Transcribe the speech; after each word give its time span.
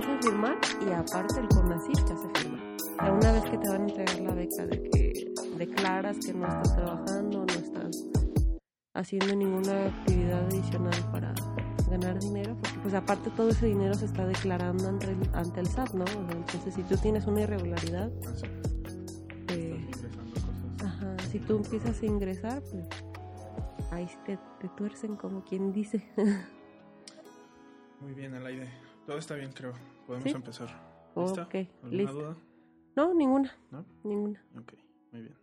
hacen 0.00 0.22
firmar 0.22 0.58
y 0.80 0.90
aparte 0.92 1.40
el 1.40 1.48
CONACYT 1.48 2.04
te 2.06 2.12
hace 2.12 2.28
firmar. 2.34 2.60
O 2.76 3.02
sea, 3.02 3.12
una 3.12 3.32
vez 3.32 3.44
que 3.44 3.58
te 3.58 3.68
van 3.68 3.82
a 3.82 3.88
entregar 3.88 4.20
la 4.20 4.34
beca 4.34 4.66
de 4.66 4.82
que 4.82 5.34
declaras 5.58 6.18
que 6.24 6.32
no 6.32 6.46
estás 6.46 6.76
trabajando, 6.76 7.44
no 7.46 7.52
estás 7.52 8.06
haciendo 8.94 9.36
ninguna 9.36 9.86
actividad 9.86 10.44
adicional 10.46 11.10
para 11.12 11.34
ganar 11.90 12.18
dinero, 12.18 12.56
porque 12.60 12.78
pues 12.78 12.94
aparte 12.94 13.30
todo 13.30 13.50
ese 13.50 13.66
dinero 13.66 13.94
se 13.94 14.06
está 14.06 14.26
declarando 14.26 14.88
ante 14.88 15.10
el, 15.10 15.18
ante 15.34 15.60
el 15.60 15.66
SAT, 15.66 15.92
¿no? 15.94 16.04
O 16.04 16.06
sea, 16.06 16.32
entonces 16.32 16.74
si 16.74 16.82
tú 16.82 16.96
tienes 16.96 17.26
una 17.26 17.42
irregularidad, 17.42 18.10
eh. 19.48 19.90
Ajá, 20.84 21.16
si 21.30 21.38
tú 21.40 21.56
empiezas 21.56 22.00
a 22.00 22.06
ingresar, 22.06 22.62
pues 22.62 22.86
ahí 23.90 24.08
te, 24.24 24.38
te 24.60 24.68
tuercen 24.76 25.16
como 25.16 25.44
quien 25.44 25.72
dice. 25.72 26.06
Muy 28.00 28.14
bien, 28.14 28.34
Alaide. 28.34 28.89
Todo 29.10 29.18
está 29.18 29.34
bien, 29.34 29.50
creo. 29.52 29.72
Podemos 30.06 30.30
Sí. 30.30 30.36
empezar. 30.36 30.68
¿Lista? 31.16 31.42
ok, 31.42 31.54
¿Alguna 31.82 32.12
duda? 32.12 32.36
No, 32.94 33.12
ninguna, 33.12 33.58
¿No? 33.72 33.84
ninguna. 34.04 34.40
Ok, 34.56 34.74
muy 35.10 35.22
bien. 35.22 35.36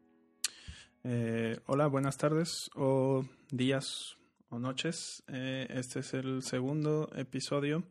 Eh, 1.03 1.59
hola, 1.66 1.88
buenas 1.88 2.16
tardes 2.17 2.72
o 2.75 3.25
días 3.52 4.16
o 4.48 4.58
noches. 4.58 5.22
Eh, 5.27 5.67
este 5.70 5.99
es 5.99 6.13
el 6.13 6.44
segundo 6.44 7.09
episodio 7.13 7.84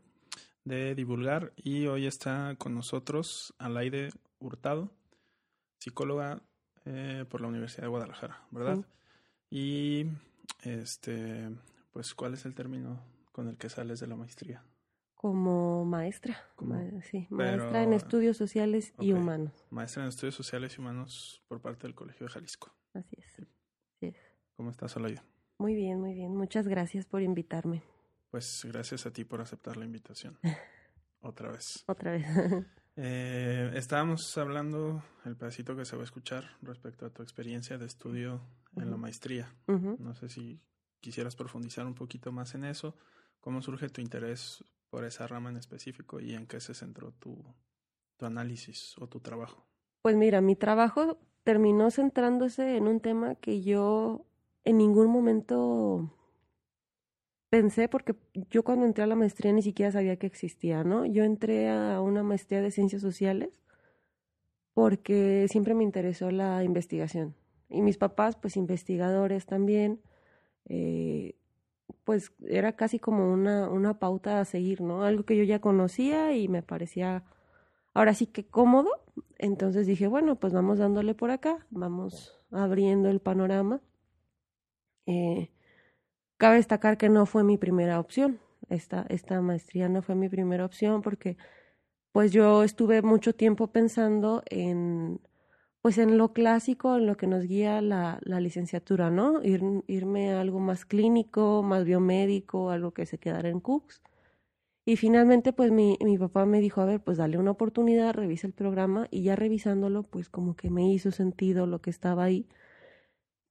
de 0.64 0.94
Divulgar 0.94 1.52
y 1.56 1.86
hoy 1.88 2.06
está 2.06 2.56
con 2.56 2.74
nosotros 2.74 3.52
Alaide 3.58 4.08
Hurtado, 4.38 4.90
psicóloga 5.78 6.40
eh, 6.86 7.26
por 7.28 7.42
la 7.42 7.48
Universidad 7.48 7.82
de 7.82 7.88
Guadalajara, 7.88 8.46
¿verdad? 8.50 8.78
Y 9.50 10.06
este, 10.62 11.50
pues, 11.92 12.14
¿cuál 12.14 12.32
es 12.32 12.46
el 12.46 12.54
término 12.54 12.98
con 13.30 13.46
el 13.48 13.58
que 13.58 13.68
sales 13.68 14.00
de 14.00 14.06
la 14.06 14.16
maestría? 14.16 14.64
Como 15.16 15.84
maestra, 15.86 16.36
sí, 17.10 17.26
pero- 17.30 17.36
maestra 17.58 17.82
en 17.82 17.92
estudios 17.94 18.36
sociales 18.36 18.94
y 19.00 19.12
humanos. 19.12 19.52
Maestra 19.70 20.02
en 20.02 20.10
Estudios 20.10 20.34
Sociales 20.34 20.76
y 20.76 20.80
Humanos 20.80 21.42
por 21.48 21.60
parte 21.60 21.86
del 21.86 21.94
Colegio 21.94 22.26
de 22.26 22.32
Jalisco. 22.32 22.70
Así 22.92 23.16
es. 23.18 23.40
Así 23.40 24.06
es. 24.08 24.16
¿Cómo 24.56 24.70
estás, 24.70 24.96
Alaide? 24.96 25.22
Muy 25.58 25.74
bien, 25.74 26.00
muy 26.00 26.12
bien. 26.14 26.36
Muchas 26.36 26.68
gracias 26.68 27.06
por 27.06 27.22
invitarme 27.22 27.82
Pues 28.30 28.66
gracias 28.70 29.06
a 29.06 29.12
ti 29.12 29.24
por 29.24 29.40
aceptar 29.40 29.76
la 29.78 29.86
invitación. 29.86 30.38
Otra 31.20 31.50
vez. 31.50 31.82
otra 31.88 32.12
vez. 32.12 32.26
Eh, 32.98 33.72
estábamos 33.74 34.38
hablando, 34.38 35.02
el 35.26 35.36
pedacito 35.36 35.76
que 35.76 35.84
se 35.84 35.96
va 35.96 36.02
a 36.02 36.04
escuchar, 36.06 36.44
respecto 36.62 37.04
a 37.04 37.10
tu 37.10 37.22
experiencia 37.22 37.76
de 37.76 37.84
estudio 37.84 38.40
en 38.74 38.90
la 38.90 38.96
maestría. 38.96 39.54
No 39.66 40.14
sé 40.14 40.30
si 40.30 40.62
quisieras 41.00 41.36
profundizar 41.36 41.84
un 41.86 41.94
poquito 41.94 42.32
más 42.32 42.54
en 42.54 42.64
eso. 42.64 42.96
¿Cómo 43.40 43.60
surge 43.60 43.90
tu 43.90 44.00
interés 44.00 44.64
por 44.96 45.04
esa 45.04 45.26
rama 45.26 45.50
en 45.50 45.58
específico 45.58 46.20
y 46.20 46.32
en 46.32 46.46
qué 46.46 46.58
se 46.58 46.72
centró 46.72 47.12
tu, 47.12 47.44
tu 48.16 48.24
análisis 48.24 48.96
o 48.96 49.06
tu 49.06 49.20
trabajo? 49.20 49.68
Pues 50.00 50.16
mira, 50.16 50.40
mi 50.40 50.56
trabajo 50.56 51.18
terminó 51.44 51.90
centrándose 51.90 52.78
en 52.78 52.88
un 52.88 53.00
tema 53.00 53.34
que 53.34 53.60
yo 53.60 54.24
en 54.64 54.78
ningún 54.78 55.08
momento 55.08 56.10
pensé, 57.50 57.90
porque 57.90 58.16
yo 58.48 58.64
cuando 58.64 58.86
entré 58.86 59.04
a 59.04 59.06
la 59.06 59.16
maestría 59.16 59.52
ni 59.52 59.60
siquiera 59.60 59.92
sabía 59.92 60.16
que 60.16 60.26
existía, 60.26 60.82
¿no? 60.82 61.04
Yo 61.04 61.24
entré 61.24 61.68
a 61.68 62.00
una 62.00 62.22
maestría 62.22 62.62
de 62.62 62.70
ciencias 62.70 63.02
sociales 63.02 63.60
porque 64.72 65.46
siempre 65.50 65.74
me 65.74 65.84
interesó 65.84 66.30
la 66.30 66.64
investigación. 66.64 67.36
Y 67.68 67.82
mis 67.82 67.98
papás, 67.98 68.34
pues 68.34 68.56
investigadores 68.56 69.44
también, 69.44 70.00
eh, 70.64 71.34
pues 72.06 72.32
era 72.46 72.76
casi 72.76 73.00
como 73.00 73.32
una, 73.32 73.68
una 73.68 73.98
pauta 73.98 74.40
a 74.40 74.44
seguir, 74.44 74.80
¿no? 74.80 75.02
Algo 75.02 75.24
que 75.24 75.36
yo 75.36 75.42
ya 75.42 75.60
conocía 75.60 76.36
y 76.36 76.46
me 76.46 76.62
parecía 76.62 77.24
ahora 77.94 78.14
sí 78.14 78.28
que 78.28 78.46
cómodo. 78.46 78.90
Entonces 79.38 79.88
dije, 79.88 80.06
bueno, 80.06 80.36
pues 80.36 80.52
vamos 80.52 80.78
dándole 80.78 81.14
por 81.14 81.32
acá, 81.32 81.66
vamos 81.68 82.38
abriendo 82.52 83.08
el 83.10 83.18
panorama. 83.18 83.80
Eh, 85.06 85.50
cabe 86.36 86.56
destacar 86.56 86.96
que 86.96 87.08
no 87.08 87.26
fue 87.26 87.42
mi 87.42 87.58
primera 87.58 87.98
opción. 87.98 88.38
Esta, 88.68 89.04
esta 89.08 89.40
maestría 89.40 89.88
no 89.88 90.00
fue 90.00 90.14
mi 90.14 90.28
primera 90.28 90.64
opción 90.64 91.02
porque 91.02 91.36
pues 92.12 92.30
yo 92.30 92.62
estuve 92.62 93.02
mucho 93.02 93.34
tiempo 93.34 93.72
pensando 93.72 94.44
en 94.48 95.20
pues 95.86 95.98
en 95.98 96.18
lo 96.18 96.32
clásico, 96.32 96.96
en 96.96 97.06
lo 97.06 97.16
que 97.16 97.28
nos 97.28 97.44
guía 97.44 97.80
la, 97.80 98.18
la 98.22 98.40
licenciatura, 98.40 99.08
¿no? 99.08 99.40
Ir, 99.44 99.62
irme 99.86 100.32
a 100.32 100.40
algo 100.40 100.58
más 100.58 100.84
clínico, 100.84 101.62
más 101.62 101.84
biomédico, 101.84 102.70
algo 102.70 102.90
que 102.90 103.06
se 103.06 103.18
quedara 103.18 103.50
en 103.50 103.60
Cooks. 103.60 104.02
Y 104.84 104.96
finalmente, 104.96 105.52
pues 105.52 105.70
mi, 105.70 105.96
mi 106.00 106.18
papá 106.18 106.44
me 106.44 106.60
dijo, 106.60 106.80
a 106.80 106.86
ver, 106.86 107.00
pues 107.00 107.18
dale 107.18 107.38
una 107.38 107.52
oportunidad, 107.52 108.14
revisa 108.14 108.48
el 108.48 108.52
programa 108.52 109.06
y 109.12 109.22
ya 109.22 109.36
revisándolo, 109.36 110.02
pues 110.02 110.28
como 110.28 110.56
que 110.56 110.70
me 110.70 110.92
hizo 110.92 111.12
sentido 111.12 111.66
lo 111.66 111.80
que 111.80 111.90
estaba 111.90 112.24
ahí. 112.24 112.48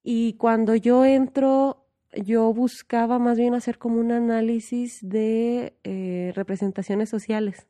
Y 0.04 0.34
cuando 0.34 0.76
yo 0.76 1.06
entro, 1.06 1.88
yo 2.12 2.54
buscaba 2.54 3.18
más 3.18 3.38
bien 3.38 3.54
hacer 3.54 3.78
como 3.78 4.02
un 4.02 4.12
análisis 4.12 5.00
de 5.08 5.78
eh, 5.86 6.34
representaciones 6.36 7.08
sociales. 7.08 7.66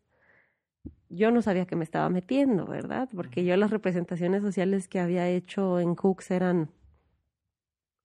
Yo 1.09 1.31
no 1.31 1.41
sabía 1.41 1.65
que 1.65 1.75
me 1.75 1.83
estaba 1.83 2.09
metiendo, 2.09 2.65
¿verdad? 2.65 3.09
Porque 3.15 3.45
yo 3.45 3.55
las 3.57 3.71
representaciones 3.71 4.41
sociales 4.41 4.87
que 4.87 4.99
había 4.99 5.29
hecho 5.29 5.79
en 5.79 5.95
Cooks 5.95 6.31
eran 6.31 6.69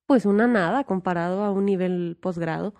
pues 0.06 0.26
una 0.26 0.48
nada 0.48 0.84
comparado 0.84 1.44
a 1.44 1.52
un 1.52 1.64
nivel 1.64 2.16
posgrado. 2.20 2.74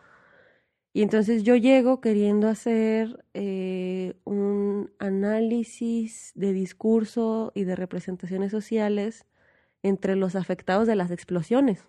Y 0.92 1.02
entonces 1.02 1.44
yo 1.44 1.54
llego 1.54 2.00
queriendo 2.00 2.48
hacer 2.48 3.24
eh, 3.34 4.14
un 4.24 4.90
análisis 4.98 6.32
de 6.34 6.52
discurso 6.52 7.52
y 7.54 7.64
de 7.64 7.76
representaciones 7.76 8.50
sociales 8.50 9.26
entre 9.82 10.16
los 10.16 10.34
afectados 10.34 10.88
de 10.88 10.96
las 10.96 11.10
explosiones 11.12 11.84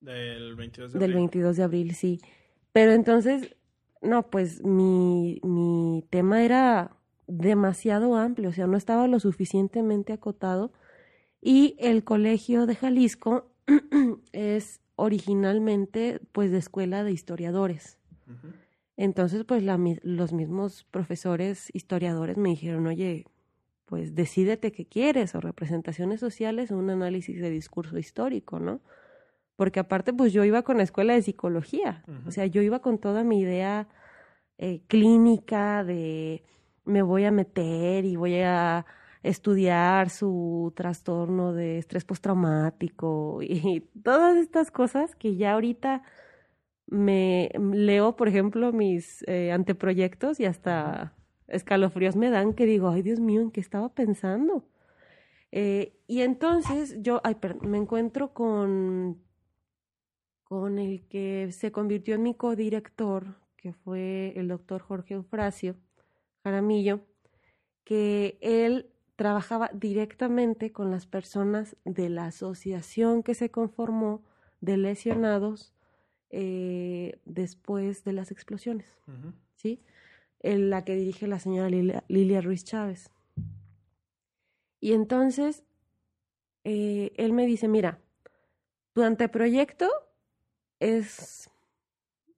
Del 0.00 0.56
22 0.56 0.92
de 0.92 0.98
del 0.98 1.12
abril. 1.12 1.16
22 1.16 1.56
de 1.56 1.62
abril, 1.62 1.94
sí. 1.94 2.20
Pero 2.72 2.92
entonces, 2.92 3.56
no, 4.02 4.30
pues 4.30 4.62
mi, 4.64 5.40
mi 5.42 6.04
tema 6.10 6.44
era 6.44 6.97
demasiado 7.28 8.16
amplio, 8.16 8.48
o 8.48 8.52
sea, 8.52 8.66
no 8.66 8.76
estaba 8.76 9.06
lo 9.06 9.20
suficientemente 9.20 10.12
acotado. 10.12 10.72
Y 11.40 11.76
el 11.78 12.02
colegio 12.02 12.66
de 12.66 12.74
Jalisco 12.74 13.52
es 14.32 14.80
originalmente, 14.96 16.20
pues, 16.32 16.50
de 16.50 16.58
escuela 16.58 17.04
de 17.04 17.12
historiadores. 17.12 17.98
Entonces, 18.96 19.44
pues 19.44 19.62
la 19.62 19.78
los 20.02 20.32
mismos 20.32 20.84
profesores 20.90 21.70
historiadores 21.72 22.36
me 22.36 22.50
dijeron, 22.50 22.86
oye, 22.88 23.26
pues 23.84 24.14
decídete 24.14 24.72
qué 24.72 24.86
quieres, 24.86 25.34
o 25.34 25.40
representaciones 25.40 26.20
sociales 26.20 26.70
o 26.70 26.76
un 26.76 26.90
análisis 26.90 27.40
de 27.40 27.48
discurso 27.48 27.96
histórico, 27.96 28.58
¿no? 28.58 28.80
Porque 29.56 29.80
aparte, 29.80 30.12
pues 30.12 30.32
yo 30.32 30.44
iba 30.44 30.62
con 30.62 30.76
la 30.76 30.82
escuela 30.82 31.14
de 31.14 31.22
psicología, 31.22 32.04
o 32.26 32.32
sea, 32.32 32.46
yo 32.46 32.60
iba 32.60 32.80
con 32.80 32.98
toda 32.98 33.24
mi 33.24 33.40
idea 33.40 33.88
eh, 34.58 34.82
clínica 34.88 35.84
de 35.84 36.42
me 36.88 37.02
voy 37.02 37.24
a 37.24 37.30
meter 37.30 38.04
y 38.04 38.16
voy 38.16 38.36
a 38.40 38.86
estudiar 39.22 40.10
su 40.10 40.72
trastorno 40.76 41.52
de 41.52 41.78
estrés 41.78 42.04
postraumático 42.04 43.40
y 43.42 43.80
todas 44.02 44.36
estas 44.36 44.70
cosas 44.70 45.14
que 45.16 45.36
ya 45.36 45.52
ahorita 45.54 46.02
me 46.86 47.50
leo, 47.58 48.16
por 48.16 48.28
ejemplo, 48.28 48.72
mis 48.72 49.22
eh, 49.28 49.52
anteproyectos 49.52 50.40
y 50.40 50.46
hasta 50.46 51.14
escalofríos 51.46 52.16
me 52.16 52.30
dan 52.30 52.54
que 52.54 52.66
digo, 52.66 52.88
ay 52.88 53.02
Dios 53.02 53.20
mío, 53.20 53.42
¿en 53.42 53.50
qué 53.50 53.60
estaba 53.60 53.90
pensando? 53.94 54.64
Eh, 55.52 55.94
y 56.06 56.22
entonces 56.22 56.96
yo 57.02 57.20
ay, 57.24 57.36
me 57.62 57.78
encuentro 57.78 58.32
con, 58.32 59.22
con 60.44 60.78
el 60.78 61.06
que 61.08 61.50
se 61.52 61.72
convirtió 61.72 62.14
en 62.14 62.22
mi 62.22 62.34
codirector, 62.34 63.36
que 63.56 63.72
fue 63.72 64.32
el 64.36 64.48
doctor 64.48 64.80
Jorge 64.80 65.14
Eufrasio 65.14 65.76
Jaramillo, 66.48 67.00
que 67.84 68.38
él 68.40 68.90
trabajaba 69.16 69.70
directamente 69.74 70.72
con 70.72 70.90
las 70.90 71.06
personas 71.06 71.76
de 71.84 72.08
la 72.08 72.26
asociación 72.26 73.22
que 73.22 73.34
se 73.34 73.50
conformó 73.50 74.22
de 74.60 74.76
lesionados 74.76 75.74
eh, 76.30 77.20
después 77.24 78.04
de 78.04 78.12
las 78.12 78.30
explosiones. 78.30 78.96
¿sí? 79.56 79.82
En 80.40 80.70
la 80.70 80.84
que 80.84 80.94
dirige 80.94 81.26
la 81.26 81.38
señora 81.38 81.68
Lilia, 81.68 82.04
Lilia 82.08 82.40
Ruiz 82.40 82.64
Chávez. 82.64 83.10
Y 84.80 84.92
entonces, 84.92 85.64
eh, 86.64 87.12
él 87.16 87.32
me 87.32 87.46
dice, 87.46 87.68
mira, 87.68 88.00
tu 88.92 89.02
anteproyecto 89.02 89.88
es 90.78 91.50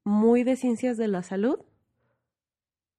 muy 0.03 0.45
de 0.45 0.57
ciencias 0.57 0.97
de 0.97 1.09
la 1.09 1.23
salud, 1.23 1.61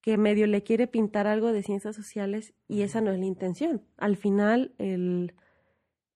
que 0.02 0.18
medio 0.18 0.48
le 0.48 0.64
quiere 0.64 0.88
pintar 0.88 1.28
algo 1.28 1.52
de 1.52 1.64
ciencias 1.64 1.96
sociales 1.96 2.54
y 2.68 2.82
esa 2.82 3.02
no 3.02 3.12
es 3.12 3.20
la 3.20 3.26
intención. 3.26 3.84
Al 3.98 4.18
final, 4.18 4.74
el, 4.80 5.36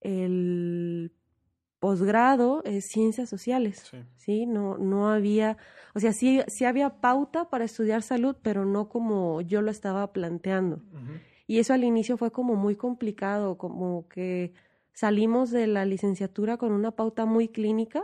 el 0.01 1.11
posgrado 1.79 2.63
es 2.63 2.85
ciencias 2.87 3.29
sociales, 3.29 3.91
sí. 4.15 4.47
No, 4.47 4.77
no 4.79 5.09
había, 5.09 5.57
o 5.93 5.99
sea, 5.99 6.13
sí, 6.13 6.41
sí 6.47 6.65
había 6.65 6.99
pauta 6.99 7.49
para 7.49 7.65
estudiar 7.65 8.01
salud, 8.01 8.35
pero 8.41 8.65
no 8.65 8.89
como 8.89 9.41
yo 9.41 9.61
lo 9.61 9.69
estaba 9.69 10.11
planteando. 10.11 10.81
Y 11.45 11.59
eso 11.59 11.73
al 11.73 11.83
inicio 11.83 12.17
fue 12.17 12.31
como 12.31 12.55
muy 12.55 12.75
complicado, 12.75 13.57
como 13.59 14.07
que 14.07 14.53
salimos 14.93 15.51
de 15.51 15.67
la 15.67 15.85
licenciatura 15.85 16.57
con 16.57 16.71
una 16.71 16.91
pauta 16.91 17.25
muy 17.25 17.49
clínica, 17.49 18.03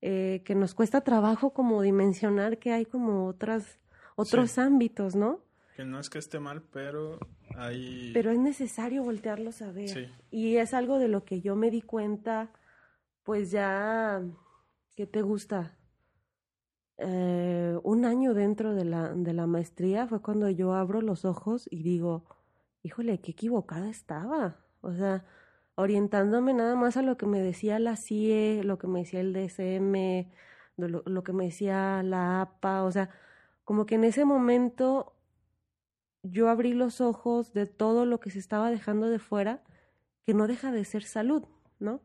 eh, 0.00 0.40
que 0.44 0.54
nos 0.54 0.74
cuesta 0.74 1.02
trabajo 1.02 1.52
como 1.52 1.82
dimensionar 1.82 2.58
que 2.58 2.72
hay 2.72 2.86
como 2.86 3.26
otras, 3.26 3.78
otros 4.16 4.58
ámbitos, 4.58 5.16
¿no? 5.16 5.40
Que 5.76 5.84
no 5.84 5.98
es 5.98 6.10
que 6.10 6.18
esté 6.18 6.38
mal, 6.38 6.62
pero 6.62 7.18
hay... 7.56 8.10
Pero 8.12 8.30
es 8.30 8.38
necesario 8.38 9.02
voltearlos 9.02 9.62
a 9.62 9.72
ver. 9.72 10.10
Y 10.30 10.56
es 10.56 10.74
algo 10.74 10.98
de 10.98 11.08
lo 11.08 11.24
que 11.24 11.40
yo 11.40 11.56
me 11.56 11.70
di 11.70 11.80
cuenta, 11.80 12.52
pues 13.22 13.50
ya, 13.50 14.22
¿qué 14.96 15.06
te 15.06 15.22
gusta? 15.22 15.78
Eh, 16.98 17.78
un 17.82 18.04
año 18.04 18.34
dentro 18.34 18.74
de 18.74 18.84
la, 18.84 19.14
de 19.14 19.32
la 19.32 19.46
maestría 19.46 20.06
fue 20.06 20.20
cuando 20.20 20.48
yo 20.50 20.74
abro 20.74 21.00
los 21.00 21.24
ojos 21.24 21.66
y 21.70 21.82
digo, 21.82 22.26
híjole, 22.82 23.20
qué 23.20 23.32
equivocada 23.32 23.88
estaba. 23.88 24.58
O 24.82 24.92
sea, 24.92 25.24
orientándome 25.74 26.52
nada 26.52 26.76
más 26.76 26.96
a 26.96 27.02
lo 27.02 27.16
que 27.16 27.26
me 27.26 27.40
decía 27.40 27.78
la 27.78 27.96
CIE, 27.96 28.62
lo 28.62 28.78
que 28.78 28.88
me 28.88 29.00
decía 29.00 29.20
el 29.20 29.32
DSM, 29.32 30.30
lo, 30.76 31.02
lo 31.06 31.24
que 31.24 31.32
me 31.32 31.44
decía 31.44 32.02
la 32.02 32.42
APA, 32.42 32.84
o 32.84 32.92
sea, 32.92 33.10
como 33.64 33.86
que 33.86 33.96
en 33.96 34.04
ese 34.04 34.24
momento 34.24 35.14
yo 36.22 36.48
abrí 36.48 36.72
los 36.72 37.00
ojos 37.00 37.52
de 37.52 37.66
todo 37.66 38.06
lo 38.06 38.20
que 38.20 38.30
se 38.30 38.38
estaba 38.38 38.70
dejando 38.70 39.08
de 39.08 39.18
fuera, 39.18 39.62
que 40.24 40.34
no 40.34 40.46
deja 40.46 40.70
de 40.70 40.84
ser 40.84 41.02
salud, 41.02 41.44
¿no? 41.78 42.00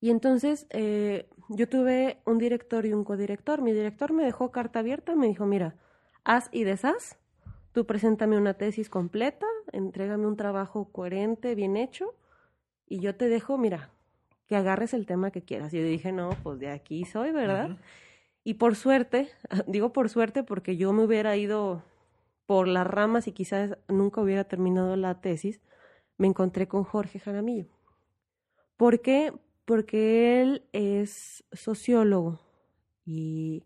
Y 0.00 0.10
entonces 0.10 0.66
eh, 0.70 1.28
yo 1.48 1.68
tuve 1.68 2.20
un 2.24 2.38
director 2.38 2.86
y 2.86 2.92
un 2.92 3.04
codirector. 3.04 3.60
Mi 3.60 3.72
director 3.72 4.12
me 4.12 4.24
dejó 4.24 4.50
carta 4.50 4.78
abierta, 4.78 5.14
me 5.14 5.26
dijo, 5.26 5.46
mira, 5.46 5.76
haz 6.24 6.48
y 6.52 6.64
deshaz, 6.64 7.18
tú 7.72 7.86
preséntame 7.86 8.38
una 8.38 8.54
tesis 8.54 8.88
completa, 8.88 9.46
entrégame 9.72 10.26
un 10.26 10.36
trabajo 10.36 10.90
coherente, 10.92 11.54
bien 11.54 11.76
hecho, 11.76 12.14
y 12.86 13.00
yo 13.00 13.16
te 13.16 13.28
dejo, 13.28 13.58
mira, 13.58 13.90
que 14.46 14.56
agarres 14.56 14.94
el 14.94 15.06
tema 15.06 15.30
que 15.30 15.42
quieras. 15.42 15.74
Y 15.74 15.78
yo 15.78 15.84
dije, 15.84 16.12
no, 16.12 16.30
pues 16.42 16.58
de 16.58 16.70
aquí 16.70 17.04
soy, 17.04 17.32
¿verdad? 17.32 17.76
Y 18.46 18.54
por 18.54 18.76
suerte, 18.76 19.28
digo 19.66 19.92
por 19.92 20.08
suerte 20.08 20.44
porque 20.44 20.76
yo 20.76 20.92
me 20.92 21.02
hubiera 21.02 21.36
ido 21.36 21.82
por 22.46 22.68
las 22.68 22.86
ramas 22.86 23.26
y 23.26 23.32
quizás 23.32 23.76
nunca 23.88 24.20
hubiera 24.20 24.44
terminado 24.44 24.94
la 24.94 25.20
tesis, 25.20 25.60
me 26.16 26.28
encontré 26.28 26.68
con 26.68 26.84
Jorge 26.84 27.18
Jaramillo. 27.18 27.66
¿Por 28.76 29.00
qué? 29.00 29.32
Porque 29.64 30.40
él 30.40 30.62
es 30.72 31.42
sociólogo 31.50 32.38
y 33.04 33.64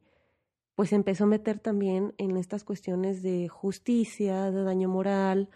pues 0.77 0.94
empezó 0.94 1.25
a 1.25 1.27
meter 1.27 1.59
también 1.59 2.15
en 2.17 2.38
estas 2.38 2.65
cuestiones 2.65 3.23
de 3.23 3.49
justicia, 3.49 4.50
de 4.50 4.62
daño 4.65 4.88
moral, 4.88 5.50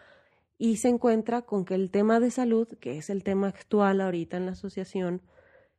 y 0.58 0.76
se 0.76 0.88
encuentra 0.88 1.40
con 1.40 1.64
que 1.64 1.76
el 1.76 1.90
tema 1.90 2.20
de 2.20 2.30
salud, 2.30 2.68
que 2.78 2.98
es 2.98 3.08
el 3.08 3.24
tema 3.24 3.48
actual 3.48 4.02
ahorita 4.02 4.36
en 4.36 4.44
la 4.44 4.52
asociación, 4.52 5.22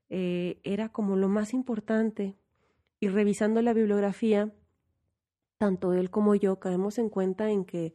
eh, 0.10 0.60
era 0.64 0.90
como 0.90 1.16
lo 1.16 1.30
más 1.30 1.54
importante. 1.54 2.40
Y 3.06 3.08
revisando 3.08 3.62
la 3.62 3.74
bibliografía, 3.74 4.52
tanto 5.60 5.94
él 5.94 6.10
como 6.10 6.34
yo 6.34 6.60
caemos 6.60 6.98
en 6.98 7.10
cuenta 7.10 7.52
en 7.52 7.64
que 7.64 7.94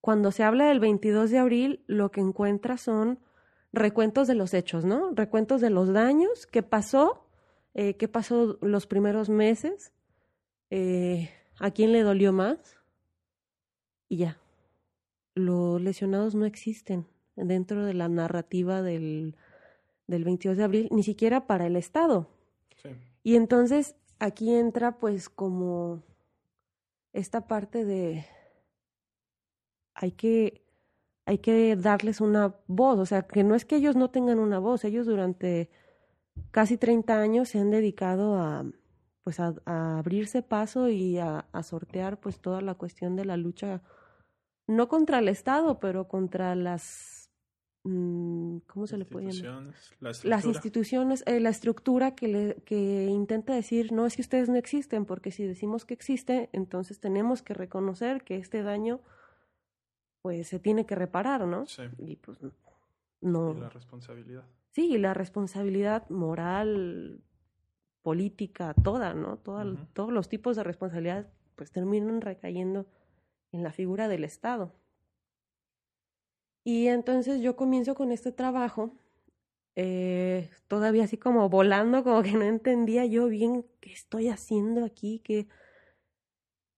cuando 0.00 0.32
se 0.32 0.42
habla 0.42 0.66
del 0.66 0.80
22 0.80 1.30
de 1.30 1.38
abril, 1.38 1.84
lo 1.86 2.10
que 2.10 2.20
encuentra 2.20 2.78
son 2.78 3.20
recuentos 3.72 4.26
de 4.26 4.34
los 4.34 4.54
hechos, 4.54 4.84
¿no? 4.84 5.12
Recuentos 5.14 5.60
de 5.60 5.70
los 5.70 5.92
daños, 5.92 6.48
qué 6.48 6.64
pasó, 6.64 7.28
eh, 7.74 7.96
qué 7.96 8.08
pasó 8.08 8.58
los 8.60 8.88
primeros 8.88 9.28
meses, 9.28 9.92
eh, 10.70 11.30
a 11.60 11.70
quién 11.70 11.92
le 11.92 12.02
dolió 12.02 12.32
más, 12.32 12.76
y 14.08 14.16
ya. 14.16 14.40
Los 15.36 15.80
lesionados 15.80 16.34
no 16.34 16.44
existen 16.44 17.06
dentro 17.36 17.86
de 17.86 17.94
la 17.94 18.08
narrativa 18.08 18.82
del, 18.82 19.36
del 20.08 20.24
22 20.24 20.56
de 20.56 20.64
abril, 20.64 20.88
ni 20.90 21.04
siquiera 21.04 21.46
para 21.46 21.68
el 21.68 21.76
Estado. 21.76 22.28
Y 23.22 23.36
entonces 23.36 23.96
aquí 24.18 24.54
entra 24.54 24.98
pues 24.98 25.28
como 25.28 26.02
esta 27.12 27.46
parte 27.46 27.84
de 27.84 28.26
hay 29.94 30.12
que 30.12 30.62
hay 31.24 31.38
que 31.38 31.76
darles 31.76 32.20
una 32.20 32.56
voz, 32.66 32.98
o 32.98 33.06
sea, 33.06 33.22
que 33.22 33.44
no 33.44 33.54
es 33.54 33.64
que 33.64 33.76
ellos 33.76 33.94
no 33.96 34.10
tengan 34.10 34.40
una 34.40 34.58
voz, 34.58 34.84
ellos 34.84 35.06
durante 35.06 35.70
casi 36.50 36.76
30 36.78 37.20
años 37.20 37.48
se 37.50 37.60
han 37.60 37.70
dedicado 37.70 38.36
a 38.38 38.64
pues 39.24 39.38
a, 39.40 39.54
abrirse 39.66 40.42
paso 40.42 40.88
y 40.88 41.18
a, 41.18 41.46
a, 41.52 41.62
sortear 41.62 42.18
pues 42.20 42.40
toda 42.40 42.60
la 42.60 42.74
cuestión 42.74 43.14
de 43.16 43.24
la 43.24 43.36
lucha 43.36 43.82
no 44.66 44.88
contra 44.88 45.20
el 45.20 45.28
Estado, 45.28 45.78
pero 45.80 46.08
contra 46.08 46.54
las 46.56 47.21
¿cómo 47.82 48.86
se 48.86 48.96
le 48.96 49.04
puede 49.04 49.32
llamar? 49.32 49.74
Las 50.00 50.44
instituciones, 50.44 51.24
eh, 51.26 51.40
la 51.40 51.50
estructura 51.50 52.14
que, 52.14 52.28
le, 52.28 52.54
que 52.64 53.06
intenta 53.06 53.54
decir, 53.54 53.92
no 53.92 54.06
es 54.06 54.14
que 54.14 54.22
ustedes 54.22 54.48
no 54.48 54.56
existen, 54.56 55.04
porque 55.04 55.32
si 55.32 55.44
decimos 55.44 55.84
que 55.84 55.94
existe, 55.94 56.48
entonces 56.52 57.00
tenemos 57.00 57.42
que 57.42 57.54
reconocer 57.54 58.22
que 58.22 58.36
este 58.36 58.62
daño 58.62 59.00
pues 60.22 60.46
se 60.46 60.60
tiene 60.60 60.86
que 60.86 60.94
reparar, 60.94 61.46
¿no? 61.46 61.66
Sí. 61.66 61.82
Y 61.98 62.16
pues 62.16 62.38
no. 63.20 63.54
Y 63.56 63.60
la 63.60 63.68
responsabilidad. 63.68 64.44
Sí, 64.70 64.96
la 64.96 65.14
responsabilidad 65.14 66.08
moral, 66.08 67.24
política, 68.02 68.74
toda, 68.74 69.14
¿no? 69.14 69.38
Todos 69.38 70.12
los 70.12 70.28
tipos 70.28 70.56
de 70.56 70.62
responsabilidad 70.62 71.28
pues 71.56 71.72
terminan 71.72 72.20
recayendo 72.20 72.86
en 73.50 73.62
la 73.64 73.72
figura 73.72 74.08
del 74.08 74.24
Estado. 74.24 74.72
Y 76.64 76.86
entonces 76.88 77.40
yo 77.40 77.56
comienzo 77.56 77.94
con 77.94 78.12
este 78.12 78.32
trabajo, 78.32 78.92
eh, 79.74 80.50
todavía 80.68 81.04
así 81.04 81.16
como 81.16 81.48
volando, 81.48 82.04
como 82.04 82.22
que 82.22 82.32
no 82.32 82.42
entendía 82.42 83.04
yo 83.06 83.26
bien 83.26 83.66
qué 83.80 83.92
estoy 83.92 84.28
haciendo 84.28 84.84
aquí, 84.84 85.20
que... 85.20 85.48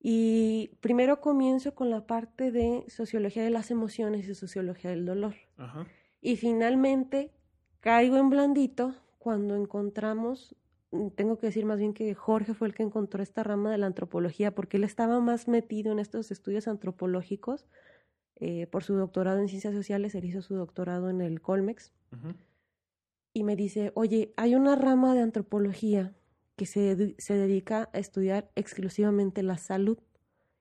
Y 0.06 0.76
primero 0.81 1.23
comienzo 1.23 1.75
con 1.75 1.88
la 1.88 2.06
parte 2.06 2.52
de 2.52 2.85
sociología 2.88 3.42
de 3.42 3.49
las 3.49 3.70
emociones 3.70 4.28
y 4.28 4.35
sociología 4.35 4.90
del 4.90 5.06
dolor. 5.06 5.35
Y 6.20 6.37
finalmente 6.37 7.32
caigo 7.80 8.18
en 8.18 8.28
blandito 8.28 8.94
cuando 9.18 9.56
encontramos, 9.56 10.54
mm, 10.90 11.09
tengo 11.16 11.38
que 11.38 11.47
decir 11.47 11.64
más 11.64 11.78
bien 11.78 11.94
que 11.94 12.14
Jorge 12.14 12.52
fue 12.52 12.68
el 12.68 12.75
que 12.75 12.82
encontró 12.82 13.23
esta 13.23 13.42
rama 13.42 13.70
de 13.70 13.78
la 13.78 13.87
antropología, 13.87 14.54
porque 14.54 14.76
él 14.76 14.85
estaba 14.85 15.20
más 15.20 15.49
metido 15.49 15.90
en 15.90 15.99
estos 15.99 16.30
estudios 16.30 16.68
antropológicos 16.68 17.66
eh, 18.37 18.67
por 18.67 18.83
su 18.83 18.95
doctorado 18.95 19.38
en 19.38 19.49
ciencias 19.49 19.75
sociales, 19.75 20.14
él 20.14 20.25
hizo 20.25 20.43
su 20.43 20.55
doctorado 20.55 21.11
en 21.11 21.21
el 21.21 21.41
Colmex. 21.41 21.93
Y 23.33 23.43
me 23.43 23.57
dice, 23.57 23.91
oye, 23.95 24.33
hay 24.37 24.55
una 24.55 24.76
rama 24.76 25.14
de 25.14 25.23
antropología 25.23 26.14
que 26.57 26.67
se, 26.67 27.17
se 27.19 27.35
dedica 27.35 27.91
a 27.93 27.99
estudiar 27.99 28.50
exclusivamente 28.55 29.43
la 29.43 29.59
salud 29.59 29.99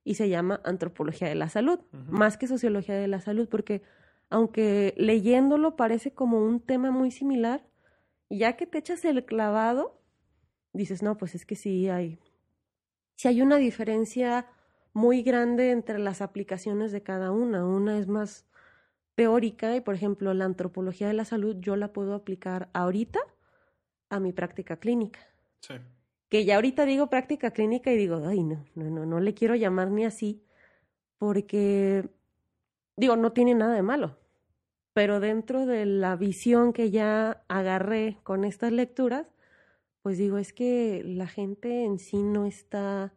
y 0.04 0.16
se 0.16 0.30
llama 0.30 0.60
antropología 0.64 1.28
de 1.28 1.36
la 1.36 1.50
salud, 1.50 1.80
más 2.10 2.38
que 2.38 2.48
sociología 2.48 2.96
de 2.96 3.08
la 3.08 3.22
salud, 3.22 3.48
porque 3.48 3.84
aunque 4.30 4.94
leyéndolo 4.98 5.76
parece 5.76 6.12
como 6.12 6.44
un 6.44 6.60
tema 6.60 6.92
muy 6.92 7.12
similar, 7.12 7.66
ya 8.30 8.58
que 8.58 8.66
te 8.66 8.80
echas 8.80 9.06
el 9.06 9.24
clavado, 9.26 10.02
dices, 10.74 11.04
no, 11.04 11.18
pues 11.18 11.36
es 11.36 11.46
que 11.46 11.56
sí 11.56 11.88
hay, 11.88 12.20
sí 13.16 13.28
hay 13.28 13.42
una 13.42 13.58
diferencia 13.58 14.48
muy 14.94 15.24
grande 15.24 15.72
entre 15.72 16.00
las 16.00 16.22
aplicaciones 16.22 16.92
de 16.92 17.04
cada 17.04 17.32
una. 17.32 17.66
Una 17.66 17.98
es 17.98 18.08
más 18.08 18.46
teórica 19.16 19.76
y, 19.76 19.82
por 19.82 19.96
ejemplo, 19.96 20.34
la 20.34 20.46
antropología 20.46 21.08
de 21.08 21.14
la 21.14 21.26
salud 21.26 21.58
yo 21.60 21.76
la 21.76 21.94
puedo 21.94 22.14
aplicar 22.14 22.70
ahorita 22.74 23.20
a 24.10 24.20
mi 24.20 24.32
práctica 24.32 24.78
clínica. 24.78 25.20
Sí. 25.60 25.76
Que 26.30 26.46
ya 26.46 26.56
ahorita 26.56 26.86
digo 26.86 27.10
práctica 27.10 27.52
clínica 27.52 27.92
y 27.92 27.98
digo, 27.98 28.22
ay, 28.26 28.44
no, 28.44 28.66
no, 28.76 28.90
no, 28.90 29.06
no 29.06 29.20
le 29.20 29.34
quiero 29.34 29.56
llamar 29.56 29.92
ni 29.92 30.06
así, 30.06 30.44
porque, 31.18 32.10
digo, 32.96 33.16
no 33.16 33.34
tiene 33.34 33.56
nada 33.56 33.76
de 33.76 33.84
malo. 33.84 34.18
Pero 34.94 35.20
dentro 35.20 35.66
de 35.66 35.86
la 35.86 36.16
visión 36.16 36.74
que 36.74 36.92
ya 36.92 37.44
agarré 37.48 38.20
con 38.24 38.46
estas 38.46 38.72
lecturas, 38.72 39.28
pues 40.02 40.18
digo, 40.18 40.38
es 40.38 40.54
que 40.54 41.02
la 41.06 41.28
gente 41.28 41.86
en 41.86 41.98
sí 41.98 42.22
no 42.22 42.46
está 42.46 43.14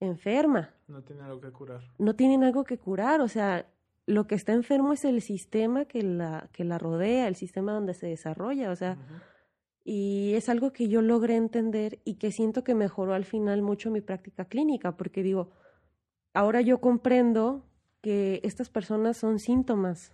enferma. 0.00 0.74
No 0.90 1.02
tiene 1.02 1.22
algo 1.22 1.40
que 1.40 1.50
curar. 1.50 1.82
No 1.98 2.14
tienen 2.14 2.44
algo 2.44 2.64
que 2.64 2.78
curar, 2.78 3.20
o 3.20 3.28
sea, 3.28 3.66
lo 4.06 4.26
que 4.26 4.34
está 4.34 4.52
enfermo 4.52 4.92
es 4.92 5.04
el 5.04 5.22
sistema 5.22 5.84
que 5.84 6.02
la, 6.02 6.48
que 6.52 6.64
la 6.64 6.78
rodea, 6.78 7.28
el 7.28 7.36
sistema 7.36 7.72
donde 7.72 7.94
se 7.94 8.08
desarrolla, 8.08 8.70
o 8.70 8.76
sea, 8.76 8.98
y 9.84 10.32
es 10.34 10.48
algo 10.48 10.72
que 10.72 10.88
yo 10.88 11.00
logré 11.00 11.36
entender 11.36 12.00
y 12.04 12.14
que 12.14 12.32
siento 12.32 12.64
que 12.64 12.74
mejoró 12.74 13.14
al 13.14 13.24
final 13.24 13.62
mucho 13.62 13.90
mi 13.90 14.00
práctica 14.00 14.44
clínica, 14.46 14.96
porque 14.96 15.22
digo, 15.22 15.52
ahora 16.34 16.60
yo 16.60 16.80
comprendo 16.80 17.64
que 18.00 18.40
estas 18.42 18.68
personas 18.68 19.16
son 19.16 19.38
síntomas 19.38 20.12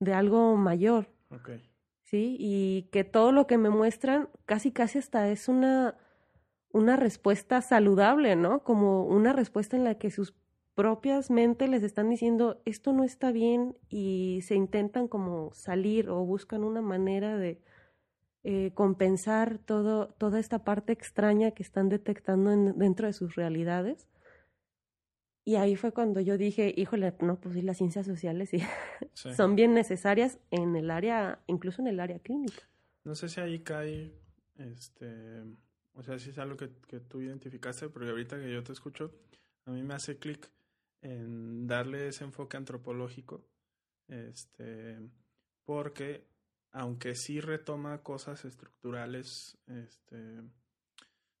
de 0.00 0.14
algo 0.14 0.56
mayor. 0.56 1.08
Okay. 1.30 1.62
¿sí? 2.04 2.36
Y 2.38 2.88
que 2.92 3.04
todo 3.04 3.32
lo 3.32 3.46
que 3.46 3.58
me 3.58 3.70
muestran 3.70 4.28
casi 4.46 4.70
casi 4.70 4.98
hasta 4.98 5.28
es 5.30 5.48
una, 5.48 5.96
una 6.74 6.96
respuesta 6.96 7.62
saludable, 7.62 8.34
¿no? 8.34 8.64
Como 8.64 9.06
una 9.06 9.32
respuesta 9.32 9.76
en 9.76 9.84
la 9.84 9.94
que 9.94 10.10
sus 10.10 10.34
propias 10.74 11.30
mentes 11.30 11.70
les 11.70 11.84
están 11.84 12.10
diciendo 12.10 12.60
esto 12.64 12.92
no 12.92 13.04
está 13.04 13.30
bien 13.30 13.78
y 13.88 14.40
se 14.42 14.56
intentan 14.56 15.06
como 15.06 15.52
salir 15.54 16.10
o 16.10 16.24
buscan 16.24 16.64
una 16.64 16.82
manera 16.82 17.38
de 17.38 17.60
eh, 18.42 18.72
compensar 18.74 19.58
todo, 19.58 20.08
toda 20.18 20.40
esta 20.40 20.64
parte 20.64 20.92
extraña 20.92 21.52
que 21.52 21.62
están 21.62 21.88
detectando 21.88 22.50
dentro 22.74 23.06
de 23.06 23.12
sus 23.12 23.36
realidades. 23.36 24.08
Y 25.44 25.54
ahí 25.54 25.76
fue 25.76 25.92
cuando 25.92 26.20
yo 26.20 26.36
dije, 26.36 26.74
híjole, 26.76 27.14
no, 27.20 27.38
pues 27.38 27.54
sí, 27.54 27.62
las 27.62 27.76
ciencias 27.76 28.04
sociales 28.04 28.48
sí, 28.48 28.58
son 29.36 29.54
bien 29.54 29.74
necesarias 29.74 30.40
en 30.50 30.74
el 30.74 30.90
área, 30.90 31.38
incluso 31.46 31.82
en 31.82 31.88
el 31.88 32.00
área 32.00 32.18
clínica. 32.18 32.68
No 33.04 33.14
sé 33.14 33.28
si 33.28 33.40
ahí 33.40 33.60
cae, 33.60 34.12
este, 34.56 35.44
o 35.94 36.02
sea, 36.02 36.18
si 36.18 36.30
es 36.30 36.38
algo 36.38 36.56
que, 36.56 36.70
que 36.88 37.00
tú 37.00 37.20
identificaste, 37.20 37.88
porque 37.88 38.10
ahorita 38.10 38.38
que 38.38 38.52
yo 38.52 38.62
te 38.62 38.72
escucho, 38.72 39.12
a 39.64 39.70
mí 39.70 39.82
me 39.82 39.94
hace 39.94 40.18
clic 40.18 40.50
en 41.02 41.66
darle 41.66 42.08
ese 42.08 42.24
enfoque 42.24 42.56
antropológico, 42.56 43.46
este, 44.08 44.98
porque 45.64 46.26
aunque 46.72 47.14
sí 47.14 47.40
retoma 47.40 48.02
cosas 48.02 48.44
estructurales, 48.44 49.56
este, 49.66 50.42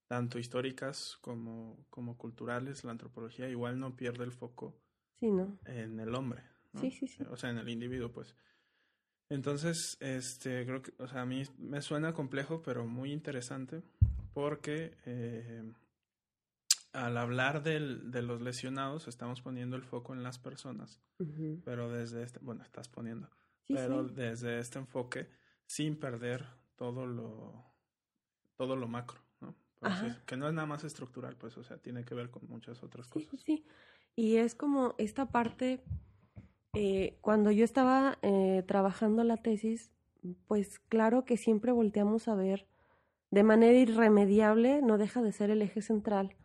tanto 0.06 0.38
históricas 0.38 1.18
como, 1.20 1.84
como 1.90 2.16
culturales, 2.16 2.84
la 2.84 2.92
antropología 2.92 3.48
igual 3.48 3.80
no 3.80 3.96
pierde 3.96 4.24
el 4.24 4.32
foco 4.32 4.78
sí, 5.18 5.30
¿no? 5.30 5.58
en 5.64 5.98
el 5.98 6.14
hombre. 6.14 6.42
Sí, 6.80 6.90
sí, 6.90 7.06
sí. 7.08 7.24
O 7.30 7.36
sea, 7.36 7.50
en 7.50 7.58
el 7.58 7.68
individuo, 7.68 8.12
pues. 8.12 8.36
Entonces, 9.28 9.96
este, 10.00 10.64
creo 10.66 10.82
que, 10.82 10.92
o 10.98 11.08
sea, 11.08 11.22
a 11.22 11.26
mí 11.26 11.42
me 11.58 11.80
suena 11.80 12.12
complejo, 12.12 12.62
pero 12.62 12.86
muy 12.86 13.12
interesante, 13.12 13.82
porque 14.34 14.98
eh, 15.06 15.72
al 16.92 17.16
hablar 17.16 17.62
del, 17.62 18.10
de 18.10 18.22
los 18.22 18.42
lesionados, 18.42 19.08
estamos 19.08 19.40
poniendo 19.40 19.76
el 19.76 19.84
foco 19.84 20.12
en 20.12 20.22
las 20.22 20.38
personas, 20.38 21.00
pero 21.64 21.90
desde 21.90 22.22
este, 22.22 22.40
bueno, 22.40 22.62
estás 22.62 22.88
poniendo, 22.88 23.30
pero 23.66 24.04
desde 24.04 24.58
este 24.58 24.78
enfoque, 24.78 25.28
sin 25.66 25.98
perder 25.98 26.44
todo 26.76 27.06
lo, 27.06 27.64
todo 28.56 28.76
lo 28.76 28.88
macro, 28.88 29.20
¿no? 29.40 29.54
que 30.26 30.36
no 30.36 30.48
es 30.48 30.54
nada 30.54 30.66
más 30.66 30.84
estructural, 30.84 31.36
pues, 31.36 31.56
o 31.56 31.64
sea, 31.64 31.78
tiene 31.78 32.04
que 32.04 32.14
ver 32.14 32.30
con 32.30 32.46
muchas 32.48 32.82
otras 32.82 33.08
cosas. 33.08 33.30
Sí, 33.30 33.38
sí. 33.44 33.66
Y 34.16 34.36
es 34.36 34.54
como 34.54 34.94
esta 34.98 35.30
parte, 35.30 35.82
eh, 36.74 37.18
cuando 37.20 37.50
yo 37.50 37.64
estaba 37.64 38.18
eh, 38.22 38.62
trabajando 38.66 39.24
la 39.24 39.36
tesis, 39.36 39.90
pues 40.46 40.78
claro 40.78 41.24
que 41.24 41.36
siempre 41.36 41.72
volteamos 41.72 42.28
a 42.28 42.34
ver 42.34 42.66
de 43.34 43.42
manera 43.42 43.76
irremediable, 43.76 44.80
no 44.80 44.96
deja 44.96 45.20
de 45.20 45.32
ser 45.32 45.50
el 45.50 45.60
eje 45.60 45.82
central, 45.82 46.36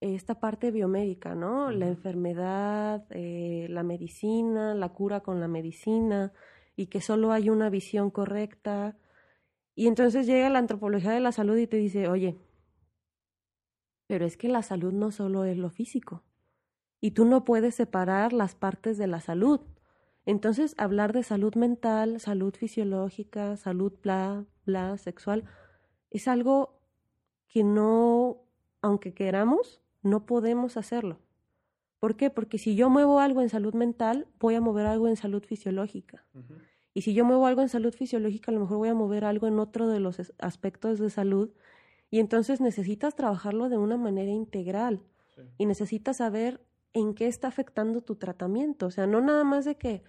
esta 0.00 0.38
parte 0.38 0.70
biomédica, 0.70 1.34
¿no? 1.34 1.72
La 1.72 1.88
enfermedad, 1.88 3.04
eh, 3.10 3.66
la 3.68 3.82
medicina, 3.82 4.72
la 4.76 4.90
cura 4.90 5.18
con 5.18 5.40
la 5.40 5.48
medicina, 5.48 6.32
y 6.76 6.86
que 6.86 7.00
solo 7.00 7.32
hay 7.32 7.50
una 7.50 7.70
visión 7.70 8.12
correcta. 8.12 8.96
Y 9.74 9.88
entonces 9.88 10.28
llega 10.28 10.48
la 10.48 10.60
antropología 10.60 11.10
de 11.10 11.18
la 11.18 11.32
salud 11.32 11.56
y 11.56 11.66
te 11.66 11.76
dice, 11.76 12.06
oye, 12.06 12.38
pero 14.06 14.24
es 14.24 14.36
que 14.36 14.48
la 14.48 14.62
salud 14.62 14.92
no 14.92 15.10
solo 15.10 15.44
es 15.44 15.56
lo 15.58 15.70
físico, 15.70 16.22
y 17.00 17.10
tú 17.10 17.24
no 17.24 17.44
puedes 17.44 17.74
separar 17.74 18.32
las 18.32 18.54
partes 18.54 18.96
de 18.96 19.08
la 19.08 19.20
salud. 19.20 19.60
Entonces, 20.24 20.76
hablar 20.78 21.12
de 21.12 21.24
salud 21.24 21.56
mental, 21.56 22.20
salud 22.20 22.54
fisiológica, 22.54 23.56
salud 23.56 23.92
bla, 24.04 24.44
bla, 24.64 24.98
sexual, 24.98 25.42
es 26.10 26.28
algo 26.28 26.78
que 27.48 27.64
no, 27.64 28.38
aunque 28.82 29.12
queramos, 29.14 29.80
no 30.02 30.26
podemos 30.26 30.76
hacerlo. 30.76 31.18
¿Por 31.98 32.16
qué? 32.16 32.30
Porque 32.30 32.58
si 32.58 32.76
yo 32.76 32.90
muevo 32.90 33.20
algo 33.20 33.42
en 33.42 33.48
salud 33.48 33.74
mental, 33.74 34.28
voy 34.38 34.54
a 34.54 34.60
mover 34.60 34.86
algo 34.86 35.08
en 35.08 35.16
salud 35.16 35.42
fisiológica. 35.42 36.24
Y 36.94 37.02
si 37.02 37.12
yo 37.12 37.24
muevo 37.24 37.46
algo 37.46 37.62
en 37.62 37.68
salud 37.68 37.92
fisiológica, 37.92 38.50
a 38.50 38.54
lo 38.54 38.60
mejor 38.60 38.78
voy 38.78 38.88
a 38.88 38.94
mover 38.94 39.24
algo 39.24 39.46
en 39.46 39.58
otro 39.58 39.88
de 39.88 40.00
los 40.00 40.32
aspectos 40.38 40.98
de 40.98 41.10
salud. 41.10 41.50
Y 42.10 42.20
entonces 42.20 42.60
necesitas 42.60 43.14
trabajarlo 43.16 43.68
de 43.68 43.78
una 43.78 43.96
manera 43.96 44.30
integral. 44.30 45.02
Y 45.56 45.66
necesitas 45.66 46.16
saber 46.18 46.60
en 46.92 47.14
qué 47.14 47.26
está 47.26 47.48
afectando 47.48 48.00
tu 48.00 48.16
tratamiento. 48.16 48.86
O 48.86 48.90
sea, 48.90 49.06
no 49.06 49.20
nada 49.20 49.44
más 49.44 49.64
de 49.64 49.76
que, 49.76 50.02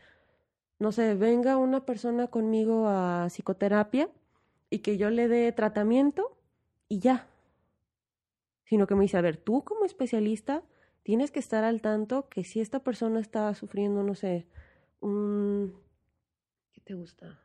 no 0.79 0.91
sé, 0.91 1.15
venga 1.15 1.57
una 1.57 1.85
persona 1.85 2.27
conmigo 2.27 2.87
a 2.87 3.27
psicoterapia 3.29 4.09
y 4.69 4.79
que 4.79 4.97
yo 4.97 5.09
le 5.09 5.27
dé 5.27 5.51
tratamiento 5.51 6.37
y 6.87 6.99
ya 6.99 7.27
sino 8.69 8.85
que 8.85 8.93
me 8.93 9.01
dice, 9.01 9.17
a 9.17 9.21
ver, 9.21 9.37
tú 9.37 9.63
como 9.63 9.83
especialista 9.83 10.61
tienes 11.01 11.31
que 11.31 11.39
estar 11.39 11.63
al 11.63 11.81
tanto 11.81 12.29
que 12.29 12.43
si 12.43 12.61
esta 12.61 12.83
persona 12.83 13.19
está 13.19 13.51
sufriendo, 13.55 14.03
no 14.03 14.13
sé, 14.13 14.45
un... 14.99 15.73
¿Qué 16.71 16.79
te 16.81 16.93
gusta? 16.93 17.39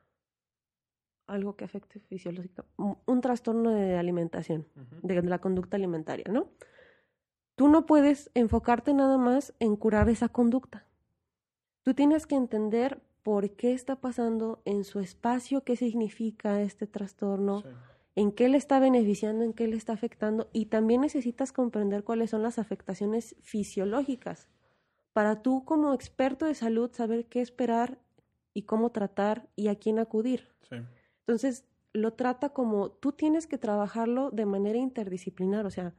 Algo 1.27 1.57
que 1.57 1.65
afecte 1.65 1.99
fisiológica, 1.99 2.67
un, 2.77 3.21
trastorno 3.23 3.71
de 3.71 3.97
alimentación, 3.97 4.67
de 5.03 5.23
la 5.23 5.39
conducta 5.39 5.79
alimentaria, 5.79 6.27
¿no? 6.31 6.51
Tú 7.55 7.69
no 7.69 7.87
puedes 7.87 8.31
enfocarte 8.35 8.93
nada 8.93 9.17
más 9.17 9.55
en 9.61 9.77
curar 9.77 10.11
esa 10.11 10.29
conducta. 10.29 10.85
Tú 11.85 11.95
tienes 11.95 12.27
que 12.27 12.35
entender 12.35 13.01
por 13.25 13.51
qué 13.57 13.73
está 13.73 13.97
pasando 13.97 14.61
en 14.67 14.85
su 14.85 15.01
espacio, 15.01 15.65
qué 15.65 15.77
significa 15.77 16.61
este 16.61 16.87
trastorno, 16.87 17.65
en 18.15 18.31
qué 18.31 18.51
le 18.51 18.59
está 18.59 18.79
beneficiando, 18.79 19.45
en 19.45 19.55
qué 19.55 19.67
le 19.67 19.77
está 19.77 19.95
afectando 19.95 20.51
y 20.53 20.67
también 20.67 21.01
necesitas 21.01 21.51
comprender 21.51 22.05
cuáles 22.05 22.31
son 22.31 22.43
las 22.43 22.59
afectaciones 22.59 23.35
fisiológicas. 23.41 24.51
Para 25.15 25.41
tú 25.41 25.65
como 25.65 25.95
experto 25.95 26.45
de 26.45 26.55
salud 26.55 26.93
saber 26.93 27.25
qué 27.25 27.41
esperar 27.41 27.99
y 28.53 28.63
cómo 28.63 28.93
tratar 28.93 29.49
y 29.57 29.69
a 29.69 29.77
quién 29.77 29.99
acudir. 29.99 30.51
Entonces, 31.21 31.65
lo 31.95 32.13
trata 32.13 32.51
como 32.51 32.91
tú 32.91 33.13
tienes 33.13 33.47
que 33.47 33.57
trabajarlo 33.57 34.33
de 34.33 34.45
manera 34.45 34.79
interdisciplinar, 34.79 35.65
o 35.65 35.71
sea, 35.71 35.95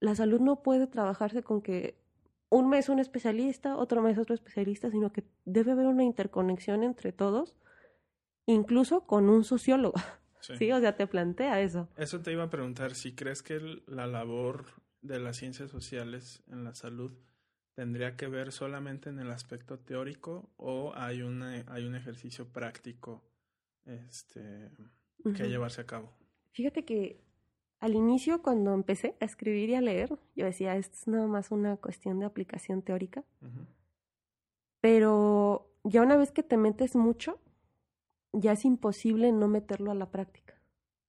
la 0.00 0.16
salud 0.16 0.40
no 0.40 0.62
puede 0.62 0.88
trabajarse 0.88 1.44
con 1.44 1.62
que 1.62 2.02
un 2.48 2.68
mes 2.68 2.88
un 2.88 3.00
especialista, 3.00 3.76
otro 3.76 4.02
mes 4.02 4.18
otro 4.18 4.34
especialista, 4.34 4.90
sino 4.90 5.12
que 5.12 5.24
debe 5.44 5.72
haber 5.72 5.86
una 5.86 6.04
interconexión 6.04 6.82
entre 6.82 7.12
todos, 7.12 7.56
incluso 8.46 9.06
con 9.06 9.28
un 9.28 9.44
sociólogo. 9.44 9.94
Sí. 10.40 10.70
o 10.70 10.78
sea, 10.78 10.94
te 10.94 11.06
plantea 11.06 11.62
eso. 11.62 11.88
Eso 11.96 12.20
te 12.20 12.30
iba 12.30 12.44
a 12.44 12.50
preguntar, 12.50 12.94
si 12.94 13.14
crees 13.14 13.42
que 13.42 13.82
la 13.86 14.06
labor 14.06 14.66
de 15.00 15.18
las 15.18 15.38
ciencias 15.38 15.70
sociales 15.70 16.42
en 16.48 16.64
la 16.64 16.74
salud 16.74 17.12
tendría 17.74 18.16
que 18.16 18.28
ver 18.28 18.52
solamente 18.52 19.08
en 19.08 19.18
el 19.18 19.30
aspecto 19.30 19.78
teórico 19.78 20.50
o 20.56 20.92
hay, 20.94 21.22
una, 21.22 21.64
hay 21.68 21.84
un 21.86 21.94
ejercicio 21.94 22.46
práctico 22.46 23.24
este, 23.86 24.70
que 25.34 25.48
llevarse 25.48 25.80
a 25.80 25.86
cabo. 25.86 26.12
Fíjate 26.52 26.84
que 26.84 27.23
al 27.84 27.96
inicio, 27.96 28.40
cuando 28.40 28.72
empecé 28.72 29.14
a 29.20 29.26
escribir 29.26 29.68
y 29.68 29.74
a 29.74 29.82
leer, 29.82 30.18
yo 30.34 30.46
decía, 30.46 30.74
esto 30.74 30.96
es 30.96 31.06
nada 31.06 31.26
más 31.26 31.50
una 31.50 31.76
cuestión 31.76 32.18
de 32.18 32.24
aplicación 32.24 32.80
teórica. 32.80 33.24
Pero 34.80 35.70
ya 35.82 36.00
una 36.00 36.16
vez 36.16 36.32
que 36.32 36.42
te 36.42 36.56
metes 36.56 36.96
mucho, 36.96 37.38
ya 38.32 38.52
es 38.52 38.64
imposible 38.64 39.32
no 39.32 39.48
meterlo 39.48 39.90
a 39.90 39.94
la 39.94 40.10
práctica. 40.10 40.54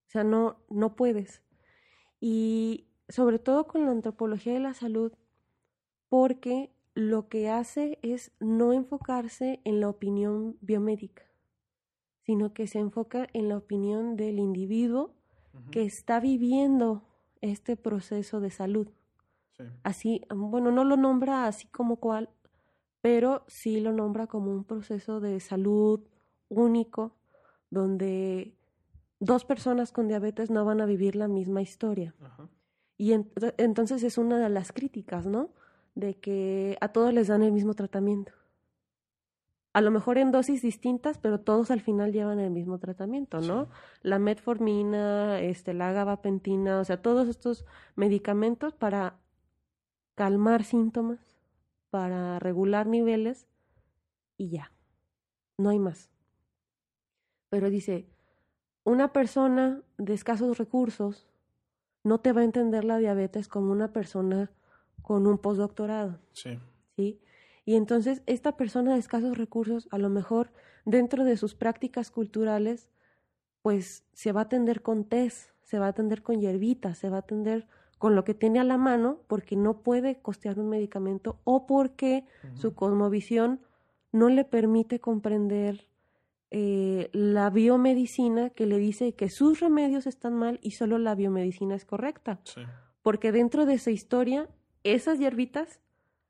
O 0.07 0.09
sea, 0.09 0.25
no, 0.25 0.57
no 0.69 0.97
puedes. 0.97 1.41
Y 2.19 2.89
sobre 3.07 3.39
todo 3.39 3.67
con 3.67 3.85
la 3.85 3.91
antropología 3.91 4.51
de 4.51 4.59
la 4.59 4.73
salud, 4.73 5.13
porque 6.09 6.75
lo 6.93 7.29
que 7.29 7.47
hace 7.47 7.99
es 8.01 8.33
no 8.41 8.73
enfocarse 8.73 9.61
en 9.63 9.79
la 9.79 9.87
opinión 9.87 10.57
biomédica, 10.59 11.23
sino 12.23 12.53
que 12.53 12.67
se 12.67 12.79
enfoca 12.79 13.29
en 13.31 13.47
la 13.47 13.55
opinión 13.55 14.17
del 14.17 14.39
individuo 14.39 15.15
que 15.71 15.83
está 15.83 16.19
viviendo 16.19 17.03
este 17.41 17.75
proceso 17.77 18.39
de 18.39 18.51
salud. 18.51 18.87
Así, 19.83 20.21
bueno, 20.29 20.71
no 20.71 20.83
lo 20.83 20.97
nombra 20.97 21.47
así 21.47 21.67
como 21.67 21.97
cual, 21.97 22.29
pero 23.01 23.43
sí 23.47 23.79
lo 23.79 23.93
nombra 23.93 24.27
como 24.27 24.51
un 24.51 24.63
proceso 24.63 25.19
de 25.19 25.39
salud 25.39 26.01
único, 26.49 27.15
donde 27.69 28.53
dos 29.19 29.45
personas 29.45 29.91
con 29.91 30.07
diabetes 30.07 30.49
no 30.49 30.65
van 30.65 30.81
a 30.81 30.85
vivir 30.85 31.15
la 31.15 31.27
misma 31.27 31.61
historia. 31.61 32.13
Y 32.97 33.13
entonces 33.13 34.03
es 34.03 34.17
una 34.17 34.39
de 34.39 34.49
las 34.49 34.71
críticas, 34.71 35.25
¿no? 35.25 35.51
De 35.95 36.15
que 36.15 36.77
a 36.81 36.89
todos 36.89 37.13
les 37.13 37.27
dan 37.27 37.43
el 37.43 37.51
mismo 37.51 37.73
tratamiento. 37.73 38.33
A 39.75 39.81
lo 39.81 39.91
mejor 39.91 40.17
en 40.17 40.31
dosis 40.31 40.61
distintas, 40.61 41.17
pero 41.17 41.39
todos 41.39 41.69
al 41.69 41.81
final 41.81 42.13
llevan 42.13 42.39
el 42.39 42.49
mismo 42.49 42.79
tratamiento, 42.79 43.41
¿no? 43.41 43.67
La 44.01 44.19
metformina, 44.19 45.39
este, 45.41 45.73
la 45.73 45.91
gabapentina, 45.91 46.79
o 46.79 46.85
sea, 46.85 47.01
todos 47.01 47.27
estos 47.27 47.65
medicamentos 47.95 48.73
para 48.73 49.17
calmar 50.15 50.63
síntomas, 50.63 51.19
para 51.89 52.39
regular 52.39 52.87
niveles 52.87 53.47
y 54.37 54.49
ya. 54.49 54.71
No 55.57 55.69
hay 55.69 55.79
más 55.79 56.09
pero 57.55 57.69
dice, 57.69 58.05
una 58.83 59.13
persona 59.13 59.81
de 59.97 60.13
escasos 60.13 60.57
recursos 60.57 61.25
no 62.03 62.19
te 62.19 62.33
va 62.33 62.41
a 62.41 62.43
entender 62.43 62.83
la 62.83 62.97
diabetes 62.97 63.47
como 63.47 63.71
una 63.71 63.93
persona 63.93 64.51
con 65.01 65.25
un 65.25 65.37
postdoctorado. 65.37 66.19
Sí. 66.33 66.59
¿Sí? 66.97 67.21
Y 67.65 67.75
entonces 67.75 68.21
esta 68.27 68.55
persona 68.55 68.93
de 68.93 68.99
escasos 68.99 69.37
recursos, 69.37 69.87
a 69.91 69.97
lo 69.97 70.09
mejor 70.09 70.51
dentro 70.85 71.25
de 71.25 71.35
sus 71.35 71.55
prácticas 71.55 72.11
culturales, 72.11 72.89
pues 73.61 74.05
se 74.13 74.31
va 74.31 74.41
a 74.41 74.43
atender 74.43 74.83
con 74.83 75.05
test, 75.05 75.49
se 75.63 75.79
va 75.79 75.87
a 75.87 75.89
atender 75.89 76.21
con 76.21 76.39
hierbitas, 76.39 76.99
se 76.99 77.09
va 77.09 77.17
a 77.17 77.19
atender 77.21 77.67
con 77.97 78.15
lo 78.15 78.23
que 78.23 78.35
tiene 78.35 78.59
a 78.59 78.63
la 78.63 78.77
mano 78.77 79.21
porque 79.27 79.55
no 79.55 79.81
puede 79.81 80.21
costear 80.21 80.59
un 80.59 80.69
medicamento 80.69 81.39
o 81.43 81.65
porque 81.65 82.25
su 82.53 82.75
cosmovisión 82.75 83.61
no 84.11 84.29
le 84.29 84.45
permite 84.45 84.99
comprender 84.99 85.87
eh, 86.51 87.09
la 87.13 87.49
biomedicina 87.49 88.51
que 88.51 88.67
le 88.67 88.77
dice 88.77 89.15
que 89.15 89.29
sus 89.29 89.59
remedios 89.59 90.05
están 90.05 90.35
mal 90.35 90.59
y 90.61 90.71
solo 90.71 90.99
la 90.99 91.15
biomedicina 91.15 91.73
es 91.73 91.85
correcta. 91.85 92.39
Sí. 92.43 92.61
Porque 93.01 93.31
dentro 93.31 93.65
de 93.65 93.73
esa 93.73 93.91
historia, 93.91 94.47
esas 94.83 95.17
hierbitas 95.17 95.79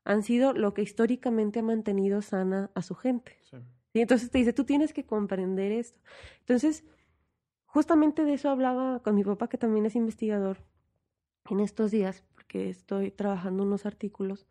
han 0.06 0.22
sido 0.22 0.52
lo 0.52 0.72
que 0.72 0.82
históricamente 0.82 1.58
ha 1.58 1.62
mantenido 1.62 2.22
sana 2.22 2.70
a 2.74 2.82
su 2.82 2.94
gente. 2.94 3.36
Sí. 3.42 3.56
Y 3.92 4.00
entonces 4.00 4.30
te 4.30 4.38
dice, 4.38 4.52
tú 4.52 4.64
tienes 4.64 4.92
que 4.92 5.04
comprender 5.04 5.72
esto. 5.72 6.00
Entonces, 6.40 6.84
justamente 7.64 8.24
de 8.24 8.34
eso 8.34 8.48
hablaba 8.48 9.00
con 9.02 9.14
mi 9.14 9.24
papá, 9.24 9.48
que 9.48 9.58
también 9.58 9.84
es 9.84 9.96
investigador, 9.96 10.58
en 11.50 11.60
estos 11.60 11.90
días, 11.90 12.24
porque 12.34 12.68
estoy 12.70 13.10
trabajando 13.10 13.64
unos 13.64 13.84
artículos, 13.84 14.46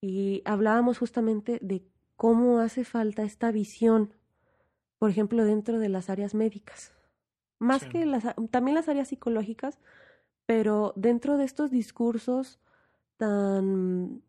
y 0.00 0.42
hablábamos 0.44 0.98
justamente 0.98 1.58
de 1.60 1.82
cómo 2.16 2.60
hace 2.60 2.84
falta 2.84 3.22
esta 3.24 3.50
visión, 3.52 4.14
por 4.98 5.10
ejemplo, 5.10 5.44
dentro 5.44 5.78
de 5.78 5.88
las 5.88 6.08
áreas 6.08 6.34
médicas. 6.34 6.92
Más 7.58 7.82
Sí. 7.82 7.88
que 7.88 8.06
las, 8.06 8.24
también 8.50 8.74
las 8.74 8.88
áreas 8.88 9.08
psicológicas, 9.08 9.80
pero 10.46 10.92
dentro 10.96 11.36
de 11.36 11.44
estos 11.44 11.70
discursos 11.70 12.60
tan 13.16 14.22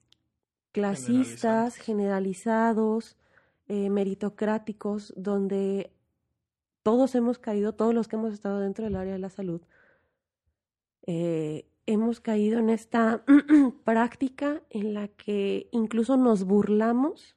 clasistas, 0.72 1.76
generalizados, 1.76 3.18
eh, 3.68 3.90
meritocráticos, 3.90 5.14
donde 5.16 5.92
todos 6.84 7.16
hemos 7.16 7.40
caído, 7.40 7.74
todos 7.74 7.94
los 7.94 8.08
que 8.08 8.16
hemos 8.16 8.34
estado 8.34 8.60
dentro 8.60 8.86
del 8.86 8.96
área 8.96 9.14
de 9.14 9.20
la 9.20 9.30
salud, 9.30 9.62
eh, 11.06 11.68
hemos 11.86 12.20
caído 12.20 12.60
en 12.60 12.70
esta 12.70 13.24
práctica 13.84 14.62
en 14.70 14.94
la 14.94 15.08
que 15.08 15.70
incluso 15.72 16.18
nos 16.18 16.44
burlamos 16.44 17.36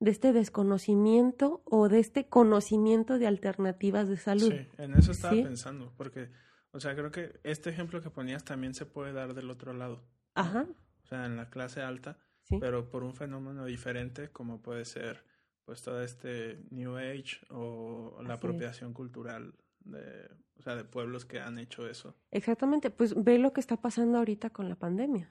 de 0.00 0.10
este 0.10 0.32
desconocimiento 0.32 1.62
o 1.64 1.88
de 1.88 2.00
este 2.00 2.26
conocimiento 2.26 3.18
de 3.18 3.26
alternativas 3.26 4.08
de 4.08 4.16
salud. 4.16 4.50
Sí, 4.50 4.66
en 4.78 4.94
eso 4.94 5.12
estaba 5.12 5.34
¿Sí? 5.34 5.42
pensando, 5.42 5.92
porque, 5.96 6.30
o 6.72 6.80
sea, 6.80 6.94
creo 6.96 7.12
que 7.12 7.38
este 7.44 7.70
ejemplo 7.70 8.02
que 8.02 8.10
ponías 8.10 8.44
también 8.44 8.74
se 8.74 8.84
puede 8.84 9.12
dar 9.12 9.34
del 9.34 9.48
otro 9.48 9.72
lado, 9.72 10.02
Ajá, 10.34 10.66
o 11.04 11.06
sea, 11.06 11.26
en 11.26 11.36
la 11.36 11.50
clase 11.50 11.82
alta, 11.82 12.18
sí. 12.52 12.58
pero 12.60 12.88
por 12.88 13.02
un 13.04 13.14
fenómeno 13.14 13.64
diferente 13.64 14.30
como 14.30 14.60
puede 14.60 14.84
ser, 14.84 15.24
pues, 15.64 15.82
todo 15.82 16.02
este 16.02 16.60
New 16.70 16.96
Age 16.96 17.38
o 17.50 18.14
la 18.18 18.20
Así 18.20 18.32
es. 18.32 18.36
apropiación 18.38 18.92
cultural 18.94 19.54
de, 19.80 20.28
o 20.58 20.62
sea, 20.62 20.76
de 20.76 20.84
pueblos 20.84 21.24
que 21.24 21.40
han 21.40 21.58
hecho 21.58 21.88
eso. 21.88 22.14
Exactamente, 22.30 22.90
pues 22.90 23.14
ve 23.22 23.38
lo 23.38 23.52
que 23.52 23.60
está 23.60 23.76
pasando 23.76 24.18
ahorita 24.18 24.50
con 24.50 24.68
la 24.68 24.76
pandemia. 24.76 25.30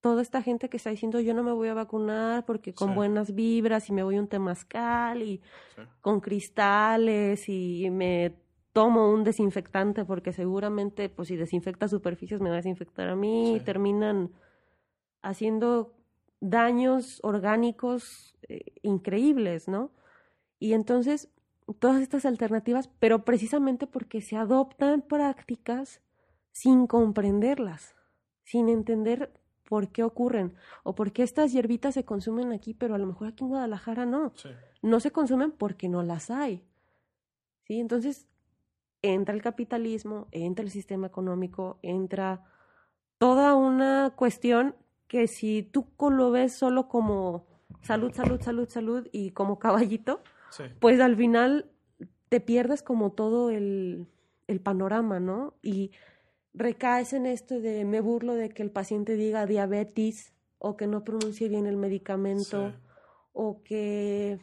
Toda 0.00 0.22
esta 0.22 0.40
gente 0.42 0.68
que 0.70 0.78
está 0.78 0.88
diciendo 0.90 1.20
yo 1.20 1.34
no 1.34 1.42
me 1.42 1.52
voy 1.52 1.68
a 1.68 1.74
vacunar 1.74 2.46
porque 2.46 2.72
con 2.72 2.88
Sí. 2.88 2.94
buenas 2.94 3.34
vibras 3.34 3.88
y 3.90 3.92
me 3.92 4.02
voy 4.02 4.16
a 4.16 4.20
un 4.20 4.28
temazcal 4.28 5.22
y 5.22 5.42
Sí, 5.76 5.82
con 6.00 6.20
cristales 6.20 7.48
y 7.50 7.90
me 7.90 8.34
tomo 8.72 9.12
un 9.12 9.24
desinfectante 9.24 10.04
porque 10.06 10.32
seguramente 10.32 11.08
pues 11.10 11.28
si 11.28 11.36
desinfecta 11.36 11.86
superficies 11.88 12.40
me 12.40 12.48
va 12.48 12.54
a 12.54 12.58
desinfectar 12.58 13.08
a 13.10 13.16
mí 13.16 13.56
y 13.56 13.58
Sí. 13.58 13.64
terminan 13.64 14.30
haciendo 15.22 15.94
daños 16.40 17.20
orgánicos 17.22 18.36
eh, 18.48 18.64
increíbles, 18.82 19.68
¿no? 19.68 19.92
Y 20.58 20.72
entonces 20.72 21.28
todas 21.78 22.02
estas 22.02 22.26
alternativas, 22.26 22.88
pero 22.98 23.24
precisamente 23.24 23.86
porque 23.86 24.20
se 24.20 24.36
adoptan 24.36 25.02
prácticas 25.02 26.00
sin 26.52 26.86
comprenderlas, 26.86 27.94
sin 28.42 28.68
entender 28.68 29.32
por 29.68 29.92
qué 29.92 30.02
ocurren 30.02 30.56
o 30.82 30.94
por 30.94 31.12
qué 31.12 31.22
estas 31.22 31.52
hierbitas 31.52 31.94
se 31.94 32.04
consumen 32.04 32.52
aquí, 32.52 32.74
pero 32.74 32.94
a 32.94 32.98
lo 32.98 33.06
mejor 33.06 33.28
aquí 33.28 33.44
en 33.44 33.50
Guadalajara 33.50 34.04
no 34.04 34.32
sí, 34.34 34.48
no 34.82 34.98
se 35.00 35.12
consumen 35.12 35.52
porque 35.52 35.88
no 35.88 36.02
las 36.02 36.30
hay. 36.30 36.64
¿Sí? 37.64 37.78
Entonces, 37.78 38.26
entra 39.02 39.34
el 39.34 39.42
capitalismo, 39.42 40.26
entra 40.32 40.64
el 40.64 40.70
sistema 40.70 41.06
económico, 41.06 41.78
entra 41.82 42.44
toda 43.18 43.54
una 43.54 44.14
cuestión 44.16 44.74
que 45.10 45.26
si 45.26 45.64
tú 45.64 45.88
lo 46.08 46.30
ves 46.30 46.52
solo 46.52 46.86
como 46.86 47.44
salud, 47.82 48.12
salud, 48.14 48.40
salud, 48.40 48.68
salud 48.68 49.08
y 49.10 49.32
como 49.32 49.58
caballito, 49.58 50.22
sí, 50.50 50.62
pues 50.78 51.00
al 51.00 51.16
final 51.16 51.68
te 52.28 52.38
pierdes 52.38 52.84
como 52.84 53.10
todo 53.10 53.50
el, 53.50 54.06
el 54.46 54.60
panorama, 54.60 55.18
¿no? 55.18 55.54
Y 55.62 55.90
recaes 56.54 57.12
en 57.12 57.26
esto 57.26 57.60
de 57.60 57.84
me 57.84 58.00
burlo 58.00 58.34
de 58.34 58.50
que 58.50 58.62
el 58.62 58.70
paciente 58.70 59.16
diga 59.16 59.46
diabetes 59.46 60.32
o 60.58 60.76
que 60.76 60.86
no 60.86 61.02
pronuncie 61.02 61.48
bien 61.48 61.66
el 61.66 61.76
medicamento 61.76 62.70
sí, 62.70 62.76
o 63.32 63.64
que 63.64 64.38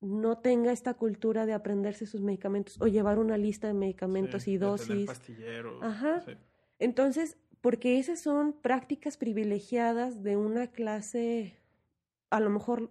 no 0.00 0.38
tenga 0.38 0.70
esta 0.70 0.94
cultura 0.94 1.44
de 1.44 1.54
aprenderse 1.54 2.06
sus 2.06 2.20
medicamentos 2.20 2.80
o 2.80 2.86
llevar 2.86 3.18
una 3.18 3.36
lista 3.36 3.66
de 3.66 3.74
medicamentos 3.74 4.44
sí, 4.44 4.52
y 4.52 4.58
tener 4.58 4.70
dosis. 4.70 5.06
pastilleros, 5.08 5.82
Ajá. 5.82 6.20
sí, 6.20 6.34
Entonces, 6.78 7.36
porque 7.60 7.98
esas 7.98 8.20
son 8.20 8.52
prácticas 8.52 9.16
privilegiadas 9.16 10.22
de 10.22 10.36
una 10.36 10.68
clase, 10.68 11.58
a 12.30 12.40
lo 12.40 12.50
mejor 12.50 12.90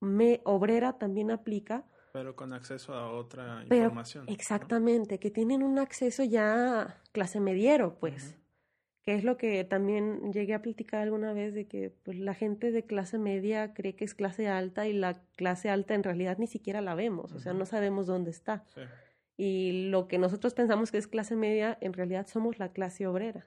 me, 0.00 0.40
obrera 0.44 0.98
también 0.98 1.30
aplica, 1.30 1.84
pero 2.12 2.36
con 2.36 2.52
acceso 2.52 2.94
a 2.94 3.10
otra 3.10 3.64
pero 3.68 3.86
información. 3.86 4.26
¿no? 4.26 4.32
exactamente, 4.32 5.18
que 5.18 5.32
tienen 5.32 5.64
un 5.64 5.80
acceso 5.80 6.22
ya 6.22 7.02
clase 7.10 7.40
mediero, 7.40 7.98
pues, 7.98 8.28
Ujú. 8.28 8.42
que 9.02 9.14
es 9.16 9.24
lo 9.24 9.36
que 9.36 9.64
también 9.64 10.32
llegué 10.32 10.54
a 10.54 10.62
platicar 10.62 11.00
alguna 11.00 11.32
vez 11.32 11.54
de 11.54 11.66
que 11.66 11.90
pues, 11.90 12.16
la 12.16 12.34
gente 12.34 12.70
de 12.70 12.84
clase 12.86 13.18
media 13.18 13.74
cree 13.74 13.96
que 13.96 14.04
es 14.04 14.14
clase 14.14 14.46
alta 14.46 14.86
y 14.86 14.92
la 14.92 15.14
clase 15.36 15.70
alta 15.70 15.94
en 15.94 16.04
realidad 16.04 16.38
ni 16.38 16.46
siquiera 16.46 16.80
la 16.80 16.94
vemos, 16.94 17.32
o 17.32 17.40
sea, 17.40 17.52
no 17.52 17.66
sabemos 17.66 18.06
dónde 18.06 18.30
está. 18.30 18.64
Sí, 18.74 18.82
Y 19.36 19.88
lo 19.90 20.06
que 20.06 20.18
nosotros 20.18 20.54
pensamos 20.54 20.92
que 20.92 20.98
es 20.98 21.08
clase 21.08 21.34
media, 21.34 21.76
en 21.80 21.94
realidad 21.94 22.28
somos 22.28 22.60
la 22.60 22.68
clase 22.68 23.08
obrera. 23.08 23.44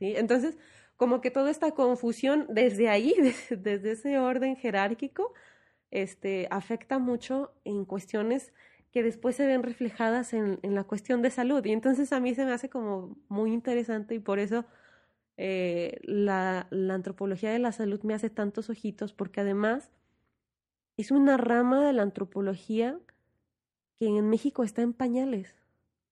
Entonces, 0.00 0.58
como 0.96 1.20
que 1.20 1.30
toda 1.30 1.50
esta 1.50 1.72
confusión 1.72 2.46
desde 2.48 2.88
ahí, 2.88 3.14
desde, 3.20 3.56
desde 3.56 3.92
ese 3.92 4.18
orden 4.18 4.56
jerárquico, 4.56 5.32
este, 5.90 6.48
afecta 6.50 6.98
mucho 6.98 7.52
en 7.64 7.84
cuestiones 7.84 8.52
que 8.92 9.02
después 9.02 9.36
se 9.36 9.46
ven 9.46 9.62
reflejadas 9.62 10.32
en, 10.32 10.58
en 10.62 10.74
la 10.74 10.84
cuestión 10.84 11.22
de 11.22 11.30
salud. 11.30 11.64
Y 11.64 11.72
entonces 11.72 12.12
a 12.12 12.20
mí 12.20 12.34
se 12.34 12.44
me 12.44 12.52
hace 12.52 12.68
como 12.68 13.16
muy 13.28 13.52
interesante 13.52 14.14
y 14.14 14.18
por 14.18 14.38
eso 14.38 14.64
eh, 15.36 16.00
la, 16.02 16.66
la 16.70 16.94
antropología 16.94 17.52
de 17.52 17.60
la 17.60 17.70
salud 17.70 18.02
me 18.02 18.14
hace 18.14 18.28
tantos 18.28 18.70
ojitos, 18.70 19.12
porque 19.12 19.40
además 19.40 19.92
es 20.96 21.12
una 21.12 21.36
rama 21.36 21.86
de 21.86 21.92
la 21.92 22.02
antropología 22.02 22.98
que 24.00 24.06
en 24.06 24.28
México 24.28 24.64
está 24.64 24.82
en 24.82 24.92
pañales. 24.92 25.54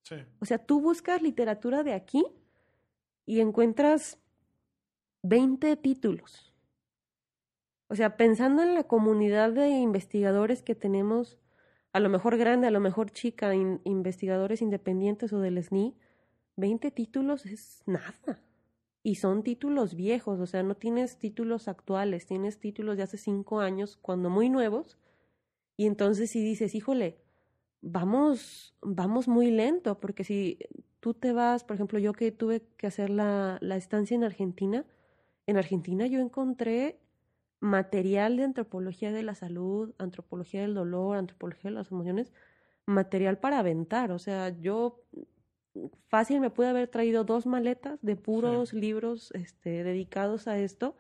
sí, 0.03 0.17
O 0.39 0.45
sea, 0.45 0.59
tú 0.59 0.81
buscas 0.81 1.23
literatura 1.23 1.83
de 1.83 1.93
aquí 1.93 2.25
y 3.27 3.41
encuentras 3.41 4.19
20 5.23 5.77
títulos. 5.77 6.55
O 7.89 7.95
sea, 7.95 8.17
pensando 8.17 8.63
en 8.63 8.75
la 8.75 8.85
comunidad 8.85 9.53
de 9.53 9.69
investigadores 9.69 10.63
que 10.63 10.75
tenemos, 10.75 11.39
a 11.93 12.01
lo 12.01 12.09
mejor 12.09 12.37
grande, 12.37 12.67
a 12.67 12.71
lo 12.71 12.81
mejor 12.81 13.11
chica, 13.11 13.55
in- 13.55 13.81
investigadores 13.85 14.63
independientes 14.63 15.33
o 15.33 15.41
del 15.41 15.59
SNI, 15.59 15.95
20 16.57 16.91
títulos 16.91 17.47
es 17.47 17.83
nada. 17.87 18.41
Y 19.03 19.17
son 19.17 19.45
títulos 19.45 19.95
viejos, 19.95 20.41
o 20.41 20.47
sea, 20.47 20.63
no 20.65 20.77
tienes 20.77 21.19
títulos 21.19 21.69
actuales, 21.69 22.27
tienes 22.27 22.59
títulos 22.59 22.97
de 22.97 23.05
hace 23.05 23.19
cinco 23.19 23.61
años, 23.61 23.97
cuando 24.03 24.31
muy 24.31 24.51
nuevos. 24.51 24.99
Y 25.77 25.87
entonces 25.87 26.31
si 26.31 26.43
dices, 26.43 26.75
híjole, 26.75 27.19
vamos, 27.83 28.75
vamos 28.83 29.29
muy 29.29 29.51
lento, 29.51 30.01
porque 30.01 30.25
si 30.25 30.59
tú 31.07 31.15
te 31.15 31.33
vas, 31.33 31.63
por 31.63 31.77
ejemplo, 31.77 32.01
yo 32.01 32.13
que 32.15 32.33
tuve 32.33 32.63
que 32.77 32.89
hacer 32.89 33.11
la, 33.11 33.59
la 33.61 33.77
estancia 33.77 34.17
en 34.17 34.25
Argentina, 34.25 34.85
en 35.47 35.57
Argentina 35.57 36.09
yo 36.09 36.19
encontré 36.19 36.99
material 37.61 38.37
de 38.37 38.43
antropología 38.43 39.13
de 39.13 39.23
la 39.23 39.37
salud, 39.37 39.95
antropología 39.99 40.63
del 40.63 40.75
dolor, 40.75 41.17
antropología 41.17 41.71
de 41.71 41.77
las 41.77 41.93
emociones, 41.93 42.33
material 42.87 43.39
para 43.39 43.61
aventar. 43.61 44.11
O 44.11 44.19
sea, 44.19 44.49
yo 44.49 45.05
fácil 46.09 46.41
me 46.41 46.51
pude 46.51 46.71
haber 46.71 46.89
traído 46.89 47.23
dos 47.23 47.47
maletas 47.47 48.03
de 48.03 48.17
puros 48.17 48.73
libros 48.73 49.31
este, 49.31 49.85
dedicados 49.85 50.49
a 50.49 50.59
esto. 50.59 50.97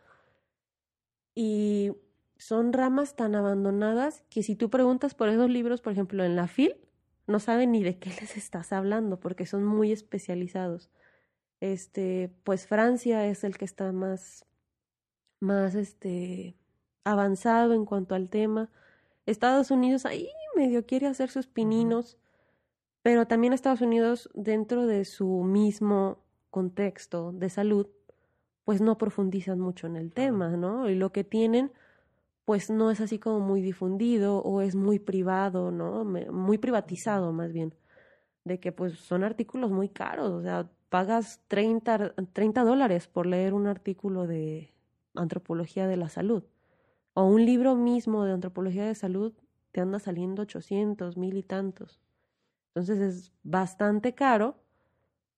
Y 1.35 1.95
son 2.37 2.73
ramas 2.73 3.16
tan 3.16 3.35
abandonadas 3.35 4.23
que 4.31 4.45
si 4.45 4.55
tú 4.55 4.71
preguntas 4.71 5.16
por 5.16 5.29
esos 5.29 5.51
libros, 5.51 5.81
por 5.81 5.92
ejemplo, 5.92 6.23
en 6.23 6.37
la 6.37 6.47
FIL, 6.47 6.77
no 7.27 7.41
saben 7.41 7.73
ni 7.73 7.83
de 7.83 7.99
qué 7.99 8.11
les 8.21 8.37
estás 8.37 8.73
hablando 8.73 9.21
porque 9.21 9.47
son 9.47 9.65
muy 9.65 9.93
especializados. 9.93 10.91
Este, 11.61 12.31
pues 12.45 12.67
Francia 12.67 13.27
es 13.27 13.45
el 13.45 13.57
que 13.57 13.65
está 13.65 13.93
más, 13.93 14.45
más, 15.41 15.75
este, 15.75 16.55
avanzado 17.05 17.73
en 17.73 17.85
cuanto 17.85 18.15
al 18.15 18.29
tema. 18.29 18.71
Estados 19.27 19.71
Unidos 19.71 20.07
ahí 20.07 20.29
medio 20.57 20.87
quiere 20.87 21.07
hacer 21.07 21.31
sus 21.31 21.47
pininos, 21.47 22.19
pero 23.03 23.27
también 23.27 23.53
Estados 23.53 23.81
Unidos 23.81 24.29
dentro 24.35 24.87
de 24.87 25.05
su 25.05 25.45
mismo 25.45 26.19
contexto 26.51 27.33
de 27.33 27.49
salud, 27.51 27.87
pues 28.65 28.81
no 28.81 28.99
profundizan 28.99 29.61
mucho 29.61 29.87
en 29.87 29.97
el 29.97 30.12
tema, 30.12 30.51
¿no? 30.57 30.89
Y 30.89 30.95
lo 30.95 31.12
que 31.12 31.23
tienen, 31.23 31.73
pues 32.46 32.70
no 32.70 32.92
es 32.92 33.00
así 33.00 33.18
como 33.18 33.40
muy 33.40 33.61
difundido 33.61 34.38
o 34.38 34.62
es 34.62 34.76
muy 34.76 35.00
privado, 35.00 35.72
¿no? 35.72 36.04
Muy 36.04 36.59
privatizado 36.59 37.32
más 37.32 37.52
bien, 37.52 37.74
de 38.44 38.61
que 38.61 38.70
pues 38.70 38.94
son 39.00 39.24
artículos 39.24 39.72
muy 39.72 39.88
caros, 39.88 40.30
o 40.30 40.42
sea, 40.42 40.70
pagas 40.88 41.42
30, 41.48 42.14
30 42.32 42.62
dólares 42.62 43.09
por 43.09 43.26
leer 43.26 43.52
un 43.52 43.66
artículo 43.66 44.28
de 44.28 44.72
antropología 45.16 45.88
de 45.88 45.96
la 45.96 46.09
salud. 46.09 46.44
O 47.14 47.24
un 47.24 47.44
libro 47.44 47.74
mismo 47.74 48.24
de 48.24 48.32
antropología 48.32 48.87
de 48.87 48.94
salud 48.94 49.32
te 49.72 49.80
anda 49.80 49.98
saliendo 49.98 50.42
800, 50.42 51.16
mil 51.16 51.37
y 51.37 51.42
tantos. 51.42 52.00
Entonces 52.68 53.00
es 53.00 53.32
bastante 53.42 54.14
caro, 54.14 54.62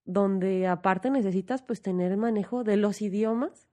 donde 0.05 0.67
aparte 0.67 1.09
necesitas 1.09 1.63
pues 1.63 1.81
tener 1.81 2.17
manejo 2.17 2.63
de 2.63 2.77
los 2.77 3.01
idiomas 3.01 3.67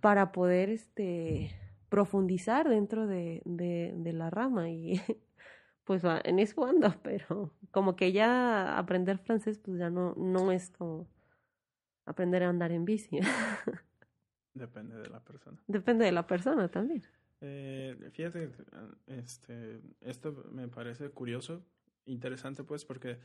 para 0.00 0.30
poder 0.30 0.70
este 0.70 1.50
profundizar 1.92 2.70
dentro 2.70 3.06
de, 3.06 3.42
de, 3.44 3.92
de 3.94 4.12
la 4.14 4.30
rama 4.30 4.70
y 4.70 4.94
pues 5.84 6.02
en 6.24 6.38
eso 6.38 6.64
ando, 6.64 6.88
pero 7.02 7.52
como 7.70 7.96
que 7.96 8.12
ya 8.12 8.78
aprender 8.78 9.18
francés 9.18 9.58
pues 9.58 9.78
ya 9.78 9.90
no, 9.90 10.14
no 10.14 10.50
es 10.52 10.70
como 10.70 11.06
aprender 12.06 12.44
a 12.44 12.48
andar 12.48 12.72
en 12.72 12.86
bici. 12.86 13.20
Depende 14.54 14.96
de 14.96 15.10
la 15.10 15.20
persona. 15.20 15.62
Depende 15.66 16.06
de 16.06 16.12
la 16.12 16.26
persona 16.26 16.70
también. 16.70 17.02
Eh, 17.42 18.08
fíjate, 18.12 18.50
este, 19.06 19.82
esto 20.00 20.32
me 20.50 20.68
parece 20.68 21.10
curioso, 21.10 21.62
interesante 22.06 22.64
pues 22.64 22.86
porque, 22.86 23.18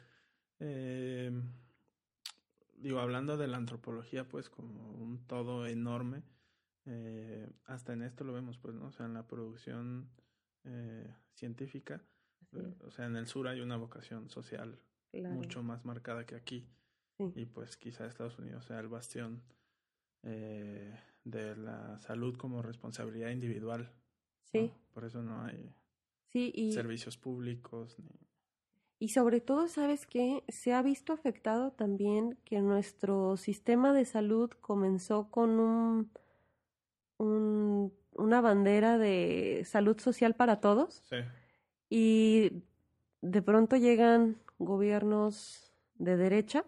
eh, 0.60 1.32
digo, 2.76 3.00
hablando 3.00 3.38
de 3.38 3.48
la 3.48 3.56
antropología 3.56 4.28
pues 4.28 4.50
como 4.50 4.92
un 4.92 5.26
todo 5.26 5.68
enorme, 5.68 6.24
eh, 6.90 7.50
hasta 7.66 7.94
en 7.94 8.02
esto 8.02 8.24
lo 8.24 8.34
vemos 8.34 8.58
pues, 8.58 8.74
¿no? 8.74 8.88
O 8.88 8.92
sea, 8.92 9.06
en 9.06 9.14
la 9.14 9.28
producción 9.28 10.10
eh, 10.64 11.14
científica, 11.34 12.02
o 12.86 12.92
sea, 12.92 13.06
en 13.06 13.18
el 13.18 13.28
sur 13.28 13.48
hay 13.48 13.60
una 13.60 13.76
vocación 13.76 14.30
social 14.30 14.80
mucho 15.14 15.64
más 15.64 15.86
marcada 15.86 16.26
que 16.26 16.36
aquí. 16.36 16.68
Y 17.36 17.46
pues 17.46 17.78
quizá 17.78 18.06
Estados 18.06 18.38
Unidos 18.38 18.66
sea 18.66 18.80
el 18.80 18.88
bastión 18.88 19.42
eh, 20.22 20.96
de 21.24 21.56
la 21.56 21.98
salud 22.00 22.38
como 22.38 22.62
responsabilidad 22.62 23.32
individual. 23.32 23.92
Sí. 24.44 24.72
Por 24.94 25.04
eso 25.04 25.24
no 25.24 25.44
hay 25.44 25.74
servicios 26.72 27.18
públicos. 27.18 27.98
Y 29.00 29.10
sobre 29.10 29.42
todo, 29.42 29.68
¿sabes 29.68 30.06
qué? 30.06 30.44
Se 30.48 30.74
ha 30.74 30.82
visto 30.82 31.12
afectado 31.12 31.72
también 31.72 32.38
que 32.46 32.62
nuestro 32.62 33.36
sistema 33.36 33.94
de 33.94 34.06
salud 34.06 34.52
comenzó 34.62 35.30
con 35.32 35.60
un, 35.60 36.12
un 37.18 37.92
una 38.18 38.42
bandera 38.42 38.98
de 38.98 39.64
salud 39.66 40.00
social 40.00 40.34
para 40.34 40.60
todos. 40.60 41.04
Sí. 41.10 41.18
Y 41.90 42.64
de 43.22 43.42
pronto 43.42 43.78
llegan 43.78 44.38
gobiernos 44.60 45.72
de 45.96 46.18
derecha 46.18 46.66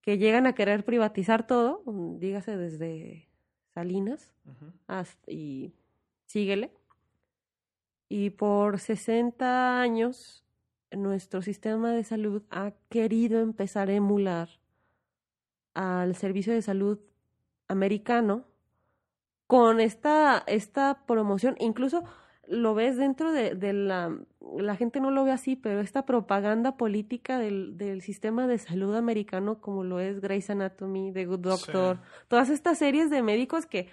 que 0.00 0.18
llegan 0.18 0.46
a 0.46 0.54
querer 0.54 0.84
privatizar 0.84 1.46
todo, 1.46 1.82
dígase 2.18 2.56
desde 2.56 3.28
Salinas 3.72 4.32
hasta, 4.88 5.30
y 5.30 5.72
síguele. 6.26 6.72
Y 8.08 8.30
por 8.30 8.80
60 8.80 9.80
años 9.80 10.44
nuestro 10.90 11.40
sistema 11.40 11.92
de 11.92 12.02
salud 12.02 12.42
ha 12.50 12.72
querido 12.88 13.40
empezar 13.40 13.90
a 13.90 13.94
emular 13.94 14.48
al 15.72 16.16
servicio 16.16 16.52
de 16.52 16.62
salud 16.62 16.98
americano 17.68 18.44
con 19.52 19.80
esta, 19.80 20.42
esta 20.46 21.04
promoción, 21.04 21.56
incluso 21.58 22.04
lo 22.48 22.74
ves 22.74 22.96
dentro 22.96 23.32
de, 23.32 23.54
de, 23.54 23.74
la, 23.74 24.18
la 24.56 24.76
gente 24.76 24.98
no 24.98 25.10
lo 25.10 25.24
ve 25.24 25.30
así, 25.30 25.56
pero 25.56 25.82
esta 25.82 26.06
propaganda 26.06 26.78
política 26.78 27.38
del, 27.38 27.76
del 27.76 28.00
sistema 28.00 28.46
de 28.46 28.56
salud 28.56 28.94
americano, 28.94 29.60
como 29.60 29.84
lo 29.84 30.00
es 30.00 30.22
Grey's 30.22 30.48
Anatomy, 30.48 31.12
The 31.12 31.26
Good 31.26 31.40
Doctor, 31.40 31.98
todas 32.28 32.48
estas 32.48 32.78
series 32.78 33.10
de 33.10 33.20
médicos 33.20 33.66
que 33.66 33.90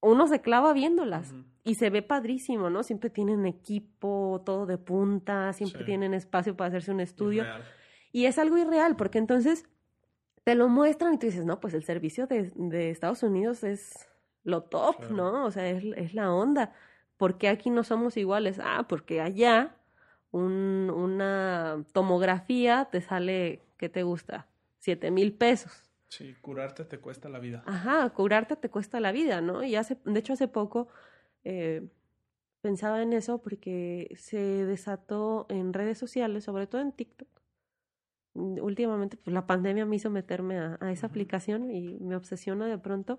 uno 0.00 0.26
se 0.26 0.40
clava 0.40 0.72
viéndolas 0.72 1.32
y 1.62 1.76
se 1.76 1.90
ve 1.90 2.02
padrísimo, 2.02 2.68
¿no? 2.68 2.82
Siempre 2.82 3.08
tienen 3.08 3.46
equipo, 3.46 4.42
todo 4.44 4.66
de 4.66 4.78
punta, 4.78 5.52
siempre 5.52 5.84
tienen 5.84 6.12
espacio 6.12 6.56
para 6.56 6.70
hacerse 6.70 6.90
un 6.90 6.98
estudio. 6.98 7.44
Y 8.10 8.24
es 8.24 8.36
algo 8.36 8.58
irreal, 8.58 8.96
porque 8.96 9.18
entonces 9.18 9.64
te 10.42 10.56
lo 10.56 10.68
muestran 10.68 11.14
y 11.14 11.18
tú 11.18 11.26
dices, 11.26 11.44
no, 11.44 11.60
pues 11.60 11.72
el 11.74 11.84
servicio 11.84 12.26
de, 12.26 12.50
de 12.56 12.90
Estados 12.90 13.22
Unidos 13.22 13.62
es 13.62 14.08
lo 14.44 14.62
top, 14.62 15.10
¿no? 15.10 15.44
O 15.44 15.50
sea, 15.50 15.68
es, 15.68 15.84
es 15.96 16.14
la 16.14 16.32
onda 16.32 16.72
¿Por 17.18 17.36
qué 17.36 17.48
aquí 17.48 17.68
no 17.68 17.82
somos 17.82 18.16
iguales? 18.16 18.60
Ah, 18.62 18.86
porque 18.88 19.20
allá 19.20 19.76
un, 20.30 20.90
una 20.94 21.84
tomografía 21.92 22.88
te 22.90 23.00
sale, 23.00 23.60
¿qué 23.76 23.88
te 23.88 24.04
gusta? 24.04 24.46
Siete 24.78 25.10
mil 25.10 25.34
pesos. 25.34 25.90
Sí, 26.08 26.34
curarte 26.40 26.84
te 26.84 26.98
cuesta 27.00 27.28
la 27.28 27.40
vida. 27.40 27.64
Ajá, 27.66 28.08
curarte 28.10 28.56
te 28.56 28.70
cuesta 28.70 29.00
la 29.00 29.10
vida, 29.10 29.40
¿no? 29.40 29.64
Y 29.64 29.74
hace, 29.74 29.98
de 30.04 30.18
hecho 30.18 30.32
hace 30.32 30.46
poco 30.46 30.88
eh, 31.42 31.88
pensaba 32.62 33.02
en 33.02 33.12
eso 33.12 33.42
porque 33.42 34.14
se 34.16 34.64
desató 34.64 35.46
en 35.50 35.72
redes 35.72 35.98
sociales, 35.98 36.44
sobre 36.44 36.68
todo 36.68 36.80
en 36.80 36.92
TikTok. 36.92 37.28
Últimamente, 38.34 39.16
pues 39.16 39.34
la 39.34 39.48
pandemia 39.48 39.84
me 39.86 39.96
hizo 39.96 40.08
meterme 40.08 40.58
a, 40.58 40.78
a 40.80 40.92
esa 40.92 41.08
aplicación 41.08 41.72
y 41.72 41.98
me 41.98 42.14
obsesiona 42.14 42.68
de 42.68 42.78
pronto, 42.78 43.18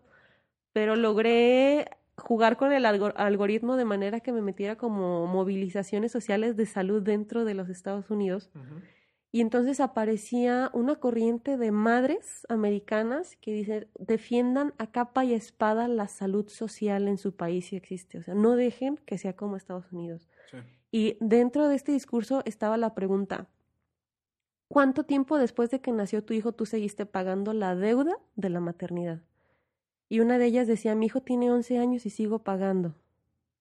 pero 0.73 0.95
logré 0.95 1.89
jugar 2.17 2.57
con 2.57 2.71
el 2.71 2.85
algoritmo 2.85 3.75
de 3.77 3.85
manera 3.85 4.19
que 4.19 4.31
me 4.31 4.41
metiera 4.41 4.75
como 4.75 5.25
movilizaciones 5.27 6.11
sociales 6.11 6.55
de 6.55 6.65
salud 6.65 7.01
dentro 7.01 7.45
de 7.45 7.53
los 7.53 7.69
Estados 7.69 8.09
Unidos. 8.09 8.51
Y 9.31 9.41
entonces 9.41 9.79
aparecía 9.79 10.71
una 10.73 10.95
corriente 10.95 11.55
de 11.57 11.71
madres 11.71 12.47
americanas 12.49 13.35
que 13.37 13.53
dicen, 13.53 13.87
defiendan 13.99 14.73
a 14.79 14.87
capa 14.87 15.23
y 15.23 15.33
espada 15.33 15.87
la 15.87 16.07
salud 16.07 16.49
social 16.49 17.07
en 17.07 17.19
su 17.19 17.35
país 17.35 17.67
si 17.67 17.75
existe. 17.75 18.17
O 18.17 18.23
sea, 18.23 18.33
no 18.33 18.55
dejen 18.55 18.97
que 19.05 19.19
sea 19.19 19.35
como 19.35 19.55
Estados 19.55 19.91
Unidos. 19.91 20.27
Y 20.91 21.17
dentro 21.19 21.67
de 21.67 21.75
este 21.75 21.91
discurso 21.91 22.41
estaba 22.45 22.75
la 22.77 22.95
pregunta, 22.95 23.47
¿cuánto 24.67 25.03
tiempo 25.03 25.37
después 25.37 25.69
de 25.69 25.79
que 25.79 25.91
nació 25.91 26.23
tu 26.23 26.33
hijo 26.33 26.51
tú 26.53 26.65
seguiste 26.65 27.05
pagando 27.05 27.53
la 27.53 27.75
deuda 27.75 28.17
de 28.35 28.49
la 28.49 28.59
maternidad? 28.59 29.21
Y 30.09 30.19
una 30.19 30.39
de 30.39 30.45
ellas 30.45 30.67
decía, 30.67 30.95
mi 30.95 31.05
hijo 31.05 31.21
tiene 31.21 31.51
11 31.51 31.77
años 31.77 32.05
y 32.05 32.09
sigo 32.09 32.39
pagando. 32.39 32.95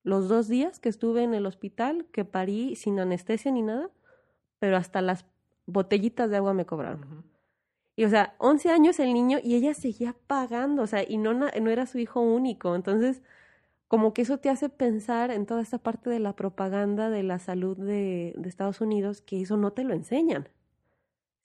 Los 0.03 0.29
dos 0.29 0.49
días 0.49 0.81
que 0.81 0.89
estuve 0.89 1.23
en 1.23 1.35
el 1.35 1.45
hospital, 1.45 2.07
que 2.11 2.25
parí 2.25 2.75
sin 2.75 2.99
anestesia 2.99 3.53
ni 3.53 3.63
nada, 3.63 3.91
pero 4.59 4.79
hasta 4.79 5.03
las 5.03 5.27
botellitas 5.67 6.31
de 6.31 6.39
agua 6.39 6.55
me 6.55 6.65
cobraron. 6.65 7.25
Y 7.95 8.05
o 8.05 8.09
sea, 8.09 8.35
11 8.39 8.71
años 8.71 8.99
el 9.01 9.13
niño 9.13 9.39
y 9.43 9.57
ella 9.57 9.75
seguía 9.75 10.15
pagando, 10.27 10.83
o 10.83 10.87
sea, 10.87 11.05
y 11.07 11.19
no, 11.19 11.35
no 11.35 11.71
era 11.71 11.85
su 11.85 11.99
hijo 11.99 12.21
único. 12.21 12.75
Entonces, 12.75 13.23
como 13.89 14.15
que 14.15 14.23
eso 14.23 14.39
te 14.39 14.51
hace 14.51 14.69
pensar 14.69 15.31
en 15.31 15.47
toda 15.47 15.61
esta 15.61 15.79
parte 15.79 16.09
de 16.09 16.21
la 16.21 16.35
propaganda 16.35 17.11
de 17.11 17.23
la 17.23 17.39
salud 17.39 17.77
de, 17.77 18.35
de 18.37 18.49
Estados 18.49 18.81
Unidos, 18.81 19.21
que 19.21 19.43
eso 19.43 19.57
no 19.57 19.73
te 19.73 19.85
lo 19.85 19.95
enseñan. 19.95 20.49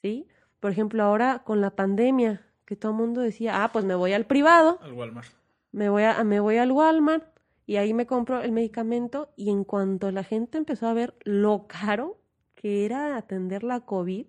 ¿Sí? 0.02 0.28
Por 0.60 0.72
ejemplo, 0.72 1.04
ahora 1.04 1.44
con 1.44 1.60
la 1.60 1.72
pandemia, 1.72 2.46
que 2.66 2.76
todo 2.76 2.92
el 2.92 2.98
mundo 2.98 3.22
decía, 3.22 3.64
ah, 3.64 3.72
pues 3.72 3.86
me 3.86 3.96
voy 3.96 4.14
al 4.14 4.26
privado. 4.26 4.80
Al 4.82 4.94
Walmart. 4.94 5.30
Me 5.72 5.90
voy, 5.90 6.04
a, 6.04 6.24
me 6.24 6.40
voy 6.40 6.58
al 6.58 6.72
Walmart 6.72 7.26
y 7.66 7.78
ahí 7.78 7.94
me 7.94 8.06
compro 8.06 8.42
el 8.42 8.52
medicamento 8.52 9.34
y 9.36 9.50
en 9.50 9.64
cuanto 9.64 10.12
la 10.12 10.24
gente 10.24 10.58
empezó 10.58 10.88
a 10.88 10.94
ver 10.94 11.16
lo 11.24 11.68
caro 11.68 12.20
que 12.56 12.86
era 12.86 13.18
atender 13.18 13.64
la 13.64 13.82
COVID, 13.82 14.28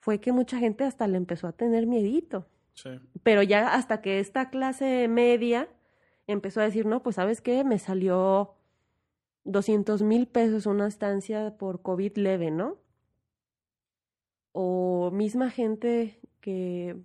fue 0.00 0.20
que 0.20 0.32
mucha 0.32 0.58
gente 0.58 0.84
hasta 0.84 1.06
le 1.06 1.16
empezó 1.16 1.48
a 1.48 1.52
tener 1.52 1.86
miedito. 1.86 2.46
Sí. 2.74 2.90
Pero 3.22 3.42
ya 3.42 3.74
hasta 3.74 4.00
que 4.00 4.20
esta 4.20 4.50
clase 4.50 5.08
media 5.08 5.68
empezó 6.26 6.60
a 6.60 6.64
decir, 6.64 6.86
no, 6.86 7.02
pues 7.02 7.16
sabes 7.16 7.40
qué, 7.40 7.64
me 7.64 7.78
salió 7.78 8.54
200 9.44 10.02
mil 10.02 10.28
pesos 10.28 10.66
una 10.66 10.86
estancia 10.86 11.56
por 11.58 11.82
COVID 11.82 12.16
leve, 12.16 12.50
¿no? 12.50 12.76
O 14.52 15.10
misma 15.12 15.50
gente 15.50 16.20
que 16.40 16.96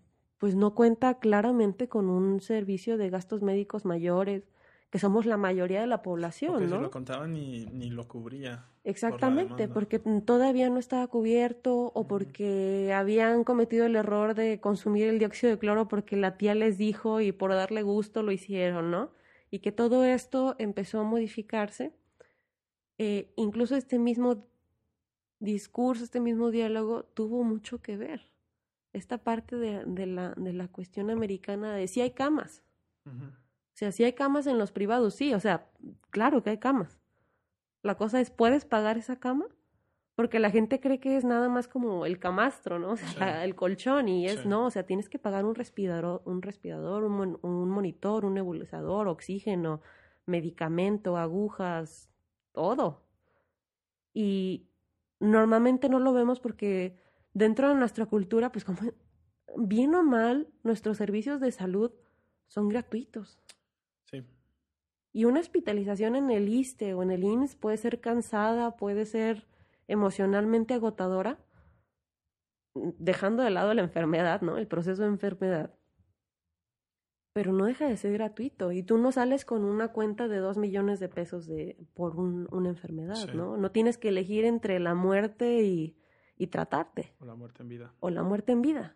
pues 0.44 0.56
no 0.56 0.76
cuenta 0.76 1.20
claramente 1.20 1.88
con 1.88 2.10
un 2.10 2.42
servicio 2.42 2.98
de 2.98 3.10
gastos 3.10 3.42
médicos 3.42 3.86
mayores, 3.86 4.44
que 4.90 5.00
somos 5.00 5.26
la 5.26 5.38
mayoría 5.38 5.80
de 5.80 5.88
la 5.88 6.02
población, 6.02 6.52
Porque 6.52 6.68
¿no? 6.68 6.76
si 6.76 6.82
lo 6.82 6.92
contaban 6.92 7.32
ni, 7.32 7.66
ni 7.68 7.90
lo 7.90 8.10
cubría. 8.10 8.66
Exactamente, 8.84 9.70
porque 9.70 10.00
todavía 10.00 10.70
no 10.70 10.80
estaba 10.80 11.08
cubierto 11.08 11.94
o 11.96 12.08
porque 12.10 12.92
habían 12.94 13.46
cometido 13.46 13.86
el 13.86 13.96
error 13.96 14.36
de 14.36 14.60
consumir 14.60 15.08
el 15.08 15.18
dióxido 15.18 15.50
de 15.50 15.60
cloro 15.60 15.88
porque 15.88 16.18
la 16.18 16.38
tía 16.38 16.56
les 16.56 16.78
dijo 16.78 17.22
y 17.22 17.32
por 17.32 17.52
darle 17.52 17.82
gusto 17.82 18.22
lo 18.22 18.34
hicieron, 18.34 18.92
¿no? 18.92 19.12
Y 19.50 19.60
que 19.60 19.72
todo 19.72 20.04
esto 20.04 20.58
empezó 20.60 21.00
a 21.00 21.04
modificarse. 21.04 21.94
Eh, 22.98 23.32
incluso 23.38 23.78
este 23.78 23.98
mismo 23.98 24.46
discurso, 25.40 26.04
este 26.04 26.20
mismo 26.20 26.52
diálogo 26.52 27.06
tuvo 27.06 27.46
mucho 27.46 27.82
que 27.82 27.96
ver. 27.96 28.33
Esta 28.94 29.18
parte 29.18 29.56
de, 29.58 29.84
de 29.86 30.06
la, 30.06 30.34
de 30.38 30.54
la 30.54 30.68
cuestión 30.68 31.10
americana 31.10 31.74
de 31.76 31.88
si 31.88 32.02
hay 32.02 32.12
camas. 32.12 32.64
O 33.06 33.76
sea, 33.76 33.92
si 33.92 34.04
hay 34.04 34.14
camas 34.14 34.48
en 34.48 34.58
los 34.60 34.72
privados, 34.72 35.16
sí, 35.16 35.34
o 35.34 35.40
sea, 35.40 35.68
claro 36.12 36.42
que 36.44 36.52
hay 36.52 36.60
camas. 36.60 37.00
La 37.82 37.96
cosa 37.96 38.22
es, 38.22 38.30
¿puedes 38.30 38.66
pagar 38.66 38.98
esa 38.98 39.16
cama? 39.20 39.46
Porque 40.16 40.38
la 40.40 40.52
gente 40.52 40.80
cree 40.80 41.00
que 41.00 41.18
es 41.18 41.26
nada 41.26 41.50
más 41.50 41.68
como 41.68 42.06
el 42.06 42.20
camastro, 42.20 42.78
¿no? 42.78 42.92
O 42.92 42.98
sea, 42.98 43.10
Sí. 43.10 43.44
el 43.46 43.56
colchón 43.56 44.08
y 44.08 44.28
es, 44.28 44.46
no, 44.46 44.68
o 44.68 44.70
sea, 44.70 44.86
tienes 44.86 45.10
que 45.10 45.18
pagar 45.18 45.44
un 45.44 45.56
respirador, 45.56 46.22
un 46.26 46.44
respirador, 46.44 47.04
un, 47.04 47.12
mon- 47.14 47.40
un 47.42 47.70
monitor, 47.70 48.24
un 48.26 48.36
nebulizador, 48.36 49.08
oxígeno, 49.08 49.82
medicamento, 50.28 51.18
agujas, 51.18 52.12
todo. 52.52 53.02
Y 54.14 54.68
normalmente 55.20 55.90
no 55.90 56.00
lo 56.00 56.14
vemos 56.14 56.40
porque 56.40 56.96
dentro 57.34 57.70
de 57.70 57.76
nuestra 57.76 58.06
cultura, 58.06 58.52
pues 58.52 58.64
como 58.66 58.80
bien 59.58 59.94
o 59.96 60.04
mal, 60.04 60.48
nuestros 60.64 60.98
servicios 60.98 61.40
de 61.40 61.52
salud 61.52 61.92
son 62.48 62.70
gratuitos. 62.70 63.40
Sí. 64.06 64.24
Y 65.12 65.26
una 65.26 65.40
hospitalización 65.40 66.16
en 66.16 66.32
el 66.32 66.50
ISTE 66.50 66.94
o 66.94 67.04
en 67.04 67.12
el 67.12 67.24
IMSS 67.24 67.56
puede 67.56 67.78
ser 67.78 68.02
cansada, 68.02 68.76
puede 68.76 69.06
ser 69.06 69.48
emocionalmente 69.88 70.74
agotadora, 70.74 71.40
dejando 72.76 73.44
de 73.44 73.52
lado 73.52 73.74
la 73.74 73.82
enfermedad, 73.84 74.42
¿no? 74.42 74.58
El 74.58 74.68
proceso 74.68 75.04
de 75.04 75.10
enfermedad. 75.10 75.76
Pero 77.36 77.52
no 77.52 77.66
deja 77.66 77.88
de 77.88 77.98
ser 77.98 78.14
gratuito 78.14 78.72
y 78.72 78.84
tú 78.84 78.98
no 78.98 79.12
sales 79.12 79.44
con 79.46 79.64
una 79.64 79.90
cuenta 79.92 80.28
de 80.28 80.38
dos 80.38 80.58
millones 80.58 81.00
de 81.00 81.10
pesos 81.10 81.48
de, 81.48 81.78
por 81.96 82.16
un- 82.20 82.48
una 82.52 82.70
enfermedad, 82.70 83.16
Sí. 83.16 83.32
¿no? 83.36 83.58
No 83.58 83.72
tienes 83.72 83.98
que 83.98 84.10
elegir 84.10 84.46
entre 84.46 84.80
la 84.80 84.94
muerte 84.94 85.64
y, 85.64 85.98
y 86.38 86.48
tratarte 86.48 87.14
O 87.20 87.26
la 87.26 87.36
muerte 87.36 87.64
en 87.64 87.70
vida. 87.70 87.94
o 88.00 88.10
la 88.10 88.24
muerte 88.24 88.52
en 88.52 88.62
vida. 88.62 88.96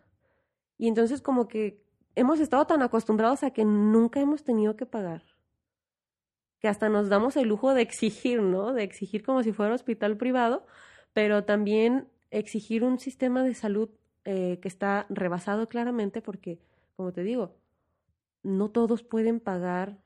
Y 0.76 0.88
entonces 0.88 1.20
como 1.22 1.48
que 1.48 1.82
hemos 2.14 2.40
estado 2.40 2.66
tan 2.66 2.82
acostumbrados 2.82 3.42
a 3.42 3.50
que 3.50 3.64
nunca 3.64 4.20
hemos 4.20 4.42
tenido 4.44 4.76
que 4.76 4.86
pagar, 4.86 5.22
que 6.60 6.68
hasta 6.68 6.88
nos 6.88 7.08
damos 7.08 7.36
el 7.36 7.48
lujo 7.48 7.74
de 7.74 7.82
exigir, 7.82 8.42
¿no? 8.42 8.72
De 8.72 8.82
exigir 8.82 9.22
como 9.22 9.42
si 9.42 9.52
fuera 9.52 9.74
hospital 9.74 10.16
privado, 10.16 10.66
pero 11.12 11.44
también 11.44 12.08
exigir 12.30 12.84
un 12.84 12.98
sistema 12.98 13.42
de 13.42 13.54
salud 13.54 13.88
eh, 14.24 14.58
que 14.60 14.68
está 14.68 15.06
rebasado 15.08 15.68
claramente 15.68 16.20
porque, 16.20 16.60
como 16.96 17.12
te 17.12 17.22
digo, 17.22 17.54
no 18.42 18.70
todos 18.70 19.02
pueden 19.02 19.40
pagar 19.40 19.98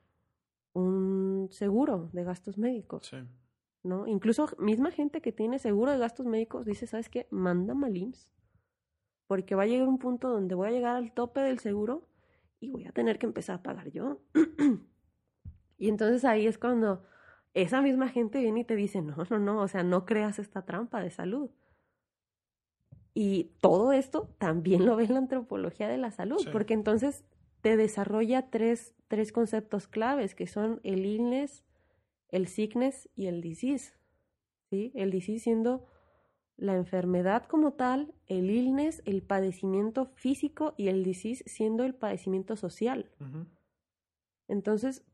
un 0.73 1.49
seguro 1.51 2.09
de 2.13 2.23
gastos 2.23 2.57
médicos. 2.57 3.07
Sí. 3.07 3.17
¿No? 3.83 4.07
Incluso 4.07 4.47
misma 4.57 4.91
gente 4.91 5.21
que 5.21 5.31
tiene 5.31 5.59
seguro 5.59 5.91
de 5.91 5.97
gastos 5.97 6.25
médicos 6.25 6.65
dice, 6.65 6.87
¿sabes 6.87 7.09
qué? 7.09 7.27
Mándame 7.29 7.87
al 7.87 7.97
IMSS. 7.97 8.29
Porque 9.27 9.55
va 9.55 9.63
a 9.63 9.67
llegar 9.67 9.87
un 9.87 9.99
punto 9.99 10.29
donde 10.29 10.55
voy 10.55 10.67
a 10.69 10.71
llegar 10.71 10.95
al 10.95 11.13
tope 11.13 11.41
del 11.41 11.59
seguro 11.59 12.07
y 12.59 12.69
voy 12.71 12.85
a 12.85 12.91
tener 12.91 13.19
que 13.19 13.25
empezar 13.25 13.57
a 13.59 13.63
pagar 13.63 13.89
yo. 13.91 14.21
y 15.77 15.89
entonces 15.89 16.23
ahí 16.25 16.47
es 16.47 16.57
cuando 16.57 17.03
esa 17.53 17.81
misma 17.81 18.09
gente 18.09 18.39
viene 18.39 18.61
y 18.61 18.65
te 18.65 18.75
dice, 18.75 19.01
no, 19.01 19.15
no, 19.29 19.39
no, 19.39 19.61
o 19.61 19.67
sea, 19.67 19.83
no 19.83 20.05
creas 20.05 20.39
esta 20.39 20.65
trampa 20.65 21.01
de 21.01 21.11
salud. 21.11 21.51
Y 23.13 23.51
todo 23.61 23.93
esto 23.93 24.33
también 24.39 24.85
lo 24.85 24.95
ve 24.95 25.03
en 25.05 25.13
la 25.13 25.19
antropología 25.19 25.87
de 25.87 25.97
la 25.97 26.11
salud, 26.11 26.39
Sí. 26.39 26.49
porque 26.51 26.73
entonces 26.73 27.23
te 27.61 27.77
desarrolla 27.77 28.49
tres, 28.49 28.95
tres 29.07 29.31
conceptos 29.31 29.87
claves, 29.87 30.33
que 30.35 30.47
son 30.47 30.79
el 30.83 31.05
illness, 31.05 31.63
el 32.33 32.47
sickness 32.47 33.09
y 33.15 33.27
el 33.27 33.41
disease. 33.41 33.93
¿sí? 34.69 34.91
El 34.95 35.11
disease 35.11 35.43
siendo 35.43 35.87
la 36.57 36.75
enfermedad 36.75 37.45
como 37.45 37.73
tal, 37.73 38.13
el 38.25 38.49
illness, 38.49 39.03
el 39.05 39.21
padecimiento 39.21 40.07
físico 40.15 40.73
y 40.75 40.87
el 40.87 41.03
disease 41.03 41.43
siendo 41.47 41.83
el 41.83 41.93
padecimiento 41.93 42.55
social. 42.55 43.11
Entonces, 44.47 45.05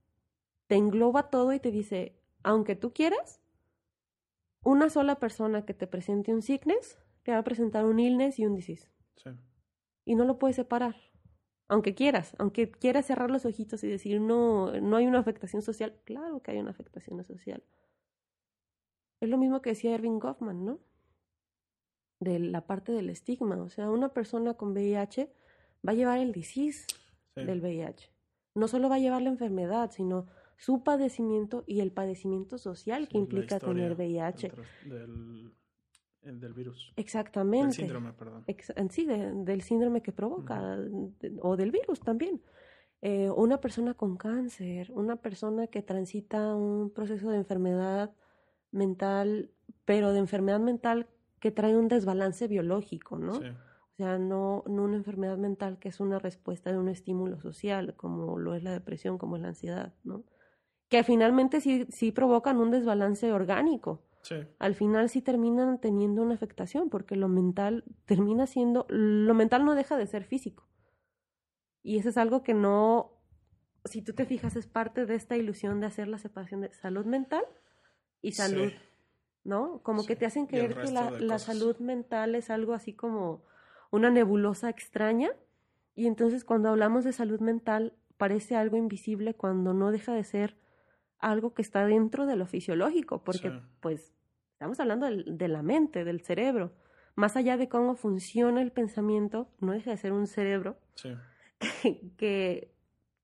te 0.67 0.75
engloba 0.75 1.29
todo 1.29 1.53
y 1.53 1.59
te 1.59 1.71
dice, 1.71 2.15
aunque 2.41 2.75
tú 2.75 2.93
quieras, 2.93 3.41
una 4.63 4.89
sola 4.89 5.19
persona 5.19 5.65
que 5.65 5.73
te 5.73 5.87
presente 5.87 6.33
un 6.33 6.41
sickness 6.41 6.97
te 7.23 7.31
va 7.31 7.39
a 7.39 7.43
presentar 7.43 7.85
un 7.85 7.99
illness 7.99 8.39
y 8.39 8.45
un 8.45 8.55
disease. 8.55 8.89
Sí. 9.17 9.29
Y 10.05 10.15
no 10.15 10.23
lo 10.23 10.39
puedes 10.39 10.55
separar. 10.55 10.95
Aunque 11.69 11.93
quieras, 11.95 12.35
aunque 12.39 12.69
quieras 12.71 13.05
cerrar 13.05 13.29
los 13.31 13.45
ojitos 13.45 13.83
y 13.83 13.87
decir, 13.87 14.19
no, 14.19 14.71
no 14.81 14.97
hay 14.97 15.05
una 15.07 15.19
afectación 15.19 15.61
social. 15.61 15.93
Claro 16.03 16.41
que 16.41 16.51
hay 16.51 16.57
una 16.57 16.71
afectación 16.71 17.23
social. 17.23 17.63
Es 19.21 19.29
lo 19.29 19.37
mismo 19.37 19.61
que 19.61 19.69
decía 19.71 19.93
Erving 19.93 20.19
Goffman, 20.19 20.65
¿no? 20.65 20.79
De 22.19 22.39
la 22.39 22.65
parte 22.65 22.91
del 22.91 23.09
estigma. 23.09 23.55
O 23.61 23.69
sea, 23.69 23.89
una 23.91 24.09
persona 24.09 24.55
con 24.55 24.71
VIH 24.73 25.31
va 25.87 25.91
a 25.91 25.95
llevar 25.95 26.17
el 26.19 26.31
disease 26.31 26.85
Sí. 27.35 27.45
del 27.45 27.61
VIH. 27.61 28.09
No 28.55 28.67
solo 28.67 28.89
va 28.89 28.95
a 28.95 28.99
llevar 28.99 29.21
la 29.21 29.29
enfermedad, 29.29 29.91
sino 29.91 30.25
su 30.57 30.83
padecimiento 30.83 31.63
y 31.67 31.79
el 31.81 31.91
padecimiento 31.91 32.57
social 32.57 33.03
Sí, 33.03 33.09
que 33.11 33.17
implica 33.19 33.59
tener 33.59 33.93
VIH. 33.95 34.51
del 34.85 34.89
Del, 34.89 35.53
del 36.21 36.53
virus. 36.53 36.91
Exactamente. 36.95 37.67
Del 37.67 37.75
síndrome, 37.75 38.13
perdón. 38.13 38.43
Ex- 38.47 38.73
en 38.75 38.89
sí, 38.91 39.05
de- 39.05 39.31
del 39.33 39.61
síndrome 39.61 40.01
que 40.01 40.11
provoca, 40.11 40.77
de- 40.77 41.37
o 41.41 41.55
del 41.55 41.71
virus 41.71 41.99
también. 42.01 42.41
Eh, 43.01 43.29
una 43.29 43.61
persona 43.61 43.93
con 43.93 44.17
cáncer, 44.17 44.91
una 44.91 45.15
persona 45.15 45.67
que 45.67 45.81
transita 45.81 46.53
un 46.55 46.91
proceso 46.91 47.29
de 47.29 47.37
enfermedad 47.37 48.11
mental, 48.71 49.51
pero 49.85 50.11
de 50.11 50.19
enfermedad 50.19 50.59
mental 50.59 51.07
que 51.39 51.51
trae 51.51 51.77
un 51.77 51.87
desbalance 51.87 52.47
biológico, 52.47 53.17
¿no? 53.17 53.35
Sí. 53.35 53.45
O 53.47 53.95
sea, 53.95 54.17
no, 54.17 54.63
no 54.67 54.83
una 54.83 54.97
enfermedad 54.97 55.37
mental 55.37 55.77
que 55.79 55.89
es 55.89 55.99
una 55.99 56.19
respuesta 56.19 56.71
de 56.71 56.77
un 56.77 56.89
estímulo 56.89 57.39
social, 57.39 57.95
como 57.95 58.37
lo 58.37 58.53
es 58.55 58.63
la 58.63 58.71
depresión, 58.71 59.17
como 59.17 59.35
es 59.37 59.41
la 59.41 59.49
ansiedad, 59.49 59.93
¿no? 60.03 60.23
Que 60.89 61.03
finalmente 61.03 61.61
sí, 61.61 61.85
sí 61.89 62.11
provocan 62.11 62.57
un 62.57 62.71
desbalance 62.71 63.31
orgánico 63.31 64.01
Sí. 64.21 64.35
al 64.59 64.75
final 64.75 65.09
sí 65.09 65.21
terminan 65.21 65.79
teniendo 65.79 66.21
una 66.21 66.33
afectación, 66.35 66.89
porque 66.89 67.15
lo 67.15 67.29
mental 67.29 67.85
termina 68.05 68.47
siendo, 68.47 68.85
lo 68.89 69.33
mental 69.33 69.63
no 69.65 69.75
deja 69.75 69.97
de 69.97 70.07
ser 70.07 70.23
físico. 70.25 70.67
Y 71.81 71.97
eso 71.97 72.09
es 72.09 72.17
algo 72.17 72.43
que 72.43 72.53
no, 72.53 73.13
si 73.85 74.01
tú 74.01 74.13
te 74.13 74.25
fijas, 74.25 74.55
es 74.55 74.67
parte 74.67 75.05
de 75.05 75.15
esta 75.15 75.37
ilusión 75.37 75.79
de 75.79 75.87
hacer 75.87 76.07
la 76.07 76.17
separación 76.17 76.61
de 76.61 76.73
salud 76.73 77.05
mental 77.05 77.43
y 78.21 78.33
salud, 78.33 78.69
Sí. 78.69 78.75
¿no? 79.45 79.81
Como 79.83 80.05
que 80.05 80.15
te 80.17 80.25
hacen 80.25 80.45
creer 80.47 80.75
que 80.75 80.91
la, 80.91 81.11
la 81.11 81.39
salud 81.39 81.77
mental 81.79 82.35
es 82.35 82.49
algo 82.49 82.73
así 82.73 82.93
como 82.93 83.45
una 83.91 84.09
nebulosa 84.11 84.69
extraña. 84.69 85.31
Y 85.95 86.07
entonces 86.07 86.43
cuando 86.43 86.69
hablamos 86.69 87.03
de 87.05 87.13
salud 87.13 87.39
mental 87.39 87.93
parece 88.17 88.55
algo 88.57 88.75
invisible 88.75 89.33
cuando 89.33 89.73
no 89.73 89.91
deja 89.91 90.13
de 90.13 90.25
ser 90.25 90.57
algo 91.19 91.53
que 91.53 91.61
está 91.61 91.85
dentro 91.85 92.25
de 92.25 92.35
lo 92.35 92.45
fisiológico, 92.45 93.23
porque 93.23 93.49
Sí. 93.51 93.59
pues 93.81 94.13
estamos 94.53 94.79
hablando 94.79 95.07
de 95.09 95.47
la 95.47 95.61
mente, 95.61 96.03
del 96.03 96.21
cerebro. 96.21 96.71
Más 97.15 97.35
allá 97.35 97.57
de 97.57 97.67
cómo 97.69 97.95
funciona 97.95 98.61
el 98.61 98.71
pensamiento, 98.71 99.49
no 99.59 99.73
deja 99.73 99.91
de 99.91 99.97
ser 99.97 100.13
un 100.13 100.27
cerebro 100.27 100.77
Sí. 100.95 101.15
que 102.17 102.73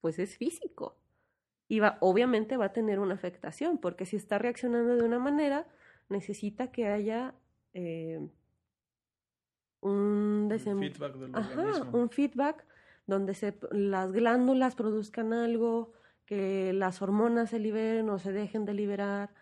pues 0.01 0.19
es 0.19 0.37
físico. 0.37 0.97
Y 1.67 1.79
va, 1.79 1.97
obviamente 2.01 2.57
va 2.57 2.65
a 2.65 2.73
tener 2.73 2.99
una 2.99 3.15
afectación, 3.15 3.79
porque 3.79 4.05
si 4.05 4.17
está 4.17 4.37
reaccionando 4.37 4.95
de 4.97 5.03
una 5.03 5.17
manera, 5.19 5.65
necesita 6.09 6.71
que 6.71 6.87
haya 6.87 7.33
eh, 7.73 8.19
un 9.81 10.47
desem- 10.49 10.79
feedback 10.79 11.15
del 11.15 11.35
Ajá, 11.35 11.83
un 11.91 12.09
feedback 12.09 12.65
donde 13.07 13.33
se, 13.33 13.57
las 13.71 14.11
glándulas 14.11 14.75
produzcan 14.75 15.33
algo, 15.33 15.93
que 16.25 16.73
las 16.73 17.01
hormonas 17.01 17.49
se 17.51 17.59
liberen 17.59 18.09
o 18.09 18.19
se 18.19 18.31
dejen 18.31 18.65
de 18.65 18.73
liberar, 18.73 19.33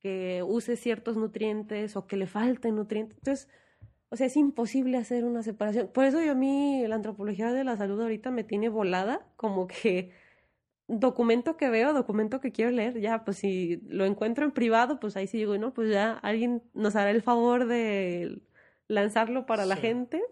que 0.00 0.42
use 0.44 0.76
ciertos 0.76 1.16
nutrientes 1.16 1.96
o 1.96 2.06
que 2.06 2.16
le 2.16 2.26
falten 2.26 2.76
nutrientes. 2.76 3.18
Entonces, 3.18 3.48
o 4.10 4.16
sea, 4.16 4.26
es 4.26 4.36
imposible 4.36 4.98
hacer 4.98 5.24
una 5.24 5.42
separación. 5.42 5.88
Por 5.88 6.04
eso 6.04 6.20
yo 6.20 6.32
a 6.32 6.34
mí 6.34 6.84
la 6.86 6.96
antropología 6.96 7.52
de 7.52 7.64
la 7.64 7.76
salud 7.76 8.00
ahorita 8.00 8.30
me 8.30 8.44
tiene 8.44 8.68
volada, 8.68 9.26
como 9.36 9.66
que 9.66 10.12
documento 10.88 11.56
que 11.56 11.70
veo, 11.70 11.92
documento 11.92 12.40
que 12.40 12.52
quiero 12.52 12.70
leer, 12.70 13.00
ya, 13.00 13.24
pues 13.24 13.38
si 13.38 13.76
lo 13.88 14.04
encuentro 14.04 14.44
en 14.44 14.52
privado, 14.52 15.00
pues 15.00 15.16
ahí 15.16 15.26
sí 15.26 15.38
digo, 15.38 15.56
no, 15.56 15.72
pues 15.72 15.90
ya 15.90 16.12
alguien 16.12 16.62
nos 16.74 16.96
hará 16.96 17.10
el 17.10 17.22
favor 17.22 17.66
de 17.66 18.42
lanzarlo 18.88 19.46
para 19.46 19.64
la 19.64 19.76
gente, 19.76 20.22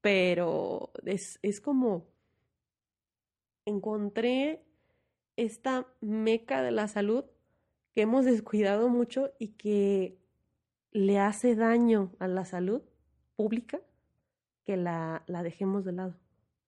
pero 0.00 0.92
es, 1.04 1.38
es 1.42 1.60
como 1.60 2.06
encontré 3.64 4.62
esta 5.36 5.86
meca 6.00 6.62
de 6.62 6.70
la 6.70 6.88
salud 6.88 7.24
que 7.92 8.02
hemos 8.02 8.24
descuidado 8.24 8.88
mucho 8.88 9.32
y 9.38 9.48
que 9.48 10.18
le 10.92 11.18
hace 11.18 11.54
daño 11.54 12.12
a 12.18 12.28
la 12.28 12.44
salud 12.44 12.82
pública 13.36 13.80
que 14.64 14.76
la, 14.76 15.22
la 15.26 15.42
dejemos 15.42 15.84
de 15.84 15.92
lado, 15.92 16.14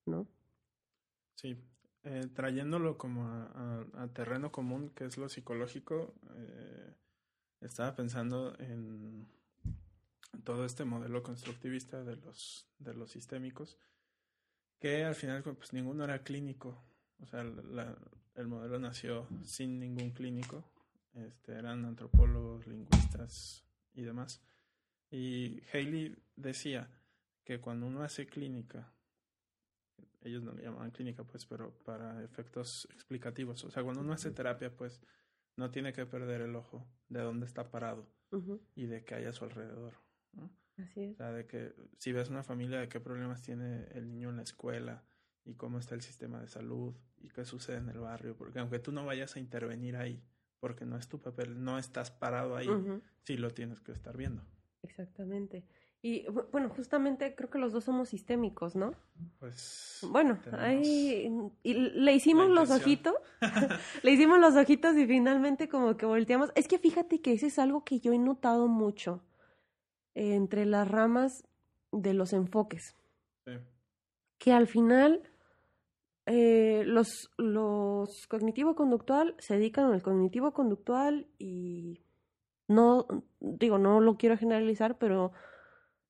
¿no? 0.05 0.27
Sí, 1.35 1.57
eh, 2.05 2.29
trayéndolo 2.35 2.99
como 2.99 3.27
a, 3.27 4.09
terreno 4.15 4.53
común, 4.53 4.91
que 4.91 5.07
es 5.07 5.19
lo 5.19 5.29
psicológico, 5.29 6.15
eh, 6.37 6.95
estaba 7.61 7.97
pensando 7.97 8.55
en 8.59 9.27
todo 10.45 10.65
este 10.65 10.85
modelo 10.85 11.23
constructivista 11.23 12.05
de 12.05 12.17
los, 12.17 12.69
de 12.79 12.95
los 12.95 13.11
sistémicos, 13.11 13.79
que 14.79 15.05
al 15.05 15.15
final 15.15 15.43
pues 15.43 15.73
ninguno 15.73 16.05
era 16.05 16.23
clínico, 16.23 16.81
o 17.21 17.27
sea, 17.27 17.43
la, 17.43 17.97
el 18.37 18.49
modelo 18.49 18.79
nació 18.79 19.27
sin 19.43 19.79
ningún 19.81 20.11
clínico, 20.11 20.65
este, 21.15 21.53
eran 21.53 21.85
antropólogos, 21.85 22.67
lingüistas 22.67 23.65
y 23.95 24.03
demás. 24.03 24.43
Y 25.11 25.63
Haley 25.73 26.17
decía 26.37 26.91
que 27.45 27.61
cuando 27.61 27.87
uno 27.87 28.03
hace 28.03 28.27
clínica, 28.27 28.93
ellos 30.21 30.43
no 30.43 30.53
le 30.53 30.65
llamaban 30.65 30.91
clínica, 30.91 31.25
pues, 31.25 31.47
pero 31.47 31.73
para 31.85 32.23
efectos 32.23 32.89
explicativos, 32.93 33.65
o 33.65 33.71
sea, 33.71 33.83
cuando 33.83 34.01
uno 34.01 34.13
hace 34.13 34.31
terapia, 34.31 34.75
pues, 34.75 35.01
no 35.57 35.71
tiene 35.71 35.93
que 35.93 36.05
perder 36.05 36.43
el 36.43 36.55
ojo 36.55 36.87
de 37.09 37.21
dónde 37.21 37.47
está 37.47 37.71
parado 37.71 38.07
y 38.75 38.87
de 38.87 39.05
qué 39.05 39.15
hay 39.15 39.25
a 39.25 39.33
su 39.33 39.45
alrededor. 39.45 39.95
¿no? 40.33 40.51
Así 40.77 41.05
es. 41.05 41.15
O 41.15 41.17
sea, 41.17 41.33
de 41.33 41.47
que 41.47 41.75
si 41.99 42.13
ves 42.13 42.29
una 42.29 42.43
familia, 42.43 42.79
de 42.79 42.89
qué 42.89 43.01
problemas 43.01 43.41
tiene 43.41 43.87
el 43.93 44.11
niño 44.11 44.29
en 44.29 44.37
la 44.37 44.43
escuela 44.43 45.05
y 45.45 45.55
cómo 45.55 45.79
está 45.79 45.95
el 45.95 46.03
sistema 46.03 46.41
de 46.41 46.49
salud 46.49 46.95
y 47.27 47.29
qué 47.29 47.45
sucede 47.45 47.79
en 47.79 47.89
el 47.89 47.99
barrio, 47.99 48.37
porque 48.37 48.61
aunque 48.61 48.79
tú 48.79 48.93
no 48.93 49.05
vayas 49.05 49.35
a 49.37 49.41
intervenir 49.41 49.97
ahí, 49.97 50.23
porque 50.61 50.85
no 50.87 50.97
es 50.97 51.09
tu 51.09 51.19
papel, 51.21 51.63
no 51.63 51.79
estás 51.79 52.11
parado 52.11 52.57
ahí, 52.57 52.69
sí 53.25 53.37
lo 53.37 53.51
tienes 53.51 53.81
que 53.81 53.93
estar 53.93 54.17
viendo. 54.17 54.43
Exactamente. 54.83 55.65
Y 56.03 56.25
bueno, 56.53 56.69
justamente 56.69 57.35
creo 57.35 57.51
que 57.51 57.59
los 57.59 57.73
dos 57.73 57.83
somos 57.83 58.11
sistémicos, 58.11 58.77
¿no? 58.77 58.95
Pues. 59.41 60.07
Bueno, 60.09 60.39
ahí. 60.53 61.51
Y 61.65 61.75
le 61.75 62.15
hicimos 62.15 62.49
los 62.49 62.71
ojitos. 62.71 63.15
le 64.05 64.13
hicimos 64.13 64.39
los 64.39 64.55
ojitos 64.55 64.97
y 64.97 65.07
finalmente 65.07 65.69
como 65.69 65.97
que 65.97 66.07
volteamos. 66.07 66.53
Es 66.55 66.69
que 66.69 66.79
fíjate 66.79 67.21
que 67.21 67.33
ese 67.33 67.49
es 67.49 67.59
algo 67.59 67.85
que 67.85 67.99
yo 67.99 68.13
he 68.13 68.19
notado 68.19 68.69
mucho 68.69 69.25
entre 70.15 70.65
las 70.65 70.87
ramas 70.87 71.45
de 71.91 72.15
los 72.15 72.33
enfoques. 72.33 72.95
Sí. 73.45 73.55
Que 74.39 74.53
al 74.53 74.69
final. 74.69 75.23
Eh, 76.27 76.83
los, 76.87 77.31
los 77.37 78.27
cognitivo-conductual 78.27 79.37
se 79.39 79.55
dedican 79.55 79.93
al 79.93 80.03
cognitivo-conductual 80.03 81.29
y 81.39 82.01
no, 82.67 83.07
digo, 83.41 83.79
no 83.79 84.01
lo 84.01 84.17
quiero 84.17 84.37
generalizar, 84.37 84.99
pero 84.99 85.33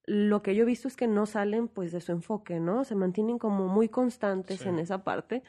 lo 0.06 0.42
que 0.42 0.54
yo 0.54 0.62
he 0.62 0.66
visto 0.66 0.88
es 0.88 0.96
que 0.96 1.06
no 1.06 1.26
salen 1.26 1.68
pues 1.68 1.92
de 1.92 2.00
su 2.00 2.12
enfoque, 2.12 2.60
¿no? 2.60 2.84
Se 2.84 2.94
mantienen 2.94 3.38
como 3.38 3.68
muy 3.68 3.88
constantes 3.88 4.64
en 4.64 4.78
esa 4.78 5.04
parte. 5.04 5.42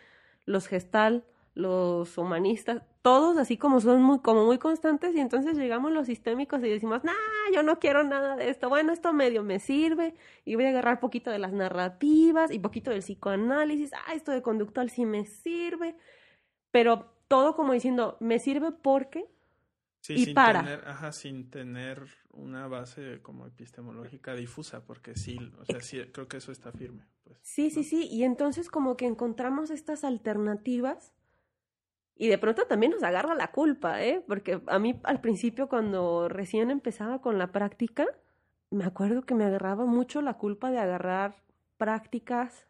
Los 0.46 0.68
gestal, 0.68 1.24
los 1.58 2.18
humanistas, 2.20 2.84
todos 3.02 3.36
así 3.38 3.58
como 3.58 3.82
son 3.82 4.04
muy, 4.04 4.20
como 4.20 4.46
muy 4.46 4.60
constantes 4.60 5.16
y 5.16 5.20
entonces 5.20 5.58
llegamos 5.58 5.92
los 5.92 6.06
sistémicos 6.06 6.60
y 6.64 6.70
decimos, 6.70 7.04
nah, 7.04 7.14
yo 7.52 7.64
no 7.64 7.80
quiero 7.80 8.04
nada 8.04 8.36
de 8.36 8.50
esto, 8.50 8.70
bueno, 8.70 8.94
esto 8.94 9.12
medio 9.12 9.42
me 9.42 9.58
sirve 9.58 10.14
y 10.46 10.54
voy 10.54 10.66
a 10.66 10.70
agarrar 10.70 11.00
poquito 11.00 11.32
de 11.32 11.40
las 11.40 11.54
narrativas 11.54 12.52
y 12.52 12.60
poquito 12.60 12.92
del 12.92 13.02
psicoanálisis, 13.02 13.92
ah, 13.94 14.14
esto 14.14 14.32
de 14.32 14.44
conductual 14.44 14.92
sí 14.92 15.06
me 15.06 15.26
sirve, 15.26 15.96
pero 16.70 17.12
todo 17.28 17.56
como 17.56 17.74
diciendo, 17.74 18.18
me 18.20 18.38
sirve 18.38 18.72
porque 18.72 19.28
y 20.10 20.26
sin 20.26 20.36
para. 20.36 20.64
Tener, 20.64 20.88
ajá, 20.88 21.12
sin 21.12 21.50
tener 21.50 22.06
una 22.30 22.68
base 22.68 23.20
como 23.24 23.48
epistemológica 23.48 24.36
difusa, 24.36 24.86
porque 24.86 25.16
sí, 25.16 25.38
o 25.60 25.66
sea, 25.66 25.82
sí, 25.82 26.00
creo 26.14 26.28
que 26.28 26.38
eso 26.38 26.52
está 26.52 26.72
firme. 26.72 27.08
Pues, 27.24 27.40
sí, 27.42 27.72
sí, 27.72 27.84
sí, 27.84 28.08
y 28.08 28.24
entonces 28.24 28.70
como 28.70 28.96
que 28.96 29.08
encontramos 29.08 29.72
estas 29.72 30.04
alternativas 30.04 31.14
y 32.18 32.28
de 32.28 32.38
pronto 32.38 32.66
también 32.66 32.92
nos 32.92 33.04
agarra 33.04 33.36
la 33.36 33.52
culpa, 33.52 34.04
¿eh? 34.04 34.24
Porque 34.28 34.62
a 34.68 34.80
mí 34.80 35.00
al 35.04 35.22
principio 35.22 35.70
cuando 35.70 36.28
recién 36.30 36.72
empezaba 36.72 37.22
con 37.22 37.38
la 37.38 37.52
práctica, 37.52 38.08
me 38.72 38.86
acuerdo 38.86 39.22
que 39.22 39.36
me 39.36 39.46
agarraba 39.46 39.86
mucho 39.86 40.22
la 40.22 40.34
culpa 40.36 40.72
de 40.72 40.80
agarrar 40.80 41.36
prácticas 41.78 42.68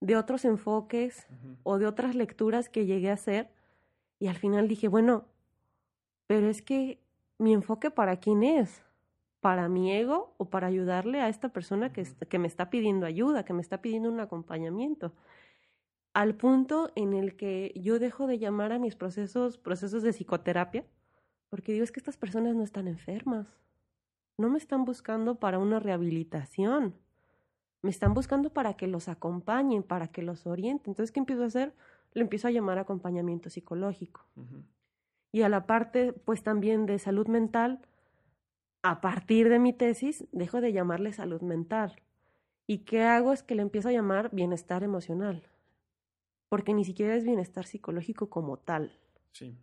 de 0.00 0.16
otros 0.16 0.44
enfoques 0.44 1.26
o 1.62 1.78
de 1.78 1.86
otras 1.86 2.14
lecturas 2.14 2.70
que 2.70 2.86
llegué 2.86 3.10
a 3.10 3.14
hacer 3.14 3.50
y 4.18 4.28
al 4.28 4.36
final 4.36 4.68
dije, 4.68 4.88
bueno, 4.88 5.26
pero 6.26 6.48
es 6.48 6.62
que 6.62 6.98
mi 7.38 7.52
enfoque 7.52 7.90
para 7.90 8.16
quién 8.16 8.42
es, 8.42 8.82
para 9.40 9.68
mi 9.68 9.92
ego 9.92 10.34
o 10.38 10.46
para 10.46 10.66
ayudarle 10.66 11.20
a 11.20 11.28
esta 11.28 11.50
persona 11.50 11.92
que, 11.92 12.06
que 12.28 12.38
me 12.38 12.46
está 12.46 12.70
pidiendo 12.70 13.06
ayuda, 13.06 13.44
que 13.44 13.52
me 13.52 13.62
está 13.62 13.82
pidiendo 13.82 14.10
un 14.10 14.20
acompañamiento. 14.20 15.12
Al 16.12 16.34
punto 16.34 16.90
en 16.96 17.12
el 17.12 17.36
que 17.36 17.72
yo 17.76 17.98
dejo 17.98 18.26
de 18.26 18.38
llamar 18.38 18.72
a 18.72 18.78
mis 18.78 18.96
procesos 18.96 19.58
procesos 19.58 20.02
de 20.02 20.12
psicoterapia, 20.12 20.84
porque 21.48 21.72
digo 21.72 21.84
es 21.84 21.92
que 21.92 22.00
estas 22.00 22.16
personas 22.16 22.56
no 22.56 22.64
están 22.64 22.88
enfermas, 22.88 23.46
no 24.38 24.48
me 24.48 24.58
están 24.58 24.84
buscando 24.84 25.36
para 25.36 25.58
una 25.58 25.78
rehabilitación, 25.78 26.94
me 27.82 27.90
están 27.90 28.14
buscando 28.14 28.52
para 28.52 28.74
que 28.74 28.86
los 28.86 29.08
acompañen, 29.08 29.82
para 29.82 30.08
que 30.08 30.22
los 30.22 30.46
orienten. 30.46 30.92
Entonces, 30.92 31.12
¿qué 31.12 31.20
empiezo 31.20 31.44
a 31.44 31.46
hacer? 31.46 31.74
Le 32.12 32.22
empiezo 32.22 32.48
a 32.48 32.50
llamar 32.50 32.78
acompañamiento 32.78 33.50
psicológico 33.50 34.26
y 35.32 35.42
a 35.42 35.48
la 35.48 35.66
parte 35.66 36.12
pues 36.12 36.42
también 36.42 36.86
de 36.86 36.98
salud 36.98 37.28
mental, 37.28 37.80
a 38.82 39.00
partir 39.00 39.48
de 39.48 39.58
mi 39.58 39.72
tesis 39.72 40.26
dejo 40.32 40.60
de 40.60 40.72
llamarle 40.72 41.12
salud 41.12 41.42
mental. 41.42 41.96
¿Y 42.66 42.78
qué 42.78 43.02
hago? 43.02 43.32
Es 43.32 43.42
que 43.42 43.54
le 43.54 43.62
empiezo 43.62 43.88
a 43.88 43.92
llamar 43.92 44.30
bienestar 44.32 44.82
emocional, 44.82 45.42
porque 46.50 46.74
ni 46.74 46.84
siquiera 46.84 47.14
es 47.14 47.24
bienestar 47.24 47.64
psicológico 47.64 48.28
como 48.28 48.58
tal. 48.58 48.92
Sí. 49.32 49.56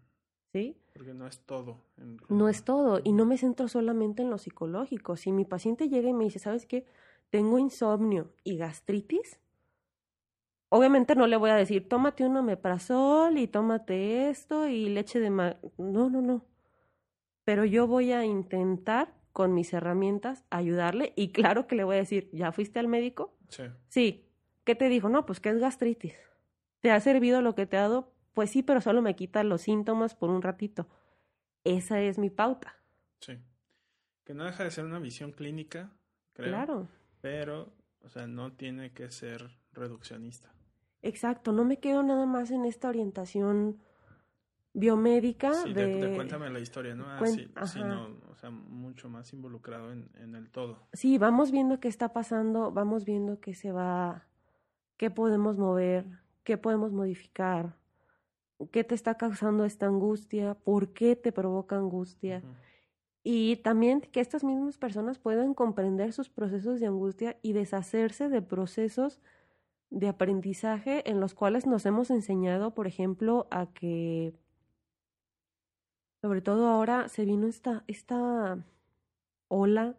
¿Sí? 0.52 0.76
Porque 0.95 1.13
no 1.13 1.28
es 1.28 1.41
todo. 1.41 1.84
No 2.30 2.50
es 2.50 2.63
todo, 2.63 3.02
y 3.04 3.12
no 3.12 3.26
me 3.28 3.38
centro 3.38 3.67
solamente 3.67 4.23
en 4.23 4.32
lo 4.32 4.39
psicológico. 4.39 5.15
Si 5.17 5.32
mi 5.32 5.45
paciente 5.45 5.89
llega 5.89 6.10
y 6.10 6.13
me 6.13 6.23
dice, 6.23 6.39
¿sabes 6.39 6.65
qué? 6.65 6.88
Tengo 7.30 7.60
insomnio 7.60 8.34
y 8.43 8.58
gastritis, 8.58 9.39
Obviamente 10.69 11.15
no 11.15 11.28
le 11.28 11.38
voy 11.38 11.50
a 11.50 11.56
decir, 11.56 11.88
tómate 11.88 12.26
un 12.26 12.36
omeprazol 12.36 13.38
y 13.38 13.47
tómate 13.47 14.30
esto 14.30 14.67
y 14.67 14.89
leche 14.89 15.19
de... 15.19 15.30
Ma 15.30 15.56
no, 15.78 16.10
no, 16.10 16.21
no. 16.21 16.45
Pero 17.45 17.63
yo 17.63 17.88
voy 17.88 18.12
a 18.12 18.26
intentar 18.26 19.13
con 19.32 19.54
mis 19.54 19.71
herramientas 19.71 20.43
ayudarle 20.50 21.13
y 21.15 21.32
claro 21.32 21.67
que 21.67 21.76
le 21.76 21.86
voy 21.86 21.95
a 21.95 22.00
decir, 22.00 22.30
¿ya 22.34 22.52
fuiste 22.52 22.80
al 22.80 22.89
médico? 22.89 23.34
Sí. 23.47 23.63
Sí. 23.88 24.26
¿Qué 24.65 24.76
te 24.76 24.89
dijo? 24.89 25.08
No, 25.08 25.26
pues 25.26 25.39
que 25.39 25.50
es 25.50 25.58
gastritis. 25.58 26.15
¿Te 26.82 26.92
ha 26.92 27.00
servido 27.00 27.42
lo 27.42 27.56
que 27.56 27.66
te 27.66 27.78
ha 27.78 27.82
dado? 27.82 28.13
Pues 28.34 28.52
sí, 28.52 28.63
pero 28.63 28.82
solo 28.82 29.02
me 29.02 29.16
quita 29.16 29.44
los 29.44 29.62
síntomas 29.62 30.16
por 30.16 30.30
un 30.30 30.42
ratito. 30.42 30.88
Esa 31.63 32.02
es 32.02 32.18
mi 32.18 32.30
pauta. 32.30 32.76
Sí. 33.20 33.38
Que 34.24 34.34
no 34.34 34.46
deja 34.46 34.63
de 34.63 34.72
ser 34.72 34.86
una 34.86 35.00
visión 35.00 35.32
clínica, 35.32 35.92
creo. 36.34 36.50
Claro. 36.50 36.88
Pero, 37.22 37.74
o 38.02 38.10
sea, 38.10 38.28
no 38.28 38.54
tiene 38.54 38.92
que 38.92 39.10
ser 39.10 39.50
reduccionista. 39.72 40.54
Exacto, 41.02 41.52
no 41.52 41.66
me 41.66 41.80
quedo 41.80 42.04
nada 42.04 42.26
más 42.26 42.52
en 42.52 42.66
esta 42.66 42.90
orientación 42.90 43.80
biomédica. 44.74 45.54
Sí, 45.54 45.74
de, 45.74 46.13
cuéntame 46.16 46.50
la 46.50 46.60
historia, 46.60 46.96
¿no? 46.96 47.06
Ah, 47.10 47.66
sino, 47.66 48.18
o 48.30 48.36
sea, 48.36 48.50
mucho 48.52 49.10
más 49.10 49.34
involucrado 49.34 49.92
en, 49.92 50.10
en, 50.16 50.36
el 50.36 50.50
todo. 50.52 50.88
Sí, 50.94 51.18
vamos 51.18 51.52
viendo 51.52 51.80
qué 51.80 51.88
está 51.88 52.13
pasando, 52.13 52.72
vamos 52.72 53.04
viendo 53.04 53.39
qué 53.39 53.56
se 53.56 53.72
va, 53.72 54.28
qué 54.97 55.10
podemos 55.10 55.58
mover, 55.58 56.06
qué 56.48 56.58
podemos 56.58 56.93
modificar, 56.93 57.76
qué 58.72 58.86
te 58.86 58.95
está 58.95 59.18
causando 59.18 59.66
esta 59.66 59.86
angustia, 59.86 60.54
por 60.54 60.93
qué 60.93 61.18
te 61.18 61.34
provoca 61.34 61.76
angustia. 61.76 62.41
Y 63.22 63.58
también 63.58 64.00
que 64.00 64.22
estas 64.22 64.45
mismas 64.45 64.78
personas 64.78 65.20
puedan 65.20 65.54
comprender 65.54 66.14
sus 66.14 66.30
procesos 66.30 66.80
de 66.80 66.88
angustia 66.88 67.38
y 67.41 67.52
deshacerse 67.52 68.30
de 68.30 68.41
procesos 68.41 69.20
de 69.89 70.08
aprendizaje 70.08 71.10
en 71.10 71.20
los 71.20 71.34
cuales 71.34 71.66
nos 71.66 71.86
hemos 71.86 72.10
enseñado, 72.12 72.74
por 72.74 72.88
ejemplo, 72.88 73.50
a 73.52 73.66
que, 73.66 74.34
sobre 76.22 76.39
todo 76.39 76.70
ahora, 76.70 77.10
se 77.10 77.26
vino 77.26 77.45
esta, 77.48 77.84
esta 77.88 78.64
ola 79.50 79.98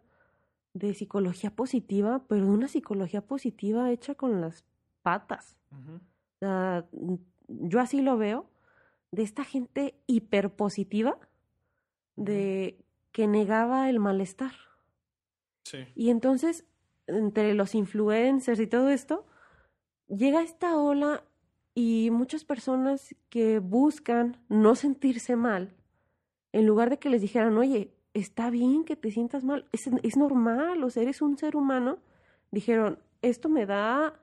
de 0.73 0.95
psicología 0.95 1.55
positiva, 1.55 2.23
pero 2.27 2.45
de 2.45 2.51
una 2.51 2.67
psicología 2.67 3.21
positiva 3.21 3.91
hecha 3.91 4.15
con 4.15 4.41
las 4.41 4.65
patas. 5.03 5.55
Yo 6.41 7.79
así 7.79 8.01
lo 8.01 8.17
veo, 8.17 8.49
de 9.11 9.23
esta 9.23 9.43
gente 9.43 9.95
hiperpositiva, 10.07 11.17
de 12.15 12.83
que 13.11 13.27
negaba 13.27 13.89
el 13.89 13.99
malestar. 13.99 14.53
Sí. 15.63 15.79
Y 15.95 16.09
entonces, 16.09 16.65
entre 17.07 17.53
los 17.53 17.75
influencers 17.75 18.59
y 18.59 18.67
todo 18.67 18.89
esto, 18.89 19.25
llega 20.07 20.41
esta 20.43 20.77
ola 20.77 21.23
Y 21.75 22.09
muchas 22.11 22.43
personas 22.43 23.15
que 23.29 23.59
buscan 23.59 24.37
no 24.49 24.75
sentirse 24.75 25.35
mal, 25.35 25.75
en 26.51 26.65
lugar 26.65 26.89
de 26.89 26.97
que 26.97 27.09
les 27.09 27.21
dijeran, 27.21 27.57
oye, 27.57 27.93
está 28.13 28.49
bien 28.49 28.83
que 28.83 28.95
te 28.95 29.11
sientas 29.11 29.43
mal, 29.45 29.65
es, 29.71 29.87
es 30.03 30.17
normal, 30.17 30.83
o 30.83 30.89
sea, 30.89 31.03
eres 31.03 31.21
un 31.21 31.37
ser 31.37 31.55
humano, 31.55 31.99
dijeron, 32.51 32.99
esto 33.21 33.47
me 33.47 33.65
da 33.65 34.19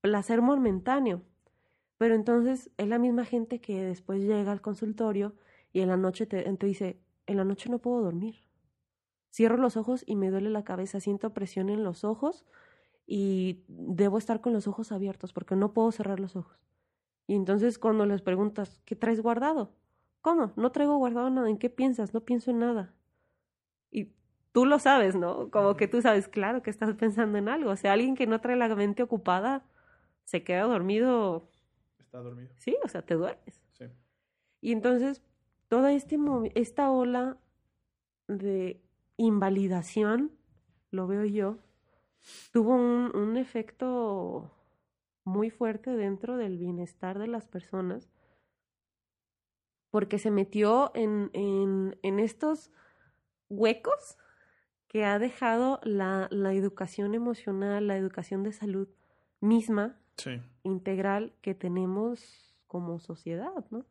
placer 0.00 0.42
momentáneo. 0.42 1.22
Pero 2.02 2.16
entonces 2.16 2.68
es 2.78 2.88
la 2.88 2.98
misma 2.98 3.24
gente 3.24 3.60
que 3.60 3.84
después 3.84 4.24
llega 4.24 4.50
al 4.50 4.60
consultorio 4.60 5.36
y 5.72 5.82
en 5.82 5.88
la 5.88 5.96
noche 5.96 6.26
te, 6.26 6.42
dice, 6.66 7.00
en 7.28 7.36
la 7.36 7.44
noche 7.44 7.70
no 7.70 7.78
puedo 7.78 8.02
dormir. 8.02 8.42
Cierro 9.32 9.56
los 9.56 9.76
ojos 9.76 10.02
y 10.04 10.16
me 10.16 10.28
duele 10.32 10.50
la 10.50 10.64
cabeza, 10.64 10.98
siento 10.98 11.32
presión 11.32 11.68
en 11.68 11.84
los 11.84 12.02
ojos 12.02 12.44
y 13.06 13.62
debo 13.68 14.18
estar 14.18 14.40
con 14.40 14.52
los 14.52 14.66
ojos 14.66 14.90
abiertos 14.90 15.32
porque 15.32 15.54
no 15.54 15.72
puedo 15.74 15.92
cerrar 15.92 16.18
los 16.18 16.34
ojos. 16.34 16.58
Y 17.28 17.36
entonces 17.36 17.78
cuando 17.78 18.04
les 18.04 18.20
preguntas, 18.20 18.82
¿qué 18.84 18.96
traes 18.96 19.20
guardado? 19.20 19.70
¿Cómo? 20.22 20.52
No 20.56 20.72
traigo 20.72 20.96
guardado 20.96 21.30
nada. 21.30 21.48
¿En 21.48 21.56
qué 21.56 21.70
piensas? 21.70 22.12
No 22.12 22.22
pienso 22.22 22.50
en 22.50 22.58
nada. 22.58 22.96
Y 23.92 24.12
tú 24.50 24.66
lo 24.66 24.80
sabes, 24.80 25.14
¿no? 25.14 25.52
Como 25.52 25.76
que 25.76 25.86
tú 25.86 26.02
sabes, 26.02 26.26
claro, 26.26 26.64
que 26.64 26.70
estás 26.70 26.96
pensando 26.96 27.38
en 27.38 27.48
algo. 27.48 27.70
O 27.70 27.76
sea, 27.76 27.92
alguien 27.92 28.16
que 28.16 28.26
no 28.26 28.40
trae 28.40 28.56
la 28.56 28.74
mente 28.74 29.04
ocupada 29.04 29.64
se 30.24 30.42
queda 30.42 30.64
dormido. 30.64 31.51
Está 32.12 32.20
dormido. 32.20 32.52
Sí, 32.58 32.76
o 32.84 32.88
sea, 32.88 33.00
te 33.00 33.14
duermes. 33.14 33.62
Sí. 33.72 33.86
Y 34.60 34.72
entonces, 34.72 35.22
toda 35.68 35.94
este 35.94 36.18
esta 36.54 36.90
ola 36.90 37.38
de 38.28 38.82
invalidación, 39.16 40.30
lo 40.90 41.06
veo 41.06 41.24
yo, 41.24 41.56
tuvo 42.52 42.74
un, 42.74 43.16
un 43.16 43.38
efecto 43.38 44.54
muy 45.24 45.48
fuerte 45.48 45.96
dentro 45.96 46.36
del 46.36 46.58
bienestar 46.58 47.18
de 47.18 47.28
las 47.28 47.48
personas 47.48 48.10
porque 49.88 50.18
se 50.18 50.30
metió 50.30 50.90
en, 50.94 51.30
en, 51.32 51.98
en 52.02 52.20
estos 52.20 52.70
huecos 53.48 54.18
que 54.86 55.06
ha 55.06 55.18
dejado 55.18 55.80
la, 55.82 56.28
la, 56.30 56.52
educación 56.52 57.14
emocional, 57.14 57.86
la 57.86 57.96
educación 57.96 58.42
de 58.42 58.52
salud 58.52 58.88
misma, 59.40 59.98
sí. 60.16 60.40
integral, 60.62 61.34
que 61.42 61.54
tenemos 61.54 62.54
como 62.66 62.98
sociedad, 62.98 63.64
¿no? 63.70 63.84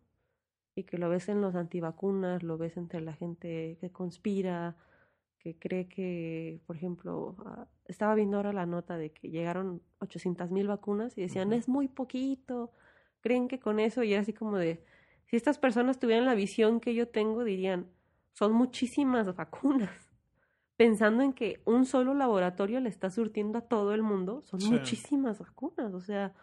Y 0.75 0.83
que 0.83 0.97
lo 0.97 1.09
ves 1.09 1.29
en 1.29 1.41
los 1.41 1.55
antivacunas, 1.55 2.43
lo 2.43 2.57
ves 2.57 2.77
entre 2.77 3.01
la 3.01 3.13
gente 3.13 3.77
que 3.79 3.91
conspira, 3.91 4.77
que 5.37 5.57
cree 5.57 5.87
que, 5.87 6.61
por 6.65 6.75
ejemplo, 6.75 7.35
uh, 7.39 7.65
estaba 7.85 8.15
viendo 8.15 8.37
ahora 8.37 8.53
la 8.53 8.65
nota 8.65 8.97
de 8.97 9.11
que 9.11 9.29
llegaron 9.29 9.81
800 9.99 10.51
mil 10.51 10.67
vacunas 10.67 11.17
y 11.17 11.21
decían, 11.21 11.49
uh 11.49 11.51
-huh. 11.51 11.57
es 11.57 11.67
muy 11.67 11.87
poquito, 11.87 12.71
creen 13.21 13.47
que 13.47 13.59
con 13.59 13.79
eso, 13.79 14.03
y 14.03 14.13
era 14.13 14.21
así 14.21 14.33
como 14.33 14.57
de, 14.57 14.83
si 15.25 15.35
estas 15.35 15.57
personas 15.57 15.99
tuvieran 15.99 16.25
la 16.25 16.35
visión 16.35 16.79
que 16.79 16.93
yo 16.93 17.07
tengo, 17.07 17.43
dirían, 17.43 17.87
son 18.33 18.53
muchísimas 18.53 19.35
vacunas. 19.35 20.10
Pensando 20.81 21.21
en 21.21 21.33
que 21.33 21.61
un 21.65 21.85
solo 21.85 22.15
laboratorio 22.15 22.79
le 22.79 22.89
está 22.89 23.11
surtiendo 23.11 23.59
a 23.59 23.61
todo 23.61 23.93
el 23.93 24.01
mundo, 24.01 24.41
son 24.41 24.61
sí. 24.61 24.71
muchísimas 24.71 25.37
vacunas. 25.37 25.93
O 25.93 26.01
sea, 26.01 26.33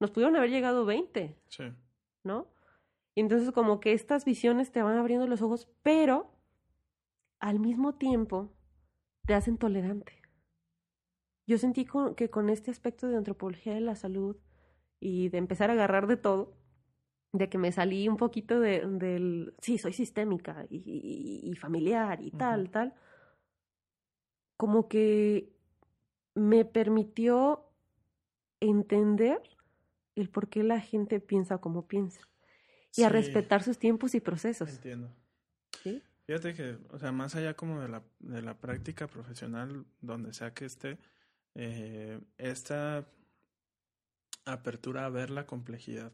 nos 0.00 0.10
pudieron 0.10 0.34
haber 0.34 0.50
llegado 0.50 0.84
20. 0.84 1.38
Sí. 1.46 1.72
¿No? 2.24 2.48
Y 3.14 3.20
entonces 3.20 3.52
como 3.52 3.78
que 3.78 3.92
estas 3.92 4.24
visiones 4.24 4.72
te 4.72 4.82
van 4.82 4.98
abriendo 4.98 5.28
los 5.28 5.40
ojos, 5.40 5.68
pero 5.84 6.32
al 7.38 7.60
mismo 7.60 7.94
tiempo 7.94 8.52
te 9.24 9.34
hacen 9.34 9.56
tolerante. 9.56 10.20
Yo 11.46 11.56
sentí 11.56 11.84
con, 11.84 12.16
que 12.16 12.28
con 12.28 12.50
este 12.50 12.72
aspecto 12.72 13.06
de 13.06 13.16
antropología 13.18 13.72
de 13.72 13.82
la 13.82 13.94
salud 13.94 14.36
y 14.98 15.28
de 15.28 15.38
empezar 15.38 15.70
a 15.70 15.74
agarrar 15.74 16.08
de 16.08 16.16
todo, 16.16 16.56
de 17.32 17.48
que 17.48 17.56
me 17.56 17.70
salí 17.70 18.08
un 18.08 18.16
poquito 18.16 18.58
de, 18.58 18.84
del, 18.84 19.54
sí, 19.60 19.78
soy 19.78 19.92
sistémica 19.92 20.66
y, 20.70 20.78
y, 20.78 21.48
y 21.52 21.54
familiar 21.54 22.20
y 22.20 22.32
tal, 22.32 22.62
uh 22.62 22.64
-huh. 22.64 22.70
tal, 22.72 22.94
como 24.56 24.88
que 24.88 25.52
me 26.34 26.64
permitió 26.64 27.64
entender 28.60 29.42
el 30.14 30.30
por 30.30 30.48
qué 30.48 30.62
la 30.62 30.80
gente 30.80 31.20
piensa 31.20 31.58
como 31.58 31.86
piensa 31.86 32.20
y 32.92 32.96
sí. 32.96 33.02
a 33.04 33.08
respetar 33.08 33.62
sus 33.62 33.78
tiempos 33.78 34.14
y 34.14 34.20
procesos. 34.20 34.70
Entiendo. 34.70 35.14
¿Sí? 35.82 36.02
Fíjate 36.26 36.54
que, 36.54 36.78
o 36.90 36.98
sea, 36.98 37.12
más 37.12 37.34
allá 37.36 37.54
como 37.54 37.80
de 37.80 37.88
la, 37.88 38.02
de 38.18 38.42
la 38.42 38.58
práctica 38.58 39.06
profesional, 39.06 39.86
donde 40.00 40.32
sea 40.32 40.54
que 40.54 40.64
esté, 40.64 40.98
eh, 41.54 42.20
esta 42.38 43.06
apertura 44.44 45.06
a 45.06 45.10
ver 45.10 45.30
la 45.30 45.46
complejidad. 45.46 46.12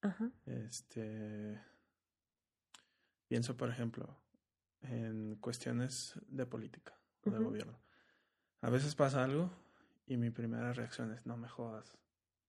Ajá. 0.00 0.30
Este, 0.46 1.60
pienso, 3.28 3.56
por 3.56 3.68
ejemplo, 3.68 4.18
en 4.82 5.36
cuestiones 5.36 6.18
de 6.26 6.46
política 6.46 6.98
o 7.26 7.30
de 7.30 7.38
uh 7.38 7.40
-huh. 7.40 7.44
gobierno. 7.44 7.78
A 8.60 8.70
veces 8.70 8.94
pasa 8.94 9.24
algo 9.24 9.50
y 10.06 10.16
mi 10.16 10.30
primera 10.30 10.72
reacción 10.72 11.12
es, 11.12 11.26
no 11.26 11.36
me 11.36 11.48
jodas. 11.48 11.96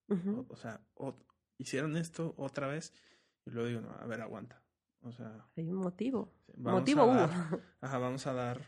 Uh 0.07 0.15
-huh. 0.15 0.45
o, 0.49 0.53
o, 0.53 0.55
sea, 0.55 0.81
o, 0.95 1.15
hicieron 1.57 1.97
esto 1.97 2.33
otra 2.37 2.67
vez 2.67 2.93
y 3.45 3.51
luego 3.51 3.67
digo, 3.69 3.81
no, 3.81 3.91
a 3.91 4.05
ver, 4.05 4.21
aguanta. 4.21 4.61
O 5.01 5.11
sea, 5.11 5.47
hay 5.55 5.69
un 5.69 5.77
motivo. 5.77 6.33
Motivo. 6.57 7.05
Dar, 7.05 7.29
ajá, 7.81 7.97
vamos 7.99 8.25
a 8.25 8.33
dar 8.33 8.61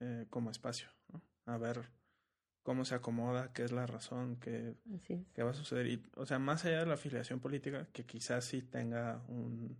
eh, 0.00 0.26
como 0.30 0.50
espacio, 0.50 0.88
¿no? 1.08 1.22
A 1.46 1.58
ver 1.58 1.90
cómo 2.62 2.84
se 2.84 2.94
acomoda, 2.94 3.52
qué 3.52 3.62
es 3.64 3.72
la 3.72 3.86
razón, 3.86 4.36
qué, 4.36 4.76
es. 4.90 5.26
qué 5.34 5.42
va 5.42 5.50
a 5.50 5.54
suceder. 5.54 5.86
Y, 5.86 6.02
o 6.16 6.26
sea, 6.26 6.38
más 6.38 6.64
allá 6.64 6.80
de 6.80 6.86
la 6.86 6.94
afiliación 6.94 7.40
política, 7.40 7.86
que 7.92 8.04
quizás 8.04 8.44
sí 8.44 8.62
tenga 8.62 9.22
un 9.28 9.76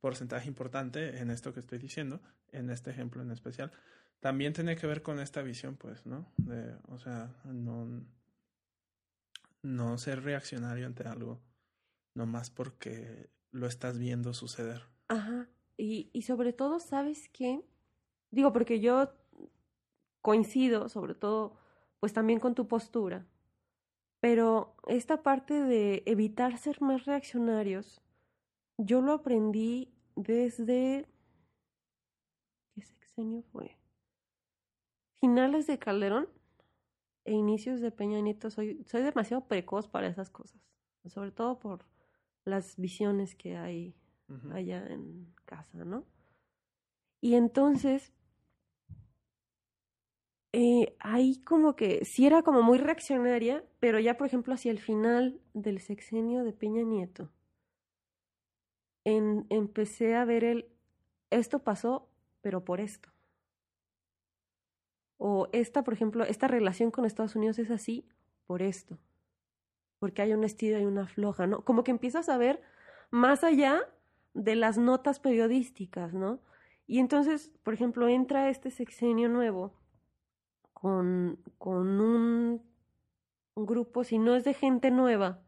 porcentaje 0.00 0.48
importante 0.48 1.18
en 1.18 1.30
esto 1.30 1.52
que 1.52 1.60
estoy 1.60 1.78
diciendo, 1.78 2.20
en 2.52 2.70
este 2.70 2.90
ejemplo 2.90 3.22
en 3.22 3.30
especial, 3.30 3.72
también 4.20 4.52
tiene 4.52 4.76
que 4.76 4.86
ver 4.86 5.02
con 5.02 5.18
esta 5.20 5.42
visión, 5.42 5.76
pues, 5.76 6.06
¿no? 6.06 6.26
De, 6.36 6.76
o 6.88 6.98
sea, 6.98 7.34
no, 7.44 8.04
no 9.62 9.98
ser 9.98 10.22
reaccionario 10.22 10.86
ante 10.86 11.06
algo, 11.06 11.40
nomás 12.14 12.50
porque 12.50 13.30
lo 13.50 13.66
estás 13.66 13.98
viendo 13.98 14.34
suceder. 14.34 14.82
Ajá. 15.08 15.48
Y, 15.76 16.10
y 16.12 16.22
sobre 16.22 16.52
todo, 16.52 16.80
¿sabes 16.80 17.28
qué? 17.30 17.64
Digo, 18.30 18.52
porque 18.52 18.80
yo 18.80 19.12
coincido, 20.22 20.88
sobre 20.88 21.14
todo, 21.14 21.56
pues 22.00 22.12
también 22.12 22.40
con 22.40 22.54
tu 22.54 22.66
postura. 22.66 23.26
Pero 24.20 24.74
esta 24.86 25.22
parte 25.22 25.52
de 25.52 26.02
evitar 26.06 26.56
ser 26.56 26.80
más 26.80 27.04
reaccionarios, 27.04 28.00
yo 28.78 29.02
lo 29.02 29.12
aprendí 29.12 29.92
desde... 30.16 31.06
¿Qué 32.74 32.82
sexenio 32.82 33.42
fue? 33.52 33.76
Finales 35.20 35.66
de 35.66 35.78
Calderón 35.78 36.28
e 37.24 37.32
inicios 37.32 37.80
de 37.80 37.90
Peña 37.90 38.20
Nieto. 38.20 38.50
Soy, 38.50 38.84
soy 38.84 39.02
demasiado 39.02 39.46
precoz 39.46 39.88
para 39.88 40.06
esas 40.06 40.30
cosas. 40.30 40.60
Sobre 41.06 41.30
todo 41.30 41.58
por 41.58 41.84
las 42.44 42.76
visiones 42.76 43.34
que 43.34 43.56
hay 43.56 43.94
uh 44.28 44.34
-huh. 44.34 44.54
allá 44.54 44.86
en 44.86 45.34
casa, 45.44 45.84
¿no? 45.84 46.04
Y 47.20 47.36
entonces, 47.36 48.12
eh, 50.52 50.94
ahí 51.00 51.40
como 51.42 51.74
que 51.74 52.04
sí 52.04 52.26
era 52.26 52.42
como 52.42 52.62
muy 52.62 52.78
reaccionaria, 52.78 53.64
pero 53.80 53.98
ya 53.98 54.16
por 54.16 54.26
ejemplo 54.26 54.52
hacia 54.54 54.70
el 54.70 54.78
final 54.78 55.40
del 55.54 55.80
sexenio 55.80 56.44
de 56.44 56.52
Peña 56.52 56.82
Nieto, 56.82 57.30
en, 59.04 59.46
empecé 59.50 60.14
a 60.14 60.24
ver 60.24 60.44
el, 60.44 60.68
esto 61.30 61.60
pasó, 61.60 62.08
pero 62.42 62.64
por 62.64 62.80
esto. 62.80 63.13
O 65.18 65.48
esta, 65.52 65.84
por 65.84 65.94
ejemplo, 65.94 66.24
esta 66.24 66.48
relación 66.48 66.90
con 66.90 67.04
Estados 67.04 67.36
Unidos 67.36 67.58
es 67.58 67.70
así 67.70 68.06
por 68.46 68.62
esto. 68.62 68.98
Porque 69.98 70.22
hay 70.22 70.32
una 70.32 70.46
estira 70.46 70.80
y 70.80 70.84
una 70.84 71.06
floja, 71.06 71.46
¿no? 71.46 71.64
Como 71.64 71.84
que 71.84 71.90
empiezas 71.90 72.28
a 72.28 72.36
ver 72.36 72.60
más 73.10 73.44
allá 73.44 73.88
de 74.34 74.56
las 74.56 74.76
notas 74.76 75.20
periodísticas, 75.20 76.12
¿no? 76.12 76.40
Y 76.86 76.98
entonces, 76.98 77.52
por 77.62 77.74
ejemplo, 77.74 78.08
entra 78.08 78.50
este 78.50 78.70
sexenio 78.70 79.28
nuevo 79.28 79.72
con, 80.72 81.38
con 81.56 82.00
un, 82.00 82.62
un, 83.54 83.66
grupo, 83.66 84.04
si 84.04 84.18
no 84.18 84.34
es 84.34 84.44
de 84.44 84.52
gente 84.52 84.90
nueva, 84.90 85.40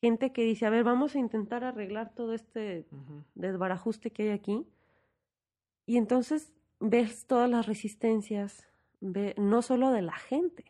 gente 0.00 0.32
que 0.32 0.44
dice, 0.44 0.64
a 0.64 0.70
ver, 0.70 0.84
vamos 0.84 1.14
a 1.14 1.18
intentar 1.18 1.64
arreglar 1.64 2.14
todo 2.14 2.32
este 2.32 2.86
uh 2.90 2.96
-huh. 2.96 3.24
desbarajuste 3.34 4.10
que 4.10 4.22
hay 4.22 4.30
aquí. 4.30 4.66
Y 5.84 5.96
entonces 5.98 6.52
ves 6.80 7.26
todas 7.26 7.50
las 7.50 7.66
resistencias, 7.66 8.66
ve, 9.00 9.34
no 9.36 9.62
solo 9.62 9.90
de 9.90 10.02
la 10.02 10.16
gente, 10.16 10.64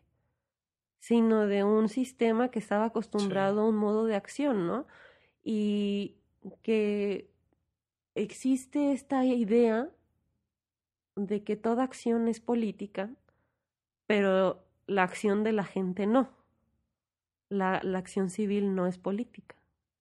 sino 0.99 1.47
de 1.47 1.65
un 1.65 1.89
sistema 1.89 2.51
que 2.51 2.59
estaba 2.59 2.87
acostumbrado 2.87 3.57
sí. 3.57 3.61
a 3.61 3.69
un 3.69 3.77
modo 3.77 4.05
de 4.07 4.17
acción, 4.17 4.67
¿no? 4.67 4.87
Y 5.43 6.17
que 6.63 7.31
existe 8.15 8.93
esta 8.93 9.25
idea 9.25 9.89
de 11.17 11.43
que 11.45 11.57
toda 11.57 11.85
acción 11.85 12.29
es 12.29 12.41
política, 12.41 13.11
pero 14.07 14.65
la 14.87 15.03
acción 15.03 15.45
de 15.45 15.53
la 15.53 15.65
gente 15.65 16.07
no. 16.07 16.31
La, 17.49 17.81
la 17.83 17.99
acción 17.99 18.31
civil 18.31 18.75
no 18.75 18.87
es 18.87 18.99
política. 18.99 19.57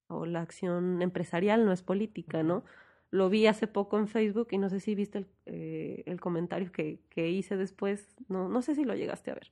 o 0.07 0.25
la 0.25 0.41
acción 0.41 1.01
empresarial 1.01 1.65
no 1.65 1.71
es 1.71 1.81
política, 1.81 2.43
¿no? 2.43 2.63
Lo 3.09 3.29
vi 3.29 3.47
hace 3.47 3.67
poco 3.67 3.97
en 3.97 4.07
Facebook 4.07 4.49
y 4.51 4.57
no 4.57 4.69
sé 4.69 4.79
si 4.79 4.95
viste 4.95 5.19
el, 5.19 5.27
eh, 5.45 6.03
el 6.05 6.19
comentario 6.19 6.71
que, 6.71 6.99
que, 7.09 7.29
hice 7.29 7.55
después, 7.55 8.15
no, 8.27 8.49
no 8.49 8.61
sé 8.61 8.75
si 8.75 8.83
lo 8.83 8.95
llegaste 8.95 9.31
a 9.31 9.35
ver. 9.35 9.51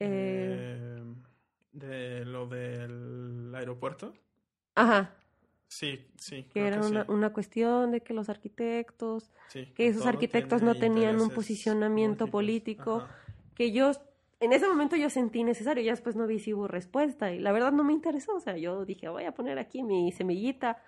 Eh, 0.00 1.02
¿De 1.72 2.24
lo 2.24 2.46
del 2.46 3.54
aeropuerto? 3.54 4.12
Ajá. 4.74 5.14
Sí, 5.68 6.06
sí. 6.18 6.44
Que 6.52 6.66
era 6.66 6.80
que 6.80 6.86
una, 6.86 7.04
sí. 7.04 7.10
una 7.10 7.32
cuestión 7.32 7.92
de 7.92 8.02
que 8.02 8.12
los 8.12 8.28
arquitectos, 8.28 9.32
Sí, 9.48 9.66
que 9.74 9.86
esos 9.86 10.04
arquitectos 10.04 10.60
no 10.62 10.74
tenían 10.74 11.20
un 11.20 11.30
posicionamiento 11.30 12.26
político, 12.26 12.96
Ajá. 12.96 13.16
que 13.54 13.72
yo 13.72 13.92
en 14.42 14.52
ese 14.52 14.66
momento 14.66 14.96
yo 14.96 15.08
sentí 15.08 15.44
necesario, 15.44 15.84
ya 15.84 15.92
después 15.92 16.16
no 16.16 16.26
vi 16.26 16.40
si 16.40 16.52
hubo 16.52 16.66
respuesta 16.66 17.32
y 17.32 17.38
la 17.38 17.52
verdad 17.52 17.70
no 17.70 17.84
me 17.84 17.92
interesó, 17.92 18.34
o 18.34 18.40
sea, 18.40 18.56
yo 18.56 18.84
dije, 18.84 19.08
voy 19.08 19.22
a 19.24 19.32
poner 19.32 19.58
aquí 19.60 19.84
mi 19.84 20.10
semillita, 20.10 20.82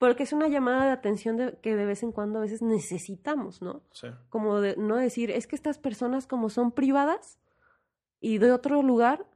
porque 0.00 0.22
es 0.22 0.32
una 0.32 0.48
llamada 0.48 0.86
de 0.86 0.92
atención 0.92 1.36
de, 1.36 1.58
que 1.60 1.76
de 1.76 1.84
vez 1.84 2.02
en 2.02 2.10
cuando 2.10 2.38
a 2.38 2.42
veces 2.42 2.62
necesitamos, 2.62 3.60
¿no? 3.60 3.82
Sí, 3.92 4.08
Como 4.30 4.62
de 4.62 4.74
no 4.78 4.96
decir, 4.96 5.30
es 5.30 5.46
que 5.46 5.54
estas 5.54 5.76
personas 5.76 6.26
como 6.26 6.48
son 6.48 6.72
privadas 6.72 7.38
y 8.18 8.38
de 8.38 8.50
otro 8.50 8.82
lugar 8.82 9.26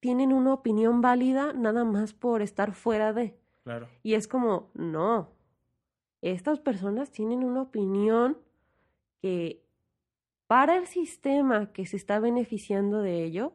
tienen 0.00 0.32
una 0.32 0.54
opinión 0.54 1.02
válida 1.02 1.52
nada 1.52 1.84
más 1.84 2.14
por 2.14 2.40
estar 2.40 2.72
fuera 2.72 3.12
de. 3.12 3.38
claro. 3.64 3.86
Y 4.02 4.14
es 4.14 4.28
como, 4.28 4.70
no, 4.72 5.28
estas 6.22 6.58
personas 6.58 7.10
tienen 7.10 7.44
una 7.44 7.60
opinión 7.60 8.38
que 9.20 9.62
para 10.46 10.76
el 10.78 10.86
sistema 10.86 11.70
que 11.74 11.84
se 11.84 11.98
está 11.98 12.18
beneficiando 12.18 13.02
de 13.02 13.24
ello 13.24 13.52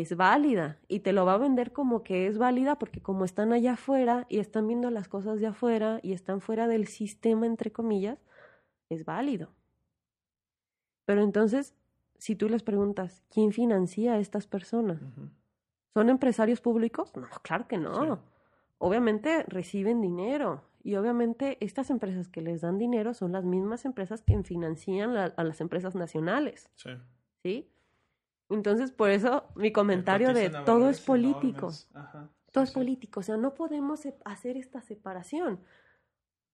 es 0.00 0.16
válida 0.16 0.78
y 0.88 1.00
te 1.00 1.12
lo 1.12 1.24
va 1.24 1.34
a 1.34 1.38
vender 1.38 1.72
como 1.72 2.02
que 2.02 2.26
es 2.26 2.38
válida 2.38 2.78
porque 2.78 3.00
como 3.00 3.24
están 3.24 3.52
allá 3.52 3.72
afuera 3.74 4.26
y 4.28 4.38
están 4.38 4.66
viendo 4.66 4.90
las 4.90 5.08
cosas 5.08 5.40
de 5.40 5.46
afuera 5.46 6.00
y 6.02 6.12
están 6.12 6.40
fuera 6.40 6.68
del 6.68 6.86
sistema, 6.86 7.46
entre 7.46 7.72
comillas, 7.72 8.18
es 8.88 9.04
válido. 9.04 9.50
Pero 11.06 11.22
entonces, 11.22 11.74
si 12.18 12.34
tú 12.36 12.48
les 12.48 12.62
preguntas, 12.62 13.22
¿quién 13.30 13.52
financia 13.52 14.14
a 14.14 14.18
estas 14.18 14.46
personas? 14.46 15.00
¿Son 15.94 16.08
empresarios 16.10 16.60
públicos? 16.60 17.12
No, 17.16 17.28
claro 17.42 17.66
que 17.68 17.78
no. 17.78 18.16
Sí. 18.16 18.20
Obviamente 18.78 19.44
reciben 19.48 20.00
dinero 20.02 20.62
y 20.82 20.96
obviamente 20.96 21.56
estas 21.64 21.88
empresas 21.90 22.28
que 22.28 22.42
les 22.42 22.60
dan 22.60 22.78
dinero 22.78 23.14
son 23.14 23.32
las 23.32 23.44
mismas 23.44 23.84
empresas 23.84 24.22
que 24.22 24.42
financian 24.42 25.14
la- 25.14 25.32
a 25.36 25.44
las 25.44 25.60
empresas 25.60 25.94
nacionales, 25.94 26.68
Sí. 26.74 26.90
¿sí? 27.42 27.70
Entonces, 28.48 28.92
por 28.92 29.10
eso 29.10 29.44
mi 29.56 29.72
comentario 29.72 30.32
de 30.32 30.50
todo 30.64 30.88
es 30.88 31.00
político. 31.00 31.70
Ajá. 31.94 32.28
todo 32.52 32.64
Sí, 32.64 32.68
es 32.68 32.70
sí. 32.70 32.74
político, 32.74 33.20
o 33.20 33.22
sea, 33.22 33.36
no 33.36 33.54
podemos 33.54 34.06
hacer 34.24 34.56
esta 34.56 34.80
separación. 34.80 35.60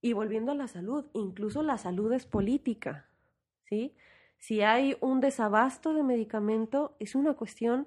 Y 0.01 0.14
volviendo 0.14 0.53
a 0.53 0.55
la 0.55 0.66
salud, 0.66 1.07
incluso 1.12 1.62
la 1.62 1.78
salud 1.78 2.12
es 2.12 2.26
política, 2.26 3.07
¿sí? 3.68 3.95
Si 4.38 4.62
hay 4.62 4.97
un 5.01 5.20
desabasto 5.20 5.95
de 5.95 6.03
medicamento, 6.03 6.97
es 6.99 7.14
una 7.14 7.34
cuestión, 7.34 7.86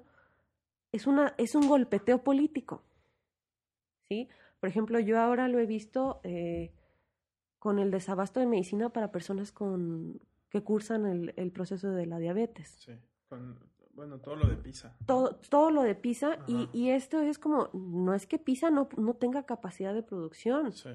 es, 0.92 1.06
una, 1.06 1.34
es 1.36 1.54
un 1.54 1.68
golpeteo 1.68 2.22
político, 2.24 2.82
¿sí? 4.08 4.28
Por 4.60 4.70
ejemplo, 4.70 4.98
yo 4.98 5.20
ahora 5.20 5.48
lo 5.48 5.58
he 5.58 5.66
visto 5.66 6.20
eh, 6.22 6.72
con 7.58 7.78
el 7.78 7.90
desabasto 7.90 8.40
de 8.40 8.46
medicina 8.46 8.88
para 8.88 9.12
personas 9.12 9.52
con, 9.52 10.18
que 10.48 10.62
cursan 10.62 11.04
el, 11.04 11.34
el 11.36 11.50
proceso 11.52 11.90
de 11.90 12.06
la 12.06 12.18
diabetes 12.18 12.68
Sí. 12.78 12.92
Con, 13.28 13.58
bueno, 13.96 14.18
todo 14.20 14.36
lo 14.36 14.46
de 14.46 14.56
PISA. 14.56 14.94
todo, 15.06 15.36
todo 15.48 15.70
lo 15.70 15.82
de 15.82 15.94
PISA 15.94 16.38
y, 16.46 16.68
y 16.72 16.90
esto 16.90 17.20
es 17.20 17.38
como, 17.38 17.70
no 17.72 18.14
es 18.14 18.26
que 18.26 18.38
PISA 18.38 18.70
no, 18.70 18.88
no 18.96 19.14
tenga 19.14 19.44
capacidad 19.44 19.94
de 19.94 20.02
producción, 20.02 20.72
Sí. 20.72 20.90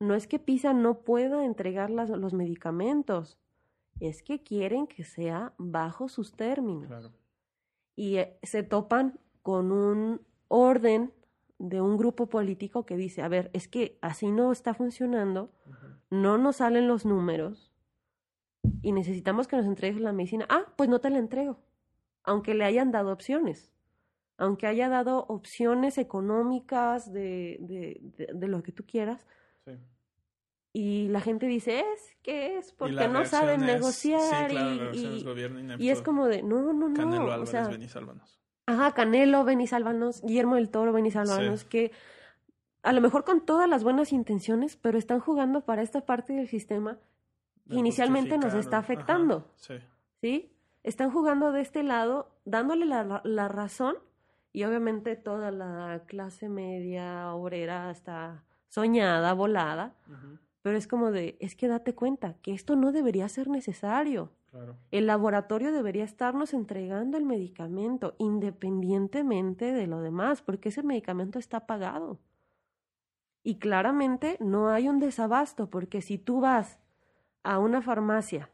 no 0.00 0.14
es 0.14 0.26
que 0.26 0.38
PISA 0.38 0.72
no 0.72 1.00
pueda 1.00 1.44
entregar 1.44 1.90
las- 1.90 2.10
los 2.10 2.32
medicamentos, 2.32 3.38
es 4.00 4.22
que 4.22 4.42
quieren 4.42 4.86
que 4.86 5.04
sea 5.04 5.52
bajo 5.58 6.08
sus 6.08 6.32
términos 6.32 6.86
Claro. 6.88 7.10
y 7.96 8.16
eh, 8.16 8.38
se 8.42 8.62
topan 8.62 9.18
con 9.42 9.72
un 9.72 10.20
orden 10.48 11.12
de 11.58 11.80
un 11.80 11.96
grupo 11.96 12.26
político 12.28 12.84
que 12.86 12.96
dice, 12.96 13.22
a 13.22 13.28
ver, 13.28 13.50
es 13.52 13.68
que 13.68 13.98
así 14.00 14.30
no 14.30 14.50
está 14.52 14.74
funcionando, 14.74 15.50
no 16.10 16.38
nos 16.38 16.56
salen 16.56 16.88
los 16.88 17.04
números 17.06 17.72
y 18.82 18.92
necesitamos 18.92 19.46
que 19.48 19.56
nos 19.56 19.66
entregues 19.66 20.00
la 20.00 20.12
medicina. 20.12 20.46
Ah, 20.48 20.64
pues 20.76 20.88
no 20.88 21.00
te 21.00 21.10
la 21.10 21.18
entrego, 21.18 21.58
aunque 22.24 22.54
le 22.54 22.64
hayan 22.64 22.90
dado 22.90 23.12
opciones, 23.12 23.70
aunque 24.36 24.66
haya 24.66 24.88
dado 24.88 25.26
opciones 25.28 25.96
económicas 25.98 27.12
de, 27.12 27.58
de, 27.60 28.00
de, 28.02 28.28
de 28.34 28.48
lo 28.48 28.62
que 28.62 28.72
tú 28.72 28.84
quieras. 28.84 29.26
Sí. 29.64 29.72
Y 30.72 31.08
la 31.08 31.20
gente 31.20 31.46
dice, 31.46 31.80
es 31.80 32.16
que 32.22 32.58
es 32.58 32.70
Y 32.70 32.74
porque 32.76 33.06
no 33.08 33.24
saben 33.26 33.60
es- 33.60 33.66
negociar. 33.66 34.50
Sí, 34.50 34.56
claro, 34.56 34.92
y- 34.94 34.98
y, 34.98 35.16
es 35.18 35.24
gobierno 35.24 35.60
inepto. 35.60 35.84
y 35.84 35.90
es 35.90 36.02
como 36.02 36.26
de, 36.26 36.42
no, 36.42 36.60
no, 36.62 36.72
no. 36.72 36.92
Canelo 36.94 37.26
o 37.26 37.30
Álvarez, 37.30 37.50
sea, 37.50 37.68
Benizálvanos. 37.68 38.40
Ajá, 38.66 38.92
Canelo, 38.92 39.44
Benizálvanos, 39.44 40.22
Guillermo 40.22 40.56
del 40.56 40.70
Toro, 40.70 40.92
Benizálvanos, 40.92 41.60
Sí. 41.60 41.66
que 41.68 41.92
a 42.82 42.92
lo 42.92 43.00
mejor 43.00 43.24
con 43.24 43.44
todas 43.46 43.68
las 43.68 43.84
buenas 43.84 44.12
intenciones, 44.12 44.76
pero 44.76 44.98
están 44.98 45.20
jugando 45.20 45.60
para 45.64 45.82
esta 45.82 46.04
parte 46.06 46.32
del 46.32 46.48
sistema 46.48 46.98
De 47.66 47.76
inicialmente 47.76 48.36
nos 48.38 48.54
está 48.54 48.78
ajá, 48.78 48.84
afectando. 48.84 49.50
Sí. 49.56 49.74
¿sí? 50.20 50.53
Están 50.84 51.10
jugando 51.10 51.50
de 51.50 51.62
este 51.62 51.82
lado, 51.82 52.30
dándole 52.44 52.86
la, 52.86 53.20
la 53.24 53.48
razón 53.48 53.96
y 54.52 54.62
obviamente 54.62 55.16
toda 55.16 55.50
la 55.50 56.04
clase 56.06 56.48
media 56.48 57.34
obrera 57.34 57.90
está 57.90 58.44
soñada, 58.68 59.32
volada, 59.32 59.94
pero 60.62 60.76
es 60.76 60.86
como 60.86 61.10
de, 61.10 61.36
es 61.40 61.56
que 61.56 61.68
date 61.68 61.94
cuenta 61.94 62.34
que 62.40 62.52
esto 62.52 62.76
no 62.76 62.92
debería 62.92 63.28
ser 63.28 63.48
necesario. 63.48 64.30
Claro. 64.50 64.76
El 64.92 65.06
laboratorio 65.06 65.72
debería 65.72 66.04
estarnos 66.04 66.54
entregando 66.54 67.18
el 67.18 67.24
medicamento 67.24 68.14
independientemente 68.18 69.72
de 69.72 69.86
lo 69.88 70.00
demás, 70.00 70.40
porque 70.42 70.68
ese 70.68 70.84
medicamento 70.84 71.40
está 71.40 71.66
pagado. 71.66 72.20
Y 73.42 73.58
claramente 73.58 74.36
no 74.38 74.68
hay 74.68 74.88
un 74.88 75.00
desabasto, 75.00 75.68
porque 75.68 76.00
si 76.00 76.18
tú 76.18 76.40
vas 76.40 76.78
a 77.42 77.58
una 77.58 77.82
farmacia, 77.82 78.50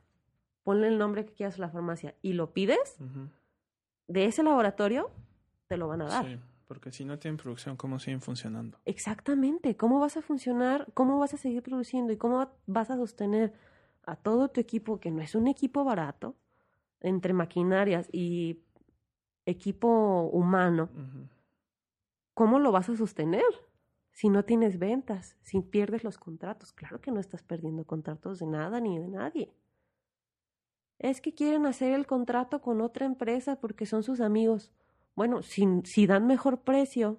ponle 0.70 0.86
el 0.86 0.98
nombre 0.98 1.26
que 1.26 1.32
quieras 1.32 1.56
a 1.58 1.62
la 1.62 1.68
farmacia, 1.68 2.14
y 2.22 2.32
lo 2.34 2.52
pides, 2.52 2.96
de 4.06 4.24
ese 4.26 4.44
laboratorio, 4.44 5.10
te 5.66 5.76
lo 5.76 5.88
van 5.88 6.02
a 6.02 6.06
dar. 6.06 6.24
Sí, 6.24 6.38
porque 6.68 6.92
si 6.92 7.04
no 7.04 7.18
tienen 7.18 7.38
producción, 7.38 7.76
¿cómo 7.76 7.98
siguen 7.98 8.20
funcionando? 8.20 8.78
Exactamente. 8.84 9.76
¿Cómo 9.76 9.98
vas 9.98 10.16
a 10.16 10.22
funcionar? 10.22 10.86
¿Cómo 10.94 11.18
vas 11.18 11.34
a 11.34 11.38
seguir 11.38 11.60
produciendo? 11.64 12.12
¿Y 12.12 12.16
cómo 12.16 12.52
vas 12.66 12.88
a 12.88 12.96
sostener 12.96 13.52
a 14.04 14.14
todo 14.14 14.48
tu 14.48 14.60
equipo, 14.60 15.00
que 15.00 15.10
no 15.10 15.22
es 15.22 15.34
un 15.34 15.48
equipo 15.48 15.82
barato, 15.82 16.36
entre 17.00 17.32
maquinarias 17.32 18.08
y 18.12 18.62
equipo 19.44 20.30
humano? 20.32 20.88
¿Cómo 22.34 22.60
lo 22.60 22.70
vas 22.70 22.88
a 22.90 22.96
sostener? 22.96 23.42
Si 24.12 24.28
no 24.28 24.44
tienes 24.44 24.78
ventas, 24.78 25.36
si 25.42 25.62
pierdes 25.62 26.04
los 26.04 26.16
contratos. 26.16 26.72
Claro 26.72 27.00
que 27.00 27.10
no 27.10 27.18
estás 27.18 27.42
perdiendo 27.42 27.84
contratos 27.84 28.38
de 28.38 28.46
nada 28.46 28.78
ni 28.80 29.00
de 29.00 29.08
nadie. 29.08 29.52
Es 31.00 31.20
que 31.22 31.32
quieren 31.34 31.64
hacer 31.66 31.92
el 31.94 32.06
contrato 32.06 32.60
con 32.60 32.80
otra 32.82 33.06
empresa 33.06 33.56
porque 33.58 33.86
son 33.86 34.02
sus 34.02 34.20
amigos. 34.20 34.70
Bueno, 35.16 35.42
si, 35.42 35.66
si 35.84 36.06
dan 36.06 36.26
mejor 36.26 36.60
precio 36.60 37.18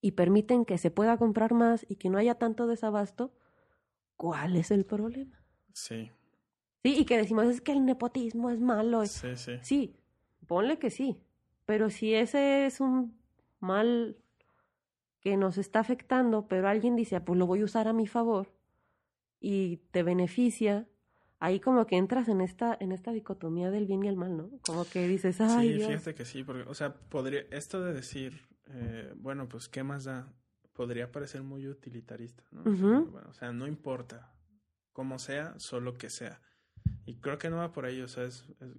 y 0.00 0.12
permiten 0.12 0.64
que 0.64 0.76
se 0.76 0.90
pueda 0.90 1.16
comprar 1.16 1.54
más 1.54 1.86
y 1.88 1.96
que 1.96 2.10
no 2.10 2.18
haya 2.18 2.34
tanto 2.34 2.66
desabasto, 2.66 3.32
¿cuál 4.16 4.56
es 4.56 4.70
el 4.72 4.84
problema? 4.84 5.40
Sí, 5.72 6.10
Sí, 6.84 6.96
y 7.00 7.04
que 7.04 7.16
decimos 7.18 7.46
es 7.46 7.60
que 7.60 7.72
el 7.72 7.84
nepotismo 7.84 8.50
es 8.50 8.60
malo. 8.60 9.04
sí, 9.06 9.36
sí. 9.36 9.58
Sí, 9.62 9.96
ponle 10.46 10.78
que 10.78 10.90
sí. 10.90 11.16
Pero 11.64 11.90
si 11.90 12.14
ese 12.14 12.66
es 12.66 12.80
un 12.80 13.16
mal 13.60 14.16
que 15.20 15.36
nos 15.36 15.58
está 15.58 15.80
afectando, 15.80 16.46
pero 16.48 16.68
alguien 16.68 16.96
dice, 16.96 17.16
"Ah, 17.16 17.24
pues 17.24 17.38
lo 17.38 17.46
voy 17.46 17.60
a 17.60 17.64
usar 17.64 17.88
a 17.88 17.92
mi 17.92 18.06
favor 18.06 18.52
y 19.40 19.78
te 19.90 20.02
beneficia, 20.02 20.88
ahí 21.40 21.60
como 21.60 21.86
que 21.86 21.96
entras 21.96 22.28
en 22.28 22.40
esta, 22.40 22.76
en 22.80 22.92
esta 22.92 23.12
dicotomía 23.12 23.70
del 23.70 23.86
bien 23.86 24.04
y 24.04 24.08
el 24.08 24.16
mal, 24.16 24.36
¿no? 24.36 24.50
Como 24.62 24.84
que 24.84 25.06
dices, 25.06 25.40
ay, 25.40 25.68
sí, 25.68 25.74
Dios. 25.74 25.86
fíjate 25.88 26.14
que 26.14 26.24
sí, 26.24 26.44
porque, 26.44 26.62
o 26.68 26.74
sea, 26.74 26.94
podría, 26.94 27.42
esto 27.50 27.82
de 27.82 27.92
decir, 27.92 28.48
eh, 28.66 29.12
bueno, 29.16 29.48
pues, 29.48 29.68
¿qué 29.68 29.82
más 29.82 30.04
da? 30.04 30.32
Podría 30.72 31.10
parecer 31.10 31.42
muy 31.42 31.66
utilitarista, 31.68 32.44
¿no? 32.50 32.62
O 32.62 32.64
sea, 32.64 32.72
Ujú. 33.00 33.10
bueno, 33.10 33.28
o 33.30 33.34
sea, 33.34 33.52
no 33.52 33.66
importa 33.66 34.32
cómo 34.92 35.18
sea, 35.18 35.58
solo 35.58 35.94
que 35.94 36.10
sea. 36.10 36.40
Y 37.06 37.14
creo 37.16 37.38
que 37.38 37.50
no 37.50 37.56
va 37.58 37.72
por 37.72 37.84
ahí, 37.84 38.00
o 38.00 38.08
sea, 38.08 38.24
es, 38.24 38.44
es- 38.60 38.76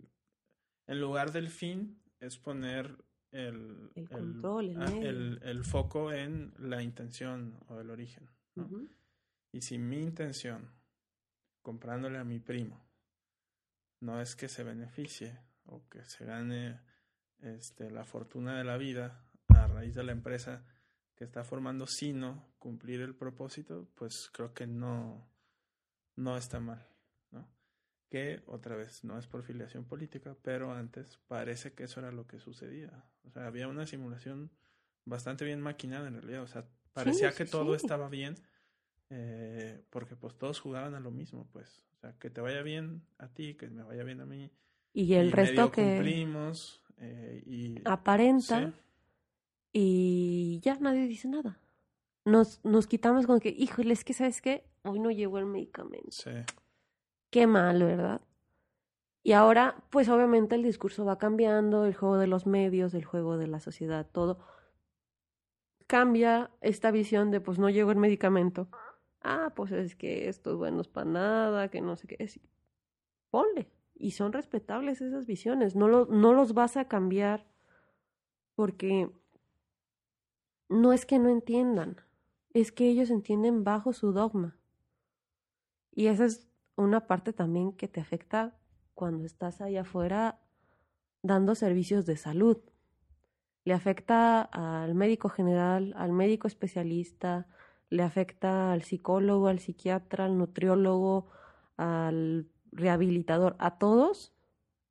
en 0.87 0.99
lugar 1.01 1.31
del 1.31 1.49
fin, 1.49 2.01
es 2.19 2.37
poner 2.37 2.97
el, 3.31 3.91
El 3.95 4.09
control, 4.09 4.69
el 4.69 4.77
ah, 4.81 4.97
el- 5.01 5.39
el 5.43 5.63
foco 5.63 6.11
en 6.11 6.53
la 6.57 6.81
intención 6.81 7.59
o 7.67 7.79
el 7.79 7.89
origen, 7.91 8.27
¿no? 8.55 8.69
Y 9.51 9.61
si 9.61 9.77
mi 9.77 9.99
intención, 10.01 10.69
comprándole 11.61 12.17
a 12.17 12.23
mi 12.23 12.39
primo, 12.39 12.83
no 13.99 14.21
es 14.21 14.35
que 14.35 14.47
se 14.47 14.63
beneficie 14.63 15.39
o 15.65 15.87
que 15.89 16.03
se 16.05 16.25
gane 16.25 16.79
este, 17.41 17.91
la 17.91 18.05
fortuna 18.05 18.57
de 18.57 18.63
la 18.63 18.77
vida 18.77 19.23
a 19.49 19.67
raíz 19.67 19.95
de 19.95 20.03
la 20.03 20.11
empresa 20.11 20.65
que 21.15 21.25
está 21.25 21.43
formando 21.43 21.85
sino 21.85 22.53
cumplir 22.59 23.01
el 23.01 23.15
propósito, 23.15 23.89
pues 23.95 24.29
creo 24.31 24.53
que 24.53 24.67
no, 24.67 25.29
no 26.15 26.37
está 26.37 26.59
mal, 26.59 26.87
¿no? 27.31 27.47
Que 28.09 28.41
otra 28.47 28.75
vez 28.75 29.03
no 29.03 29.17
es 29.17 29.27
por 29.27 29.43
filiación 29.43 29.85
política, 29.85 30.35
pero 30.41 30.73
antes 30.73 31.19
parece 31.27 31.73
que 31.73 31.83
eso 31.83 31.99
era 31.99 32.11
lo 32.11 32.25
que 32.25 32.39
sucedía. 32.39 33.05
O 33.23 33.31
sea, 33.31 33.47
había 33.47 33.67
una 33.67 33.85
simulación 33.85 34.51
bastante 35.05 35.43
bien 35.43 35.59
maquinada 35.59 36.07
en 36.07 36.15
realidad. 36.15 36.43
O 36.43 36.47
sea, 36.47 36.65
parecía 36.93 37.33
que 37.33 37.45
todo 37.45 37.75
estaba 37.75 38.07
bien, 38.07 38.35
eh, 39.09 39.83
porque 39.89 40.15
pues 40.15 40.37
todos 40.37 40.59
jugaban 40.59 40.95
a 40.95 40.99
lo 40.99 41.11
mismo, 41.11 41.47
pues. 41.51 41.83
O 41.93 41.99
sea, 41.99 42.13
que 42.19 42.29
te 42.29 42.41
vaya 42.41 42.61
bien 42.61 43.01
a 43.17 43.27
ti, 43.27 43.55
que 43.55 43.67
me 43.69 43.83
vaya 43.83 44.03
bien 44.03 44.21
a 44.21 44.25
mí. 44.25 44.51
Y 44.93 45.13
el 45.13 45.31
resto 45.31 45.71
que 45.71 45.95
cumplimos 45.95 46.81
eh, 46.97 47.43
y 47.45 47.75
aparenta 47.85 48.73
y 49.71 50.59
ya 50.61 50.75
nadie 50.79 51.07
dice 51.07 51.27
nada. 51.27 51.59
Nos, 52.25 52.63
nos 52.63 52.87
quitamos 52.87 53.25
con 53.25 53.39
que, 53.39 53.49
híjole, 53.49 53.93
es 53.93 54.03
que 54.03 54.13
sabes 54.13 54.41
qué, 54.41 54.65
hoy 54.83 54.99
no 54.99 55.11
llegó 55.11 55.39
el 55.39 55.45
medicamento. 55.45 56.11
Sí. 56.11 56.31
Qué 57.29 57.47
mal, 57.47 57.83
¿verdad? 57.83 58.21
Y 59.23 59.33
ahora, 59.33 59.83
pues 59.89 60.09
obviamente 60.09 60.55
el 60.55 60.63
discurso 60.63 61.05
va 61.05 61.17
cambiando, 61.17 61.85
el 61.85 61.93
juego 61.93 62.17
de 62.17 62.27
los 62.27 62.45
medios, 62.45 62.93
el 62.93 63.05
juego 63.05 63.37
de 63.37 63.47
la 63.47 63.59
sociedad, 63.59 64.07
todo 64.11 64.39
cambia 65.87 66.51
esta 66.61 66.91
visión 66.91 67.31
de 67.31 67.41
pues 67.41 67.57
no 67.57 67.69
llegó 67.69 67.91
el 67.91 67.97
medicamento. 67.97 68.69
Ah, 69.21 69.51
pues 69.55 69.71
es 69.71 69.95
que 69.95 70.29
esto 70.29 70.51
es 70.51 70.57
bueno 70.57 70.83
para 70.83 71.09
nada, 71.09 71.69
que 71.69 71.81
no 71.81 71.95
sé 71.95 72.07
qué. 72.07 72.15
Es, 72.19 72.39
ponle. 73.29 73.69
Y 73.95 74.11
son 74.11 74.31
respetables 74.31 75.01
esas 75.01 75.25
visiones. 75.25 75.75
No, 75.75 75.87
lo, 75.87 76.05
no 76.05 76.33
los 76.33 76.53
vas 76.53 76.77
a 76.77 76.87
cambiar 76.87 77.45
porque 78.55 79.11
no 80.69 80.93
es 80.93 81.05
que 81.05 81.19
no 81.19 81.29
entiendan, 81.29 81.97
es 82.53 82.71
que 82.71 82.89
ellos 82.89 83.09
entienden 83.09 83.63
bajo 83.63 83.93
su 83.93 84.11
dogma. 84.11 84.57
Y 85.91 86.07
esa 86.07 86.25
es 86.25 86.49
una 86.75 87.07
parte 87.07 87.33
también 87.33 87.73
que 87.73 87.87
te 87.87 87.99
afecta 87.99 88.57
cuando 88.93 89.25
estás 89.25 89.61
allá 89.61 89.81
afuera 89.81 90.39
dando 91.21 91.55
servicios 91.55 92.05
de 92.05 92.15
salud 92.15 92.61
le 93.69 93.75
afecta 93.75 94.41
al 94.41 94.95
médico 94.95 95.29
general, 95.29 95.93
al 95.95 96.11
médico 96.11 96.47
especialista, 96.47 97.47
le 97.89 98.03
afecta 98.03 98.71
al 98.71 98.83
psicólogo, 98.83 99.47
al 99.47 99.59
psiquiatra, 99.59 100.25
al 100.25 100.37
nutriólogo, 100.37 101.27
al 101.77 102.47
rehabilitador, 102.71 103.55
a 103.59 103.77
todos 103.77 104.33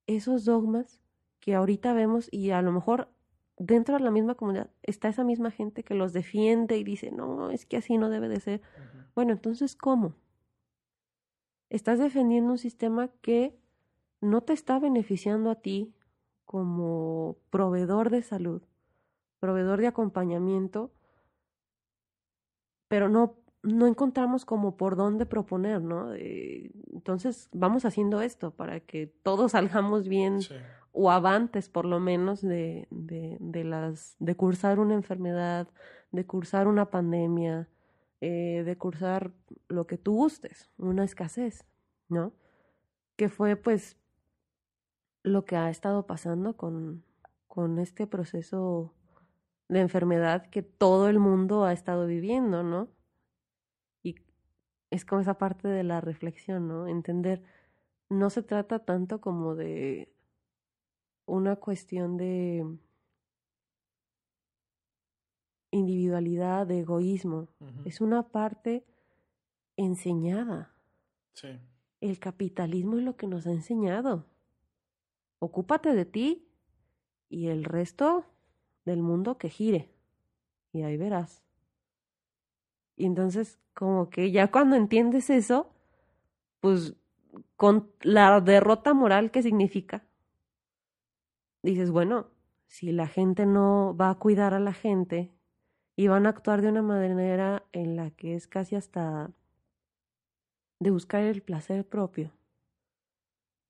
esos 0.06 0.44
dogmas 0.44 1.00
que 1.40 1.54
ahorita 1.54 1.92
vemos 1.92 2.28
y 2.32 2.50
a 2.50 2.62
lo 2.62 2.72
mejor 2.72 3.08
dentro 3.56 3.96
de 3.96 4.04
la 4.04 4.10
misma 4.10 4.34
comunidad 4.34 4.70
está 4.82 5.08
esa 5.08 5.24
misma 5.24 5.50
gente 5.50 5.84
que 5.84 5.94
los 5.94 6.12
defiende 6.12 6.76
y 6.76 6.84
dice, 6.84 7.10
no, 7.10 7.50
es 7.50 7.66
que 7.66 7.76
así 7.76 7.98
no 7.98 8.08
debe 8.08 8.28
de 8.28 8.40
ser. 8.40 8.62
Bueno, 9.14 9.32
entonces, 9.32 9.76
¿cómo? 9.76 10.14
Estás 11.70 11.98
defendiendo 11.98 12.52
un 12.52 12.58
sistema 12.58 13.08
que 13.20 13.58
no 14.20 14.40
te 14.42 14.52
está 14.52 14.78
beneficiando 14.78 15.50
a 15.50 15.56
ti, 15.56 15.94
como 16.48 17.36
proveedor 17.50 18.08
de 18.08 18.22
salud, 18.22 18.62
proveedor 19.38 19.80
de 19.80 19.88
acompañamiento, 19.88 20.90
pero 22.88 23.08
no, 23.08 23.36
no 23.62 23.86
encontramos 23.86 24.44
como 24.44 24.76
por 24.76 24.96
dónde 24.96 25.26
proponer, 25.26 25.82
¿no? 25.82 26.14
entonces 26.14 27.48
vamos 27.52 27.84
haciendo 27.84 28.20
esto 28.20 28.50
para 28.50 28.80
que 28.80 29.06
todos 29.06 29.52
salgamos 29.52 30.08
bien 30.08 30.40
o 30.92 31.10
avantes 31.10 31.68
por 31.68 31.84
lo 31.84 32.00
menos 32.00 32.40
de, 32.40 32.88
de, 32.90 33.36
de, 33.40 33.64
las, 33.64 34.16
de 34.18 34.34
cursar 34.34 34.80
una 34.80 34.94
enfermedad, 34.94 35.68
de 36.10 36.26
cursar 36.26 36.66
una 36.66 36.90
pandemia, 36.90 37.68
eh, 38.20 38.64
de 38.64 38.76
cursar 38.76 39.32
lo 39.68 39.86
que 39.86 39.96
tú 39.96 40.14
gustes, 40.14 40.70
una 40.76 41.04
escasez, 41.04 41.64
¿no? 42.08 42.32
Que 43.16 43.28
fue 43.28 43.54
pues 43.54 43.96
lo 45.22 45.44
que 45.44 45.56
ha 45.56 45.70
estado 45.70 46.06
pasando 46.06 46.56
con, 46.56 47.04
con 47.46 47.78
este 47.78 48.06
proceso 48.06 48.92
de 49.68 49.80
enfermedad 49.80 50.46
que 50.50 50.62
todo 50.62 51.08
el 51.08 51.18
mundo 51.18 51.64
ha 51.64 51.72
estado 51.72 52.06
viviendo, 52.06 52.62
¿no? 52.62 52.88
Y 54.02 54.16
es 54.90 55.04
como 55.04 55.20
esa 55.20 55.38
parte 55.38 55.68
de 55.68 55.84
la 55.84 56.00
reflexión, 56.00 56.68
¿no? 56.68 56.86
Entender, 56.86 57.42
no 58.08 58.30
se 58.30 58.42
trata 58.42 58.84
tanto 58.84 59.20
como 59.20 59.54
de 59.54 60.12
una 61.26 61.56
cuestión 61.56 62.16
de 62.16 62.64
individualidad, 65.70 66.66
de 66.66 66.80
egoísmo. 66.80 67.48
Es 67.84 68.00
una 68.00 68.28
parte 68.28 68.86
enseñada. 69.76 70.74
Sí. 71.34 71.48
El 72.00 72.18
capitalismo 72.18 72.96
es 72.96 73.04
lo 73.04 73.16
que 73.16 73.26
nos 73.26 73.46
ha 73.46 73.50
enseñado 73.50 74.24
ocúpate 75.38 75.94
de 75.94 76.04
ti 76.04 76.48
y 77.28 77.48
el 77.48 77.64
resto 77.64 78.24
del 78.88 79.02
mundo 79.02 79.38
que 79.38 79.48
gire. 79.48 79.90
Y 80.72 80.82
ahí 80.82 80.96
verás. 80.96 81.44
Y 82.96 83.06
entonces, 83.06 83.58
como 83.74 84.10
que 84.10 84.32
ya 84.32 84.50
cuando 84.50 84.74
entiendes 84.74 85.30
eso, 85.30 85.70
pues 86.60 86.94
con 87.56 87.90
la 88.00 88.40
derrota 88.40 88.94
moral 88.94 89.30
que 89.30 89.42
significa, 89.42 90.04
dices, 91.62 91.90
bueno, 91.90 92.26
si 92.66 92.92
la 92.92 93.06
gente 93.06 93.46
no 93.46 93.96
va 93.96 94.10
a 94.10 94.14
cuidar 94.16 94.54
a 94.54 94.60
la 94.60 94.72
gente 94.72 95.32
y 95.96 96.08
van 96.08 96.26
a 96.26 96.30
actuar 96.30 96.62
de 96.62 96.68
una 96.68 96.82
manera 96.82 97.64
en 97.72 97.96
la 97.96 98.10
que 98.10 98.34
es 98.34 98.46
casi 98.46 98.76
hasta 98.76 99.30
de 100.80 100.90
buscar 100.90 101.22
el 101.22 101.42
placer 101.42 101.86
propio, 101.86 102.32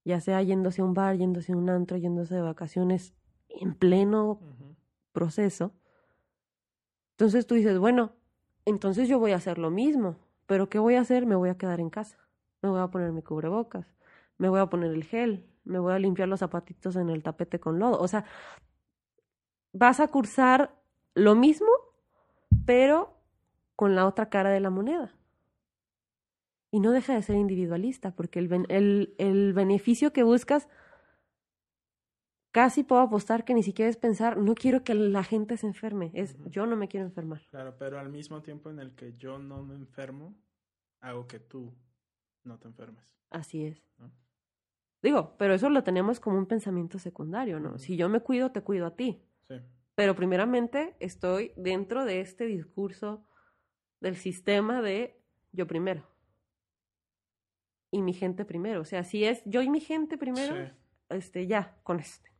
ya 0.04 0.20
sea 0.20 0.42
yéndose 0.42 0.82
a 0.82 0.84
un 0.84 0.94
bar, 0.94 1.16
yéndose 1.16 1.52
a 1.52 1.56
un 1.56 1.68
antro, 1.70 1.96
yéndose 1.96 2.34
de 2.34 2.40
vacaciones 2.40 3.14
en 3.48 3.74
pleno 3.74 4.40
proceso. 5.18 5.72
Entonces 7.12 7.46
tú 7.46 7.56
dices, 7.56 7.76
bueno, 7.78 8.12
entonces 8.64 9.08
yo 9.08 9.18
voy 9.18 9.32
a 9.32 9.36
hacer 9.36 9.58
lo 9.58 9.70
mismo, 9.70 10.16
pero 10.46 10.68
¿qué 10.68 10.78
voy 10.78 10.94
a 10.94 11.00
hacer? 11.00 11.26
Me 11.26 11.34
voy 11.34 11.48
a 11.48 11.58
quedar 11.58 11.80
en 11.80 11.90
casa, 11.90 12.18
me 12.62 12.68
voy 12.68 12.80
a 12.80 12.86
poner 12.86 13.10
mi 13.10 13.22
cubrebocas, 13.22 13.86
me 14.38 14.48
voy 14.48 14.60
a 14.60 14.66
poner 14.66 14.92
el 14.92 15.02
gel, 15.02 15.44
me 15.64 15.80
voy 15.80 15.92
a 15.92 15.98
limpiar 15.98 16.28
los 16.28 16.38
zapatitos 16.38 16.94
en 16.94 17.10
el 17.10 17.24
tapete 17.24 17.58
con 17.58 17.80
lodo. 17.80 17.98
O 17.98 18.06
sea, 18.06 18.24
vas 19.72 19.98
a 19.98 20.06
cursar 20.06 20.72
lo 21.14 21.34
mismo, 21.34 21.68
pero 22.64 23.16
con 23.74 23.96
la 23.96 24.06
otra 24.06 24.28
cara 24.28 24.50
de 24.50 24.60
la 24.60 24.70
moneda 24.70 25.12
y 26.70 26.80
no 26.80 26.92
deja 26.92 27.14
de 27.14 27.22
ser 27.22 27.36
individualista, 27.36 28.10
porque 28.14 28.38
el, 28.38 28.66
el, 28.68 29.14
el 29.18 29.52
beneficio 29.52 30.12
que 30.12 30.22
buscas, 30.22 30.68
casi 32.58 32.82
puedo 32.82 33.02
apostar 33.02 33.44
que 33.44 33.54
ni 33.54 33.62
siquiera 33.62 33.88
es 33.88 33.96
pensar, 33.96 34.36
no 34.36 34.56
quiero 34.56 34.82
que 34.82 34.92
la 34.92 35.22
gente 35.22 35.56
se 35.56 35.68
enferme, 35.68 36.10
es 36.12 36.36
yo 36.50 36.66
no 36.66 36.74
me 36.74 36.88
quiero 36.88 37.06
enfermar. 37.06 37.46
Claro, 37.50 37.76
pero 37.78 38.00
al 38.00 38.08
mismo 38.08 38.42
tiempo 38.42 38.68
en 38.68 38.80
el 38.80 38.96
que 38.96 39.16
yo 39.16 39.38
no 39.38 39.62
me 39.62 39.76
enfermo, 39.76 40.34
hago 41.00 41.28
que 41.28 41.38
tú 41.38 41.72
no 42.42 42.58
te 42.58 42.66
enfermes. 42.66 43.04
Así 43.30 43.64
es. 43.64 43.80
Digo, 45.00 45.36
pero 45.38 45.54
eso 45.54 45.70
lo 45.70 45.84
tenemos 45.84 46.18
como 46.18 46.36
un 46.36 46.46
pensamiento 46.46 46.98
secundario, 46.98 47.60
¿no? 47.60 47.78
Si 47.78 47.96
yo 47.96 48.08
me 48.08 48.18
cuido, 48.18 48.50
te 48.50 48.62
cuido 48.62 48.86
a 48.86 48.96
ti. 48.96 49.22
Sí. 49.46 49.54
Pero 49.94 50.16
primeramente 50.16 50.96
estoy 50.98 51.52
dentro 51.56 52.04
de 52.04 52.20
este 52.20 52.46
discurso 52.46 53.24
del 54.00 54.16
sistema 54.16 54.82
de 54.82 55.22
yo 55.52 55.68
primero 55.68 56.02
y 57.92 58.02
mi 58.02 58.14
gente 58.14 58.44
primero. 58.44 58.80
O 58.80 58.84
sea, 58.84 59.04
si 59.04 59.22
es 59.22 59.44
yo 59.44 59.62
y 59.62 59.70
mi 59.70 59.78
gente 59.78 60.18
primero, 60.18 60.72
este, 61.08 61.46
ya, 61.46 61.78
con 61.84 62.00
este. 62.00 62.36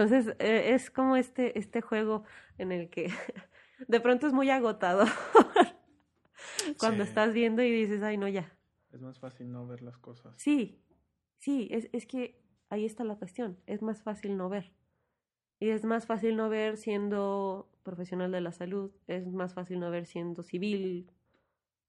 Entonces, 0.00 0.34
eh, 0.38 0.72
es 0.72 0.90
como 0.90 1.16
este, 1.16 1.58
este 1.58 1.82
juego 1.82 2.24
en 2.56 2.72
el 2.72 2.88
que 2.88 3.12
de 3.88 4.00
pronto 4.00 4.26
es 4.26 4.32
muy 4.32 4.48
agotado 4.48 5.04
cuando 6.78 7.02
estás 7.02 7.34
viendo 7.34 7.62
y 7.62 7.70
dices, 7.70 8.02
ay, 8.02 8.16
no, 8.16 8.26
ya. 8.26 8.50
Es 8.92 9.02
más 9.02 9.18
fácil 9.18 9.52
no 9.52 9.66
ver 9.66 9.82
las 9.82 9.98
cosas. 9.98 10.32
Sí, 10.38 10.82
sí, 11.36 11.68
es, 11.70 11.90
es 11.92 12.06
que 12.06 12.42
ahí 12.70 12.86
está 12.86 13.04
la 13.04 13.16
cuestión. 13.16 13.58
Es 13.66 13.82
más 13.82 14.02
fácil 14.02 14.38
no 14.38 14.48
ver. 14.48 14.72
Y 15.58 15.68
es 15.68 15.84
más 15.84 16.06
fácil 16.06 16.34
no 16.34 16.48
ver 16.48 16.78
siendo 16.78 17.70
profesional 17.82 18.32
de 18.32 18.40
la 18.40 18.52
salud, 18.52 18.90
es 19.06 19.30
más 19.30 19.52
fácil 19.52 19.80
no 19.80 19.90
ver 19.90 20.06
siendo 20.06 20.42
civil, 20.42 21.10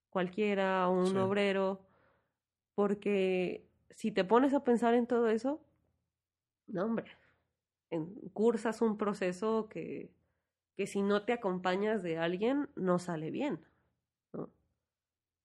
cualquiera, 0.09 0.89
un 0.89 1.15
obrero, 1.15 1.79
porque 2.75 3.65
si 3.91 4.11
te 4.11 4.25
pones 4.25 4.53
a 4.53 4.65
pensar 4.65 4.95
en 4.95 5.07
todo 5.07 5.29
eso, 5.29 5.61
no, 6.67 6.83
hombre, 6.83 7.05
en, 7.91 8.15
cursas 8.33 8.81
un 8.81 8.97
proceso 8.97 9.69
que, 9.69 10.11
que 10.75 10.87
si 10.87 11.01
no 11.01 11.23
te 11.23 11.33
acompañas 11.33 12.01
de 12.01 12.17
alguien 12.17 12.69
no 12.75 12.97
sale 12.97 13.29
bien. 13.29 13.59
¿no? 14.33 14.49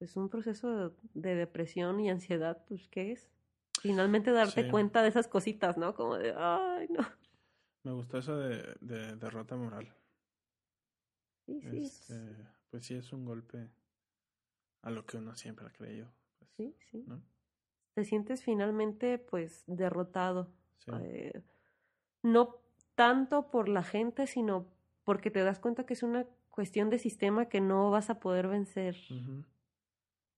Es 0.00 0.16
un 0.16 0.28
proceso 0.28 0.94
de, 1.14 1.34
depresión 1.34 2.00
y 2.00 2.08
ansiedad, 2.08 2.64
pues, 2.66 2.88
¿qué 2.88 3.12
es? 3.12 3.28
Finalmente 3.82 4.32
darte 4.32 4.70
cuenta 4.70 5.02
de 5.02 5.08
esas 5.08 5.28
cositas, 5.28 5.76
¿no? 5.76 5.94
Como 5.94 6.16
de, 6.16 6.32
ay, 6.34 6.88
no. 6.88 7.06
Me 7.82 7.92
gustó 7.92 8.18
eso 8.18 8.36
de, 8.38 8.74
de 8.80 9.16
derrota 9.16 9.54
moral. 9.56 9.94
Sí, 11.44 11.60
sí. 11.60 11.78
Este, 11.78 12.36
pues 12.70 12.86
sí, 12.86 12.94
es 12.94 13.12
un 13.12 13.24
golpe 13.24 13.70
a 14.82 14.90
lo 14.90 15.04
que 15.06 15.18
uno 15.18 15.34
siempre 15.36 15.66
ha 15.66 15.72
creído. 15.72 16.10
pues, 16.38 16.50
Sí, 16.56 16.76
sí. 16.90 17.04
¿no? 17.06 17.22
Te 17.94 18.04
sientes 18.04 18.42
finalmente, 18.42 19.18
pues, 19.18 19.64
derrotado. 19.66 20.52
Sí. 20.78 20.90
Eh, 21.00 21.42
no 22.22 22.56
tanto 22.94 23.50
por 23.50 23.68
la 23.68 23.82
gente, 23.82 24.26
sino 24.26 24.66
porque 25.04 25.30
te 25.30 25.44
das 25.44 25.58
cuenta 25.58 25.86
que 25.86 25.94
es 25.94 26.02
una 26.02 26.26
cuestión 26.50 26.90
de 26.90 26.98
sistema 26.98 27.48
que 27.48 27.60
no 27.60 27.90
vas 27.90 28.10
a 28.10 28.18
poder 28.18 28.48
vencer 28.48 28.96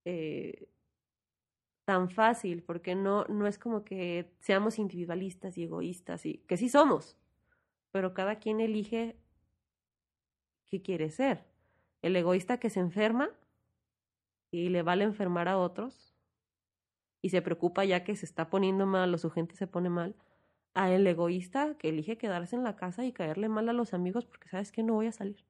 eh, 0.05 0.69
tan 1.85 2.11
fácil, 2.11 2.63
porque 2.63 2.95
no, 2.95 3.25
no 3.27 3.47
es 3.47 3.59
como 3.59 3.85
que 3.85 4.31
seamos 4.41 4.79
individualistas 4.79 5.57
y 5.57 5.65
egoístas, 5.65 6.27
y 6.27 6.39
que 6.47 6.57
sí 6.57 6.69
somos, 6.69 7.17
pero 7.93 8.15
cada 8.15 8.41
quien 8.41 8.61
elige 8.61 9.17
qué 10.67 10.83
quiere 10.83 11.11
ser. 11.11 11.45
El 12.03 12.15
egoísta 12.17 12.59
que 12.59 12.69
se 12.69 12.81
enferma 12.81 13.31
y 14.51 14.69
le 14.69 14.83
vale 14.83 15.05
enfermar 15.05 15.49
a 15.49 15.59
otros 15.59 16.15
y 17.23 17.31
se 17.31 17.43
preocupa 17.43 17.85
ya 17.85 18.05
que 18.05 18.17
se 18.17 18.27
está 18.27 18.51
poniendo 18.51 18.87
mal 18.87 19.15
o 19.15 19.19
su 19.19 19.31
gente 19.31 19.57
se 19.57 19.67
pone 19.67 19.89
mal, 19.89 20.15
a 20.75 20.91
el 20.93 21.07
egoísta 21.07 21.75
que 21.79 21.89
elige 21.89 22.19
quedarse 22.19 22.57
en 22.57 22.65
la 22.65 22.77
casa 22.77 23.05
y 23.05 23.13
caerle 23.13 23.49
mal 23.49 23.69
a 23.69 23.73
los 23.73 23.95
amigos 23.95 24.25
porque 24.27 24.49
sabes 24.49 24.71
que 24.73 24.83
no 24.83 24.95
voy 24.95 25.07
a 25.07 25.13
salir. 25.13 25.45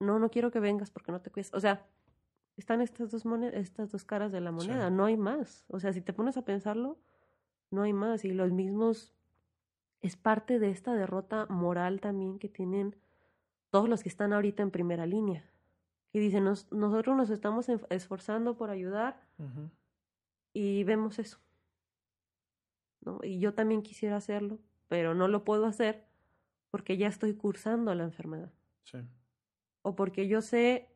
No, 0.00 0.18
no 0.18 0.30
quiero 0.30 0.50
que 0.50 0.60
vengas 0.60 0.90
porque 0.90 1.12
no 1.12 1.20
te 1.20 1.30
cuidas. 1.30 1.52
O 1.54 1.60
sea, 1.60 1.86
están 2.56 2.80
estas 2.80 3.10
dos 3.10 3.24
monedas, 3.24 3.54
estas 3.60 3.90
dos 3.90 4.04
caras 4.04 4.30
de 4.32 4.40
la 4.40 4.50
Sí. 4.50 4.56
moneda, 4.56 4.90
no 4.90 5.04
hay 5.06 5.16
más. 5.16 5.64
O 5.68 5.80
sea, 5.80 5.92
si 5.92 6.00
te 6.00 6.12
pones 6.12 6.36
a 6.36 6.42
pensarlo, 6.44 6.98
no 7.70 7.82
hay 7.82 7.92
más. 7.92 8.24
Y 8.24 8.32
los 8.32 8.52
mismos 8.52 9.12
es 10.00 10.16
parte 10.16 10.58
de 10.58 10.70
esta 10.70 10.94
derrota 10.94 11.46
moral 11.46 12.00
también 12.00 12.38
que 12.38 12.48
tienen 12.48 12.96
todos 13.70 13.88
los 13.88 14.02
que 14.02 14.08
están 14.08 14.32
ahorita 14.32 14.62
en 14.62 14.70
primera 14.70 15.06
línea. 15.06 15.44
Que 16.12 16.20
dicen, 16.20 16.44
"Nos- 16.44 16.70
nosotros 16.72 17.16
nos 17.16 17.30
estamos 17.30 17.68
esforzando 17.90 18.56
por 18.56 18.70
ayudar 18.70 19.20
y 20.52 20.84
vemos 20.84 21.18
eso. 21.18 21.38
¿No? 23.00 23.20
Y 23.22 23.38
yo 23.40 23.54
también 23.54 23.82
quisiera 23.82 24.16
hacerlo, 24.16 24.58
pero 24.88 25.14
no 25.14 25.28
lo 25.28 25.44
puedo 25.44 25.66
hacer 25.66 26.06
porque 26.70 26.96
ya 26.96 27.08
estoy 27.08 27.34
cursando 27.34 27.94
la 27.94 28.04
enfermedad. 28.04 28.52
Sí. 28.84 28.98
O 29.82 29.94
porque 29.94 30.28
yo 30.28 30.42
sé 30.42 30.90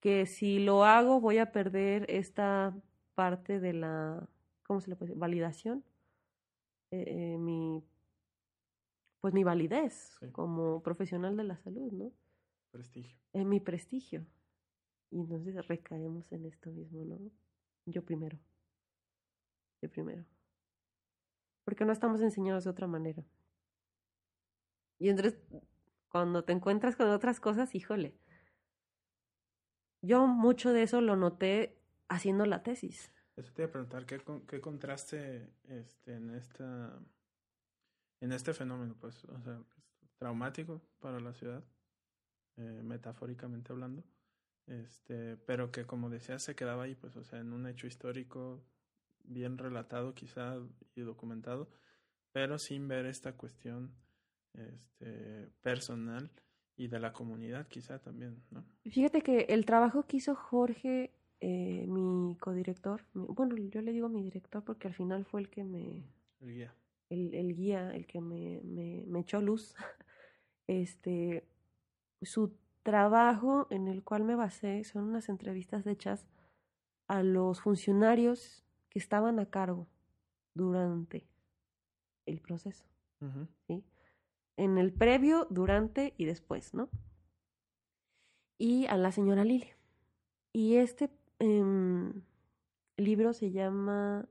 que 0.00 0.26
si 0.26 0.58
lo 0.58 0.84
hago 0.84 1.20
voy 1.20 1.38
a 1.38 1.52
perder 1.52 2.06
esta 2.08 2.74
parte 3.14 3.60
de 3.60 3.72
la, 3.74 4.28
¿cómo 4.64 4.80
se 4.80 4.88
le 4.90 4.96
puede 4.96 5.08
decir? 5.10 5.20
Validación. 5.20 5.84
Eh, 6.90 7.04
eh, 7.06 7.38
mi, 7.38 7.84
pues 9.20 9.34
mi 9.34 9.44
validez 9.44 10.16
Sí. 10.18 10.30
como 10.32 10.82
profesional 10.82 11.36
de 11.36 11.44
la 11.44 11.56
salud, 11.56 11.92
¿no? 11.92 12.12
Prestigio. 12.72 13.18
En 13.32 13.48
mi 13.48 13.60
prestigio. 13.60 14.26
Y 15.10 15.20
entonces 15.20 15.66
recaemos 15.68 16.30
en 16.32 16.46
esto 16.46 16.70
mismo, 16.70 17.04
¿no? 17.04 17.18
Yo 17.86 18.04
primero. 18.04 18.38
Yo 19.82 19.90
primero. 19.90 20.24
Porque 21.70 21.84
no 21.84 21.92
estamos 21.92 22.20
enseñados 22.20 22.64
de 22.64 22.70
otra 22.70 22.88
manera. 22.88 23.22
Y 24.98 25.08
entonces, 25.08 25.38
cuando 26.08 26.42
te 26.42 26.52
encuentras 26.52 26.96
con 26.96 27.08
otras 27.10 27.38
cosas, 27.38 27.76
híjole. 27.76 28.18
Yo 30.02 30.26
mucho 30.26 30.72
de 30.72 30.82
eso 30.82 31.00
lo 31.00 31.14
noté 31.14 31.80
haciendo 32.08 32.44
la 32.44 32.64
tesis. 32.64 33.12
Eso 33.36 33.52
te 33.52 33.62
iba 33.62 33.68
a 33.68 33.72
preguntar, 33.72 34.04
¿qué, 34.04 34.20
qué 34.48 34.60
contraste 34.60 35.48
este, 35.68 36.16
en 36.16 36.34
este 38.32 38.52
fenómeno, 38.52 38.96
pues, 39.00 39.24
o 39.26 39.40
sea, 39.40 39.62
es 40.02 40.12
traumático 40.16 40.82
para 40.98 41.20
la 41.20 41.32
ciudad, 41.34 41.62
eh, 42.56 42.80
metafóricamente 42.82 43.72
hablando, 43.72 44.02
este, 44.66 45.36
pero 45.36 45.70
que 45.70 45.86
como 45.86 46.10
decía 46.10 46.40
se 46.40 46.56
quedaba 46.56 46.82
ahí, 46.82 46.96
pues, 46.96 47.14
o 47.14 47.22
sea, 47.22 47.38
en 47.38 47.52
un 47.52 47.68
hecho 47.68 47.86
histórico 47.86 48.60
bien 49.24 49.58
relatado 49.58 50.14
quizá 50.14 50.56
y 50.94 51.00
documentado, 51.02 51.68
pero 52.32 52.58
sin 52.58 52.88
ver 52.88 53.06
esta 53.06 53.36
cuestión 53.36 53.92
este, 54.54 55.48
personal 55.62 56.30
y 56.76 56.88
de 56.88 56.98
la 57.00 57.12
comunidad 57.12 57.68
quizá 57.68 57.98
también, 58.00 58.42
¿no? 58.50 58.64
Fíjate 58.84 59.22
que 59.22 59.40
el 59.50 59.66
trabajo 59.66 60.04
que 60.06 60.16
hizo 60.18 60.34
Jorge, 60.34 61.12
eh, 61.40 61.86
mi 61.86 62.36
codirector, 62.36 63.04
mi- 63.14 63.26
bueno, 63.28 63.56
yo 63.56 63.82
le 63.82 63.92
digo 63.92 64.08
mi 64.08 64.22
director 64.22 64.64
porque 64.64 64.88
al 64.88 64.94
final 64.94 65.24
fue 65.24 65.40
el 65.42 65.50
que 65.50 65.64
me, 65.64 66.04
El 66.40 66.52
guía. 66.54 66.74
el, 67.10 67.34
el 67.34 67.54
guía, 67.54 67.94
el 67.94 68.06
que 68.06 68.20
me, 68.20 68.60
me, 68.64 69.04
me 69.06 69.20
echó 69.20 69.40
luz, 69.40 69.74
este, 70.66 71.44
su 72.22 72.52
trabajo 72.82 73.66
en 73.70 73.88
el 73.88 74.02
cual 74.02 74.24
me 74.24 74.34
basé 74.34 74.84
son 74.84 75.04
unas 75.04 75.28
entrevistas 75.28 75.86
hechas 75.86 76.26
a 77.08 77.22
los 77.22 77.60
funcionarios 77.60 78.64
que 78.90 78.98
estaban 78.98 79.38
a 79.38 79.46
cargo 79.46 79.86
durante 80.54 81.26
el 82.26 82.40
proceso. 82.40 82.84
En 84.56 84.78
el 84.78 84.92
previo, 84.92 85.46
durante 85.50 86.14
y 86.16 86.24
después, 86.26 86.74
¿no? 86.74 86.90
Y 88.58 88.86
a 88.86 88.96
la 88.96 89.12
señora 89.12 89.44
Lili. 89.44 89.70
Y 90.52 90.76
este 90.76 91.10
em, 91.38 92.22
libro 92.96 93.32
se 93.32 93.50
llama 93.50 94.28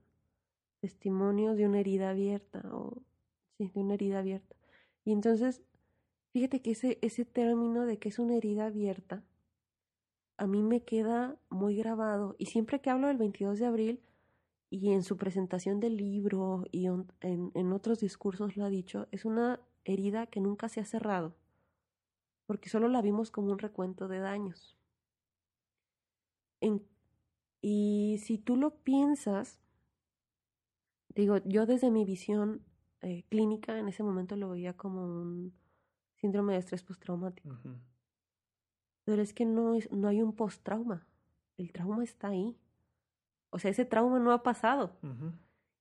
Testimonios 0.82 1.58
de 1.58 1.66
una 1.66 1.80
herida 1.80 2.12
abierta, 2.12 2.62
o 2.72 3.02
sí, 3.58 3.72
de 3.74 3.82
una 3.82 3.96
herida 3.96 4.20
abierta. 4.20 4.56
Y 5.06 5.14
entonces, 5.14 5.62
fíjate 6.34 6.62
que 6.62 6.72
ese, 6.72 7.00
ese 7.02 7.26
término 7.26 7.86
de 7.86 7.98
que 7.98 8.10
es 8.10 8.20
una 8.20 8.36
herida 8.36 8.68
abierta, 8.68 9.24
a 10.38 10.48
mí 10.48 10.64
me 10.64 10.84
queda 10.84 11.38
muy 11.50 11.76
grabado. 11.76 12.36
Y 12.38 12.48
siempre 12.48 12.80
que 12.80 12.90
hablo 12.90 13.08
del 13.08 13.18
22 13.18 13.60
de 13.60 13.66
abril, 13.66 14.02
y 14.70 14.92
en 14.92 15.04
su 15.04 15.18
presentación 15.18 15.80
del 15.80 15.98
libro 15.98 16.66
y 16.72 16.88
on- 16.90 17.12
en, 17.22 17.52
en 17.56 17.74
otros 17.74 18.00
discursos 18.00 18.56
lo 18.58 18.66
ha 18.66 18.70
dicho, 18.70 19.08
es 19.12 19.26
una 19.26 19.60
herida 19.84 20.28
que 20.28 20.42
nunca 20.42 20.70
se 20.70 20.80
ha 20.80 20.86
cerrado, 20.86 21.34
porque 22.46 22.70
solo 22.70 22.88
la 22.88 23.02
vimos 23.02 23.32
como 23.32 23.52
un 23.52 23.60
recuento 23.60 24.08
de 24.08 24.20
daños. 24.20 24.76
En- 26.62 26.84
y 27.62 28.20
si 28.24 28.38
tú 28.38 28.56
lo 28.56 28.72
piensas, 28.84 29.60
digo, 31.16 31.38
yo 31.46 31.66
desde 31.66 31.92
mi 31.92 32.06
visión 32.06 32.62
eh, 33.02 33.24
clínica 33.30 33.80
en 33.80 33.88
ese 33.88 34.04
momento 34.04 34.36
lo 34.36 34.50
veía 34.50 34.76
como 34.76 35.04
un 35.04 35.54
síndrome 36.16 36.54
de 36.54 36.60
estrés 36.60 36.84
postraumático, 36.84 37.50
Ujú. 37.50 37.78
pero 39.06 39.22
es 39.22 39.34
que 39.34 39.46
no, 39.46 39.74
es, 39.76 39.92
no 39.92 40.08
hay 40.10 40.22
un 40.22 40.34
postrauma, 40.36 41.08
el 41.58 41.72
trauma 41.72 42.04
está 42.04 42.28
ahí. 42.30 42.58
O 43.50 43.60
sea, 43.60 43.72
ese 43.72 43.86
trauma 43.86 44.20
no 44.20 44.32
ha 44.32 44.44
pasado. 44.44 44.98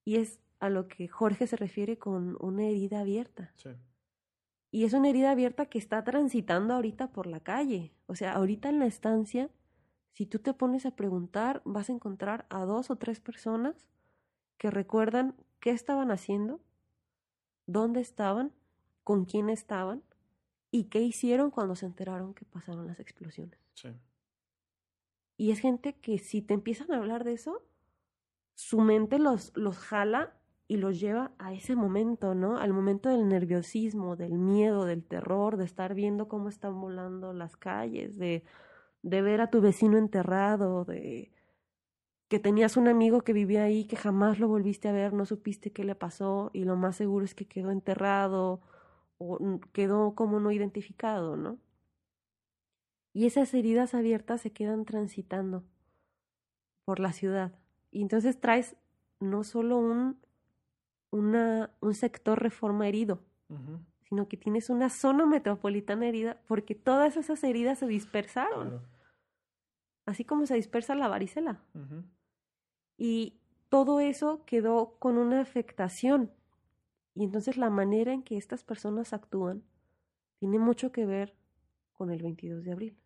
Y 0.04 0.16
es 0.16 0.40
a 0.58 0.68
lo 0.70 0.88
que 0.88 1.08
Jorge 1.08 1.46
se 1.46 1.56
refiere 1.56 1.98
con 1.98 2.36
una 2.40 2.64
herida 2.64 3.00
abierta. 3.00 3.52
Sí. 3.56 3.70
Y 4.70 4.84
es 4.84 4.92
una 4.92 5.08
herida 5.08 5.30
abierta 5.30 5.66
que 5.66 5.78
está 5.78 6.04
transitando 6.04 6.74
ahorita 6.74 7.12
por 7.12 7.26
la 7.26 7.40
calle. 7.40 7.94
O 8.06 8.14
sea, 8.14 8.32
ahorita 8.32 8.68
en 8.68 8.78
la 8.78 8.86
estancia, 8.86 9.50
si 10.12 10.26
tú 10.26 10.40
te 10.40 10.52
pones 10.52 10.84
a 10.84 10.96
preguntar, 10.96 11.62
vas 11.64 11.88
a 11.88 11.92
encontrar 11.92 12.46
a 12.50 12.64
dos 12.64 12.90
o 12.90 12.96
tres 12.96 13.20
personas 13.20 13.86
que 14.58 14.70
recuerdan 14.70 15.36
qué 15.60 15.70
estaban 15.70 16.10
haciendo, 16.10 16.60
dónde 17.66 18.00
estaban, 18.00 18.52
con 19.04 19.24
quién 19.24 19.48
estaban 19.48 20.02
y 20.70 20.84
qué 20.84 21.00
hicieron 21.00 21.50
cuando 21.50 21.76
se 21.76 21.86
enteraron 21.86 22.34
que 22.34 22.44
pasaron 22.44 22.86
las 22.86 23.00
explosiones. 23.00 23.58
Sí. 23.74 23.88
Y 25.38 25.52
es 25.52 25.60
gente 25.60 25.94
que 25.94 26.18
si 26.18 26.42
te 26.42 26.52
empiezan 26.52 26.92
a 26.92 26.98
hablar 26.98 27.24
de 27.24 27.32
eso, 27.32 27.62
su 28.54 28.80
mente 28.80 29.18
los, 29.18 29.56
los 29.56 29.78
jala 29.78 30.34
y 30.66 30.78
los 30.78 31.00
lleva 31.00 31.32
a 31.38 31.54
ese 31.54 31.76
momento, 31.76 32.34
¿no? 32.34 32.58
Al 32.58 32.72
momento 32.74 33.08
del 33.08 33.28
nerviosismo, 33.28 34.16
del 34.16 34.32
miedo, 34.32 34.84
del 34.84 35.04
terror, 35.04 35.56
de 35.56 35.64
estar 35.64 35.94
viendo 35.94 36.28
cómo 36.28 36.48
están 36.48 36.80
volando 36.80 37.32
las 37.32 37.56
calles, 37.56 38.18
de, 38.18 38.44
de 39.02 39.22
ver 39.22 39.40
a 39.40 39.48
tu 39.50 39.60
vecino 39.60 39.96
enterrado, 39.96 40.84
de 40.84 41.32
que 42.28 42.40
tenías 42.40 42.76
un 42.76 42.88
amigo 42.88 43.22
que 43.22 43.32
vivía 43.32 43.62
ahí 43.64 43.86
que 43.86 43.96
jamás 43.96 44.38
lo 44.40 44.48
volviste 44.48 44.88
a 44.88 44.92
ver, 44.92 45.12
no 45.12 45.24
supiste 45.24 45.72
qué 45.72 45.84
le 45.84 45.94
pasó 45.94 46.50
y 46.52 46.64
lo 46.64 46.76
más 46.76 46.96
seguro 46.96 47.24
es 47.24 47.34
que 47.34 47.46
quedó 47.46 47.70
enterrado 47.70 48.60
o 49.18 49.60
quedó 49.72 50.14
como 50.14 50.40
no 50.40 50.52
identificado, 50.52 51.36
¿no? 51.36 51.58
Y 53.12 53.26
esas 53.26 53.52
heridas 53.54 53.94
abiertas 53.94 54.40
se 54.40 54.52
quedan 54.52 54.84
transitando 54.84 55.64
por 56.84 57.00
la 57.00 57.12
ciudad. 57.12 57.58
Y 57.90 58.02
entonces 58.02 58.40
traes 58.40 58.76
no 59.20 59.44
solo 59.44 59.78
un, 59.78 60.18
una, 61.10 61.70
un 61.80 61.94
sector 61.94 62.40
reforma 62.40 62.86
herido, 62.88 63.20
sino 64.08 64.28
que 64.28 64.36
tienes 64.36 64.70
una 64.70 64.88
zona 64.90 65.26
metropolitana 65.26 66.06
herida 66.06 66.40
porque 66.46 66.74
todas 66.74 67.16
esas 67.16 67.42
heridas 67.44 67.78
se 67.78 67.86
dispersaron, 67.86 68.68
Claro. 68.68 68.88
así 70.06 70.24
como 70.24 70.46
se 70.46 70.54
dispersa 70.54 70.94
la 70.94 71.08
varicela. 71.08 71.60
Y 72.96 73.38
todo 73.68 74.00
eso 74.00 74.44
quedó 74.44 74.96
con 74.98 75.18
una 75.18 75.40
afectación. 75.40 76.30
Y 77.14 77.24
entonces 77.24 77.56
la 77.56 77.70
manera 77.70 78.12
en 78.12 78.22
que 78.22 78.36
estas 78.36 78.62
personas 78.64 79.12
actúan 79.12 79.62
tiene 80.38 80.58
mucho 80.58 80.92
que 80.92 81.04
ver 81.04 81.34
con 81.98 82.10
el 82.10 82.22
22 82.22 82.64
de 82.64 82.72
abril. 82.72 82.96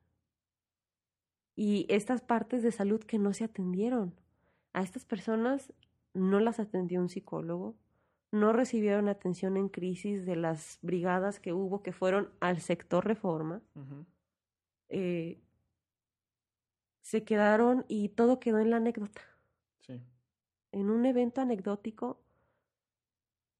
Y 1.56 1.86
estas 1.88 2.20
partes 2.20 2.62
de 2.62 2.70
salud 2.70 3.00
que 3.00 3.18
no 3.18 3.32
se 3.32 3.44
atendieron. 3.44 4.14
A 4.72 4.82
estas 4.82 5.04
personas 5.04 5.72
no 6.14 6.38
las 6.40 6.60
atendió 6.60 7.00
un 7.00 7.08
psicólogo, 7.08 7.76
no 8.30 8.52
recibieron 8.52 9.08
atención 9.08 9.56
en 9.56 9.68
crisis 9.68 10.24
de 10.24 10.36
las 10.36 10.78
brigadas 10.82 11.40
que 11.40 11.52
hubo 11.52 11.82
que 11.82 11.92
fueron 11.92 12.30
al 12.40 12.60
sector 12.60 13.04
reforma. 13.06 13.62
eh, 14.88 15.40
se 17.00 17.24
quedaron 17.24 17.84
y 17.88 18.10
todo 18.10 18.38
quedó 18.38 18.58
en 18.58 18.70
la 18.70 18.76
anécdota. 18.76 19.22
Sí. 19.80 20.00
En 20.70 20.90
un 20.90 21.04
evento 21.04 21.40
anecdótico, 21.40 22.22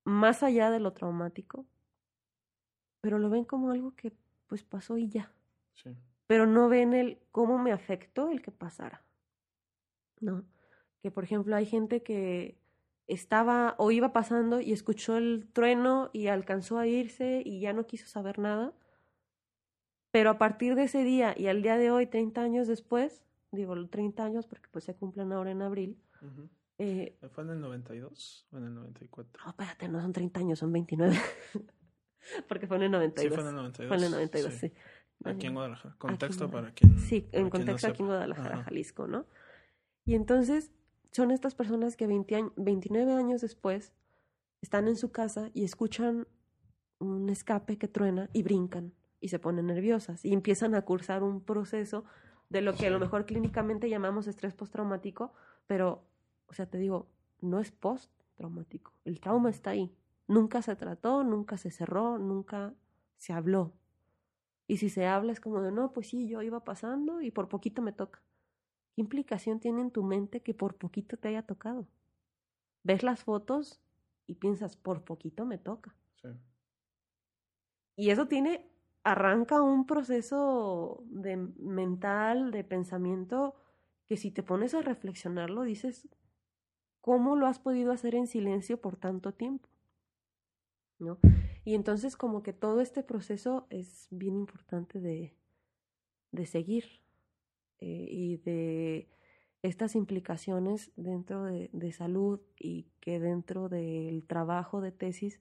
más 0.05 0.43
allá 0.43 0.71
de 0.71 0.79
lo 0.81 0.93
traumático, 0.93 1.67
pero 3.01 3.19
lo 3.19 3.31
ven 3.31 3.45
como 3.45 3.71
algo 3.71 3.95
que 3.97 4.13
pues 4.53 4.65
pasó 4.65 4.99
y 4.99 5.09
ya. 5.09 5.33
Sí. 5.73 5.97
Pero 6.27 6.47
no 6.47 6.69
ven 6.69 6.93
el 6.93 7.19
cómo 7.31 7.57
me 7.57 7.73
afectó 7.73 8.29
el 8.29 8.43
que 8.43 8.51
pasara. 8.51 9.03
¿No? 10.21 10.45
Que 11.01 11.11
por 11.11 11.25
ejemplo 11.25 11.57
hay 11.57 11.65
gente 11.65 12.03
que 12.03 12.59
estaba 13.07 13.75
o 13.79 13.91
iba 13.93 14.13
pasando 14.13 14.61
y 14.61 14.75
escuchó 14.75 15.17
el 15.17 15.49
trueno 15.55 16.11
y 16.13 16.27
alcanzó 16.27 16.79
a 16.79 16.87
irse 16.87 17.41
y 17.47 17.61
ya 17.61 17.73
no 17.73 17.87
quiso 17.87 18.07
saber 18.09 18.39
nada. 18.39 18.75
Pero 20.11 20.29
a 20.29 20.37
partir 20.37 20.75
de 20.75 20.83
ese 20.83 21.03
día 21.03 21.35
y 21.35 21.47
al 21.47 21.63
día 21.63 21.79
de 21.79 21.91
hoy, 21.91 22.07
30 22.07 22.43
años 22.43 22.69
después, 22.69 23.25
digo 23.53 23.89
30 23.89 24.23
años 24.23 24.47
porque 24.47 24.69
pues 24.71 24.85
se 24.85 24.95
cumplen 24.95 25.33
ahora 25.33 25.53
en 25.53 25.63
abril. 25.63 25.99
Ujú. 26.21 26.51
Eh, 26.77 27.17
¿Fue 27.31 27.43
en 27.45 27.51
el 27.53 27.61
92 27.63 28.49
o 28.53 28.59
en 28.59 28.65
el 28.65 28.75
94? 28.75 29.45
no, 29.47 29.51
espérate, 29.51 29.89
no 29.89 30.03
son 30.03 30.13
30 30.13 30.41
años, 30.41 30.59
son 30.59 30.75
29. 30.75 31.17
porque 32.49 32.67
fue 32.67 32.77
en 32.79 32.85
el 32.85 32.91
92. 32.91 33.23
Sí, 33.23 33.35
fue 33.35 33.43
en 33.43 33.49
el 33.49 33.55
92. 33.57 33.89
Fue 33.89 33.97
en 33.97 34.05
el 34.05 34.11
92, 34.11 34.55
sí. 34.55 34.73
Aquí 35.25 35.47
en 35.47 35.55
Guadalajara. 35.55 35.95
Contexto 35.99 36.45
Aquí 36.45 36.53
para 36.53 36.73
quien. 36.73 36.99
Sí, 36.99 37.29
en 37.33 37.45
no 37.45 37.51
contexto 37.51 37.87
aquí 37.89 38.03
en. 38.03 38.07
Guadalajara, 38.09 38.55
Ajá. 38.57 38.65
Jalisco, 38.65 39.07
¿no? 39.07 39.27
Y 40.05 40.15
entonces 40.15 40.73
son 41.13 41.31
estas 41.31 41.55
personas 41.55 41.97
que 41.97 42.07
20 42.07 42.35
años, 42.37 42.53
29 42.57 43.13
años 43.13 43.41
después 43.41 43.93
están 44.63 44.89
en 44.89 44.97
su 44.97 45.13
casa 45.13 45.51
y 45.55 45.65
escuchan 45.65 46.27
un 46.99 47.29
escape 47.29 47.79
que 47.79 47.89
truena 47.89 48.31
y 48.33 48.43
brincan 48.43 48.95
y 49.21 49.29
se 49.29 49.39
ponen 49.39 49.67
nerviosas 49.67 50.25
y 50.25 50.33
empiezan 50.33 50.75
a 50.75 50.83
cursar 50.83 51.23
un 51.23 51.41
proceso 51.41 52.05
de 52.49 52.61
lo 52.63 52.75
que 52.75 52.87
a 52.87 52.91
lo 52.91 52.99
Sí. 52.99 53.03
mejor 53.05 53.27
clínicamente 53.27 53.89
llamamos 53.89 54.27
estrés 54.27 54.55
postraumático, 54.55 55.33
pero, 55.67 56.05
o 56.47 56.53
sea, 56.55 56.67
te 56.67 56.79
digo, 56.79 57.09
no 57.41 57.61
es 57.61 57.71
postraumático. 57.73 58.93
El 59.05 59.21
trauma 59.21 59.51
está 59.51 59.71
ahí. 59.71 59.95
Nunca 60.29 60.63
se 60.63 60.77
trató, 60.77 61.25
nunca 61.25 61.57
se 61.57 61.71
cerró, 61.71 62.19
nunca 62.19 62.75
se 63.17 63.33
habló. 63.33 63.73
Y 64.67 64.79
si 64.79 64.89
se 64.89 65.07
habla 65.07 65.33
es 65.33 65.41
como 65.41 65.61
de, 65.61 65.73
no, 65.73 65.93
pues 65.93 66.09
sí, 66.09 66.29
yo 66.29 66.43
iba 66.43 66.65
pasando 66.65 67.21
y 67.21 67.31
por 67.31 67.49
poquito 67.49 67.83
me 67.83 67.93
toca. 67.93 68.23
¿Qué 68.95 69.01
implicación 69.03 69.61
tiene 69.61 69.81
en 69.83 69.91
tu 69.91 70.03
mente 70.03 70.43
que 70.43 70.55
por 70.55 70.77
poquito 70.77 71.17
te 71.17 71.29
haya 71.29 71.43
tocado? 71.43 71.87
Ves 72.85 73.03
las 73.03 73.25
fotos 73.25 73.81
y 74.27 74.37
piensas, 74.37 74.77
por 74.77 75.05
poquito 75.05 75.45
me 75.45 75.59
toca. 75.59 75.95
Sí. 76.21 76.29
Y 77.97 78.11
eso 78.11 78.27
tiene, 78.27 78.71
arranca 79.05 79.63
un 79.63 79.87
proceso 79.87 81.03
de 81.07 81.37
mental, 81.37 82.51
de 82.51 82.65
pensamiento, 82.65 83.55
que 84.07 84.17
si 84.17 84.31
te 84.31 84.43
pones 84.43 84.75
a 84.75 84.83
reflexionarlo, 84.83 85.63
dices, 85.63 86.09
¿cómo 87.01 87.37
lo 87.37 87.47
has 87.47 87.59
podido 87.59 87.93
hacer 87.93 88.15
en 88.15 88.27
silencio 88.27 88.81
por 88.81 88.97
tanto 88.97 89.33
tiempo? 89.33 89.69
Y 91.65 91.75
entonces 91.75 92.17
como 92.17 92.43
que 92.43 92.53
todo 92.53 92.81
este 92.81 93.03
proceso 93.03 93.67
es 93.71 94.09
bien 94.11 94.37
importante 94.37 95.01
de, 95.01 95.35
de 96.33 96.47
seguir 96.47 96.85
eh, 97.81 98.07
y 98.11 98.37
de 98.39 99.09
estas 99.63 99.95
implicaciones 99.95 100.91
dentro 100.97 101.45
de, 101.45 101.71
de 101.73 101.93
salud 101.93 102.41
y 102.59 102.87
que 103.01 103.21
dentro 103.21 103.69
del 103.69 104.25
trabajo 104.27 104.81
de 104.81 104.93
tesis, 104.93 105.41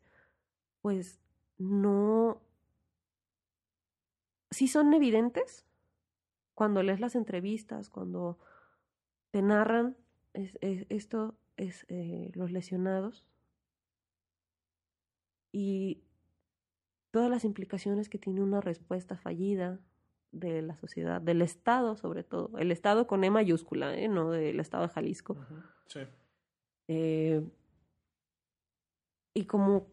pues 0.81 1.19
no, 1.57 2.41
sí 4.51 4.67
son 4.67 4.93
evidentes 4.93 5.65
cuando 6.53 6.83
lees 6.83 6.99
las 6.99 7.15
entrevistas, 7.15 7.89
cuando 7.89 8.37
te 9.31 9.41
narran 9.41 9.97
es, 10.33 10.57
es- 10.61 10.85
esto, 10.89 11.35
es 11.57 11.85
eh, 11.89 12.31
los 12.35 12.51
lesionados 12.51 13.25
y 15.51 16.03
todas 17.11 17.29
las 17.29 17.43
implicaciones 17.43 18.09
que 18.09 18.17
tiene 18.17 18.41
una 18.41 18.61
respuesta 18.61 19.17
fallida 19.17 19.79
de 20.31 20.61
la 20.61 20.75
sociedad, 20.77 21.21
del 21.21 21.41
Estado 21.41 21.95
sobre 21.97 22.23
todo, 22.23 22.57
el 22.57 22.71
Estado 22.71 23.05
con 23.05 23.23
E 23.23 23.29
mayúscula, 23.29 23.95
¿eh? 23.95 24.07
no 24.07 24.31
del 24.31 24.59
Estado 24.59 24.87
de 24.87 24.93
Jalisco. 24.93 25.37
Sí. 25.87 25.99
Eh, 26.87 27.41
y 29.33 29.45
como 29.45 29.87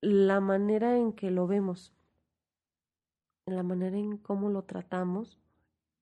la 0.00 0.40
manera 0.40 0.96
en 0.96 1.12
que 1.12 1.30
lo 1.30 1.46
vemos, 1.46 1.92
la 3.46 3.62
manera 3.62 3.96
en 3.96 4.18
cómo 4.18 4.50
lo 4.50 4.64
tratamos 4.64 5.38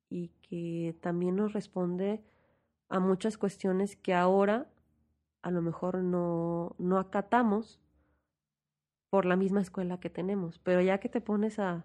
y 0.09 0.29
que 0.43 0.97
también 1.01 1.37
nos 1.37 1.53
responde 1.53 2.23
a 2.89 2.99
muchas 3.01 3.39
cuestiones 3.39 3.97
que 3.97 4.15
ahora 4.15 4.67
a 5.43 5.51
lo 5.51 5.63
mejor 5.63 5.99
no, 5.99 6.75
no 6.79 6.99
acatamos 6.99 7.81
por 9.11 9.27
la 9.27 9.37
misma 9.37 9.61
escuela 9.61 9.99
que 10.01 10.09
tenemos, 10.09 10.59
pero 10.61 10.81
ya 10.81 10.99
que 10.99 11.09
te 11.09 11.21
pones 11.21 11.59
a, 11.59 11.85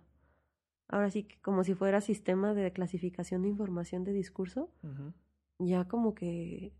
ahora 0.87 1.09
sí 1.09 1.23
que 1.23 1.41
como 1.41 1.63
si 1.63 1.73
fuera 1.73 1.99
sistema 1.99 2.53
de 2.53 2.71
clasificación 2.71 3.41
de 3.41 3.49
información 3.49 4.03
de 4.03 4.13
discurso, 4.13 4.69
ya 5.59 5.87
como 5.87 6.13
que 6.13 6.71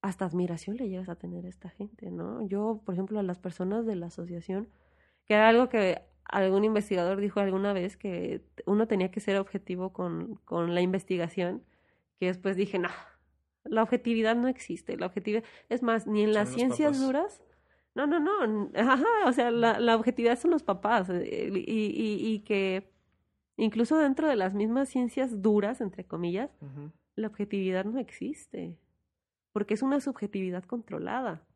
hasta 0.00 0.24
admiración 0.24 0.76
le 0.76 0.88
llegas 0.88 1.08
a 1.08 1.16
tener 1.16 1.46
a 1.46 1.48
esta 1.48 1.68
gente, 1.68 2.10
¿no? 2.10 2.46
Yo, 2.46 2.82
por 2.84 2.94
ejemplo, 2.94 3.18
a 3.18 3.22
las 3.22 3.38
personas 3.38 3.86
de 3.86 3.96
la 3.96 4.06
asociación, 4.06 4.68
que 5.26 5.34
era 5.34 5.48
algo 5.48 5.68
que 5.68 6.02
algún 6.24 6.64
investigador 6.64 7.20
dijo 7.20 7.40
alguna 7.40 7.72
vez, 7.72 7.96
que 7.96 8.42
uno 8.66 8.86
tenía 8.86 9.10
que 9.10 9.20
ser 9.20 9.38
objetivo 9.38 9.92
con, 9.92 10.36
con 10.44 10.74
la 10.74 10.80
investigación, 10.80 11.62
que 12.18 12.26
después 12.26 12.56
dije, 12.56 12.78
no, 12.78 12.88
la 13.64 13.82
objetividad 13.82 14.36
no 14.36 14.48
existe, 14.48 14.96
la 14.96 15.06
objetividad, 15.06 15.44
es 15.68 15.82
más, 15.82 16.06
ni 16.06 16.20
en 16.20 16.28
Son 16.28 16.34
las 16.34 16.48
ciencias 16.50 16.92
papás. 16.92 17.06
duras, 17.06 17.42
no, 17.94 18.06
no, 18.06 18.18
no, 18.20 18.70
ajá, 18.74 19.04
o 19.26 19.32
sea, 19.32 19.50
la, 19.50 19.78
la 19.78 19.96
objetividad 19.96 20.38
son 20.38 20.50
los 20.50 20.62
papás, 20.62 21.08
eh, 21.10 21.50
y, 21.54 21.60
y, 21.60 22.34
y 22.34 22.40
que 22.40 22.90
incluso 23.56 23.96
dentro 23.98 24.28
de 24.28 24.36
las 24.36 24.54
mismas 24.54 24.88
ciencias 24.88 25.42
duras, 25.42 25.80
entre 25.80 26.04
comillas, 26.04 26.50
la 27.14 27.28
objetividad 27.28 27.84
no 27.84 27.98
existe, 27.98 28.76
porque 29.52 29.74
es 29.74 29.82
una 29.82 30.00
subjetividad 30.00 30.64
controlada. 30.64 31.46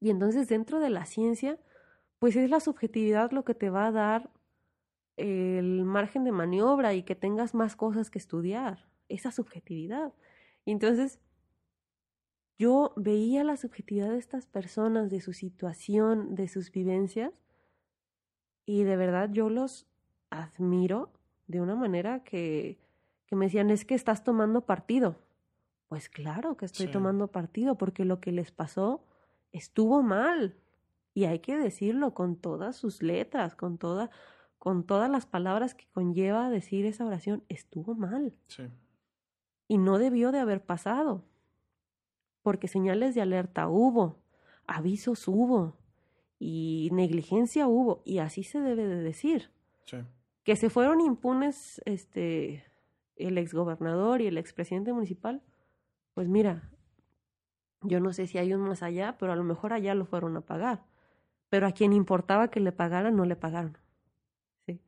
Y 0.00 0.10
entonces 0.10 0.48
dentro 0.48 0.80
de 0.80 0.90
la 0.90 1.06
ciencia, 1.06 1.58
pues 2.18 2.36
es 2.36 2.50
la 2.50 2.60
subjetividad 2.60 3.30
lo 3.30 3.44
que 3.44 3.54
te 3.54 3.70
va 3.70 3.86
a 3.86 3.92
dar 3.92 4.30
el 5.16 5.84
margen 5.84 6.24
de 6.24 6.32
maniobra 6.32 6.94
y 6.94 7.04
que 7.04 7.14
tengas 7.14 7.54
más 7.54 7.76
cosas 7.76 8.10
que 8.10 8.18
estudiar, 8.18 8.88
esa 9.08 9.30
subjetividad. 9.30 10.12
Y 10.64 10.72
entonces 10.72 11.20
yo 12.58 12.92
veía 12.96 13.42
la 13.44 13.56
subjetividad 13.56 14.10
de 14.10 14.18
estas 14.18 14.46
personas, 14.46 15.10
de 15.10 15.20
su 15.20 15.32
situación, 15.32 16.34
de 16.34 16.48
sus 16.48 16.70
vivencias, 16.70 17.32
y 18.66 18.84
de 18.84 18.96
verdad 18.96 19.30
yo 19.32 19.50
los 19.50 19.86
admiro 20.30 21.12
de 21.46 21.60
una 21.60 21.74
manera 21.74 22.24
que, 22.24 22.78
que 23.26 23.36
me 23.36 23.46
decían, 23.46 23.70
es 23.70 23.84
que 23.84 23.94
estás 23.94 24.24
tomando 24.24 24.62
partido. 24.66 25.16
Pues 25.88 26.08
claro 26.08 26.56
que 26.56 26.64
estoy 26.64 26.86
Sí. 26.86 26.92
tomando 26.92 27.28
partido, 27.28 27.76
porque 27.76 28.04
lo 28.04 28.20
que 28.20 28.32
les 28.32 28.50
pasó 28.50 29.04
estuvo 29.52 30.02
mal. 30.02 30.56
Y 31.12 31.26
hay 31.26 31.38
que 31.40 31.56
decirlo 31.56 32.14
con 32.14 32.36
todas 32.36 32.74
sus 32.76 33.02
letras, 33.02 33.54
con 33.54 33.78
toda, 33.78 34.10
con 34.58 34.84
todas 34.84 35.10
las 35.10 35.26
palabras 35.26 35.74
que 35.74 35.86
conlleva 35.92 36.48
decir 36.50 36.86
esa 36.86 37.04
oración, 37.04 37.44
estuvo 37.48 37.94
mal. 37.94 38.34
Sí. 38.48 38.64
Y 39.68 39.78
no 39.78 39.98
debió 39.98 40.32
de 40.32 40.40
haber 40.40 40.64
pasado. 40.64 41.22
Porque 42.44 42.68
señales 42.68 43.16
de 43.16 43.22
alerta 43.22 43.68
hubo, 43.68 44.20
avisos 44.68 45.26
hubo, 45.26 45.76
y 46.38 46.90
negligencia 46.92 47.66
hubo, 47.66 48.02
y 48.04 48.18
así 48.18 48.44
se 48.44 48.60
debe 48.60 48.86
de 48.86 49.02
decir. 49.02 49.50
Sí. 49.86 49.96
Que 50.44 50.54
se 50.54 50.70
fueron 50.70 51.00
impunes 51.00 51.80
este 51.86 52.64
el 53.16 53.38
exgobernador 53.38 54.20
y 54.20 54.26
el 54.26 54.38
expresidente 54.38 54.92
municipal, 54.92 55.42
pues 56.14 56.28
mira, 56.28 56.70
yo 57.80 58.00
no 58.00 58.12
sé 58.12 58.26
si 58.26 58.38
hay 58.38 58.52
un 58.52 58.60
más 58.60 58.82
allá, 58.82 59.16
pero 59.18 59.32
a 59.32 59.36
lo 59.36 59.44
mejor 59.44 59.72
allá 59.72 59.94
lo 59.94 60.04
fueron 60.04 60.36
a 60.36 60.42
pagar. 60.42 60.84
Pero 61.48 61.66
a 61.66 61.72
quien 61.72 61.92
importaba 61.92 62.48
que 62.48 62.60
le 62.60 62.72
pagaran, 62.72 63.16
no 63.16 63.24
le 63.24 63.36
pagaron. 63.36 63.78
¿sí? 64.66 64.80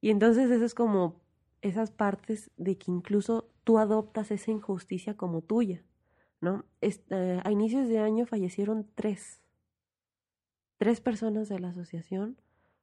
Y 0.00 0.10
entonces 0.10 0.50
eso 0.50 0.64
es 0.64 0.74
como 0.74 1.20
esas 1.60 1.90
partes 1.90 2.50
de 2.56 2.76
que 2.76 2.90
incluso 2.90 3.48
tú 3.64 3.78
adoptas 3.78 4.30
esa 4.30 4.50
injusticia 4.50 5.16
como 5.16 5.42
tuya, 5.42 5.82
¿no? 6.44 6.64
Es- 6.80 7.02
eh, 7.10 7.40
a 7.44 7.50
inicios 7.50 7.88
de 7.88 7.98
año 7.98 8.26
fallecieron 8.26 8.86
tres, 8.94 9.40
tres 10.78 11.00
personas 11.00 11.48
de 11.48 11.58
la 11.58 11.68
asociación, 11.70 12.36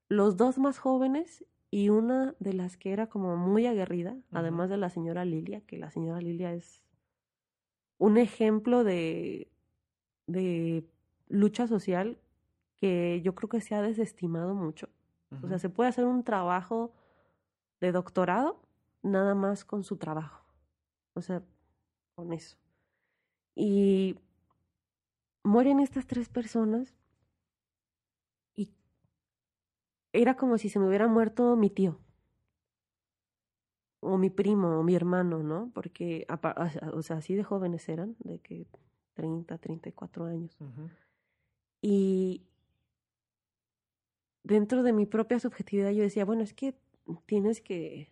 los 0.09 0.35
dos 0.35 0.57
más 0.57 0.79
jóvenes 0.79 1.45
y 1.69 1.89
una 1.89 2.35
de 2.39 2.53
las 2.53 2.75
que 2.75 2.91
era 2.91 3.07
como 3.07 3.37
muy 3.37 3.65
aguerrida, 3.67 4.17
además 4.31 4.69
de 4.69 4.77
la 4.77 4.89
señora 4.89 5.23
Lilia, 5.23 5.61
que 5.61 5.77
la 5.77 5.89
señora 5.91 6.19
Lilia 6.19 6.53
es 6.53 6.81
un 7.97 8.17
ejemplo 8.17 8.83
de, 8.83 9.49
de 10.27 10.85
lucha 11.29 11.67
social 11.67 12.17
que 12.75 13.21
yo 13.23 13.35
creo 13.35 13.47
que 13.47 13.61
se 13.61 13.75
ha 13.75 13.81
desestimado 13.81 14.53
mucho. 14.55 14.89
O 15.43 15.47
sea, 15.47 15.59
se 15.59 15.69
puede 15.69 15.89
hacer 15.89 16.03
un 16.05 16.23
trabajo 16.25 16.93
de 17.79 17.93
doctorado 17.93 18.59
nada 19.01 19.33
más 19.33 19.63
con 19.63 19.83
su 19.85 19.95
trabajo. 19.95 20.43
O 21.13 21.21
sea, 21.21 21.41
con 22.15 22.33
eso. 22.33 22.57
Y 23.55 24.17
mueren 25.43 25.79
estas 25.79 26.07
tres 26.07 26.29
personas 26.29 26.95
y 28.55 28.71
era 30.13 30.35
como 30.35 30.57
si 30.57 30.69
se 30.69 30.79
me 30.79 30.87
hubiera 30.87 31.07
muerto 31.07 31.55
mi 31.55 31.69
tío 31.69 31.99
o 34.01 34.17
mi 34.17 34.29
primo 34.29 34.79
o 34.79 34.83
mi 34.83 34.95
hermano, 34.95 35.43
¿no? 35.43 35.71
Porque, 35.73 36.25
o 36.93 37.01
sea, 37.01 37.17
así 37.17 37.35
de 37.35 37.43
jóvenes 37.43 37.87
eran, 37.87 38.15
de 38.19 38.39
que 38.39 38.67
30, 39.13 39.57
34 39.57 40.25
años. 40.25 40.57
Y 41.81 42.43
dentro 44.43 44.83
de 44.83 44.93
mi 44.93 45.05
propia 45.05 45.39
subjetividad 45.39 45.91
yo 45.91 46.01
decía, 46.01 46.25
bueno, 46.25 46.41
es 46.41 46.53
que 46.53 46.75
tienes 47.25 47.61
que 47.61 48.11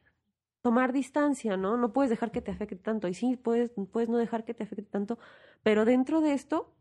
tomar 0.61 0.93
distancia, 0.93 1.57
¿no? 1.57 1.77
No 1.77 1.93
puedes 1.93 2.09
dejar 2.09 2.31
que 2.31 2.41
te 2.41 2.51
afecte 2.51 2.75
tanto. 2.75 3.07
Y 3.07 3.13
sí, 3.13 3.37
puedes, 3.37 3.71
puedes 3.91 4.09
no 4.09 4.17
dejar 4.17 4.45
que 4.45 4.53
te 4.53 4.63
afecte 4.63 4.83
tanto, 4.83 5.17
pero 5.63 5.85
dentro 5.85 6.21
de 6.21 6.33
esto, 6.33 6.73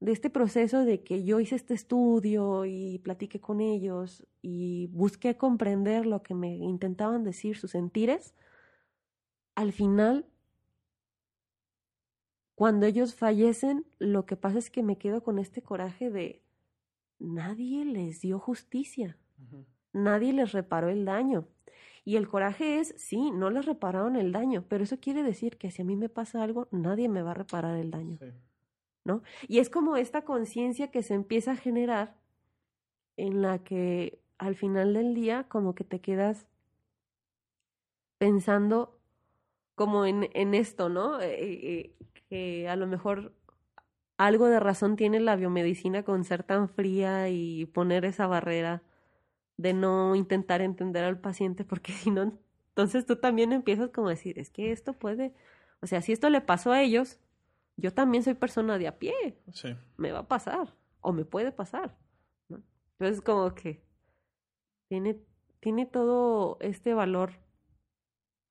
de 0.00 0.12
este 0.12 0.30
proceso 0.30 0.84
de 0.84 1.02
que 1.02 1.24
yo 1.24 1.40
hice 1.40 1.56
este 1.56 1.74
estudio 1.74 2.64
y 2.66 2.98
platiqué 2.98 3.40
con 3.40 3.60
ellos 3.60 4.26
y 4.42 4.88
busqué 4.88 5.36
comprender 5.36 6.06
lo 6.06 6.22
que 6.22 6.34
me 6.34 6.56
intentaban 6.56 7.24
decir, 7.24 7.56
sus 7.56 7.70
sentires, 7.70 8.34
al 9.54 9.72
final, 9.72 10.26
cuando 12.54 12.86
ellos 12.86 13.14
fallecen, 13.14 13.86
lo 13.98 14.26
que 14.26 14.36
pasa 14.36 14.58
es 14.58 14.70
que 14.70 14.82
me 14.82 14.98
quedo 14.98 15.22
con 15.22 15.38
este 15.38 15.62
coraje 15.62 16.10
de 16.10 16.42
nadie 17.18 17.86
les 17.86 18.20
dio 18.20 18.38
justicia, 18.38 19.16
nadie 19.92 20.34
les 20.34 20.52
reparó 20.52 20.90
el 20.90 21.06
daño. 21.06 21.48
Y 22.06 22.14
el 22.14 22.28
coraje 22.28 22.78
es, 22.78 22.94
sí, 22.96 23.32
no 23.32 23.50
les 23.50 23.66
repararon 23.66 24.14
el 24.14 24.30
daño, 24.30 24.64
pero 24.68 24.84
eso 24.84 25.00
quiere 25.00 25.24
decir 25.24 25.58
que 25.58 25.72
si 25.72 25.82
a 25.82 25.84
mí 25.84 25.96
me 25.96 26.08
pasa 26.08 26.40
algo, 26.40 26.68
nadie 26.70 27.08
me 27.08 27.20
va 27.20 27.32
a 27.32 27.34
reparar 27.34 27.76
el 27.76 27.90
daño. 27.90 28.16
¿No? 29.04 29.22
Y 29.48 29.58
es 29.58 29.70
como 29.70 29.96
esta 29.96 30.22
conciencia 30.24 30.92
que 30.92 31.02
se 31.02 31.14
empieza 31.14 31.52
a 31.52 31.56
generar 31.56 32.16
en 33.16 33.42
la 33.42 33.58
que 33.58 34.20
al 34.38 34.54
final 34.54 34.94
del 34.94 35.14
día 35.14 35.48
como 35.48 35.74
que 35.74 35.82
te 35.82 36.00
quedas 36.00 36.46
pensando 38.18 39.00
como 39.74 40.06
en, 40.06 40.30
en 40.32 40.54
esto, 40.54 40.88
¿no? 40.88 41.20
Eh, 41.20 41.34
eh, 41.40 41.96
que 42.28 42.68
a 42.68 42.76
lo 42.76 42.86
mejor 42.86 43.32
algo 44.16 44.46
de 44.46 44.60
razón 44.60 44.94
tiene 44.94 45.18
la 45.18 45.34
biomedicina 45.34 46.04
con 46.04 46.22
ser 46.22 46.44
tan 46.44 46.68
fría 46.68 47.28
y 47.30 47.66
poner 47.66 48.04
esa 48.04 48.28
barrera 48.28 48.82
de 49.56 49.72
no 49.72 50.14
intentar 50.14 50.60
entender 50.60 51.04
al 51.04 51.20
paciente, 51.20 51.64
porque 51.64 51.92
si 51.92 52.10
no, 52.10 52.38
entonces 52.68 53.06
tú 53.06 53.16
también 53.16 53.52
empiezas 53.52 53.90
como 53.90 54.08
a 54.08 54.10
decir, 54.10 54.38
es 54.38 54.50
que 54.50 54.72
esto 54.72 54.92
puede, 54.92 55.34
o 55.80 55.86
sea, 55.86 56.02
si 56.02 56.12
esto 56.12 56.28
le 56.30 56.40
pasó 56.40 56.72
a 56.72 56.82
ellos, 56.82 57.18
yo 57.76 57.92
también 57.92 58.22
soy 58.22 58.34
persona 58.34 58.78
de 58.78 58.88
a 58.88 58.98
pie, 58.98 59.38
sí. 59.52 59.76
me 59.96 60.12
va 60.12 60.20
a 60.20 60.28
pasar, 60.28 60.74
o 61.00 61.12
me 61.12 61.24
puede 61.24 61.52
pasar, 61.52 61.96
¿no? 62.48 62.62
Entonces 62.92 63.22
como 63.22 63.54
que 63.54 63.82
tiene, 64.88 65.18
tiene 65.60 65.86
todo 65.86 66.58
este 66.60 66.94
valor 66.94 67.32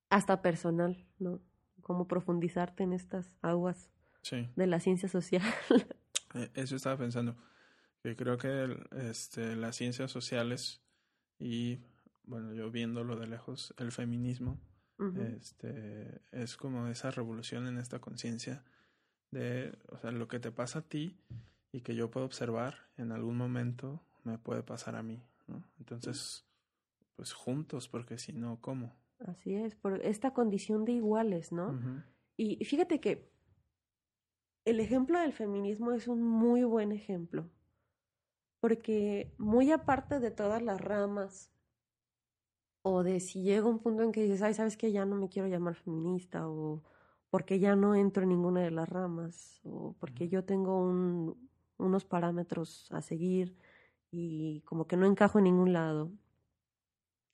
hasta 0.10 0.42
personal, 0.42 1.06
¿no? 1.20 1.42
Como 1.82 2.08
profundizarte 2.08 2.84
en 2.84 2.94
estas 2.94 3.38
aguas 3.42 3.92
de 4.56 4.68
la 4.68 4.80
ciencia 4.80 5.10
social. 5.10 5.44
E, 6.34 6.52
eso 6.56 6.76
estaba 6.76 6.98
pensando, 6.98 7.38
que 8.04 8.16
creo 8.16 8.38
que 8.38 8.78
este, 9.10 9.56
las 9.56 9.76
ciencias 9.76 10.12
sociales 10.12 10.85
y 11.40 11.80
bueno, 12.24 12.54
yo 12.54 12.72
viéndolo 12.72 13.16
de 13.18 13.28
lejos, 13.28 13.74
el 13.78 13.92
feminismo 13.92 14.60
este, 15.18 16.22
es 16.32 16.56
como 16.56 16.88
esa 16.88 17.12
revolución 17.12 17.68
en 17.68 17.78
esta 17.78 18.00
conciencia 18.00 18.64
de, 19.32 19.78
o 19.90 19.98
sea, 19.98 20.12
lo 20.12 20.28
que 20.28 20.40
te 20.40 20.52
pasa 20.52 20.80
a 20.80 20.82
ti 20.84 21.18
y 21.72 21.82
que 21.82 21.96
yo 21.96 22.10
puedo 22.10 22.26
observar 22.26 22.90
en 22.98 23.12
algún 23.12 23.36
momento 23.38 24.02
me 24.24 24.38
puede 24.38 24.64
pasar 24.64 24.96
a 24.96 25.04
mí, 25.04 25.22
¿no? 25.48 25.68
Entonces, 25.80 26.46
pues 27.16 27.34
juntos, 27.34 27.90
porque 27.90 28.18
si 28.18 28.32
no, 28.34 28.60
¿cómo? 28.62 28.96
Así 29.20 29.54
es, 29.56 29.76
por 29.76 30.02
esta 30.02 30.34
condición 30.34 30.86
de 30.86 30.94
iguales, 30.94 31.52
¿no? 31.52 32.04
Y 32.38 32.64
fíjate 32.64 33.00
que 33.02 33.30
el 34.64 34.80
ejemplo 34.80 35.20
del 35.20 35.34
feminismo 35.34 35.92
es 35.92 36.08
un 36.08 36.22
muy 36.24 36.64
buen 36.64 36.92
ejemplo, 36.92 37.50
porque 38.66 39.32
muy 39.38 39.72
aparte 39.72 40.20
de 40.20 40.32
todas 40.32 40.60
las 40.60 40.82
ramas, 40.82 41.52
o 42.82 43.04
de 43.04 43.20
si 43.20 43.44
llega 43.44 43.68
un 43.68 43.78
punto 43.78 44.02
en 44.02 44.12
que 44.12 44.24
dices, 44.24 44.42
ay, 44.42 44.56
sabes 44.56 44.76
que 44.76 44.92
ya 44.92 45.06
no 45.06 45.18
me 45.18 45.30
quiero 45.30 45.48
llamar 45.48 45.76
feminista, 45.76 46.50
o 46.50 46.82
porque 47.30 47.60
ya 47.60 47.76
no 47.76 47.94
entro 47.94 48.24
en 48.24 48.30
ninguna 48.30 48.62
de 48.62 48.72
las 48.72 48.90
ramas, 48.90 49.62
o 49.66 49.96
porque 50.00 50.30
yo 50.30 50.46
tengo 50.46 50.80
un, 50.80 51.48
unos 51.78 52.06
parámetros 52.06 52.92
a 52.92 53.04
seguir 53.04 53.56
y 54.10 54.62
como 54.62 54.88
que 54.88 54.98
no 54.98 55.06
encajo 55.06 55.38
en 55.38 55.44
ningún 55.44 55.72
lado. 55.72 56.12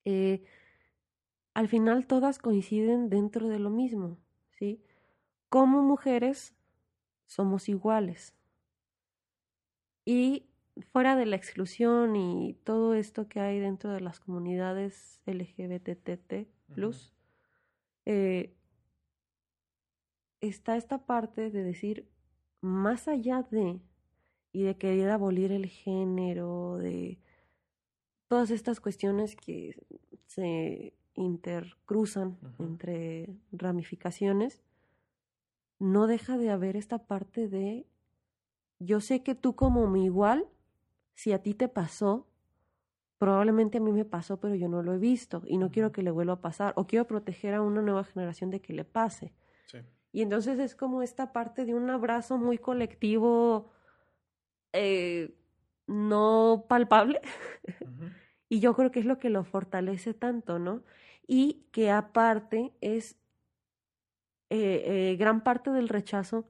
Eh, 0.04 0.44
al 1.54 1.70
final 1.70 2.08
todas 2.08 2.40
coinciden 2.40 3.08
dentro 3.08 3.48
de 3.48 3.60
lo 3.60 3.70
mismo, 3.70 4.18
¿sí? 4.60 4.84
Como 5.48 5.82
mujeres 5.82 6.54
somos 7.26 7.70
iguales. 7.70 8.36
Y 10.04 10.51
fuera 10.92 11.16
de 11.16 11.26
la 11.26 11.36
exclusión 11.36 12.16
y 12.16 12.54
todo 12.64 12.94
esto 12.94 13.28
que 13.28 13.40
hay 13.40 13.60
dentro 13.60 13.92
de 13.92 14.02
las 14.02 14.20
comunidades 14.20 15.22
LGBTT, 15.26 16.48
eh, 18.06 18.56
está 20.40 20.78
esta 20.78 21.06
parte 21.06 21.52
de 21.52 21.64
decir, 21.64 22.10
más 22.62 23.08
allá 23.08 23.48
de, 23.52 23.80
y 24.54 24.64
de 24.64 24.78
querer 24.78 25.10
abolir 25.10 25.52
el 25.52 25.68
género, 25.68 26.78
de 26.78 27.20
todas 28.28 28.52
estas 28.52 28.80
cuestiones 28.80 29.36
que 29.36 29.76
se 30.28 30.94
intercruzan 31.16 32.38
entre 32.60 33.36
ramificaciones, 33.52 34.62
no 35.80 36.08
deja 36.08 36.38
de 36.38 36.50
haber 36.50 36.76
esta 36.78 37.00
parte 37.00 37.48
de, 37.48 37.86
yo 38.80 39.02
sé 39.02 39.24
que 39.24 39.36
tú 39.36 39.56
como 39.56 39.88
mi 39.88 40.06
igual, 40.06 40.48
si 41.14 41.34
a 41.34 41.42
ti 41.42 41.54
te 41.54 41.68
pasó, 41.68 42.28
probablemente 43.18 43.78
a 43.78 43.82
mí 43.82 43.92
me 43.92 44.06
pasó, 44.06 44.40
pero 44.40 44.56
yo 44.56 44.68
no 44.68 44.82
lo 44.82 44.94
he 44.94 44.98
visto 44.98 45.44
y 45.46 45.58
no 45.58 45.70
quiero 45.70 45.92
que 45.92 46.02
le 46.02 46.12
vuelva 46.12 46.34
a 46.34 46.42
pasar 46.42 46.74
o 46.76 46.88
quiero 46.88 47.06
proteger 47.06 47.54
a 47.54 47.62
una 47.62 47.82
nueva 47.82 48.04
generación 48.04 48.50
de 48.50 48.62
que 48.62 48.74
le 48.74 48.84
pase. 48.84 49.34
Y 50.14 50.22
entonces 50.22 50.60
es 50.60 50.76
como 50.76 51.04
esta 51.04 51.32
parte 51.32 51.64
de 51.64 51.74
un 51.74 51.90
abrazo 51.90 52.38
muy 52.38 52.58
colectivo, 52.58 53.72
eh, 54.74 55.34
no 55.88 56.66
palpable. 56.68 57.22
y 58.50 58.60
yo 58.60 58.76
creo 58.76 58.92
que 58.92 59.00
es 59.00 59.06
lo 59.06 59.20
que 59.20 59.30
lo 59.30 59.44
fortalece 59.44 60.14
tanto, 60.14 60.60
¿no? 60.60 60.84
Y 61.28 61.68
que 61.72 61.92
aparte 61.92 62.74
es 62.82 63.18
eh, 64.50 65.12
eh, 65.12 65.16
gran 65.16 65.44
parte 65.44 65.70
del 65.70 65.88
rechazo, 65.88 66.50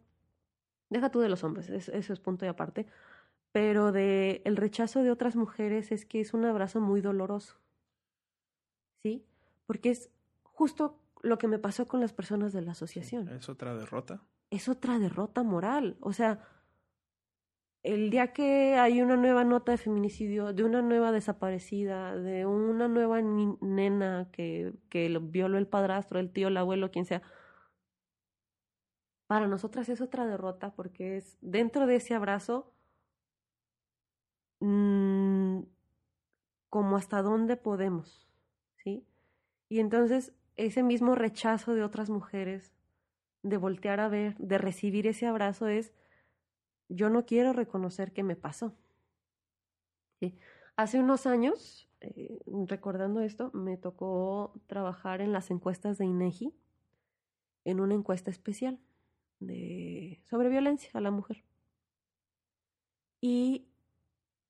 deja 0.89 1.11
tú 1.11 1.19
de 1.19 1.29
los 1.29 1.43
hombres, 1.43 1.69
eso 1.69 2.13
es 2.13 2.19
punto 2.19 2.45
y 2.45 2.47
aparte, 2.47 2.87
pero 3.51 3.91
de 3.91 4.41
el 4.45 4.55
rechazo 4.55 5.03
de 5.03 5.11
otras 5.11 5.35
mujeres 5.35 5.91
es 5.91 6.05
que 6.05 6.21
es 6.21 6.33
un 6.33 6.45
abrazo 6.45 6.79
muy 6.79 7.01
doloroso. 7.01 7.59
¿Sí? 9.03 9.25
Porque 9.65 9.89
es 9.89 10.09
justo 10.43 10.99
lo 11.21 11.37
que 11.37 11.47
me 11.47 11.59
pasó 11.59 11.87
con 11.87 11.99
las 11.99 12.13
personas 12.13 12.53
de 12.53 12.61
la 12.61 12.71
asociación. 12.71 13.27
¿Es 13.29 13.49
otra 13.49 13.75
derrota? 13.75 14.23
Es 14.49 14.69
otra 14.69 14.99
derrota 14.99 15.43
moral. 15.43 15.97
O 16.01 16.13
sea, 16.13 16.39
el 17.83 18.09
día 18.09 18.31
que 18.31 18.75
hay 18.75 19.01
una 19.01 19.17
nueva 19.17 19.43
nota 19.43 19.71
de 19.71 19.77
feminicidio, 19.77 20.53
de 20.53 20.63
una 20.63 20.81
nueva 20.81 21.11
desaparecida, 21.11 22.15
de 22.15 22.45
una 22.45 22.87
nueva 22.87 23.21
nena 23.21 24.29
que, 24.31 24.73
que 24.89 25.09
lo 25.09 25.21
violó 25.21 25.57
el 25.57 25.67
padrastro, 25.67 26.19
el 26.19 26.31
tío, 26.31 26.49
el 26.49 26.57
abuelo, 26.57 26.91
quien 26.91 27.05
sea, 27.05 27.21
para 29.27 29.47
nosotras 29.47 29.89
es 29.89 30.01
otra 30.01 30.25
derrota 30.25 30.75
porque 30.75 31.17
es 31.17 31.37
dentro 31.41 31.87
de 31.87 31.95
ese 31.95 32.13
abrazo 32.13 32.73
Mm, 34.61 35.63
como 36.69 36.95
hasta 36.95 37.21
dónde 37.21 37.57
podemos, 37.57 38.29
¿sí? 38.83 39.05
Y 39.69 39.79
entonces 39.79 40.33
ese 40.55 40.83
mismo 40.83 41.15
rechazo 41.15 41.73
de 41.73 41.83
otras 41.83 42.09
mujeres, 42.09 42.71
de 43.43 43.57
voltear 43.57 43.99
a 43.99 44.07
ver, 44.07 44.37
de 44.37 44.57
recibir 44.59 45.07
ese 45.07 45.25
abrazo 45.25 45.67
es, 45.67 45.93
yo 46.89 47.09
no 47.09 47.25
quiero 47.25 47.53
reconocer 47.53 48.13
que 48.13 48.23
me 48.23 48.35
pasó. 48.35 48.75
Hace 50.75 50.99
unos 50.99 51.25
años, 51.25 51.89
eh, 52.01 52.39
recordando 52.67 53.21
esto, 53.21 53.49
me 53.53 53.77
tocó 53.77 54.53
trabajar 54.67 55.21
en 55.21 55.31
las 55.31 55.49
encuestas 55.49 55.97
de 55.97 56.05
INEGI, 56.05 56.53
en 57.65 57.79
una 57.79 57.95
encuesta 57.95 58.29
especial 58.29 58.79
de, 59.39 60.21
sobre 60.23 60.49
violencia 60.49 60.91
a 60.93 61.01
la 61.01 61.11
mujer. 61.11 61.43
Y 63.19 63.70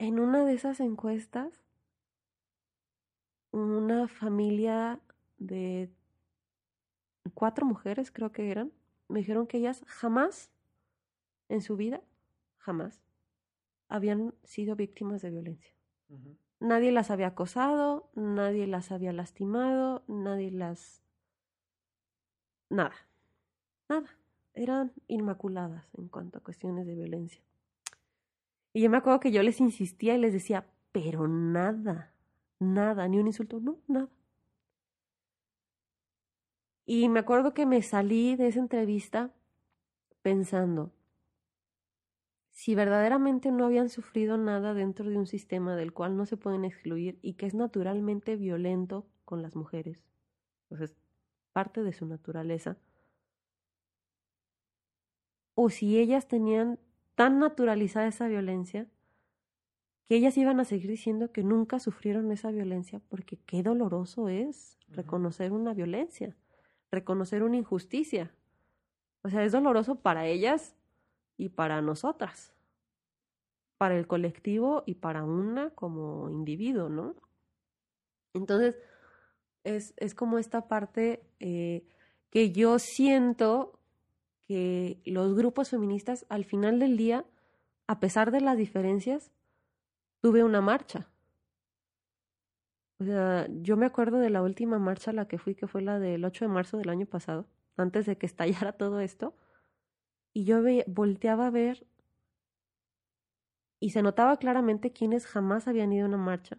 en 0.01 0.19
una 0.19 0.43
de 0.45 0.53
esas 0.53 0.79
encuestas, 0.79 1.63
una 3.51 4.07
familia 4.07 4.99
de 5.37 5.91
cuatro 7.35 7.67
mujeres, 7.67 8.09
creo 8.09 8.31
que 8.31 8.49
eran, 8.49 8.71
me 9.09 9.19
dijeron 9.19 9.45
que 9.45 9.59
ellas 9.59 9.83
jamás 9.85 10.49
en 11.49 11.61
su 11.61 11.75
vida, 11.77 12.01
jamás, 12.57 13.03
habían 13.89 14.33
sido 14.43 14.75
víctimas 14.75 15.21
de 15.21 15.29
violencia. 15.29 15.75
Nadie 16.59 16.91
las 16.91 17.11
había 17.11 17.27
acosado, 17.27 18.09
nadie 18.15 18.65
las 18.65 18.91
había 18.91 19.13
lastimado, 19.13 20.03
nadie 20.07 20.49
las... 20.49 21.03
Nada, 22.69 22.95
nada. 23.87 24.09
Eran 24.55 24.93
inmaculadas 25.07 25.93
en 25.93 26.07
cuanto 26.07 26.39
a 26.39 26.43
cuestiones 26.43 26.87
de 26.87 26.95
violencia. 26.95 27.43
Y 28.73 28.81
yo 28.81 28.89
me 28.89 28.97
acuerdo 28.97 29.19
que 29.19 29.31
yo 29.31 29.43
les 29.43 29.59
insistía 29.59 30.15
y 30.15 30.19
les 30.19 30.33
decía, 30.33 30.67
pero 30.91 31.27
nada, 31.27 32.13
nada, 32.59 33.07
ni 33.07 33.19
un 33.19 33.27
insulto, 33.27 33.59
no, 33.59 33.79
nada. 33.87 34.09
Y 36.85 37.09
me 37.09 37.19
acuerdo 37.19 37.53
que 37.53 37.65
me 37.65 37.81
salí 37.81 38.35
de 38.35 38.47
esa 38.47 38.59
entrevista 38.59 39.33
pensando, 40.21 40.91
si 42.51 42.75
verdaderamente 42.75 43.51
no 43.51 43.65
habían 43.65 43.89
sufrido 43.89 44.37
nada 44.37 44.73
dentro 44.73 45.09
de 45.09 45.17
un 45.17 45.25
sistema 45.25 45.75
del 45.75 45.93
cual 45.93 46.17
no 46.17 46.25
se 46.25 46.37
pueden 46.37 46.65
excluir 46.65 47.17
y 47.21 47.33
que 47.33 47.45
es 47.45 47.53
naturalmente 47.53 48.35
violento 48.35 49.07
con 49.25 49.41
las 49.41 49.55
mujeres, 49.55 50.03
pues 50.67 50.81
es 50.81 50.95
parte 51.53 51.81
de 51.83 51.93
su 51.93 52.05
naturaleza, 52.05 52.77
o 55.55 55.69
si 55.69 55.99
ellas 55.99 56.27
tenían 56.27 56.79
tan 57.15 57.39
naturalizada 57.39 58.07
esa 58.07 58.27
violencia 58.27 58.87
que 60.07 60.15
ellas 60.15 60.37
iban 60.37 60.59
a 60.59 60.65
seguir 60.65 60.89
diciendo 60.89 61.31
que 61.31 61.43
nunca 61.43 61.79
sufrieron 61.79 62.31
esa 62.31 62.51
violencia 62.51 63.01
porque 63.09 63.37
qué 63.45 63.63
doloroso 63.63 64.27
es 64.27 64.77
reconocer 64.89 65.51
una 65.51 65.73
violencia, 65.73 66.35
reconocer 66.91 67.43
una 67.43 67.57
injusticia. 67.57 68.31
O 69.23 69.29
sea, 69.29 69.43
es 69.43 69.51
doloroso 69.51 69.95
para 69.95 70.25
ellas 70.25 70.75
y 71.37 71.49
para 71.49 71.81
nosotras, 71.81 72.53
para 73.77 73.97
el 73.97 74.07
colectivo 74.07 74.83
y 74.85 74.95
para 74.95 75.23
una 75.23 75.69
como 75.71 76.29
individuo, 76.29 76.89
¿no? 76.89 77.15
Entonces, 78.33 78.77
es, 79.63 79.93
es 79.97 80.15
como 80.15 80.39
esta 80.39 80.67
parte 80.67 81.23
eh, 81.39 81.83
que 82.29 82.51
yo 82.51 82.79
siento 82.79 83.79
que 84.51 84.99
los 85.05 85.33
grupos 85.33 85.69
feministas 85.69 86.25
al 86.27 86.43
final 86.43 86.77
del 86.77 86.97
día, 86.97 87.23
a 87.87 88.01
pesar 88.01 88.31
de 88.31 88.41
las 88.41 88.57
diferencias, 88.57 89.31
tuve 90.19 90.43
una 90.43 90.59
marcha. 90.59 91.07
O 92.99 93.05
sea, 93.05 93.47
yo 93.61 93.77
me 93.77 93.85
acuerdo 93.85 94.17
de 94.17 94.29
la 94.29 94.41
última 94.41 94.77
marcha 94.77 95.11
a 95.11 95.13
la 95.13 95.29
que 95.29 95.37
fui, 95.37 95.55
que 95.55 95.67
fue 95.67 95.81
la 95.81 95.99
del 95.99 96.25
8 96.25 96.43
de 96.43 96.49
marzo 96.49 96.77
del 96.77 96.89
año 96.89 97.05
pasado, 97.05 97.47
antes 97.77 98.05
de 98.05 98.17
que 98.17 98.25
estallara 98.25 98.73
todo 98.73 98.99
esto, 98.99 99.37
y 100.33 100.43
yo 100.43 100.61
volteaba 100.87 101.47
a 101.47 101.49
ver 101.49 101.87
y 103.79 103.91
se 103.91 104.01
notaba 104.01 104.35
claramente 104.35 104.91
quienes 104.91 105.27
jamás 105.27 105.65
habían 105.65 105.93
ido 105.93 106.03
a 106.03 106.09
una 106.09 106.17
marcha, 106.17 106.57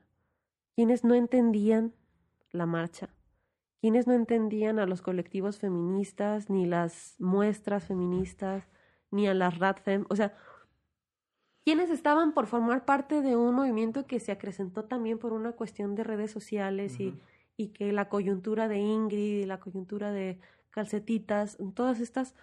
quienes 0.74 1.05
no 1.05 1.14
entendían 1.14 1.93
la 2.53 2.64
marcha, 2.64 3.11
quienes 3.83 4.07
no 4.07 4.14
entendían 4.14 4.78
a 4.78 4.87
los 4.87 5.03
colectivos 5.03 5.59
feministas, 5.59 6.49
ni 6.49 6.66
las 6.66 7.16
muestras 7.18 7.85
feministas, 7.85 8.68
ni 9.11 9.26
a 9.26 9.35
las 9.35 9.59
RADFEM, 9.59 10.07
o 10.09 10.14
sea, 10.14 10.37
quienes 11.64 11.91
estaban 11.91 12.33
por 12.33 12.47
formar 12.47 12.85
parte 12.85 13.22
de 13.22 13.35
un 13.35 13.57
movimiento 13.57 14.07
que 14.07 14.20
se 14.20 14.30
acrecentó 14.30 14.85
también 14.85 15.18
por 15.18 15.33
una 15.33 15.51
cuestión 15.53 15.97
de 15.97 16.05
redes 16.05 16.30
sociales 16.30 17.01
y, 17.01 17.18
y 17.57 17.70
que 17.70 17.91
la 17.91 18.09
coyuntura 18.09 18.68
de 18.68 18.78
Ingrid 18.78 19.43
y 19.43 19.47
la 19.47 19.59
coyuntura 19.59 20.12
de 20.12 20.39
calcetitas, 20.70 21.59
todas 21.74 21.99
estas 21.99 22.37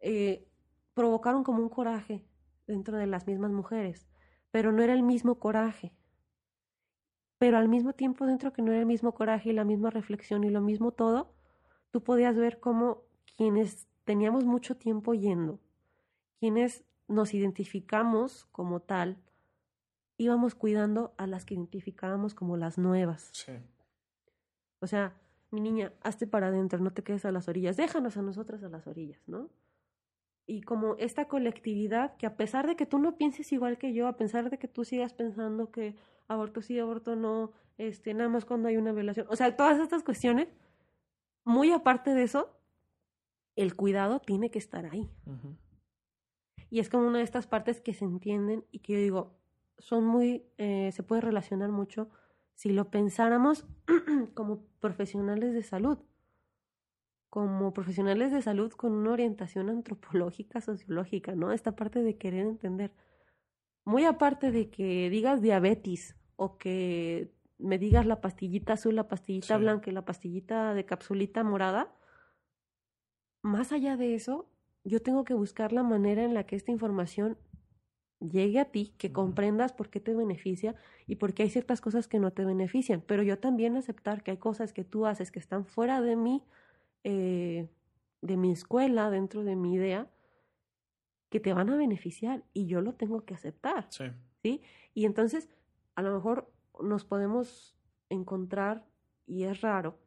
eh, 0.00 0.48
provocaron 0.94 1.44
como 1.44 1.62
un 1.62 1.68
coraje 1.68 2.24
dentro 2.66 2.96
de 2.96 3.06
las 3.06 3.26
mismas 3.26 3.50
mujeres, 3.50 4.08
pero 4.50 4.72
no 4.72 4.82
era 4.82 4.94
el 4.94 5.02
mismo 5.02 5.38
coraje 5.38 5.92
pero 7.38 7.58
al 7.58 7.68
mismo 7.68 7.92
tiempo 7.92 8.26
dentro 8.26 8.52
que 8.52 8.62
no 8.62 8.72
era 8.72 8.80
el 8.80 8.86
mismo 8.86 9.12
coraje 9.12 9.50
y 9.50 9.52
la 9.52 9.64
misma 9.64 9.90
reflexión 9.90 10.44
y 10.44 10.50
lo 10.50 10.60
mismo 10.60 10.92
todo, 10.92 11.32
tú 11.90 12.02
podías 12.02 12.36
ver 12.36 12.60
cómo 12.60 13.02
quienes 13.36 13.86
teníamos 14.04 14.44
mucho 14.44 14.76
tiempo 14.76 15.14
yendo, 15.14 15.60
quienes 16.38 16.84
nos 17.08 17.34
identificamos 17.34 18.46
como 18.52 18.80
tal, 18.80 19.18
íbamos 20.16 20.54
cuidando 20.54 21.14
a 21.18 21.26
las 21.26 21.44
que 21.44 21.54
identificábamos 21.54 22.34
como 22.34 22.56
las 22.56 22.78
nuevas. 22.78 23.30
Sí. 23.32 23.52
O 24.80 24.86
sea, 24.86 25.14
mi 25.50 25.60
niña, 25.60 25.92
hazte 26.02 26.26
para 26.26 26.48
adentro, 26.48 26.78
no 26.78 26.92
te 26.92 27.02
quedes 27.02 27.24
a 27.24 27.32
las 27.32 27.48
orillas, 27.48 27.76
déjanos 27.76 28.16
a 28.16 28.22
nosotras 28.22 28.62
a 28.62 28.68
las 28.68 28.86
orillas, 28.86 29.22
¿no? 29.26 29.50
Y 30.46 30.62
como 30.62 30.94
esta 30.96 31.26
colectividad 31.26 32.16
que 32.16 32.26
a 32.26 32.36
pesar 32.36 32.66
de 32.66 32.76
que 32.76 32.86
tú 32.86 32.98
no 32.98 33.16
pienses 33.16 33.52
igual 33.52 33.78
que 33.78 33.92
yo, 33.92 34.06
a 34.06 34.16
pesar 34.16 34.48
de 34.48 34.58
que 34.58 34.68
tú 34.68 34.84
sigas 34.84 35.12
pensando 35.12 35.70
que 35.70 35.96
aborto 36.28 36.62
sí, 36.62 36.78
aborto 36.78 37.16
no, 37.16 37.52
este, 37.78 38.14
nada 38.14 38.28
más 38.28 38.44
cuando 38.44 38.68
hay 38.68 38.76
una 38.76 38.92
violación. 38.92 39.26
O 39.28 39.36
sea, 39.36 39.56
todas 39.56 39.80
estas 39.80 40.02
cuestiones, 40.02 40.48
muy 41.44 41.72
aparte 41.72 42.14
de 42.14 42.22
eso, 42.22 42.56
el 43.56 43.74
cuidado 43.74 44.20
tiene 44.20 44.50
que 44.50 44.58
estar 44.58 44.86
ahí. 44.86 45.10
Y 46.70 46.80
es 46.80 46.88
como 46.88 47.06
una 47.06 47.18
de 47.18 47.24
estas 47.24 47.46
partes 47.46 47.80
que 47.80 47.94
se 47.94 48.04
entienden 48.04 48.64
y 48.70 48.80
que 48.80 48.94
yo 48.94 48.98
digo, 48.98 49.36
son 49.78 50.04
muy, 50.04 50.46
eh, 50.58 50.90
se 50.92 51.02
puede 51.02 51.22
relacionar 51.22 51.70
mucho 51.70 52.08
si 52.54 52.70
lo 52.70 52.90
pensáramos 52.90 53.66
como 54.34 54.62
profesionales 54.80 55.52
de 55.52 55.62
salud, 55.62 55.98
como 57.30 57.72
profesionales 57.72 58.32
de 58.32 58.42
salud 58.42 58.72
con 58.72 58.92
una 58.92 59.12
orientación 59.12 59.68
antropológica, 59.68 60.60
sociológica, 60.60 61.34
¿no? 61.34 61.52
Esta 61.52 61.76
parte 61.76 62.02
de 62.02 62.16
querer 62.16 62.46
entender. 62.46 62.92
Muy 63.84 64.04
aparte 64.04 64.50
de 64.50 64.70
que 64.70 65.10
digas 65.10 65.42
diabetes 65.42 66.16
o 66.36 66.58
que 66.58 67.32
me 67.58 67.78
digas 67.78 68.06
la 68.06 68.20
pastillita 68.20 68.74
azul, 68.74 68.96
la 68.96 69.08
pastillita 69.08 69.56
blanca 69.56 69.90
y 69.90 69.92
la 69.92 70.04
pastillita 70.04 70.74
de 70.74 70.84
capsulita 70.84 71.42
morada, 71.44 71.94
más 73.42 73.72
allá 73.72 73.96
de 73.96 74.14
eso, 74.14 74.50
yo 74.84 75.00
tengo 75.00 75.24
que 75.24 75.34
buscar 75.34 75.72
la 75.72 75.82
manera 75.82 76.24
en 76.24 76.34
la 76.34 76.44
que 76.44 76.56
esta 76.56 76.72
información 76.72 77.38
llegue 78.20 78.60
a 78.60 78.66
ti, 78.66 78.94
que 78.98 79.12
comprendas 79.12 79.72
por 79.72 79.90
qué 79.90 80.00
te 80.00 80.14
beneficia 80.14 80.74
y 81.06 81.16
por 81.16 81.34
qué 81.34 81.44
hay 81.44 81.50
ciertas 81.50 81.80
cosas 81.80 82.08
que 82.08 82.18
no 82.18 82.32
te 82.32 82.44
benefician, 82.44 83.02
pero 83.06 83.22
yo 83.22 83.38
también 83.38 83.76
aceptar 83.76 84.22
que 84.22 84.32
hay 84.32 84.36
cosas 84.38 84.72
que 84.72 84.84
tú 84.84 85.06
haces 85.06 85.30
que 85.30 85.38
están 85.38 85.66
fuera 85.66 86.00
de 86.00 86.16
mí, 86.16 86.42
eh, 87.08 87.68
de 88.20 88.36
mi 88.36 88.50
escuela, 88.50 89.10
dentro 89.10 89.44
de 89.44 89.54
mi 89.54 89.74
idea, 89.74 90.10
que 91.30 91.38
te 91.38 91.54
van 91.54 91.70
a 91.70 91.76
beneficiar 91.76 92.44
y 92.52 92.66
yo 92.66 92.80
lo 92.80 92.94
tengo 92.94 93.24
que 93.24 93.32
aceptar. 93.32 93.86
Sí. 93.90 94.06
¿sí? 94.42 94.60
Y 94.92 95.04
entonces, 95.04 95.48
a 95.94 96.02
lo 96.02 96.12
mejor 96.12 96.52
nos 96.80 97.04
podemos 97.04 97.76
encontrar, 98.08 98.84
y 99.24 99.44
es 99.44 99.60
raro, 99.60 100.00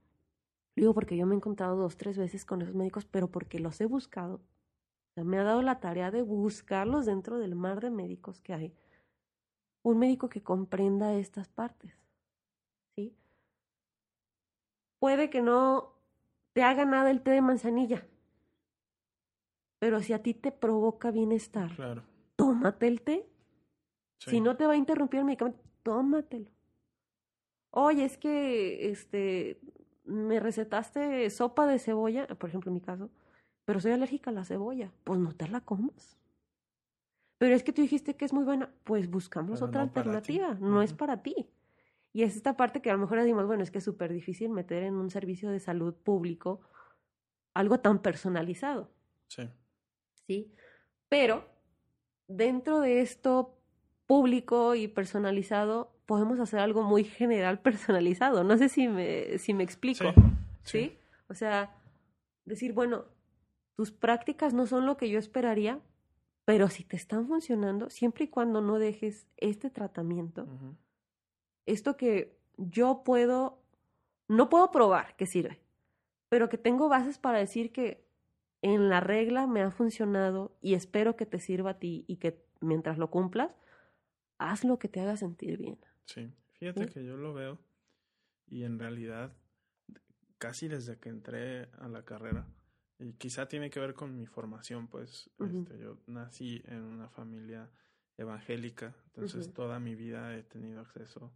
digo 0.75 0.93
porque 0.93 1.15
yo 1.15 1.25
me 1.25 1.35
he 1.35 1.37
encontrado 1.37 1.77
dos, 1.77 1.95
tres 1.95 2.17
veces 2.17 2.43
con 2.43 2.61
esos 2.61 2.75
médicos, 2.75 3.05
pero 3.05 3.31
porque 3.31 3.59
los 3.59 3.79
he 3.79 3.85
buscado. 3.85 4.35
O 4.35 5.13
sea, 5.15 5.23
me 5.23 5.39
ha 5.39 5.43
dado 5.43 5.61
la 5.61 5.79
tarea 5.79 6.11
de 6.11 6.21
buscarlos 6.21 7.05
dentro 7.05 7.39
del 7.39 7.55
mar 7.55 7.79
de 7.79 7.91
médicos 7.91 8.41
que 8.41 8.53
hay. 8.53 8.75
Un 9.83 9.99
médico 9.99 10.27
que 10.27 10.43
comprenda 10.43 11.13
estas 11.13 11.47
partes. 11.47 11.93
¿Sí? 12.93 13.15
Puede 14.99 15.29
que 15.29 15.41
no 15.41 15.98
te 16.53 16.63
haga 16.63 16.85
nada 16.85 17.11
el 17.11 17.21
té 17.21 17.31
de 17.31 17.41
manzanilla, 17.41 18.05
pero 19.79 20.01
si 20.01 20.13
a 20.13 20.21
ti 20.21 20.33
te 20.33 20.51
provoca 20.51 21.11
bienestar, 21.11 21.75
claro. 21.75 22.03
tómate 22.35 22.87
el 22.87 23.01
té. 23.01 23.29
Si 24.19 24.41
no 24.41 24.57
te 24.57 24.67
va 24.67 24.73
a 24.73 24.77
interrumpir 24.77 25.19
el 25.19 25.25
medicamento, 25.25 25.61
tómatelo. 25.81 26.51
Oye, 27.71 28.03
es 28.03 28.17
que 28.17 28.89
este 28.89 29.61
me 30.03 30.39
recetaste 30.39 31.29
sopa 31.29 31.65
de 31.67 31.79
cebolla, 31.79 32.27
por 32.27 32.49
ejemplo 32.49 32.69
en 32.69 32.75
mi 32.75 32.81
caso, 32.81 33.09
pero 33.63 33.79
soy 33.79 33.91
alérgica 33.91 34.31
a 34.31 34.33
la 34.33 34.43
cebolla, 34.43 34.91
pues 35.03 35.19
no 35.19 35.33
te 35.33 35.47
la 35.47 35.61
comas. 35.61 36.17
Pero 37.37 37.55
es 37.55 37.63
que 37.63 37.71
tú 37.71 37.81
dijiste 37.81 38.15
que 38.15 38.25
es 38.25 38.33
muy 38.33 38.43
buena, 38.43 38.69
pues 38.83 39.09
buscamos 39.09 39.61
otra 39.61 39.83
alternativa, 39.83 40.55
no 40.59 40.81
es 40.81 40.93
para 40.93 41.23
ti. 41.23 41.47
Y 42.11 42.23
es 42.23 42.35
esta 42.35 42.57
parte 42.57 42.81
que 42.81 42.89
a 42.89 42.93
lo 42.93 42.99
mejor 42.99 43.19
decimos, 43.19 43.45
bueno, 43.45 43.63
es 43.63 43.71
que 43.71 43.77
es 43.77 43.83
súper 43.83 44.11
difícil 44.11 44.49
meter 44.49 44.83
en 44.83 44.95
un 44.95 45.09
servicio 45.09 45.49
de 45.51 45.59
salud 45.59 45.93
público 45.93 46.61
algo 47.53 47.79
tan 47.79 48.01
personalizado. 48.01 48.89
Sí. 49.27 49.49
¿sí? 50.25 50.53
Pero 51.07 51.45
dentro 52.27 52.79
de 52.79 53.01
esto 53.01 53.57
público 54.05 54.75
y 54.75 54.87
personalizado, 54.87 55.91
podemos 56.05 56.39
hacer 56.39 56.59
algo 56.59 56.81
muy 56.83 57.03
general 57.03 57.59
personalizado. 57.61 58.43
No 58.43 58.57
sé 58.57 58.69
si 58.69 58.87
me, 58.87 59.37
si 59.37 59.53
me 59.53 59.63
explico. 59.63 60.13
¿Sí? 60.63 60.97
O 61.27 61.35
sea, 61.35 61.75
decir, 62.45 62.73
bueno, 62.73 63.05
tus 63.75 63.91
prácticas 63.91 64.53
no 64.53 64.65
son 64.65 64.85
lo 64.85 64.97
que 64.97 65.09
yo 65.09 65.19
esperaría, 65.19 65.79
pero 66.45 66.69
si 66.69 66.83
te 66.83 66.95
están 66.95 67.27
funcionando, 67.27 67.89
siempre 67.89 68.25
y 68.25 68.27
cuando 68.27 68.61
no 68.61 68.79
dejes 68.79 69.27
este 69.37 69.69
tratamiento, 69.69 70.47
esto 71.71 71.97
que 71.97 72.37
yo 72.57 73.03
puedo, 73.03 73.61
no 74.27 74.49
puedo 74.49 74.71
probar 74.71 75.15
que 75.15 75.25
sirve, 75.25 75.61
pero 76.29 76.49
que 76.49 76.57
tengo 76.57 76.89
bases 76.89 77.17
para 77.17 77.39
decir 77.39 77.71
que 77.71 78.05
en 78.61 78.89
la 78.89 78.99
regla 78.99 79.47
me 79.47 79.61
ha 79.61 79.71
funcionado 79.71 80.57
y 80.61 80.73
espero 80.73 81.15
que 81.15 81.25
te 81.25 81.39
sirva 81.39 81.71
a 81.71 81.79
ti 81.79 82.03
y 82.07 82.17
que 82.17 82.43
mientras 82.59 82.97
lo 82.97 83.09
cumplas, 83.09 83.51
haz 84.37 84.63
lo 84.63 84.79
que 84.79 84.89
te 84.89 84.99
haga 84.99 85.15
sentir 85.15 85.57
bien. 85.57 85.77
Sí, 86.05 86.31
fíjate 86.53 86.87
que 86.87 87.05
yo 87.05 87.15
lo 87.15 87.33
veo 87.33 87.59
y 88.47 88.63
en 88.63 88.79
realidad 88.79 89.31
casi 90.39 90.67
desde 90.67 90.97
que 90.97 91.09
entré 91.09 91.69
a 91.79 91.87
la 91.87 92.03
carrera, 92.03 92.47
y 92.97 93.13
quizá 93.13 93.47
tiene 93.47 93.69
que 93.69 93.79
ver 93.79 93.93
con 93.93 94.15
mi 94.15 94.25
formación, 94.25 94.87
pues 94.87 95.29
este, 95.39 95.77
yo 95.77 95.97
nací 96.07 96.61
en 96.65 96.81
una 96.81 97.07
familia 97.09 97.69
evangélica, 98.17 98.95
entonces 99.07 99.53
toda 99.53 99.79
mi 99.79 99.95
vida 99.95 100.35
he 100.35 100.43
tenido 100.43 100.81
acceso 100.81 101.31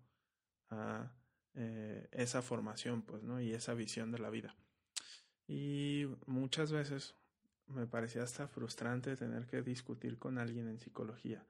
a 0.69 1.11
eh, 1.55 2.07
esa 2.11 2.41
formación, 2.41 3.03
pues, 3.03 3.23
¿no? 3.23 3.39
Y 3.39 3.53
esa 3.53 3.73
visión 3.73 4.11
de 4.11 4.19
la 4.19 4.29
vida. 4.29 4.55
Y 5.47 6.05
muchas 6.25 6.71
veces 6.71 7.15
me 7.67 7.87
parecía 7.87 8.23
hasta 8.23 8.47
frustrante 8.47 9.15
tener 9.15 9.45
que 9.45 9.61
discutir 9.61 10.17
con 10.17 10.37
alguien 10.37 10.67
en 10.67 10.79
psicología 10.79 11.45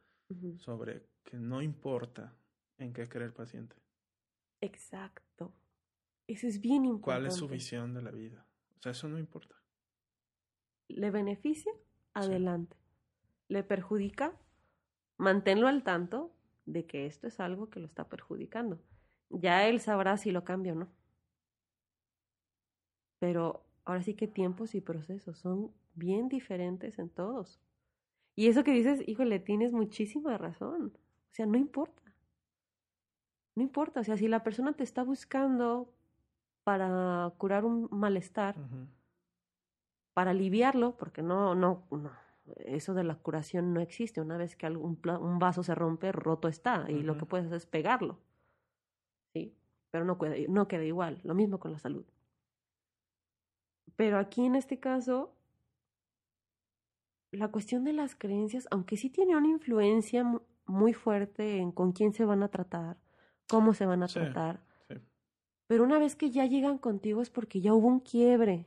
sobre 0.58 1.06
que 1.24 1.38
no 1.38 1.62
importa 1.62 2.36
en 2.78 2.92
qué 2.92 3.08
cree 3.08 3.26
el 3.26 3.34
paciente. 3.34 3.76
Exacto. 4.62 5.54
Eso 6.28 6.48
es 6.48 6.60
bien 6.60 6.86
importante. 6.86 7.04
¿Cuál 7.04 7.26
es 7.28 7.36
su 7.36 7.48
visión 7.48 7.94
de 7.94 8.02
la 8.02 8.12
vida? 8.12 8.48
O 8.78 8.82
sea, 8.82 8.94
eso 8.94 9.08
no 9.08 9.20
importa. 9.20 9.56
¿Le 10.88 11.12
beneficia? 11.12 11.72
Adelante. 12.14 12.76
¿Le 13.48 13.64
perjudica? 13.64 14.34
Manténlo 15.18 15.68
al 15.68 15.84
tanto 15.84 16.34
de 16.66 16.86
que 16.86 17.06
esto 17.06 17.28
es 17.28 17.40
algo 17.40 17.70
que 17.70 17.80
lo 17.80 17.86
está 17.86 18.08
perjudicando. 18.10 18.82
Ya 19.34 19.68
él 19.68 19.80
sabrá 19.80 20.18
si 20.18 20.32
lo 20.32 20.44
cambia 20.44 20.74
o 20.74 20.76
no. 20.76 20.88
Pero 23.20 23.64
ahora 23.86 24.04
sí 24.04 24.14
que 24.14 24.28
tiempos 24.28 24.76
y 24.76 24.82
procesos 24.82 25.38
son 25.38 25.72
bien 25.96 26.30
diferentes 26.30 27.00
en 27.00 27.10
todos. 27.10 27.60
Y 28.36 28.48
eso 28.48 28.64
que 28.64 28.72
dices, 28.72 29.04
híjole, 29.08 29.40
tienes 29.40 29.72
muchísima 29.72 30.38
razón. 30.38 30.94
O 30.96 31.36
sea, 31.36 31.46
no 31.46 31.58
importa. 31.58 32.02
No 33.56 33.64
importa. 33.64 34.02
O 34.02 34.04
sea, 34.04 34.18
si 34.18 34.28
la 34.28 34.44
persona 34.44 34.74
te 34.74 34.84
está 34.84 35.04
buscando 35.04 35.92
para 36.64 37.32
curar 37.38 37.66
un 37.66 37.88
malestar, 37.92 38.56
para 40.14 40.32
aliviarlo, 40.32 40.96
porque 40.98 41.22
no, 41.22 41.56
no, 41.56 41.84
no, 41.92 42.12
eso 42.66 42.94
de 42.94 43.04
la 43.04 43.16
curación 43.16 43.74
no 43.74 43.82
existe. 43.82 44.22
Una 44.22 44.38
vez 44.38 44.56
que 44.56 44.66
algún 44.66 45.00
un 45.20 45.40
vaso 45.40 45.64
se 45.64 45.76
rompe, 45.76 46.12
roto 46.12 46.48
está, 46.48 46.86
y 46.90 47.04
lo 47.04 47.18
que 47.18 47.26
puedes 47.26 47.46
hacer 47.48 47.58
es 47.58 47.66
pegarlo. 47.66 48.20
Pero 49.94 50.06
no, 50.06 50.18
no 50.50 50.68
queda 50.68 50.84
igual. 50.84 51.22
Lo 51.24 51.36
mismo 51.36 51.60
con 51.60 51.72
la 51.72 51.78
salud. 51.78 52.04
Pero 53.96 54.18
aquí 54.18 54.44
en 54.44 54.56
este 54.56 54.80
caso, 54.80 55.36
la 57.30 57.50
cuestión 57.50 57.84
de 57.84 57.94
las 57.94 58.16
creencias, 58.16 58.68
aunque 58.72 58.98
sí 58.98 59.12
tiene 59.12 59.38
una 59.38 59.50
influencia 59.50 60.26
muy 60.66 60.94
fuerte 60.94 61.58
en 61.58 61.72
con 61.72 61.92
quién 61.92 62.12
se 62.12 62.26
van 62.26 62.42
a 62.42 62.48
tratar, 62.48 62.98
cómo 63.48 63.76
se 63.76 63.86
van 63.86 64.02
a 64.02 64.08
tratar, 64.08 64.64
pero 65.68 65.84
una 65.84 66.00
vez 66.00 66.16
que 66.16 66.32
ya 66.32 66.48
llegan 66.48 66.80
contigo 66.80 67.22
es 67.22 67.30
porque 67.30 67.62
ya 67.62 67.76
hubo 67.76 67.88
un 67.88 68.00
quiebre. 68.00 68.66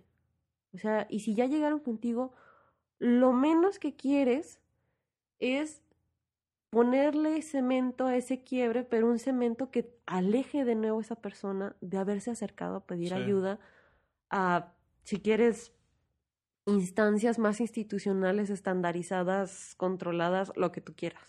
O 0.72 0.78
sea, 0.78 1.08
y 1.10 1.20
si 1.20 1.34
ya 1.34 1.46
llegaron 1.46 1.80
contigo, 1.80 2.34
lo 3.00 3.32
menos 3.32 3.80
que 3.80 3.96
quieres 3.96 4.60
es 5.40 5.82
ponerle 6.76 7.40
cemento 7.40 8.04
a 8.04 8.16
ese 8.16 8.44
quiebre, 8.44 8.84
pero 8.84 9.08
un 9.08 9.18
cemento 9.18 9.70
que 9.70 9.98
aleje 10.04 10.66
de 10.66 10.74
nuevo 10.74 10.98
a 10.98 11.00
esa 11.00 11.16
persona 11.16 11.74
de 11.80 11.96
haberse 11.96 12.30
acercado 12.30 12.76
a 12.76 12.86
pedir 12.86 13.14
ayuda 13.14 13.58
a 14.28 14.74
si 15.02 15.18
quieres, 15.18 15.72
instancias 16.66 17.38
más 17.38 17.60
institucionales, 17.60 18.50
estandarizadas, 18.50 19.74
controladas, 19.78 20.52
lo 20.54 20.70
que 20.70 20.82
tú 20.82 20.94
quieras. 20.94 21.22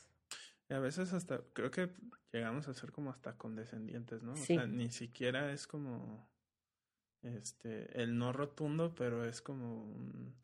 Y 0.69 0.73
a 0.73 0.79
veces 0.79 1.13
hasta, 1.13 1.39
creo 1.53 1.71
que 1.71 1.93
llegamos 2.33 2.67
a 2.67 2.73
ser 2.73 2.91
como 2.91 3.09
hasta 3.09 3.37
condescendientes, 3.37 4.23
¿no? 4.23 4.33
O 4.33 4.35
sea, 4.35 4.67
ni 4.67 4.91
siquiera 4.91 5.53
es 5.53 5.65
como, 5.65 6.27
este, 7.21 8.03
el 8.03 8.17
no 8.17 8.33
rotundo, 8.33 8.93
pero 8.95 9.23
es 9.23 9.41
como 9.41 9.81
un, 9.85 10.35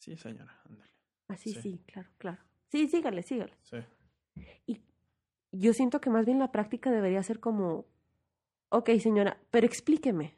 sí, 0.00 0.16
señora, 0.16 0.60
ándale. 0.68 0.90
Así, 1.28 1.54
sí. 1.54 1.60
sí, 1.60 1.84
claro, 1.86 2.10
claro. 2.18 2.42
Sí, 2.72 2.88
sígale, 2.88 3.22
sígale. 3.22 3.56
Sí. 3.62 3.76
Y 4.66 4.80
yo 5.52 5.72
siento 5.72 6.00
que 6.00 6.10
más 6.10 6.26
bien 6.26 6.38
la 6.38 6.52
práctica 6.52 6.90
debería 6.90 7.22
ser 7.22 7.40
como, 7.40 7.86
ok, 8.70 8.90
señora, 9.00 9.38
pero 9.50 9.66
explíqueme. 9.66 10.36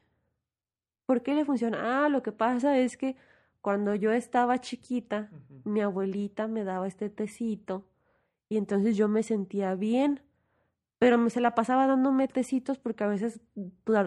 ¿Por 1.06 1.22
qué 1.22 1.34
le 1.34 1.44
funciona? 1.44 2.04
Ah, 2.04 2.08
lo 2.08 2.22
que 2.22 2.32
pasa 2.32 2.78
es 2.78 2.96
que 2.96 3.16
cuando 3.60 3.94
yo 3.94 4.12
estaba 4.12 4.60
chiquita, 4.60 5.30
mi 5.64 5.80
abuelita 5.80 6.46
me 6.46 6.64
daba 6.64 6.86
este 6.86 7.10
tecito 7.10 7.84
y 8.48 8.56
entonces 8.56 8.96
yo 8.96 9.08
me 9.08 9.22
sentía 9.22 9.74
bien, 9.74 10.22
pero 10.98 11.18
me 11.18 11.30
se 11.30 11.40
la 11.40 11.54
pasaba 11.54 11.86
dándome 11.86 12.28
tecitos 12.28 12.78
porque 12.78 13.04
a 13.04 13.08
veces 13.08 13.40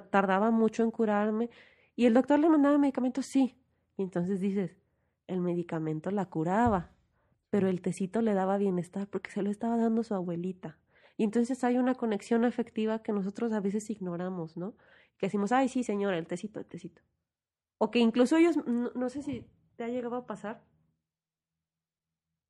tardaba 0.10 0.52
mucho 0.52 0.84
en 0.84 0.92
curarme 0.92 1.50
y 1.96 2.06
el 2.06 2.14
doctor 2.14 2.40
le 2.40 2.50
mandaba 2.50 2.78
medicamentos, 2.78 3.26
sí. 3.26 3.56
Y 3.98 4.02
entonces 4.02 4.40
dices, 4.40 4.78
el 5.28 5.40
medicamento 5.40 6.10
la 6.12 6.26
curaba, 6.26 6.92
pero 7.54 7.68
el 7.68 7.84
tecito 7.84 8.24
le 8.24 8.34
daba 8.34 8.58
bienestar 8.58 9.08
porque 9.08 9.30
se 9.30 9.44
lo 9.44 9.52
estaba 9.52 9.78
dando 9.78 10.04
su 10.04 10.16
abuelita. 10.16 10.80
Y 11.18 11.24
entonces 11.24 11.64
hay 11.64 11.78
una 11.78 11.94
conexión 11.94 12.46
afectiva 12.46 13.04
que 13.04 13.14
nosotros 13.14 13.54
a 13.54 13.60
veces 13.60 13.92
ignoramos, 13.92 14.58
¿no? 14.58 14.76
que 15.20 15.28
decimos, 15.28 15.52
ay, 15.52 15.70
sí, 15.70 15.84
señora, 15.84 16.18
el 16.18 16.26
tecito, 16.26 16.60
el 16.60 16.66
tecito. 16.66 17.04
O 17.78 17.92
que 17.92 18.00
incluso 18.00 18.38
ellos, 18.38 18.58
no, 18.66 19.10
sé 19.10 19.22
si 19.22 19.46
te 19.76 19.84
ha 19.84 19.88
llegado 19.88 20.16
a 20.16 20.26
pasar, 20.26 20.64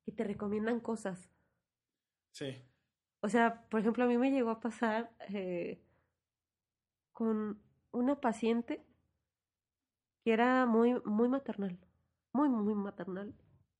que 0.06 0.12
te 0.12 0.24
recomiendan 0.24 0.80
cosas. 0.80 1.28
Sí. 2.32 2.64
O 3.20 3.28
sea, 3.28 3.66
por 3.68 3.80
ejemplo, 3.80 4.04
a 4.04 4.06
mí 4.06 4.16
me 4.16 4.30
llegó 4.30 4.48
a 4.48 4.60
pasar 4.60 5.14
eh, 5.28 5.84
con 7.12 7.60
una 7.92 8.22
paciente 8.22 8.82
que 10.22 10.32
era 10.32 10.64
muy, 10.64 10.98
muy 11.04 11.28
maternal, 11.28 11.78
muy, 12.32 12.48
muy 12.48 12.74
maternal. 12.74 13.34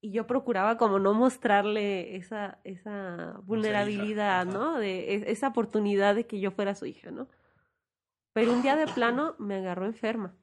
Y 0.04 0.10
yo 0.10 0.26
procuraba 0.26 0.76
como 0.76 0.98
no 0.98 1.14
mostrarle 1.14 2.14
esa, 2.16 2.58
esa 2.62 3.40
vulnerabilidad, 3.44 4.44
¿no? 4.44 4.78
De 4.78 5.14
e, 5.14 5.32
esa 5.32 5.48
oportunidad 5.48 6.14
de 6.14 6.26
que 6.26 6.40
yo 6.40 6.50
fuera 6.50 6.74
su 6.74 6.84
hija, 6.84 7.10
¿no? 7.10 7.26
Pero 8.34 8.52
un 8.52 8.60
día 8.60 8.76
de 8.76 8.86
plano 8.86 9.34
me 9.38 9.54
agarró 9.54 9.86
enferma. 9.86 10.34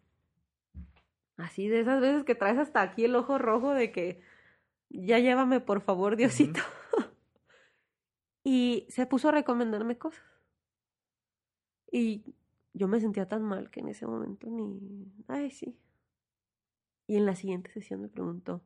Así 1.37 1.67
de 1.67 1.81
esas 1.81 2.01
veces 2.01 2.23
que 2.23 2.33
traes 2.33 2.57
hasta 2.57 2.81
aquí 2.81 3.05
el 3.05 3.15
ojo 3.15 3.37
rojo 3.37 3.71
de 3.75 3.91
que 3.91 4.19
ya 4.89 5.19
llévame 5.19 5.59
por 5.59 5.81
favor, 5.81 6.15
Diosito. 6.15 6.61
y 8.43 8.87
se 8.89 9.05
puso 9.05 9.29
a 9.29 9.31
recomendarme 9.31 9.95
cosas. 9.95 10.25
Y 11.91 12.33
yo 12.73 12.87
me 12.87 12.99
sentía 12.99 13.27
tan 13.27 13.43
mal 13.43 13.69
que 13.69 13.81
en 13.81 13.89
ese 13.89 14.07
momento 14.07 14.47
ni... 14.49 15.05
Ay, 15.27 15.51
sí. 15.51 15.77
Y 17.05 17.17
en 17.17 17.27
la 17.27 17.35
siguiente 17.35 17.69
sesión 17.69 18.01
me 18.01 18.07
preguntó. 18.07 18.63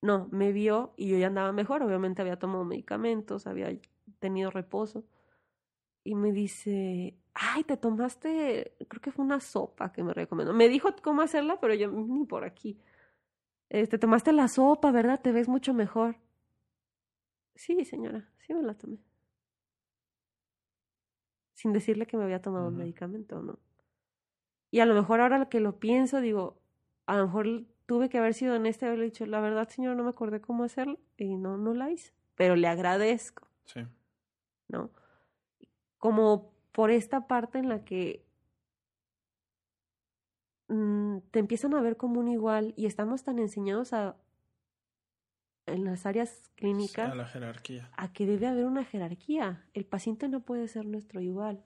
No, 0.00 0.28
me 0.30 0.52
vio 0.52 0.92
y 0.96 1.08
yo 1.08 1.18
ya 1.18 1.26
andaba 1.26 1.52
mejor. 1.52 1.82
Obviamente 1.82 2.22
había 2.22 2.38
tomado 2.38 2.64
medicamentos, 2.64 3.46
había 3.46 3.76
tenido 4.20 4.50
reposo. 4.50 5.04
Y 6.04 6.14
me 6.14 6.32
dice, 6.32 7.18
ay, 7.34 7.64
te 7.64 7.76
tomaste, 7.76 8.76
creo 8.88 9.00
que 9.02 9.12
fue 9.12 9.24
una 9.24 9.40
sopa 9.40 9.92
que 9.92 10.02
me 10.02 10.14
recomendó. 10.14 10.54
Me 10.54 10.68
dijo 10.68 10.90
cómo 11.02 11.22
hacerla, 11.22 11.60
pero 11.60 11.74
yo 11.74 11.90
ni 11.90 12.24
por 12.24 12.44
aquí. 12.44 12.78
Te 13.68 13.80
este, 13.80 13.98
tomaste 13.98 14.32
la 14.32 14.48
sopa, 14.48 14.90
¿verdad? 14.92 15.20
Te 15.20 15.32
ves 15.32 15.48
mucho 15.48 15.74
mejor. 15.74 16.16
Sí, 17.54 17.84
señora, 17.84 18.30
sí 18.38 18.54
me 18.54 18.62
la 18.62 18.74
tomé. 18.74 18.98
Sin 21.54 21.72
decirle 21.72 22.06
que 22.06 22.16
me 22.16 22.24
había 22.24 22.40
tomado 22.40 22.68
un 22.68 22.76
medicamento, 22.76 23.42
¿no? 23.42 23.58
Y 24.70 24.80
a 24.80 24.86
lo 24.86 24.94
mejor 24.94 25.20
ahora 25.20 25.48
que 25.48 25.60
lo 25.60 25.78
pienso, 25.78 26.20
digo, 26.20 26.60
a 27.06 27.16
lo 27.16 27.26
mejor 27.26 27.64
tuve 27.88 28.10
que 28.10 28.18
haber 28.18 28.34
sido 28.34 28.54
honesta 28.54 28.84
y 28.84 28.88
haberle 28.88 29.06
dicho, 29.06 29.24
la 29.24 29.40
verdad, 29.40 29.66
señora, 29.66 29.96
no 29.96 30.04
me 30.04 30.10
acordé 30.10 30.42
cómo 30.42 30.62
hacerlo 30.62 30.98
y 31.16 31.38
no, 31.38 31.56
no 31.56 31.72
la 31.72 31.90
hice. 31.90 32.12
Pero 32.34 32.54
le 32.54 32.68
agradezco. 32.68 33.48
Sí. 33.64 33.80
¿No? 34.68 34.90
Como 35.96 36.52
por 36.72 36.90
esta 36.90 37.26
parte 37.26 37.58
en 37.58 37.70
la 37.70 37.86
que 37.86 38.26
mm, 40.68 41.20
te 41.30 41.38
empiezan 41.38 41.72
a 41.72 41.80
ver 41.80 41.96
como 41.96 42.20
un 42.20 42.28
igual 42.28 42.74
y 42.76 42.84
estamos 42.84 43.24
tan 43.24 43.38
enseñados 43.38 43.94
a 43.94 44.16
en 45.64 45.84
las 45.84 46.04
áreas 46.04 46.50
clínicas 46.56 47.10
a 47.10 47.14
la 47.14 47.26
jerarquía. 47.26 47.90
a 47.96 48.12
que 48.12 48.26
debe 48.26 48.48
haber 48.48 48.66
una 48.66 48.84
jerarquía. 48.84 49.64
El 49.72 49.86
paciente 49.86 50.28
no 50.28 50.40
puede 50.40 50.68
ser 50.68 50.84
nuestro 50.84 51.22
igual. 51.22 51.64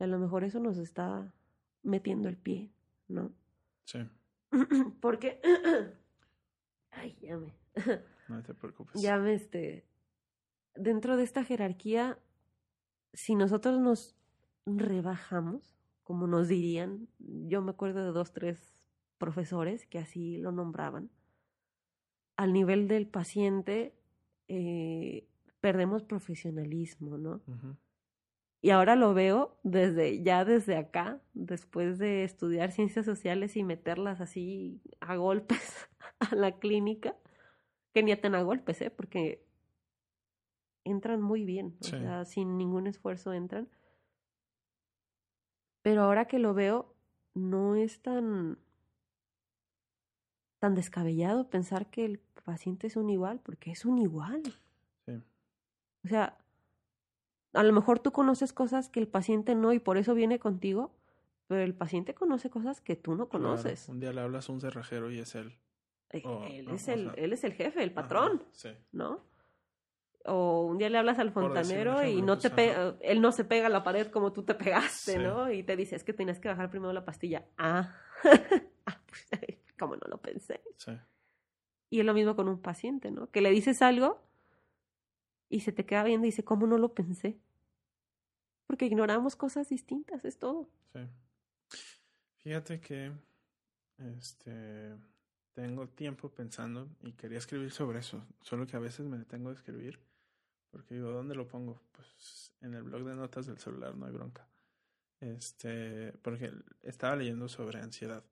Y 0.00 0.04
a 0.04 0.06
lo 0.06 0.18
mejor 0.18 0.44
eso 0.44 0.60
nos 0.60 0.78
está 0.78 1.30
metiendo 1.82 2.30
el 2.30 2.38
pie, 2.38 2.70
¿no? 3.06 3.32
Sí, 3.84 3.98
Porque, 5.00 5.40
ay, 6.90 7.16
ya 7.20 7.36
me, 7.36 7.54
no 8.28 8.42
te 8.42 8.54
preocupes. 8.54 9.00
ya 9.00 9.18
me, 9.18 9.34
este, 9.34 9.86
dentro 10.74 11.16
de 11.16 11.24
esta 11.24 11.44
jerarquía, 11.44 12.18
si 13.12 13.34
nosotros 13.34 13.80
nos 13.80 14.16
rebajamos, 14.66 15.74
como 16.02 16.26
nos 16.26 16.48
dirían, 16.48 17.08
yo 17.18 17.62
me 17.62 17.70
acuerdo 17.70 18.04
de 18.04 18.12
dos, 18.12 18.32
tres 18.32 18.78
profesores 19.18 19.86
que 19.86 19.98
así 19.98 20.38
lo 20.38 20.52
nombraban, 20.52 21.10
al 22.36 22.52
nivel 22.52 22.86
del 22.88 23.08
paciente 23.08 23.94
eh, 24.46 25.26
perdemos 25.60 26.04
profesionalismo, 26.04 27.18
¿no? 27.18 27.42
Ujú. 27.46 27.76
Y 28.60 28.70
ahora 28.70 28.96
lo 28.96 29.14
veo 29.14 29.56
desde 29.62 30.22
ya 30.22 30.44
desde 30.44 30.76
acá, 30.76 31.20
después 31.32 31.98
de 31.98 32.24
estudiar 32.24 32.72
ciencias 32.72 33.06
sociales 33.06 33.56
y 33.56 33.62
meterlas 33.62 34.20
así 34.20 34.80
a 35.00 35.16
golpes 35.16 35.88
a 36.18 36.34
la 36.34 36.58
clínica, 36.58 37.16
que 37.94 38.02
ni 38.02 38.14
tan 38.16 38.34
a 38.34 38.42
golpes, 38.42 38.80
¿eh? 38.82 38.90
Porque 38.90 39.46
entran 40.84 41.22
muy 41.22 41.44
bien, 41.44 41.76
o 41.80 41.84
sea, 41.84 42.24
sin 42.24 42.58
ningún 42.58 42.86
esfuerzo 42.86 43.32
entran. 43.32 43.68
Pero 45.82 46.02
ahora 46.02 46.26
que 46.26 46.38
lo 46.38 46.54
veo, 46.54 46.94
no 47.34 47.76
es 47.76 48.02
tan 48.02 48.58
tan 50.58 50.74
descabellado 50.74 51.48
pensar 51.48 51.88
que 51.90 52.04
el 52.04 52.18
paciente 52.44 52.88
es 52.88 52.96
un 52.96 53.10
igual, 53.10 53.40
porque 53.40 53.70
es 53.70 53.84
un 53.84 53.98
igual. 53.98 54.42
Sí, 55.06 55.12
O 56.04 56.08
sea, 56.08 56.36
a 57.52 57.62
lo 57.62 57.72
mejor 57.72 57.98
tú 57.98 58.12
conoces 58.12 58.52
cosas 58.52 58.88
que 58.88 59.00
el 59.00 59.08
paciente 59.08 59.54
no 59.54 59.72
y 59.72 59.78
por 59.78 59.96
eso 59.98 60.14
viene 60.14 60.38
contigo, 60.38 60.92
pero 61.46 61.62
el 61.62 61.74
paciente 61.74 62.14
conoce 62.14 62.50
cosas 62.50 62.80
que 62.80 62.94
tú 62.96 63.14
no 63.14 63.28
claro. 63.28 63.44
conoces. 63.46 63.88
Un 63.88 64.00
día 64.00 64.12
le 64.12 64.20
hablas 64.20 64.48
a 64.48 64.52
un 64.52 64.60
cerrajero 64.60 65.10
y 65.10 65.18
es 65.18 65.34
él. 65.34 65.56
Eh, 66.10 66.22
o- 66.24 66.44
él, 66.44 66.68
es 66.70 66.88
o 66.88 66.92
el, 66.92 67.04
sea, 67.04 67.12
él 67.16 67.32
es 67.32 67.44
el 67.44 67.52
jefe, 67.54 67.82
el 67.82 67.90
Ajá, 67.90 68.02
patrón, 68.02 68.42
Sí, 68.52 68.70
¿no? 68.92 69.20
O 70.24 70.64
un 70.66 70.76
día 70.78 70.90
le 70.90 70.98
hablas 70.98 71.18
al 71.18 71.30
fontanero 71.32 72.04
y 72.04 72.20
no 72.20 72.34
pues, 72.34 72.42
te 72.42 72.50
pega, 72.50 72.96
él 73.00 73.20
no 73.22 73.32
se 73.32 73.44
pega 73.44 73.66
a 73.68 73.70
la 73.70 73.82
pared 73.82 74.08
como 74.08 74.32
tú 74.32 74.42
te 74.42 74.54
pegaste, 74.54 75.12
Sí. 75.12 75.18
¿no? 75.18 75.50
Y 75.50 75.62
te 75.62 75.74
dice, 75.76 75.96
es 75.96 76.04
que 76.04 76.12
tenías 76.12 76.38
que 76.38 76.48
bajar 76.48 76.68
primero 76.70 76.92
la 76.92 77.04
pastilla. 77.04 77.46
Ah, 77.56 77.94
Ah, 78.86 79.00
pues, 79.06 79.28
como 79.78 79.96
no 79.96 80.06
lo 80.08 80.18
pensé. 80.18 80.60
sí, 80.76 80.92
Y 81.90 82.00
es 82.00 82.04
lo 82.06 82.12
mismo 82.14 82.36
con 82.36 82.48
un 82.48 82.60
paciente, 82.60 83.10
¿no? 83.10 83.30
Que 83.30 83.40
le 83.40 83.50
dices 83.50 83.80
algo 83.80 84.20
y 85.48 85.60
se 85.60 85.72
te 85.72 85.86
queda 85.86 86.04
viendo 86.04 86.26
y 86.26 86.30
dice, 86.30 86.44
¿cómo 86.44 86.66
no 86.66 86.78
lo 86.78 86.94
pensé? 86.94 87.38
Porque 88.66 88.86
ignoramos 88.86 89.36
cosas 89.36 89.68
distintas, 89.68 90.24
es 90.24 90.38
todo. 90.38 90.68
sí. 90.92 91.00
Fíjate 92.38 92.80
que 92.80 93.12
este 93.98 94.96
tengo 95.52 95.88
tiempo 95.88 96.30
pensando 96.30 96.88
y 97.02 97.12
quería 97.12 97.38
escribir 97.38 97.72
sobre 97.72 97.98
eso, 97.98 98.24
solo 98.42 98.66
que 98.66 98.76
a 98.76 98.80
veces 98.80 99.06
me 99.06 99.18
detengo 99.18 99.50
de 99.50 99.56
escribir 99.56 99.98
porque 100.70 100.94
digo, 100.94 101.10
¿dónde 101.10 101.34
lo 101.34 101.48
pongo? 101.48 101.80
Pues 101.92 102.52
en 102.60 102.74
el 102.74 102.82
blog 102.82 103.04
de 103.04 103.14
notas 103.14 103.46
del 103.46 103.58
celular, 103.58 103.94
no 103.94 104.06
hay 104.06 104.12
bronca. 104.12 104.46
Este, 105.20 106.12
porque 106.22 106.52
estaba 106.82 107.16
leyendo 107.16 107.48
sobre 107.48 107.80
ansiedad. 107.80 108.22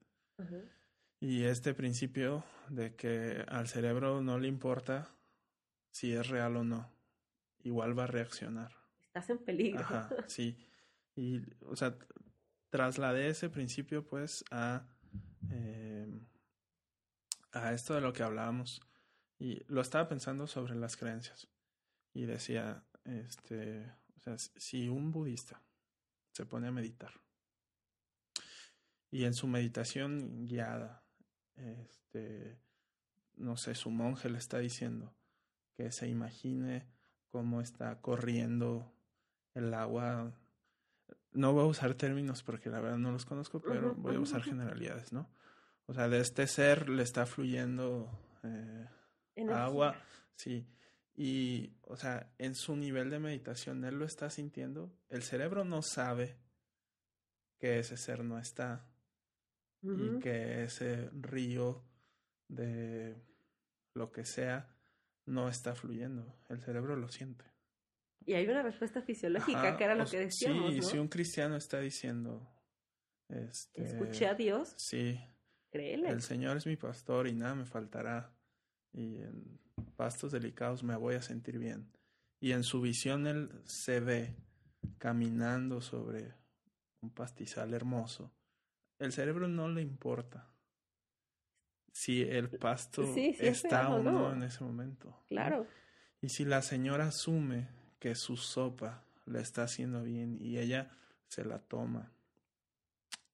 Y 1.18 1.44
este 1.44 1.74
principio 1.74 2.44
de 2.68 2.94
que 2.94 3.44
al 3.48 3.68
cerebro 3.68 4.20
no 4.20 4.38
le 4.38 4.48
importa 4.48 5.08
si 5.90 6.12
es 6.12 6.28
real 6.28 6.56
o 6.56 6.64
no, 6.64 6.90
igual 7.66 7.98
va 7.98 8.04
a 8.04 8.06
reaccionar. 8.06 8.72
Estás 9.06 9.30
en 9.30 9.38
peligro. 9.38 9.80
Ajá, 9.80 10.08
sí. 10.28 10.56
Y, 11.14 11.40
o 11.64 11.74
sea, 11.76 11.96
trasladé 12.70 13.28
ese 13.28 13.48
principio 13.48 14.06
pues 14.06 14.44
a, 14.50 14.86
eh, 15.50 16.06
a 17.52 17.72
esto 17.72 17.94
de 17.94 18.00
lo 18.00 18.12
que 18.12 18.22
hablábamos. 18.22 18.80
Y 19.38 19.62
lo 19.66 19.80
estaba 19.80 20.08
pensando 20.08 20.46
sobre 20.46 20.74
las 20.74 20.96
creencias. 20.96 21.48
Y 22.14 22.24
decía, 22.24 22.84
este, 23.04 23.92
o 24.16 24.20
sea, 24.20 24.38
si 24.38 24.88
un 24.88 25.10
budista 25.12 25.62
se 26.32 26.46
pone 26.46 26.68
a 26.68 26.72
meditar 26.72 27.12
y 29.10 29.24
en 29.24 29.34
su 29.34 29.46
meditación 29.46 30.46
guiada, 30.46 31.04
este, 31.54 32.60
no 33.36 33.56
sé, 33.56 33.74
su 33.74 33.90
monje 33.90 34.28
le 34.28 34.38
está 34.38 34.58
diciendo 34.58 35.14
que 35.74 35.92
se 35.92 36.08
imagine 36.08 36.86
cómo 37.36 37.60
está 37.60 38.00
corriendo 38.00 38.90
el 39.52 39.74
agua. 39.74 40.32
No 41.32 41.52
voy 41.52 41.64
a 41.64 41.66
usar 41.66 41.92
términos 41.92 42.42
porque 42.42 42.70
la 42.70 42.80
verdad 42.80 42.96
no 42.96 43.12
los 43.12 43.26
conozco, 43.26 43.60
pero 43.60 43.94
voy 43.94 44.16
a 44.16 44.20
usar 44.20 44.42
generalidades, 44.42 45.12
¿no? 45.12 45.28
O 45.84 45.92
sea, 45.92 46.08
de 46.08 46.20
este 46.20 46.46
ser 46.46 46.88
le 46.88 47.02
está 47.02 47.26
fluyendo 47.26 48.08
eh, 48.42 48.86
agua, 49.52 50.02
sí. 50.34 50.66
Y, 51.14 51.74
o 51.82 51.98
sea, 51.98 52.32
en 52.38 52.54
su 52.54 52.74
nivel 52.74 53.10
de 53.10 53.18
meditación, 53.18 53.84
él 53.84 53.98
lo 53.98 54.06
está 54.06 54.30
sintiendo. 54.30 54.90
El 55.10 55.22
cerebro 55.22 55.66
no 55.66 55.82
sabe 55.82 56.38
que 57.58 57.80
ese 57.80 57.98
ser 57.98 58.24
no 58.24 58.38
está 58.38 58.86
y 59.82 60.20
que 60.20 60.64
ese 60.64 61.10
río 61.12 61.84
de 62.48 63.22
lo 63.92 64.10
que 64.10 64.24
sea 64.24 64.75
no 65.26 65.48
está 65.48 65.74
fluyendo. 65.74 66.34
El 66.48 66.60
cerebro 66.60 66.96
lo 66.96 67.08
siente. 67.08 67.44
Y 68.24 68.34
hay 68.34 68.46
una 68.46 68.62
respuesta 68.62 69.02
fisiológica, 69.02 69.60
Ajá, 69.60 69.76
que 69.76 69.84
era 69.84 69.94
lo 69.94 70.04
que 70.06 70.18
decíamos, 70.18 70.72
Sí, 70.72 70.80
¿no? 70.80 70.82
si 70.82 70.98
un 70.98 71.08
cristiano 71.08 71.56
está 71.56 71.78
diciendo, 71.80 72.48
este, 73.28 73.84
Escuché 73.84 74.26
a 74.26 74.34
Dios, 74.34 74.74
sí, 74.76 75.20
créele. 75.70 76.08
el 76.08 76.22
Señor 76.22 76.56
es 76.56 76.66
mi 76.66 76.76
pastor 76.76 77.28
y 77.28 77.34
nada 77.34 77.54
me 77.54 77.66
faltará. 77.66 78.32
Y 78.92 79.16
en 79.18 79.60
pastos 79.96 80.32
delicados 80.32 80.82
me 80.82 80.96
voy 80.96 81.14
a 81.16 81.22
sentir 81.22 81.58
bien. 81.58 81.92
Y 82.40 82.52
en 82.52 82.64
su 82.64 82.80
visión 82.80 83.26
él 83.26 83.50
se 83.64 84.00
ve 84.00 84.34
caminando 84.98 85.80
sobre 85.80 86.34
un 87.00 87.10
pastizal 87.10 87.74
hermoso. 87.74 88.32
El 88.98 89.12
cerebro 89.12 89.48
no 89.48 89.68
le 89.68 89.82
importa 89.82 90.50
si 91.96 92.20
el 92.20 92.50
pasto 92.50 93.06
Sí, 93.14 93.32
sí 93.32 93.46
es 93.46 93.64
está 93.64 93.88
o 93.88 94.02
no 94.02 94.30
en 94.30 94.42
ese 94.42 94.62
momento. 94.62 95.18
Claro. 95.28 95.66
Y 96.20 96.28
si 96.28 96.44
la 96.44 96.60
señora 96.60 97.06
asume 97.06 97.68
que 97.98 98.14
su 98.14 98.36
sopa 98.36 99.02
le 99.24 99.40
está 99.40 99.62
haciendo 99.62 100.02
bien 100.02 100.36
y 100.38 100.58
ella 100.58 100.90
se 101.28 101.46
la 101.46 101.58
toma 101.58 102.12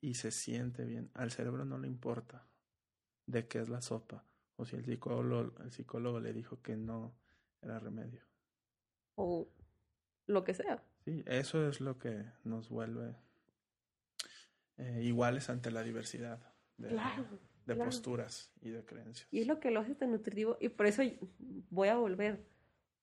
y 0.00 0.14
se 0.14 0.30
siente 0.30 0.84
bien, 0.84 1.10
al 1.14 1.32
cerebro 1.32 1.64
no 1.64 1.76
le 1.76 1.88
importa 1.88 2.46
de 3.26 3.48
qué 3.48 3.58
es 3.58 3.68
la 3.68 3.82
sopa 3.82 4.24
o 4.54 4.64
si 4.64 4.76
el 4.76 4.84
psicólogo, 4.84 5.60
el 5.64 5.72
psicólogo 5.72 6.20
le 6.20 6.32
dijo 6.32 6.62
que 6.62 6.76
no 6.76 7.12
era 7.62 7.80
remedio. 7.80 8.22
O 9.16 9.48
lo 10.28 10.44
que 10.44 10.54
sea. 10.54 10.84
Sí, 11.04 11.24
eso 11.26 11.68
es 11.68 11.80
lo 11.80 11.98
que 11.98 12.26
nos 12.44 12.68
vuelve 12.68 13.16
eh, 14.76 15.00
iguales 15.02 15.50
ante 15.50 15.72
la 15.72 15.82
diversidad 15.82 16.38
de, 16.76 16.90
Claro. 16.90 17.26
De 17.66 17.74
claro. 17.74 17.90
posturas 17.90 18.52
y 18.60 18.70
de 18.70 18.84
creencias. 18.84 19.28
Y 19.30 19.40
es 19.40 19.46
lo 19.46 19.60
que 19.60 19.70
lo 19.70 19.80
hace 19.80 19.94
tan 19.94 20.10
nutritivo. 20.10 20.56
Y 20.60 20.68
por 20.68 20.86
eso 20.86 21.02
voy 21.70 21.88
a 21.88 21.96
volver. 21.96 22.44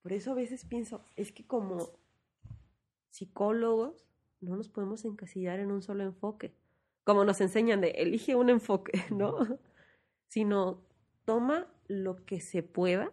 Por 0.02 0.14
eso 0.14 0.32
a 0.32 0.36
veces 0.36 0.66
pienso, 0.66 1.04
es 1.16 1.32
que 1.32 1.46
como 1.46 1.92
psicólogos 3.10 4.06
no 4.42 4.56
nos 4.56 4.70
podemos 4.70 5.04
encasillar 5.06 5.60
en 5.60 5.72
un 5.72 5.82
solo 5.82 6.04
enfoque. 6.04 6.56
Como 7.04 7.26
nos 7.26 7.42
enseñan 7.42 7.82
de 7.82 7.90
elige 7.92 8.36
un 8.36 8.50
enfoque, 8.50 8.92
¿no? 9.12 9.60
Sino 10.28 10.86
toma 11.26 11.68
lo 11.88 12.26
que 12.26 12.40
se 12.40 12.64
pueda, 12.64 13.12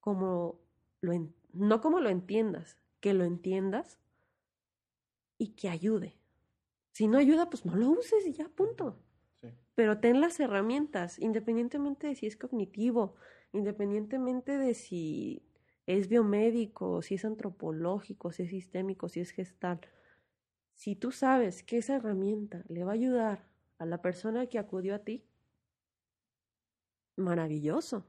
como 0.00 0.60
lo 1.00 1.12
en- 1.12 1.34
no 1.52 1.80
como 1.80 2.00
lo 2.00 2.08
entiendas, 2.08 2.76
que 3.00 3.14
lo 3.14 3.24
entiendas 3.24 3.98
y 5.38 5.48
que 5.54 5.68
ayude. 5.68 6.16
Si 6.92 7.08
no 7.08 7.18
ayuda, 7.18 7.48
pues 7.50 7.64
no 7.64 7.74
lo 7.76 7.90
uses 7.90 8.26
y 8.26 8.32
ya, 8.32 8.48
punto 8.48 8.98
pero 9.80 9.96
ten 9.96 10.20
las 10.20 10.38
herramientas, 10.38 11.18
independientemente 11.18 12.08
de 12.08 12.14
si 12.14 12.26
es 12.26 12.36
cognitivo, 12.36 13.14
independientemente 13.54 14.58
de 14.58 14.74
si 14.74 15.42
es 15.86 16.06
biomédico, 16.06 17.00
si 17.00 17.14
es 17.14 17.24
antropológico, 17.24 18.30
si 18.30 18.42
es 18.42 18.50
sistémico, 18.50 19.08
si 19.08 19.20
es 19.20 19.30
gestal. 19.30 19.80
Si 20.74 20.96
tú 20.96 21.12
sabes 21.12 21.62
que 21.62 21.78
esa 21.78 21.96
herramienta 21.96 22.62
le 22.68 22.84
va 22.84 22.90
a 22.90 22.94
ayudar 22.94 23.48
a 23.78 23.86
la 23.86 24.02
persona 24.02 24.48
que 24.48 24.58
acudió 24.58 24.94
a 24.94 24.98
ti, 24.98 25.24
maravilloso. 27.16 28.04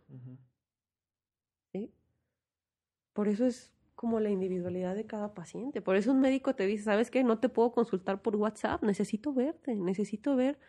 Por 3.14 3.30
eso 3.30 3.46
es 3.46 3.72
como 3.96 4.20
la 4.20 4.30
individualidad 4.30 4.94
de 4.94 5.06
cada 5.06 5.34
paciente. 5.34 5.82
Por 5.82 5.96
eso 5.96 6.12
un 6.12 6.20
médico 6.20 6.54
te 6.54 6.66
dice, 6.66 6.84
¿sabes 6.84 7.10
qué? 7.10 7.24
No 7.24 7.40
te 7.40 7.48
puedo 7.48 7.72
consultar 7.72 8.22
por 8.22 8.36
WhatsApp, 8.36 8.84
necesito 8.84 9.34
verte, 9.34 9.74
necesito 9.74 10.36
ver 10.36 10.60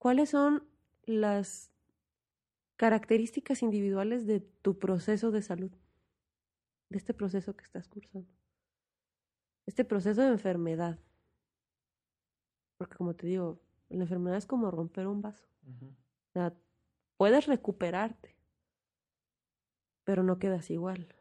cuáles 0.00 0.30
son 0.30 0.66
las 1.04 1.70
características 2.76 3.62
individuales 3.62 4.26
de 4.26 4.40
tu 4.40 4.78
proceso 4.78 5.30
de 5.30 5.42
salud, 5.42 5.70
de 6.88 6.96
este 6.96 7.12
proceso 7.12 7.54
que 7.54 7.64
estás 7.64 7.86
cursando, 7.86 8.32
este 9.66 9.84
proceso 9.84 10.22
de 10.22 10.28
enfermedad. 10.28 10.98
Porque 12.78 12.96
como 12.96 13.14
te 13.14 13.26
digo, 13.26 13.60
la 13.90 14.04
enfermedad 14.04 14.38
es 14.38 14.46
como 14.46 14.70
romper 14.70 15.06
un 15.06 15.20
vaso. 15.20 15.46
O 15.68 16.32
sea, 16.32 16.54
puedes 17.18 17.46
recuperarte, 17.46 18.34
pero 20.04 20.22
no 20.22 20.38
quedas 20.38 20.70
igual. 20.70 21.14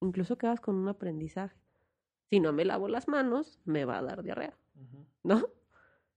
Incluso 0.00 0.38
quedas 0.38 0.62
con 0.62 0.76
un 0.76 0.88
aprendizaje. 0.88 1.60
Si 2.30 2.40
no 2.40 2.54
me 2.54 2.64
lavo 2.64 2.88
las 2.88 3.08
manos, 3.08 3.60
me 3.66 3.84
va 3.84 3.98
a 3.98 4.02
dar 4.02 4.22
diarrea, 4.22 4.58
¿no? 5.22 5.50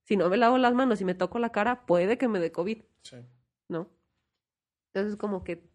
Si 0.10 0.18
no 0.18 0.28
me 0.28 0.38
lavo 0.38 0.58
las 0.58 0.74
manos 0.74 1.00
y 1.02 1.06
me 1.06 1.14
toco 1.14 1.38
la 1.38 1.52
cara, 1.52 1.86
puede 1.86 2.18
que 2.18 2.28
me 2.28 2.40
dé 2.40 2.52
COVID, 2.52 2.82
Sí. 3.04 3.18
¿no? 3.68 3.92
Entonces 4.92 5.16
como 5.18 5.44
que 5.44 5.70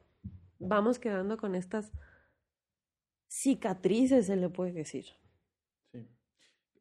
vamos 0.59 0.99
quedando 0.99 1.37
con 1.37 1.55
estas 1.55 1.93
cicatrices, 3.29 4.27
se 4.27 4.35
le 4.35 4.49
puede 4.49 4.73
decir. 4.73 5.05
Sí. 5.93 6.09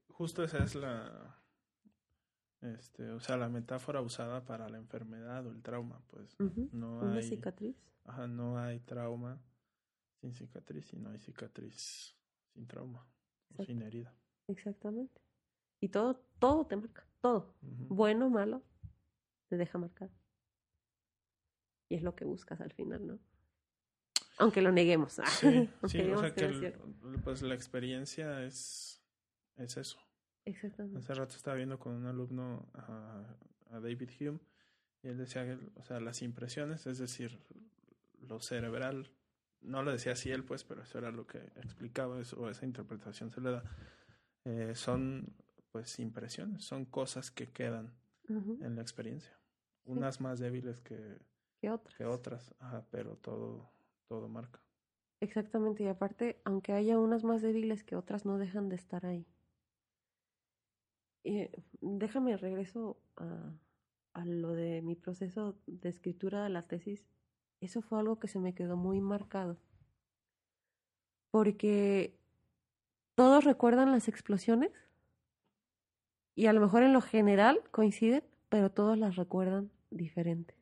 Justo 0.09 0.43
esa 0.43 0.63
es 0.63 0.73
la. 0.73 1.39
Este, 2.61 3.11
o 3.11 3.19
sea, 3.19 3.37
la 3.37 3.49
metáfora 3.49 4.01
usada 4.01 4.45
para 4.45 4.67
la 4.67 4.79
enfermedad 4.79 5.45
o 5.45 5.51
el 5.51 5.61
trauma, 5.61 6.01
pues. 6.07 6.35
Ujú, 6.39 6.69
No 6.71 7.01
Una 7.01 7.17
hay. 7.17 7.23
cicatriz. 7.23 7.75
Ajá, 8.05 8.25
no 8.25 8.57
hay 8.57 8.79
trauma 8.79 9.39
sin 10.21 10.33
cicatriz 10.33 10.91
y 10.93 10.97
no 10.97 11.11
hay 11.11 11.19
cicatriz 11.19 12.15
sin 12.51 12.65
trauma 12.65 13.07
o 13.55 13.63
sin 13.63 13.83
herida. 13.83 14.11
Exactamente. 14.47 15.21
Y 15.81 15.89
todo, 15.89 16.15
todo 16.39 16.65
te 16.65 16.77
marca, 16.77 17.05
todo. 17.23 17.55
Ujú. 17.61 17.95
Bueno, 17.95 18.29
malo, 18.29 18.61
te 19.47 19.55
deja 19.55 19.77
marcar. 19.77 20.09
Y 21.89 21.95
es 21.95 22.03
lo 22.03 22.15
que 22.15 22.25
buscas 22.25 22.59
al 22.59 22.73
final, 22.73 23.07
¿no? 23.07 23.19
Aunque 24.39 24.61
lo 24.61 24.71
neguemos. 24.71 25.19
Sí, 25.39 25.69
sí, 25.87 26.01
o 26.11 26.17
sea 26.17 26.33
que 26.33 26.45
el- 26.45 26.73
pues 27.23 27.41
la 27.41 27.53
experiencia 27.55 28.43
es, 28.43 29.01
es 29.55 29.77
eso. 29.77 29.99
Exactamente. 30.45 30.99
Hace 30.99 31.13
rato 31.13 31.35
estaba 31.37 31.55
viendo 31.55 31.79
con 31.79 31.93
un 31.93 32.05
alumno 32.07 32.67
a, 32.73 33.23
a 33.71 33.79
David 33.79 34.09
Hume 34.19 34.39
y 35.01 35.07
él 35.07 35.17
decía 35.17 35.45
que, 35.45 35.57
o 35.75 35.83
sea, 35.83 36.01
las 36.01 36.21
impresiones, 36.21 36.85
es 36.87 36.97
decir, 36.97 37.39
lo 38.19 38.41
cerebral, 38.41 39.09
no 39.61 39.81
lo 39.83 39.93
decía 39.93 40.11
así 40.11 40.29
él, 40.31 40.43
pues, 40.43 40.65
pero 40.65 40.81
eso 40.83 40.97
era 40.97 41.11
lo 41.11 41.25
que 41.25 41.37
explicaba, 41.55 42.19
eso, 42.19 42.37
o 42.41 42.49
esa 42.49 42.65
interpretación 42.65 43.31
se 43.31 43.39
le 43.39 43.51
da, 43.51 43.63
eh, 44.43 44.73
son, 44.75 45.33
pues, 45.73 45.99
impresiones, 45.99 46.63
son 46.63 46.85
cosas 46.85 47.31
que 47.31 47.47
quedan 47.47 47.91
en 48.29 48.75
la 48.75 48.81
experiencia. 48.81 49.33
Unas 49.85 50.21
más 50.21 50.39
débiles 50.39 50.79
que, 50.79 51.19
que 51.59 52.05
otras, 52.05 52.53
ajá, 52.59 52.85
pero 52.91 53.17
todo, 53.17 53.69
todo 54.07 54.29
marca. 54.29 54.61
Exactamente. 55.19 55.83
Y 55.83 55.87
aparte, 55.87 56.39
aunque 56.45 56.73
haya 56.73 56.99
unas 56.99 57.23
más 57.23 57.41
débiles 57.41 57.83
que 57.83 57.95
otras, 57.95 58.23
no 58.23 58.37
dejan 58.37 58.69
de 58.69 58.75
estar 58.75 59.05
ahí. 59.05 59.25
Y, 61.23 61.49
déjame 61.81 62.37
regreso 62.37 62.97
a, 63.17 63.51
a 64.13 64.25
lo 64.25 64.53
de 64.53 64.81
mi 64.83 64.95
proceso 64.95 65.57
de 65.65 65.89
escritura 65.89 66.43
de 66.43 66.49
la 66.49 66.61
tesis. 66.61 67.03
Eso 67.61 67.81
fue 67.81 67.99
algo 67.99 68.19
que 68.19 68.27
se 68.27 68.39
me 68.39 68.53
quedó 68.53 68.77
muy 68.77 69.01
marcado. 69.01 69.57
Porque 71.31 72.15
todos 73.15 73.43
recuerdan 73.43 73.91
las 73.91 74.07
explosiones 74.07 74.71
y 76.35 76.47
a 76.47 76.53
lo 76.53 76.61
mejor 76.61 76.83
en 76.83 76.93
lo 76.93 77.01
general 77.01 77.61
coinciden, 77.71 78.23
pero 78.49 78.71
todos 78.71 78.97
las 78.97 79.15
recuerdan 79.15 79.71
diferente. 79.89 80.55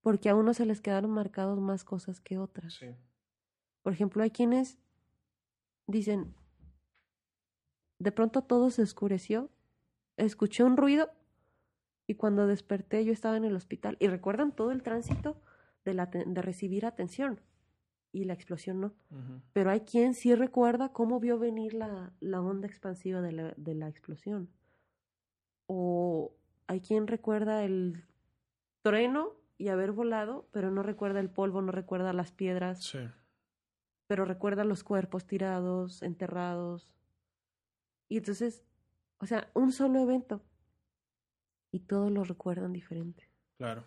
Porque 0.00 0.28
a 0.28 0.34
unos 0.34 0.58
se 0.58 0.66
les 0.66 0.80
quedaron 0.80 1.10
marcados 1.10 1.58
más 1.58 1.84
cosas 1.84 2.20
que 2.20 2.38
otras. 2.38 2.74
Sí. 2.74 2.94
Por 3.82 3.92
ejemplo, 3.92 4.22
hay 4.22 4.30
quienes 4.30 4.78
dicen, 5.86 6.34
de 7.98 8.12
pronto 8.12 8.42
todo 8.42 8.70
se 8.70 8.82
oscureció, 8.82 9.50
escuché 10.16 10.62
un 10.62 10.76
ruido 10.76 11.10
y 12.06 12.14
cuando 12.14 12.46
desperté 12.46 13.04
yo 13.04 13.12
estaba 13.12 13.36
en 13.36 13.44
el 13.44 13.56
hospital. 13.56 13.96
Y 13.98 14.06
recuerdan 14.06 14.52
todo 14.52 14.70
el 14.70 14.82
tránsito 14.82 15.40
de, 15.84 15.94
la, 15.94 16.06
de 16.06 16.42
recibir 16.42 16.86
atención 16.86 17.40
y 18.16 18.24
la 18.24 18.32
explosión 18.32 18.80
no. 18.80 18.94
Pero 19.52 19.70
hay 19.70 19.80
quien 19.80 20.14
sí 20.14 20.34
recuerda 20.34 20.92
cómo 20.92 21.20
vio 21.20 21.38
venir 21.38 21.74
la, 21.74 22.12
la 22.20 22.40
onda 22.40 22.66
expansiva 22.66 23.20
de 23.20 23.32
la, 23.32 23.54
de 23.56 23.74
la 23.74 23.88
explosión. 23.88 24.48
O 25.66 26.34
hay 26.66 26.80
quien 26.80 27.06
recuerda 27.06 27.62
el 27.64 28.04
trueno 28.82 29.32
y 29.58 29.68
haber 29.68 29.92
volado, 29.92 30.48
pero 30.52 30.70
no 30.70 30.82
recuerda 30.82 31.20
el 31.20 31.30
polvo, 31.30 31.60
no 31.60 31.72
recuerda 31.72 32.12
las 32.12 32.32
piedras 32.32 32.82
Sí. 32.84 32.98
pero 34.06 34.24
recuerda 34.24 34.64
los 34.64 34.82
cuerpos 34.84 35.26
tirados, 35.26 36.02
enterrados. 36.02 36.94
Y 38.08 38.18
entonces, 38.18 38.64
o 39.18 39.26
sea, 39.26 39.50
un 39.54 39.72
solo 39.72 40.00
evento. 40.00 40.40
Y 41.72 41.80
todos 41.80 42.10
lo 42.10 42.24
recuerdan 42.24 42.72
diferente. 42.72 43.28
Claro. 43.58 43.84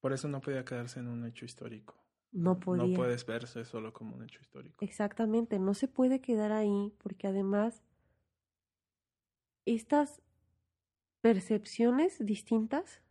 Por 0.00 0.12
eso 0.14 0.28
no 0.28 0.40
podía 0.40 0.64
quedarse 0.64 1.00
en 1.00 1.08
un 1.08 1.26
hecho 1.26 1.44
histórico. 1.44 1.99
No 2.32 2.60
podía. 2.60 2.86
No 2.86 2.94
puedes 2.94 3.26
verse 3.26 3.64
solo 3.64 3.92
como 3.92 4.16
un 4.16 4.22
hecho 4.22 4.40
histórico. 4.40 4.84
Exactamente, 4.84 5.58
no 5.58 5.74
se 5.74 5.88
puede 5.88 6.20
quedar 6.20 6.52
ahí 6.52 6.92
porque 7.02 7.26
además 7.26 7.82
estas 9.64 10.22
percepciones 11.20 12.24
distintas 12.24 13.02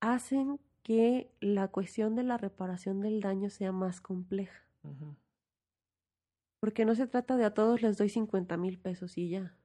hacen 0.00 0.58
que 0.82 1.30
la 1.40 1.68
cuestión 1.68 2.16
de 2.16 2.24
la 2.24 2.36
reparación 2.36 3.00
del 3.00 3.20
daño 3.20 3.50
sea 3.50 3.72
más 3.72 4.00
compleja. 4.00 4.66
Porque 6.58 6.84
no 6.84 6.94
se 6.94 7.06
trata 7.06 7.36
de 7.36 7.44
a 7.44 7.54
todos 7.54 7.82
les 7.82 7.98
doy 7.98 8.08
50 8.08 8.56
mil 8.56 8.78
pesos 8.78 9.16
y 9.16 9.28
ya. 9.28 9.56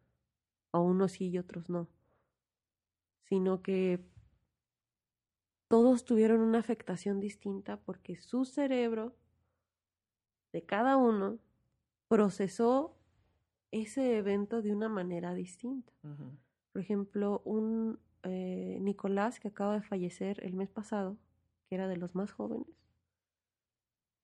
O 0.72 0.82
unos 0.82 1.14
sí 1.14 1.30
y 1.30 1.38
otros 1.38 1.70
no. 1.70 1.88
Sino 3.24 3.62
que 3.62 4.06
todos 5.68 6.06
tuvieron 6.06 6.42
una 6.42 6.60
afectación 6.60 7.20
distinta 7.20 7.78
porque 7.78 8.16
su 8.16 8.46
cerebro 8.46 9.16
de 10.54 10.64
cada 10.64 10.98
uno 10.98 11.40
procesó 12.08 12.98
ese 13.72 14.18
evento 14.18 14.62
de 14.62 14.72
una 14.72 14.90
manera 14.90 15.34
distinta. 15.34 15.92
Por 16.72 16.82
ejemplo, 16.82 17.42
un 17.44 18.00
eh, 18.24 18.78
Nicolás 18.82 19.40
que 19.40 19.50
acaba 19.50 19.76
de 19.76 19.82
fallecer 19.82 20.44
el 20.44 20.54
mes 20.54 20.70
pasado, 20.70 21.18
que 21.68 21.76
era 21.76 21.88
de 21.88 21.98
los 21.98 22.16
más 22.16 22.32
jóvenes, 22.32 22.68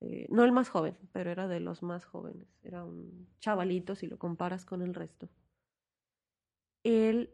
eh, 0.02 0.28
no 0.30 0.44
el 0.44 0.52
más 0.52 0.70
joven, 0.70 0.98
pero 1.12 1.30
era 1.30 1.48
de 1.48 1.60
los 1.60 1.82
más 1.84 2.06
jóvenes, 2.06 2.48
era 2.64 2.84
un 2.84 3.28
chavalito 3.40 3.96
si 3.96 4.08
lo 4.08 4.18
comparas 4.18 4.66
con 4.66 4.82
el 4.82 4.94
resto. 4.94 5.30
Él 6.84 7.30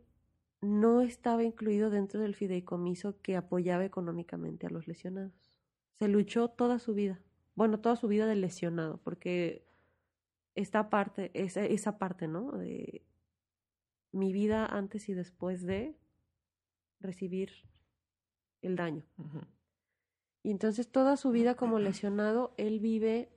no 0.61 1.01
estaba 1.01 1.43
incluido 1.43 1.89
dentro 1.89 2.21
del 2.21 2.35
fideicomiso 2.35 3.21
que 3.21 3.37
apoyaba 3.37 3.85
económicamente 3.85 4.67
a 4.67 4.69
los 4.69 4.87
lesionados. 4.87 5.51
Se 5.99 6.07
luchó 6.07 6.49
toda 6.49 6.79
su 6.79 6.93
vida, 6.93 7.21
bueno, 7.55 7.79
toda 7.79 7.95
su 7.95 8.07
vida 8.07 8.25
de 8.25 8.35
lesionado, 8.35 8.97
porque 9.03 9.65
esta 10.55 10.89
parte, 10.89 11.31
esa, 11.33 11.63
esa 11.65 11.97
parte, 11.97 12.27
¿no? 12.27 12.51
De 12.51 13.05
mi 14.11 14.33
vida 14.33 14.65
antes 14.65 15.07
y 15.09 15.13
después 15.13 15.63
de 15.63 15.95
recibir 16.99 17.51
el 18.61 18.75
daño. 18.75 19.03
Y 20.43 20.51
entonces 20.51 20.91
toda 20.91 21.17
su 21.17 21.31
vida 21.31 21.55
como 21.55 21.79
lesionado, 21.79 22.53
él 22.57 22.79
vive 22.79 23.29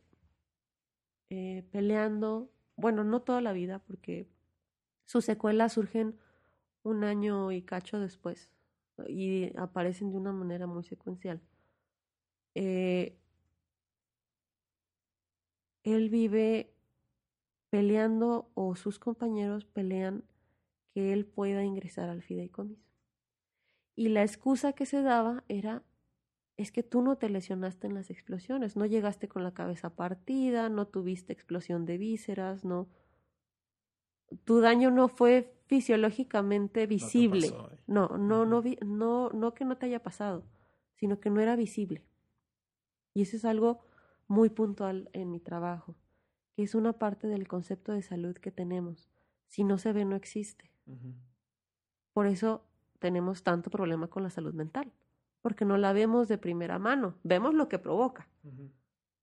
eh, 1.31 1.65
peleando, 1.71 2.51
bueno, 2.77 3.05
no 3.05 3.23
toda 3.23 3.41
la 3.41 3.53
vida, 3.53 3.79
porque 3.81 4.29
sus 5.05 5.25
secuelas 5.25 5.75
surgen 5.75 6.19
un 6.83 7.05
año 7.05 7.53
y 7.53 7.63
cacho 7.63 8.01
después 8.01 8.51
y 9.09 9.57
aparecen 9.57 10.11
de 10.11 10.17
una 10.17 10.33
manera 10.33 10.67
muy 10.67 10.85
secuencial. 10.85 11.41
Eh, 12.55 13.19
él 15.85 16.11
vive 16.11 16.75
peleando 17.71 18.51
o 18.55 18.77
sus 18.77 18.99
compañeros 18.99 19.65
pelean 19.65 20.25
que 20.95 21.13
él 21.13 21.25
pueda 21.25 21.65
ingresar 21.65 22.11
al 22.11 22.23
fideicomiso. 22.23 22.93
Y 23.97 24.09
la 24.09 24.23
excusa 24.23 24.73
que 24.73 24.87
se 24.87 25.03
daba 25.03 25.45
era, 25.49 25.83
es 26.57 26.71
que 26.71 26.83
tú 26.83 27.03
no 27.03 27.17
te 27.17 27.29
lesionaste 27.29 27.87
en 27.87 27.95
las 27.95 28.11
explosiones, 28.11 28.77
no 28.77 28.87
llegaste 28.87 29.29
con 29.29 29.43
la 29.43 29.55
cabeza 29.55 29.91
partida, 29.97 30.69
no 30.69 30.87
tuviste 30.87 31.33
explosión 31.33 31.87
de 31.87 31.99
vísceras, 31.99 32.65
no... 32.65 32.89
Tu 34.45 34.61
daño 34.61 34.91
no 34.91 35.09
fue 35.09 35.55
fisiológicamente 35.77 36.87
visible. 36.87 37.49
pasó. 37.51 37.71
No, 37.87 38.09
no, 38.19 38.45
no, 38.45 38.61
vi- 38.61 38.79
no, 38.85 39.31
no 39.31 39.55
que 39.55 39.65
no 39.65 39.79
te 39.79 39.87
haya 39.87 40.03
pasado, 40.03 40.45
sino 40.97 41.19
que 41.19 41.31
no 41.31 41.41
era 41.41 41.57
visible. 41.57 42.05
Y 43.15 43.23
eso 43.23 43.37
es 43.39 43.45
algo 43.47 43.81
muy 44.29 44.51
puntual 44.51 45.09
en 45.15 45.31
mi 45.31 45.41
trabajo, 45.41 45.95
que 46.55 46.63
es 46.63 46.75
una 46.75 46.93
parte 46.93 47.27
del 47.27 47.49
concepto 47.49 47.93
de 47.93 48.03
salud 48.03 48.35
que 48.37 48.51
tenemos. 48.53 49.09
Si 49.49 49.65
no 49.65 49.79
se 49.79 49.95
ve, 49.95 50.05
no 50.05 50.15
existe. 50.15 50.71
Por 52.13 52.27
eso 52.27 52.65
tenemos 52.99 53.43
tanto 53.43 53.71
problema 53.71 54.09
con 54.09 54.23
la 54.23 54.29
salud 54.31 54.53
mental, 54.53 54.93
porque 55.41 55.65
no 55.65 55.79
la 55.79 55.95
vemos 55.95 56.29
de 56.29 56.37
primera 56.37 56.79
mano, 56.79 57.15
vemos 57.25 57.55
lo 57.55 57.69
que 57.69 57.79
provoca, 57.79 58.29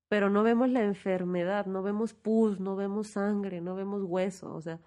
pero 0.08 0.32
no 0.32 0.42
vemos 0.42 0.68
la 0.70 0.84
enfermedad, 0.84 1.68
no 1.68 1.84
vemos 1.84 2.16
pus, 2.16 2.60
no 2.60 2.76
vemos 2.76 3.08
sangre, 3.10 3.62
no 3.62 3.76
vemos 3.76 4.02
hueso, 4.04 4.52
o 4.56 4.62
sea, 4.62 4.80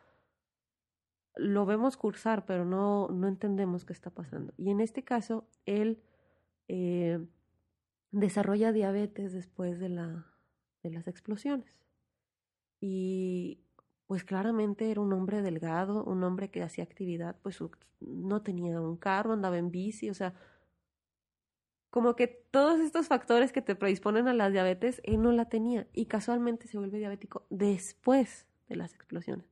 lo 1.36 1.66
vemos 1.66 1.96
cursar, 1.96 2.44
pero 2.44 2.64
no, 2.64 3.08
no 3.08 3.28
entendemos 3.28 3.84
qué 3.84 3.92
está 3.92 4.10
pasando. 4.10 4.52
Y 4.56 4.70
en 4.70 4.80
este 4.80 5.02
caso, 5.02 5.48
él 5.66 6.02
eh, 6.68 7.24
desarrolla 8.10 8.72
diabetes 8.72 9.32
después 9.32 9.80
de, 9.80 9.88
la, 9.88 10.26
de 10.82 10.90
las 10.90 11.08
explosiones. 11.08 11.78
Y 12.80 13.60
pues 14.06 14.24
claramente 14.24 14.90
era 14.90 15.00
un 15.00 15.12
hombre 15.12 15.40
delgado, 15.42 16.04
un 16.04 16.22
hombre 16.22 16.50
que 16.50 16.62
hacía 16.62 16.84
actividad, 16.84 17.36
pues 17.42 17.58
no 18.00 18.42
tenía 18.42 18.80
un 18.80 18.96
carro, 18.96 19.32
andaba 19.32 19.56
en 19.56 19.70
bici, 19.70 20.10
o 20.10 20.14
sea, 20.14 20.34
como 21.88 22.16
que 22.16 22.26
todos 22.26 22.80
estos 22.80 23.08
factores 23.08 23.52
que 23.52 23.62
te 23.62 23.74
predisponen 23.74 24.28
a 24.28 24.34
la 24.34 24.50
diabetes, 24.50 25.00
él 25.04 25.22
no 25.22 25.32
la 25.32 25.48
tenía 25.48 25.86
y 25.92 26.06
casualmente 26.06 26.66
se 26.66 26.78
vuelve 26.78 26.98
diabético 26.98 27.46
después 27.50 28.46
de 28.68 28.76
las 28.76 28.94
explosiones. 28.94 29.46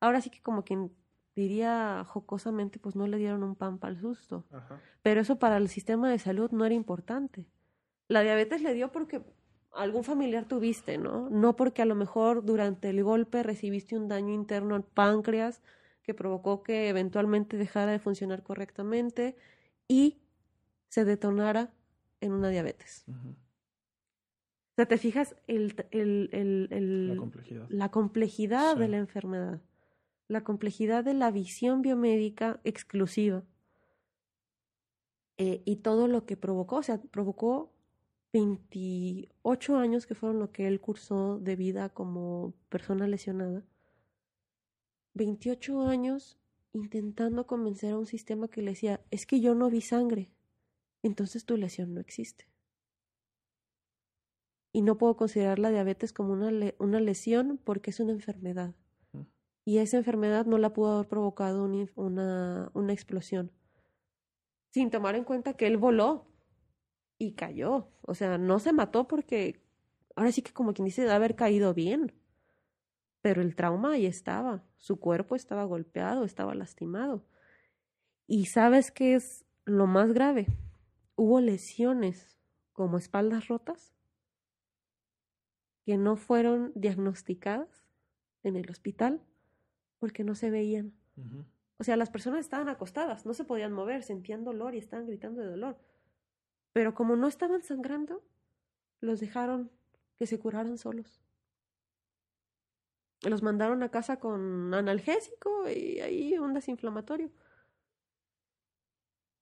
Ahora 0.00 0.20
sí 0.20 0.30
que 0.30 0.40
como 0.40 0.64
quien 0.64 0.92
diría 1.34 2.04
jocosamente, 2.06 2.78
pues 2.78 2.96
no 2.96 3.06
le 3.06 3.16
dieron 3.18 3.42
un 3.42 3.54
pan 3.54 3.78
para 3.78 3.92
el 3.92 4.00
susto. 4.00 4.46
Pero 5.02 5.20
eso 5.20 5.38
para 5.38 5.56
el 5.56 5.68
sistema 5.68 6.10
de 6.10 6.18
salud 6.18 6.50
no 6.50 6.64
era 6.64 6.74
importante. 6.74 7.46
La 8.08 8.22
diabetes 8.22 8.62
le 8.62 8.74
dio 8.74 8.90
porque 8.92 9.22
algún 9.72 10.04
familiar 10.04 10.46
tuviste, 10.46 10.98
¿no? 10.98 11.30
No 11.30 11.56
porque 11.56 11.82
a 11.82 11.86
lo 11.86 11.94
mejor 11.94 12.44
durante 12.44 12.90
el 12.90 13.02
golpe 13.04 13.42
recibiste 13.42 13.96
un 13.96 14.08
daño 14.08 14.34
interno 14.34 14.74
al 14.74 14.84
páncreas 14.84 15.62
que 16.02 16.14
provocó 16.14 16.62
que 16.62 16.88
eventualmente 16.88 17.56
dejara 17.56 17.92
de 17.92 17.98
funcionar 17.98 18.42
correctamente 18.42 19.36
y 19.86 20.18
se 20.88 21.04
detonara 21.04 21.72
en 22.20 22.32
una 22.32 22.48
diabetes. 22.48 23.04
O 23.08 24.74
sea, 24.76 24.86
te 24.86 24.98
fijas 24.98 25.36
el, 25.46 25.74
el, 25.90 26.28
el, 26.32 27.08
la 27.08 27.16
complejidad, 27.16 27.66
la 27.68 27.90
complejidad 27.90 28.76
de 28.76 28.88
la 28.88 28.96
enfermedad, 28.96 29.60
la 30.30 30.44
complejidad 30.44 31.02
de 31.02 31.12
la 31.12 31.32
visión 31.32 31.82
biomédica 31.82 32.60
exclusiva 32.62 33.42
eh, 35.38 35.60
y 35.64 35.76
todo 35.76 36.06
lo 36.06 36.24
que 36.24 36.36
provocó, 36.36 36.76
o 36.76 36.82
sea, 36.84 37.00
provocó 37.02 37.72
28 38.32 39.76
años 39.76 40.06
que 40.06 40.14
fueron 40.14 40.38
lo 40.38 40.52
que 40.52 40.68
él 40.68 40.80
cursó 40.80 41.40
de 41.40 41.56
vida 41.56 41.88
como 41.88 42.54
persona 42.68 43.08
lesionada. 43.08 43.64
28 45.14 45.88
años 45.88 46.38
intentando 46.72 47.48
convencer 47.48 47.94
a 47.94 47.98
un 47.98 48.06
sistema 48.06 48.46
que 48.46 48.62
le 48.62 48.70
decía, 48.70 49.00
es 49.10 49.26
que 49.26 49.40
yo 49.40 49.56
no 49.56 49.68
vi 49.68 49.80
sangre, 49.80 50.30
entonces 51.02 51.44
tu 51.44 51.56
lesión 51.56 51.92
no 51.92 52.00
existe. 52.00 52.46
Y 54.72 54.82
no 54.82 54.96
puedo 54.96 55.16
considerar 55.16 55.58
la 55.58 55.70
diabetes 55.70 56.12
como 56.12 56.34
una, 56.34 56.52
una 56.78 57.00
lesión 57.00 57.58
porque 57.64 57.90
es 57.90 57.98
una 57.98 58.12
enfermedad. 58.12 58.76
Y 59.64 59.78
esa 59.78 59.98
enfermedad 59.98 60.46
no 60.46 60.58
la 60.58 60.72
pudo 60.72 60.94
haber 60.94 61.08
provocado 61.08 61.64
una, 61.96 62.70
una 62.74 62.92
explosión. 62.92 63.52
Sin 64.70 64.90
tomar 64.90 65.14
en 65.14 65.24
cuenta 65.24 65.54
que 65.54 65.66
él 65.66 65.76
voló 65.76 66.26
y 67.18 67.32
cayó. 67.32 67.88
O 68.02 68.14
sea, 68.14 68.38
no 68.38 68.58
se 68.58 68.72
mató 68.72 69.06
porque 69.06 69.62
ahora 70.16 70.32
sí 70.32 70.42
que 70.42 70.52
como 70.52 70.72
quien 70.72 70.86
dice 70.86 71.02
de 71.02 71.12
haber 71.12 71.36
caído 71.36 71.74
bien. 71.74 72.12
Pero 73.20 73.42
el 73.42 73.54
trauma 73.54 73.92
ahí 73.92 74.06
estaba. 74.06 74.64
Su 74.78 74.98
cuerpo 74.98 75.36
estaba 75.36 75.64
golpeado, 75.64 76.24
estaba 76.24 76.54
lastimado. 76.54 77.26
Y 78.26 78.46
sabes 78.46 78.90
qué 78.90 79.14
es 79.14 79.44
lo 79.64 79.86
más 79.86 80.12
grave? 80.12 80.46
Hubo 81.16 81.40
lesiones 81.40 82.40
como 82.72 82.96
espaldas 82.96 83.48
rotas 83.48 83.94
que 85.84 85.96
no 85.96 86.16
fueron 86.16 86.72
diagnosticadas 86.74 87.86
en 88.42 88.56
el 88.56 88.70
hospital 88.70 89.22
porque 90.00 90.24
no 90.24 90.34
se 90.34 90.50
veían. 90.50 90.92
O 91.78 91.84
sea, 91.84 91.96
las 91.96 92.10
personas 92.10 92.40
estaban 92.40 92.68
acostadas, 92.68 93.24
no 93.24 93.34
se 93.34 93.44
podían 93.44 93.72
mover, 93.72 94.02
sentían 94.02 94.42
dolor 94.42 94.74
y 94.74 94.78
estaban 94.78 95.06
gritando 95.06 95.40
de 95.40 95.48
dolor 95.48 95.78
pero 96.72 96.94
como 96.94 97.16
no 97.16 97.26
estaban 97.28 97.62
sangrando, 97.62 98.22
los 99.00 99.20
dejaron 99.20 99.70
que 100.18 100.26
se 100.26 100.38
curaran 100.38 100.78
solos. 100.78 101.20
Los 103.22 103.42
mandaron 103.42 103.82
a 103.82 103.90
casa 103.90 104.18
con 104.18 104.72
analgésico 104.72 105.68
y 105.68 106.00
ahí 106.00 106.38
un 106.38 106.54
desinflamatorio. 106.54 107.30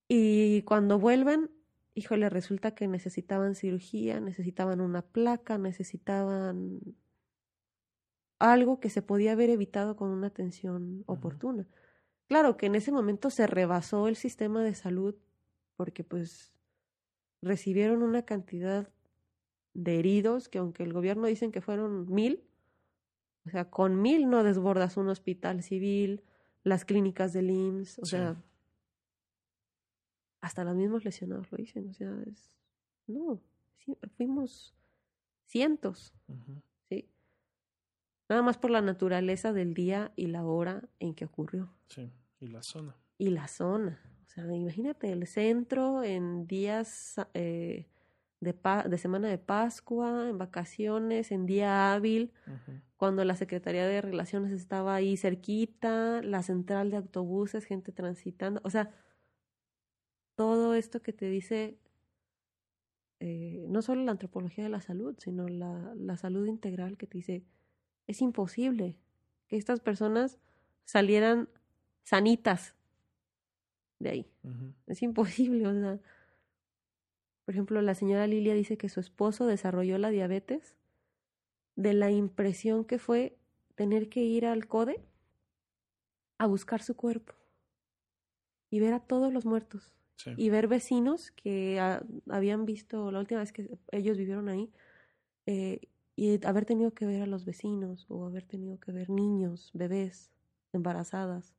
Y 0.09 0.63
cuando 0.63 0.99
vuelven, 0.99 1.51
híjole, 1.95 2.31
resulta 2.31 2.75
que 2.75 2.89
necesitaban 2.89 3.55
cirugía, 3.55 4.21
necesitaban 4.21 4.81
una 4.81 5.03
placa, 5.03 5.59
necesitaban 5.59 6.81
algo 8.39 8.81
que 8.81 8.90
se 8.90 9.02
podía 9.02 9.32
haber 9.32 9.51
evitado 9.51 9.97
con 9.97 10.10
una 10.10 10.28
atención 10.28 11.02
oportuna. 11.06 11.66
Claro 12.28 12.56
que 12.56 12.66
en 12.66 12.74
ese 12.74 12.93
momento 12.93 13.31
se 13.31 13.47
rebasó 13.47 14.06
el 14.06 14.16
sistema 14.16 14.62
de 14.62 14.74
salud 14.74 15.15
porque 15.77 16.05
pues 16.05 16.52
recibieron 17.40 18.02
una 18.02 18.23
cantidad 18.23 18.89
de 19.74 19.98
heridos 19.98 20.48
que 20.48 20.59
aunque 20.59 20.82
el 20.82 20.93
gobierno 20.93 21.27
dicen 21.27 21.52
que 21.52 21.60
fueron 21.60 22.12
mil, 22.12 22.44
o 23.47 23.51
sea, 23.51 23.70
con 23.70 24.01
mil 24.02 24.28
no 24.28 24.43
desbordas 24.43 24.97
un 24.97 25.09
hospital 25.09 25.62
civil, 25.62 26.23
las 26.65 26.85
clínicas 26.85 27.32
del 27.32 27.51
IMSS, 27.51 27.98
o 28.01 28.06
sea, 28.06 28.36
hasta 30.40 30.65
los 30.65 30.74
mismos 30.77 31.05
lesionados 31.05 31.51
lo 31.51 31.56
dicen, 31.56 31.89
o 31.89 31.94
sea, 31.94 32.12
es, 32.27 32.56
no, 33.06 33.40
fuimos 34.16 34.74
cientos, 35.47 36.12
¿sí? 36.27 36.62
Nada 38.29 38.43
más 38.43 38.59
por 38.59 38.71
la 38.71 38.83
naturaleza 38.83 39.53
del 39.53 39.75
día 39.75 40.13
y 40.17 40.27
la 40.27 40.45
hora 40.45 40.83
en 40.99 41.15
que 41.15 41.25
ocurrió. 41.25 41.73
Sí, 41.89 42.13
y 42.41 42.49
la 42.49 42.63
zona. 42.63 42.97
Y 43.17 43.31
la 43.31 43.49
zona, 43.49 44.01
o 44.27 44.31
sea, 44.31 44.45
imagínate 44.55 45.11
el 45.11 45.27
centro 45.27 46.05
en 46.05 46.47
días 46.47 47.17
eh, 47.35 47.89
de, 48.41 48.55
de, 48.87 48.99
semana 48.99 49.29
de 49.29 49.39
Pascua, 49.39 50.29
en 50.29 50.39
vacaciones, 50.39 51.33
en 51.33 51.47
día 51.47 51.93
hábil, 51.93 52.33
cuando 52.97 53.25
la 53.25 53.35
Secretaría 53.35 53.87
de 53.87 54.01
Relaciones 54.01 54.53
estaba 54.53 54.95
ahí 54.95 55.17
cerquita, 55.17 56.23
la 56.23 56.43
central 56.43 56.91
de 56.91 56.99
autobuses, 56.99 57.65
gente 57.65 57.91
transitando, 57.91 58.61
o 58.63 58.71
sea, 58.71 58.95
todo 60.37 60.75
esto 60.75 61.03
que 61.03 61.13
te 61.13 61.29
dice 61.29 61.81
eh, 63.21 63.67
no 63.69 63.83
solo 63.83 64.05
la 64.05 64.13
antropología 64.13 64.65
de 64.65 64.71
la 64.71 64.81
salud, 64.81 65.17
sino 65.19 65.49
la, 65.49 65.93
la 65.97 66.17
salud 66.17 66.47
integral 66.47 66.97
que 66.97 67.07
te 67.07 67.19
dice, 67.19 67.45
es 68.09 68.23
imposible 68.23 68.97
que 69.47 69.57
estas 69.57 69.79
personas 69.79 70.39
salieran 70.85 71.49
sanitas 72.03 72.75
de 74.01 74.11
ahí. 74.11 74.27
Es 74.87 75.03
imposible, 75.03 75.67
o 75.67 75.73
sea. 75.73 76.01
Por 77.45 77.55
ejemplo, 77.55 77.81
la 77.81 77.95
señora 77.95 78.27
Lilia 78.27 78.55
dice 78.55 78.77
que 78.77 78.89
su 78.89 79.01
esposo 79.01 79.47
desarrolló 79.47 79.99
la 79.99 80.11
diabetes 80.11 80.77
de 81.77 81.95
la 81.95 82.11
impresión 82.11 82.85
que 82.85 82.99
fue 82.99 83.39
tener 83.75 84.09
que 84.09 84.21
ir 84.21 84.47
al 84.47 84.67
CODE 84.67 85.01
a 86.39 86.47
buscar 86.47 86.83
su 86.83 86.97
cuerpo 86.97 87.35
y 88.71 88.81
ver 88.81 88.93
a 88.93 89.01
todos 89.01 89.33
los 89.33 89.47
muertos 89.47 89.95
y 90.37 90.51
ver 90.51 90.67
vecinos 90.67 91.31
que 91.31 91.81
habían 92.29 92.67
visto 92.67 93.11
la 93.13 93.21
última 93.21 93.41
vez 93.41 93.53
que 93.53 93.79
ellos 93.93 94.19
vivieron 94.19 94.49
ahí 94.49 94.71
eh, 95.47 95.81
y 96.19 96.45
haber 96.45 96.65
tenido 96.65 96.93
que 96.93 97.07
ver 97.07 97.23
a 97.23 97.27
los 97.27 97.45
vecinos 97.45 98.07
o 98.09 98.27
haber 98.27 98.45
tenido 98.45 98.81
que 98.81 98.90
ver 98.90 99.09
niños, 99.09 99.70
bebés, 99.73 100.32
embarazadas 100.73 101.55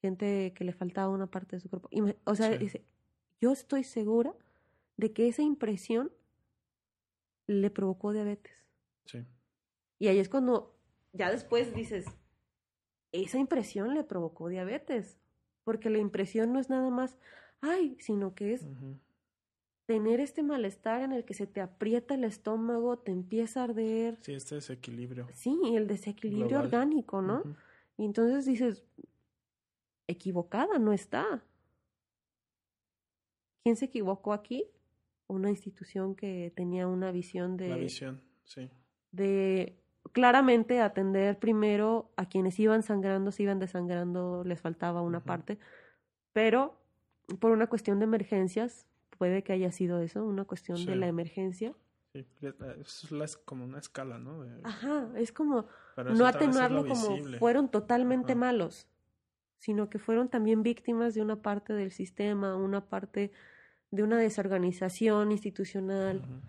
gente 0.00 0.52
que 0.54 0.64
le 0.64 0.72
faltaba 0.72 1.08
una 1.08 1.26
parte 1.26 1.56
de 1.56 1.60
su 1.60 1.70
cuerpo. 1.70 1.88
Y 1.90 2.02
o 2.24 2.34
sea, 2.34 2.50
dice, 2.50 2.84
yo 3.40 3.52
estoy 3.52 3.84
segura 3.84 4.34
de 4.98 5.14
que 5.14 5.28
esa 5.28 5.42
impresión 5.42 6.12
le 7.46 7.70
provocó 7.70 8.12
diabetes. 8.12 8.66
Sí. 9.06 9.24
Y 9.98 10.08
ahí 10.08 10.18
es 10.18 10.28
cuando 10.28 10.78
ya 11.14 11.30
después 11.30 11.74
dices, 11.74 12.04
esa 13.12 13.38
impresión 13.38 13.94
le 13.94 14.04
provocó 14.04 14.48
diabetes, 14.48 15.18
porque 15.62 15.88
la 15.88 15.98
impresión 15.98 16.52
no 16.52 16.58
es 16.58 16.68
nada 16.68 16.90
más, 16.90 17.16
ay, 17.60 17.96
sino 18.00 18.34
que 18.34 18.52
es 18.52 18.66
tener 19.86 20.20
este 20.20 20.42
malestar 20.42 21.02
en 21.02 21.12
el 21.12 21.24
que 21.24 21.34
se 21.34 21.46
te 21.46 21.60
aprieta 21.60 22.14
el 22.14 22.24
estómago, 22.24 22.98
te 22.98 23.12
empieza 23.12 23.60
a 23.60 23.64
arder. 23.64 24.18
Sí, 24.22 24.32
este 24.34 24.56
desequilibrio. 24.56 25.28
Sí, 25.34 25.58
el 25.74 25.86
desequilibrio 25.86 26.58
orgánico, 26.58 27.20
¿no? 27.20 27.42
Y 27.96 28.04
entonces 28.04 28.46
dices, 28.46 28.84
equivocada, 30.06 30.78
no 30.78 30.92
está. 30.92 31.44
¿Quién 33.62 33.76
se 33.76 33.86
equivocó 33.86 34.32
aquí? 34.32 34.66
Una 35.26 35.50
institución 35.50 36.14
que 36.14 36.52
tenía 36.54 36.86
una 36.86 37.12
visión 37.12 37.56
de... 37.56 37.68
La 37.68 37.76
visión, 37.76 38.20
sí. 38.44 38.70
De 39.10 39.78
claramente 40.12 40.80
atender 40.80 41.38
primero 41.38 42.10
a 42.16 42.28
quienes 42.28 42.58
iban 42.58 42.82
sangrando, 42.82 43.32
se 43.32 43.44
iban 43.44 43.58
desangrando, 43.58 44.44
les 44.44 44.60
faltaba 44.60 45.00
una 45.02 45.24
parte, 45.24 45.58
pero 46.32 46.78
por 47.40 47.52
una 47.52 47.68
cuestión 47.68 47.98
de 47.98 48.04
emergencias, 48.04 48.86
puede 49.24 49.42
que 49.42 49.54
haya 49.54 49.72
sido 49.72 50.00
eso, 50.00 50.22
una 50.22 50.44
cuestión 50.44 50.76
de 50.84 50.92
Sí. 50.92 50.98
la 50.98 51.06
emergencia. 51.06 51.74
Sí, 52.12 52.26
es 52.42 53.08
la- 53.18 53.24
es 53.24 53.36
como 53.38 53.64
una 53.64 53.78
escala, 53.78 54.18
¿no? 54.18 54.42
De- 54.44 54.60
Ajá, 54.64 55.08
es 55.16 55.32
como 55.32 55.66
no 55.96 56.26
atenuarlo 56.26 56.86
como 56.86 57.16
fueron 57.38 57.70
totalmente 57.70 58.32
Ajá. 58.32 58.38
malos, 58.40 58.86
sino 59.58 59.88
que 59.88 59.98
fueron 59.98 60.28
también 60.28 60.62
víctimas 60.62 61.14
de 61.14 61.22
una 61.22 61.36
parte 61.40 61.72
del 61.72 61.90
sistema, 61.90 62.54
una 62.56 62.84
parte 62.86 63.32
de 63.90 64.02
una 64.02 64.18
desorganización 64.18 65.32
institucional 65.32 66.18
Ujú. 66.18 66.40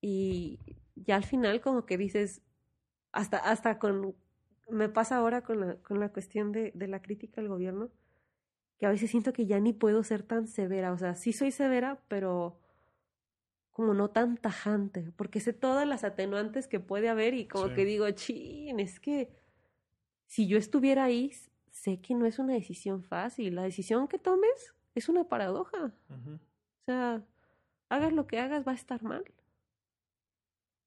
y 0.00 0.58
ya 0.96 1.14
al 1.14 1.24
final 1.24 1.60
como 1.60 1.86
que 1.86 1.96
dices, 1.96 2.42
hasta, 3.12 3.38
hasta 3.38 3.78
con, 3.78 4.16
me 4.68 4.88
pasa 4.88 5.18
ahora 5.18 5.42
con 5.42 5.60
la, 5.60 5.76
con 5.76 6.00
la 6.00 6.08
cuestión 6.08 6.50
de, 6.50 6.72
de 6.74 6.88
la 6.88 7.00
crítica 7.00 7.40
al 7.40 7.46
gobierno, 7.48 7.88
que 8.78 8.86
a 8.86 8.90
veces 8.90 9.10
siento 9.10 9.32
que 9.32 9.46
ya 9.46 9.58
ni 9.60 9.72
puedo 9.72 10.02
ser 10.04 10.22
tan 10.22 10.46
severa, 10.48 10.92
o 10.92 10.98
sea, 10.98 11.14
sí 11.14 11.32
soy 11.32 11.50
severa, 11.50 12.00
pero 12.08 12.58
como 13.70 13.92
no 13.94 14.08
tan 14.10 14.36
tajante, 14.38 15.12
porque 15.16 15.40
sé 15.40 15.52
todas 15.52 15.86
las 15.86 16.02
atenuantes 16.04 16.66
que 16.66 16.80
puede 16.80 17.08
haber 17.08 17.34
y 17.34 17.46
como 17.46 17.68
Sí. 17.68 17.74
que 17.74 17.84
digo, 17.84 18.10
chin, 18.12 18.80
es 18.80 19.00
que 19.00 19.30
si 20.26 20.46
yo 20.46 20.56
estuviera 20.58 21.04
ahí, 21.04 21.32
sé 21.70 22.00
que 22.00 22.14
no 22.14 22.26
es 22.26 22.38
una 22.38 22.54
decisión 22.54 23.02
fácil, 23.02 23.54
la 23.54 23.62
decisión 23.62 24.08
que 24.08 24.18
tomes 24.18 24.74
es 24.94 25.08
una 25.10 25.24
paradoja, 25.24 25.92
o 26.08 26.84
sea, 26.86 27.22
hagas 27.90 28.12
lo 28.12 28.26
que 28.26 28.40
hagas 28.40 28.66
va 28.66 28.72
a 28.72 28.76
estar 28.76 29.02
mal. 29.02 29.24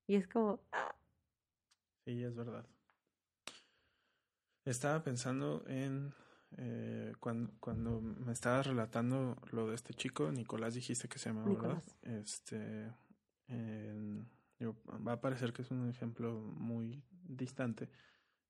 Y 0.07 0.15
es 0.15 0.27
como, 0.27 0.59
ah, 0.71 0.95
Sí, 2.05 2.23
es 2.23 2.33
verdad. 2.35 2.65
Estaba 4.65 5.03
pensando 5.03 5.63
en 5.67 6.11
eh, 6.57 7.13
cuando, 7.19 7.51
cuando 7.59 8.01
me 8.01 8.33
estabas 8.33 8.67
relatando 8.67 9.37
lo 9.51 9.67
de 9.69 9.75
este 9.75 9.93
chico, 9.93 10.31
Nicolás 10.31 10.73
dijiste 10.73 11.07
que 11.07 11.19
se 11.19 11.29
llama, 11.29 11.45
¿verdad? 11.45 11.83
Este, 12.01 12.91
digo, 14.59 14.75
va 15.07 15.13
a 15.13 15.21
parecer 15.21 15.53
que 15.53 15.61
es 15.61 15.71
un 15.71 15.89
ejemplo 15.89 16.39
muy 16.39 17.03
distante, 17.11 17.89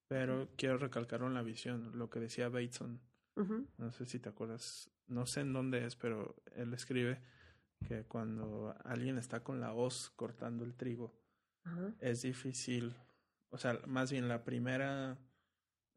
pero 0.08 0.50
quiero 0.56 0.78
recalcar 0.78 1.22
en 1.22 1.34
la 1.34 1.44
visión 1.44 1.98
lo 1.98 2.10
que 2.10 2.20
decía 2.20 2.50
Bateson. 2.50 3.02
No 3.78 3.92
sé 3.92 4.06
si 4.06 4.20
te 4.20 4.28
acuerdas, 4.28 4.92
no 5.08 5.26
sé 5.26 5.42
en 5.42 5.54
dónde 5.54 5.86
es, 5.86 5.96
pero 5.96 6.36
él 6.56 6.74
escribe 6.74 7.22
que 7.88 8.04
cuando 8.04 8.76
alguien 8.84 9.18
está 9.18 9.44
con 9.44 9.62
la 9.62 9.74
hoz 9.74 10.10
cortando 10.10 10.66
el 10.66 10.76
trigo, 10.76 11.18
es 12.00 12.24
difícil, 12.24 12.96
o 13.50 13.58
sea, 13.58 13.80
más 13.86 14.12
bien 14.12 14.28
la 14.28 14.44
primera 14.44 15.18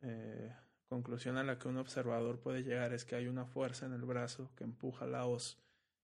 eh, 0.03 0.55
conclusión 0.93 1.39
a 1.39 1.43
la 1.43 1.59
que 1.59 1.69
un 1.69 1.79
observador 1.79 2.39
puede 2.39 2.63
llegar 2.63 2.93
es 2.93 3.07
que 3.07 3.17
hay 3.17 3.27
una 3.27 3.47
fuerza 3.47 3.87
en 3.87 3.95
el 3.95 4.03
brazo 4.03 4.51
que 4.55 4.65
empuja 4.65 5.07
la 5.07 5.25
hoz 5.25 5.59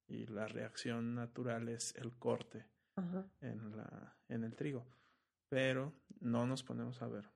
y 0.06 0.24
la 0.28 0.48
reacción 0.48 1.14
natural 1.14 1.68
es 1.68 1.94
el 1.96 2.16
corte 2.16 2.64
ajá, 2.96 3.26
en, 3.42 3.76
la, 3.76 4.16
en 4.28 4.44
el 4.44 4.56
trigo. 4.56 4.86
Pero 5.50 5.92
no 6.20 6.46
nos 6.46 6.62
ponemos 6.62 7.02
a 7.02 7.08
ver 7.08 7.26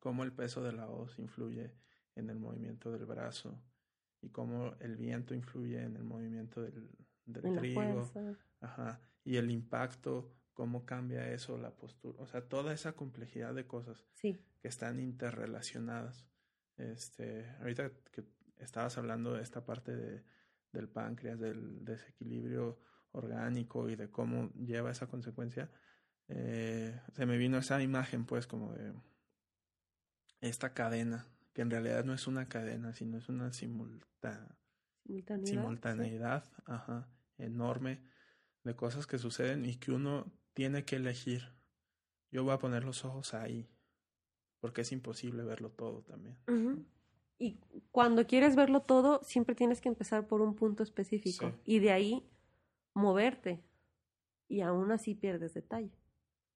cómo 0.00 0.24
el 0.24 0.32
peso 0.32 0.64
de 0.64 0.72
la 0.72 0.88
hoz 0.88 1.16
influye 1.20 1.76
en 2.16 2.28
el 2.28 2.40
movimiento 2.40 2.90
del 2.90 3.06
brazo 3.06 3.62
y 4.20 4.30
cómo 4.30 4.74
el 4.80 4.96
viento 4.96 5.36
influye 5.36 5.80
en 5.80 5.94
el 5.94 6.02
movimiento 6.02 6.60
del, 6.60 6.90
trigo. 7.56 8.10
Ajá. 8.58 9.00
Y 9.22 9.36
el 9.36 9.48
impacto, 9.52 10.34
cómo 10.54 10.84
cambia 10.84 11.32
eso, 11.32 11.56
la 11.56 11.70
postura. 11.70 12.20
O 12.20 12.26
sea, 12.26 12.48
toda 12.48 12.72
esa 12.72 12.94
complejidad 12.94 13.54
de 13.54 13.64
cosas 13.68 14.04
Sí, 14.14 14.36
que 14.60 14.66
están 14.66 14.98
interrelacionadas. 14.98 16.31
Este, 16.76 17.48
ahorita 17.60 17.90
que 18.10 18.24
estabas 18.58 18.96
hablando 18.98 19.34
de 19.34 19.42
esta 19.42 19.64
parte 19.64 19.94
de, 19.94 20.24
del 20.72 20.88
páncreas, 20.88 21.38
del 21.38 21.84
desequilibrio 21.84 22.80
orgánico 23.12 23.88
y 23.88 23.96
de 23.96 24.10
cómo 24.10 24.50
lleva 24.54 24.90
esa 24.90 25.06
consecuencia, 25.06 25.70
eh, 26.28 27.00
se 27.12 27.26
me 27.26 27.36
vino 27.36 27.58
esa 27.58 27.82
imagen, 27.82 28.24
pues, 28.24 28.46
como 28.46 28.72
de 28.72 28.94
esta 30.40 30.72
cadena, 30.72 31.28
que 31.52 31.62
en 31.62 31.70
realidad 31.70 32.04
no 32.04 32.14
es 32.14 32.26
una 32.26 32.48
cadena, 32.48 32.94
sino 32.94 33.18
es 33.18 33.28
una 33.28 33.52
simulta, 33.52 34.56
simultaneidad. 35.04 35.46
sí. 35.46 35.52
simultaneidad 35.52 36.44
ajá, 36.64 37.08
enorme 37.38 38.02
de 38.64 38.74
cosas 38.74 39.06
que 39.06 39.18
suceden 39.18 39.64
y 39.64 39.76
que 39.76 39.92
uno 39.92 40.32
tiene 40.54 40.84
que 40.84 40.96
elegir. 40.96 41.54
Yo 42.30 42.44
voy 42.44 42.54
a 42.54 42.58
poner 42.58 42.84
los 42.84 43.04
ojos 43.04 43.34
ahí, 43.34 43.68
porque 44.62 44.82
es 44.82 44.92
imposible 44.92 45.42
verlo 45.42 45.70
todo 45.70 46.02
también. 46.02 46.36
Y 47.36 47.58
cuando 47.90 48.24
quieres 48.28 48.54
verlo 48.54 48.82
todo, 48.82 49.20
siempre 49.24 49.56
tienes 49.56 49.80
que 49.80 49.88
empezar 49.88 50.28
por 50.28 50.40
un 50.40 50.54
punto 50.54 50.84
específico 50.84 51.50
Sí. 51.50 51.54
y 51.64 51.78
de 51.80 51.90
ahí 51.90 52.30
moverte. 52.94 53.60
Y 54.48 54.60
aún 54.60 54.92
así 54.92 55.16
pierdes 55.16 55.52
detalle. 55.52 55.90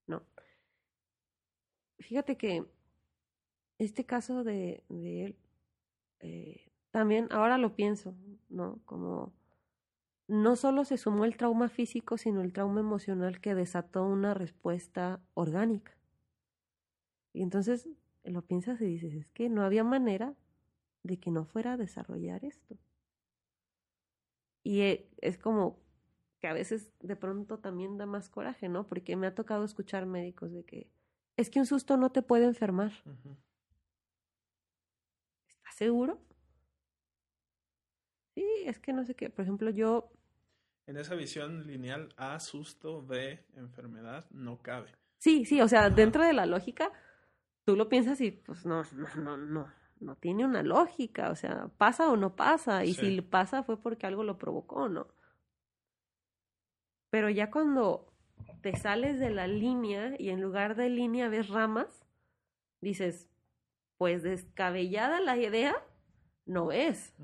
No. 0.06 0.22
Fíjate 1.98 2.36
que 2.36 2.64
este 3.78 4.06
caso 4.06 4.44
de, 4.44 4.84
de 4.88 5.24
él, 5.24 5.36
eh, 6.20 6.70
también 6.92 7.26
ahora 7.32 7.58
lo 7.58 7.74
pienso, 7.74 8.14
¿no? 8.48 8.78
Como 8.84 9.32
no 10.28 10.54
solo 10.54 10.84
se 10.84 10.96
sumó 10.96 11.24
el 11.24 11.36
trauma 11.36 11.68
físico, 11.68 12.18
sino 12.18 12.40
el 12.42 12.52
trauma 12.52 12.78
emocional 12.80 13.40
que 13.40 13.56
desató 13.56 14.04
una 14.04 14.34
respuesta 14.34 15.20
orgánica. 15.34 15.96
Y 17.36 17.42
entonces 17.42 17.86
lo 18.24 18.40
piensas 18.40 18.80
y 18.80 18.86
dices, 18.86 19.12
es 19.12 19.26
que 19.28 19.50
no 19.50 19.62
había 19.62 19.84
manera 19.84 20.34
de 21.02 21.18
que 21.20 21.30
no 21.30 21.44
fuera 21.44 21.74
a 21.74 21.76
desarrollar 21.76 22.46
esto. 22.46 22.78
Y 24.62 24.80
eh, 24.80 25.10
es 25.20 25.36
como 25.36 25.78
que 26.40 26.48
a 26.48 26.54
veces 26.54 26.90
de 27.00 27.14
pronto 27.14 27.58
también 27.58 27.98
da 27.98 28.06
más 28.06 28.30
coraje, 28.30 28.70
¿no? 28.70 28.88
Porque 28.88 29.16
me 29.16 29.26
ha 29.26 29.34
tocado 29.34 29.66
escuchar 29.66 30.06
médicos 30.06 30.50
de 30.50 30.64
que 30.64 30.90
es 31.36 31.50
que 31.50 31.58
un 31.60 31.66
susto 31.66 31.98
no 31.98 32.10
te 32.10 32.22
puede 32.22 32.46
enfermar. 32.46 32.92
Ujú. 33.04 33.36
¿Estás 35.58 35.74
seguro? 35.74 36.18
Sí, 38.34 38.46
es 38.64 38.78
que 38.78 38.94
no 38.94 39.04
sé 39.04 39.14
qué. 39.14 39.28
Por 39.28 39.42
ejemplo, 39.42 39.68
yo, 39.68 40.10
En 40.86 40.96
esa 40.96 41.14
visión 41.14 41.66
lineal, 41.66 42.08
A, 42.16 42.40
susto, 42.40 43.04
B, 43.04 43.44
enfermedad, 43.56 44.24
no 44.30 44.62
cabe. 44.62 44.90
sí, 45.18 45.44
sí, 45.44 45.60
o 45.60 45.68
sea, 45.68 45.86
Ajá. 45.86 45.90
dentro 45.90 46.24
de 46.24 46.32
la 46.32 46.46
lógica, 46.46 46.92
tú 47.66 47.76
lo 47.76 47.88
piensas 47.88 48.20
y 48.20 48.30
pues 48.30 48.64
no, 48.64 48.82
no, 48.94 49.08
no, 49.16 49.36
no, 49.36 49.72
no 50.00 50.16
tiene 50.16 50.44
una 50.46 50.62
lógica. 50.62 51.30
O 51.30 51.34
sea, 51.36 51.68
pasa 51.76 52.10
o 52.10 52.16
no 52.16 52.36
pasa. 52.36 52.84
Y 52.84 52.94
Sí. 52.94 53.16
si 53.16 53.20
pasa 53.20 53.64
fue 53.64 53.76
porque 53.76 54.06
algo 54.06 54.22
lo 54.24 54.38
provocó, 54.38 54.88
¿no? 54.88 55.08
Pero 57.10 57.28
ya 57.28 57.50
cuando 57.50 58.12
te 58.62 58.76
sales 58.76 59.18
de 59.18 59.30
la 59.30 59.46
línea 59.48 60.14
y 60.18 60.30
en 60.30 60.40
lugar 60.40 60.76
de 60.76 60.88
línea 60.88 61.28
ves 61.28 61.48
ramas, 61.48 62.04
dices, 62.80 63.28
pues 63.98 64.22
descabellada 64.22 65.20
la 65.20 65.36
idea 65.36 65.74
no 66.44 66.70
es. 66.70 67.14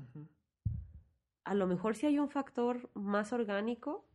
A 1.45 1.53
lo 1.53 1.67
mejor 1.67 1.95
sí 1.95 2.05
hay 2.05 2.19
un 2.19 2.29
factor 2.29 2.89
más 2.93 3.31
orgánico, 3.31 4.05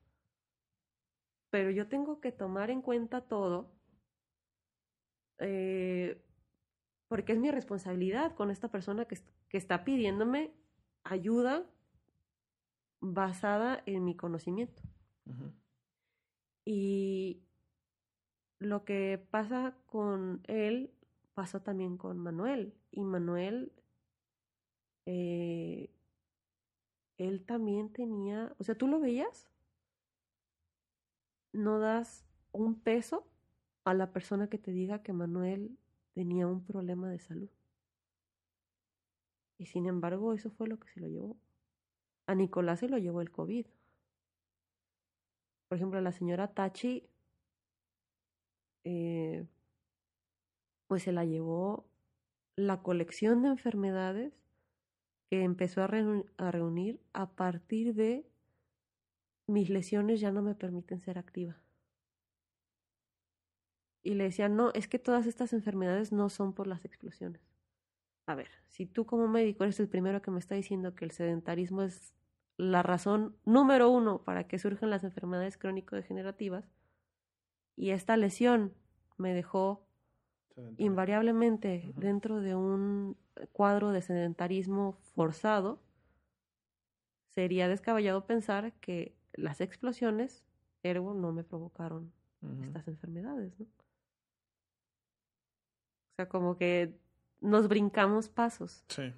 pero 1.50 1.70
yo 1.70 1.88
tengo 1.88 2.20
que 2.20 2.32
tomar 2.32 2.70
en 2.70 2.82
cuenta 2.82 3.22
todo 3.22 3.77
eh, 5.38 6.22
porque 7.08 7.32
es 7.32 7.38
mi 7.38 7.50
responsabilidad 7.50 8.34
con 8.34 8.50
esta 8.50 8.70
persona 8.70 9.06
que, 9.06 9.18
que 9.48 9.56
está 9.56 9.84
pidiéndome 9.84 10.52
ayuda 11.04 11.64
basada 13.00 13.82
en 13.86 14.04
mi 14.04 14.16
conocimiento. 14.16 14.82
Y 16.64 17.42
lo 18.58 18.84
que 18.84 19.24
pasa 19.30 19.76
con 19.86 20.42
él 20.46 20.92
pasó 21.34 21.60
también 21.62 21.96
con 21.96 22.18
Manuel. 22.18 22.74
Y 22.90 23.04
Manuel, 23.04 23.72
eh, 25.06 25.90
él 27.16 27.44
también 27.44 27.92
tenía, 27.92 28.54
o 28.58 28.64
sea, 28.64 28.74
tú 28.74 28.88
lo 28.88 29.00
veías, 29.00 29.48
no 31.52 31.78
das 31.78 32.26
un 32.52 32.78
peso 32.80 33.26
a 33.88 33.94
la 33.94 34.12
persona 34.12 34.48
que 34.48 34.58
te 34.58 34.70
diga 34.70 35.02
que 35.02 35.14
Manuel 35.14 35.78
tenía 36.12 36.46
un 36.46 36.62
problema 36.62 37.08
de 37.08 37.18
salud. 37.18 37.48
Y 39.56 39.64
sin 39.64 39.86
embargo, 39.86 40.34
eso 40.34 40.50
fue 40.50 40.68
lo 40.68 40.78
que 40.78 40.88
se 40.88 41.00
lo 41.00 41.08
llevó. 41.08 41.36
A 42.26 42.34
Nicolás 42.34 42.80
se 42.80 42.88
lo 42.88 42.98
llevó 42.98 43.22
el 43.22 43.30
COVID. 43.30 43.66
Por 45.68 45.76
ejemplo, 45.76 46.00
la 46.02 46.12
señora 46.12 46.52
Tachi, 46.52 47.08
eh, 48.84 49.46
pues 50.86 51.02
se 51.02 51.12
la 51.12 51.24
llevó 51.24 51.86
la 52.56 52.82
colección 52.82 53.42
de 53.42 53.48
enfermedades 53.48 54.34
que 55.30 55.44
empezó 55.44 55.82
a, 55.82 55.88
a 56.36 56.50
reunir 56.50 57.00
a 57.14 57.30
partir 57.30 57.94
de 57.94 58.26
mis 59.46 59.70
lesiones 59.70 60.20
ya 60.20 60.30
no 60.30 60.42
me 60.42 60.54
permiten 60.54 61.00
ser 61.00 61.18
activa. 61.18 61.56
Y 64.02 64.14
le 64.14 64.24
decía, 64.24 64.48
no, 64.48 64.70
es 64.74 64.88
que 64.88 64.98
todas 64.98 65.26
estas 65.26 65.52
enfermedades 65.52 66.12
no 66.12 66.28
son 66.28 66.52
por 66.52 66.66
las 66.66 66.84
explosiones. 66.84 67.42
A 68.26 68.34
ver, 68.34 68.48
si 68.66 68.86
tú 68.86 69.06
como 69.06 69.26
médico 69.28 69.64
eres 69.64 69.80
el 69.80 69.88
primero 69.88 70.22
que 70.22 70.30
me 70.30 70.38
está 70.38 70.54
diciendo 70.54 70.94
que 70.94 71.04
el 71.04 71.10
sedentarismo 71.10 71.82
es 71.82 72.14
la 72.56 72.82
razón 72.82 73.36
número 73.44 73.88
uno 73.88 74.22
para 74.24 74.46
que 74.46 74.58
surjan 74.58 74.90
las 74.90 75.04
enfermedades 75.04 75.56
crónico-degenerativas. 75.56 76.70
Y 77.76 77.90
esta 77.90 78.16
lesión 78.16 78.74
me 79.16 79.32
dejó 79.32 79.88
invariablemente 80.76 81.92
dentro 81.96 82.40
de 82.40 82.54
un 82.54 83.16
cuadro 83.52 83.90
de 83.90 84.02
sedentarismo 84.02 84.98
forzado, 85.14 85.80
sería 87.28 87.68
descabellado 87.68 88.26
pensar 88.26 88.72
que 88.80 89.14
las 89.32 89.60
explosiones, 89.60 90.44
ergo, 90.82 91.14
no 91.14 91.32
me 91.32 91.44
provocaron 91.44 92.12
estas 92.62 92.88
enfermedades, 92.88 93.58
¿no? 93.58 93.66
Sea, 96.18 96.28
como 96.28 96.56
que 96.56 96.98
nos 97.40 97.68
brincamos 97.68 98.28
pasos. 98.28 98.84
Sí. 98.88 99.14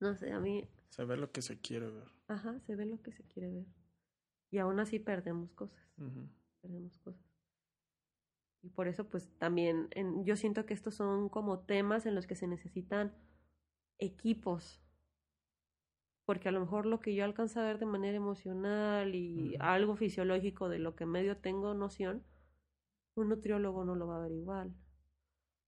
No 0.00 0.16
sé, 0.16 0.32
a 0.32 0.40
mí... 0.40 0.68
Se 0.88 1.04
ve 1.04 1.16
lo 1.16 1.30
que 1.30 1.42
se 1.42 1.60
quiere 1.60 1.86
ver. 1.86 2.08
Ajá, 2.26 2.58
se 2.66 2.74
ve 2.74 2.86
lo 2.86 3.00
que 3.00 3.12
se 3.12 3.22
quiere 3.22 3.52
ver. 3.52 3.66
Y 4.50 4.58
aún 4.58 4.80
así 4.80 4.98
perdemos 4.98 5.52
cosas. 5.52 5.80
Perdemos 6.60 6.98
cosas. 6.98 7.24
Y 8.62 8.70
por 8.70 8.88
eso, 8.88 9.08
pues 9.08 9.28
también 9.38 9.86
en, 9.92 10.24
yo 10.24 10.34
siento 10.34 10.66
que 10.66 10.74
estos 10.74 10.96
son 10.96 11.28
como 11.28 11.60
temas 11.60 12.04
en 12.04 12.16
los 12.16 12.26
que 12.26 12.34
se 12.34 12.48
necesitan 12.48 13.14
equipos. 13.98 14.82
Porque 16.24 16.48
a 16.48 16.52
lo 16.52 16.58
mejor 16.58 16.84
lo 16.84 16.98
que 16.98 17.14
yo 17.14 17.24
alcanzo 17.24 17.60
a 17.60 17.64
ver 17.64 17.78
de 17.78 17.86
manera 17.86 18.16
emocional 18.16 19.14
y 19.14 19.54
algo 19.60 19.94
fisiológico 19.94 20.68
de 20.68 20.80
lo 20.80 20.96
que 20.96 21.06
medio 21.06 21.36
tengo 21.36 21.74
noción, 21.74 22.24
un 23.14 23.28
nutriólogo 23.28 23.84
no 23.84 23.94
lo 23.94 24.08
va 24.08 24.16
a 24.16 24.22
ver 24.22 24.32
igual. 24.32 24.74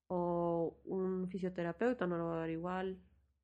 O 0.07 0.77
un 0.85 1.27
fisioterapeuta 1.29 2.07
no 2.07 2.17
lo 2.17 2.27
va 2.27 2.37
a 2.37 2.41
ver 2.41 2.51
igual. 2.51 2.99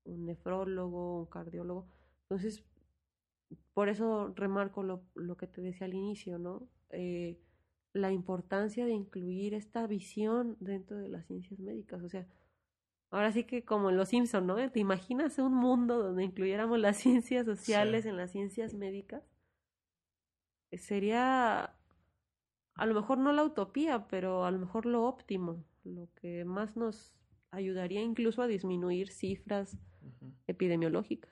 Un 0.05 0.25
nefrólogo, 0.25 1.19
un 1.19 1.25
cardiólogo. 1.27 1.87
Entonces, 2.23 2.63
por 3.73 3.89
eso 3.89 4.33
remarco 4.35 4.83
lo, 4.83 5.03
lo 5.15 5.37
que 5.37 5.47
te 5.47 5.61
decía 5.61 5.85
al 5.85 5.93
inicio, 5.93 6.37
¿no? 6.37 6.67
Eh, 6.89 7.39
la 7.93 8.11
importancia 8.11 8.85
de 8.85 8.93
incluir 8.93 9.53
esta 9.53 9.85
visión 9.87 10.57
dentro 10.59 10.97
de 10.97 11.09
las 11.09 11.25
ciencias 11.25 11.59
médicas. 11.59 12.01
O 12.03 12.09
sea, 12.09 12.25
ahora 13.09 13.31
sí 13.31 13.43
que 13.43 13.65
como 13.65 13.89
en 13.89 13.97
Los 13.97 14.09
Simpson, 14.09 14.47
¿no? 14.47 14.55
¿Te 14.71 14.79
imaginas 14.79 15.37
un 15.39 15.53
mundo 15.53 16.01
donde 16.01 16.23
incluyéramos 16.23 16.79
las 16.79 16.97
ciencias 16.97 17.45
sociales 17.45 18.05
en 18.05 18.17
las 18.17 18.31
ciencias 18.31 18.73
médicas? 18.73 19.23
Sería 20.71 21.75
a 22.75 22.85
lo 22.85 22.93
mejor 22.95 23.17
no 23.17 23.33
la 23.33 23.43
utopía, 23.43 24.07
pero 24.07 24.45
a 24.45 24.51
lo 24.51 24.59
mejor 24.59 24.85
lo 24.85 25.03
óptimo, 25.03 25.63
lo 25.83 26.09
que 26.15 26.45
más 26.45 26.75
nos 26.75 27.13
ayudaría 27.51 28.01
incluso 28.01 28.41
a 28.41 28.47
disminuir 28.47 29.09
cifras 29.09 29.77
epidemiológicas. 30.47 31.31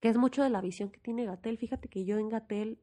Que 0.00 0.08
es 0.08 0.16
mucho 0.16 0.42
de 0.42 0.50
la 0.50 0.60
visión 0.60 0.90
que 0.90 1.00
tiene 1.00 1.24
Gatel. 1.24 1.58
Fíjate 1.58 1.88
que 1.88 2.04
yo 2.04 2.18
en 2.18 2.28
Gatel 2.28 2.78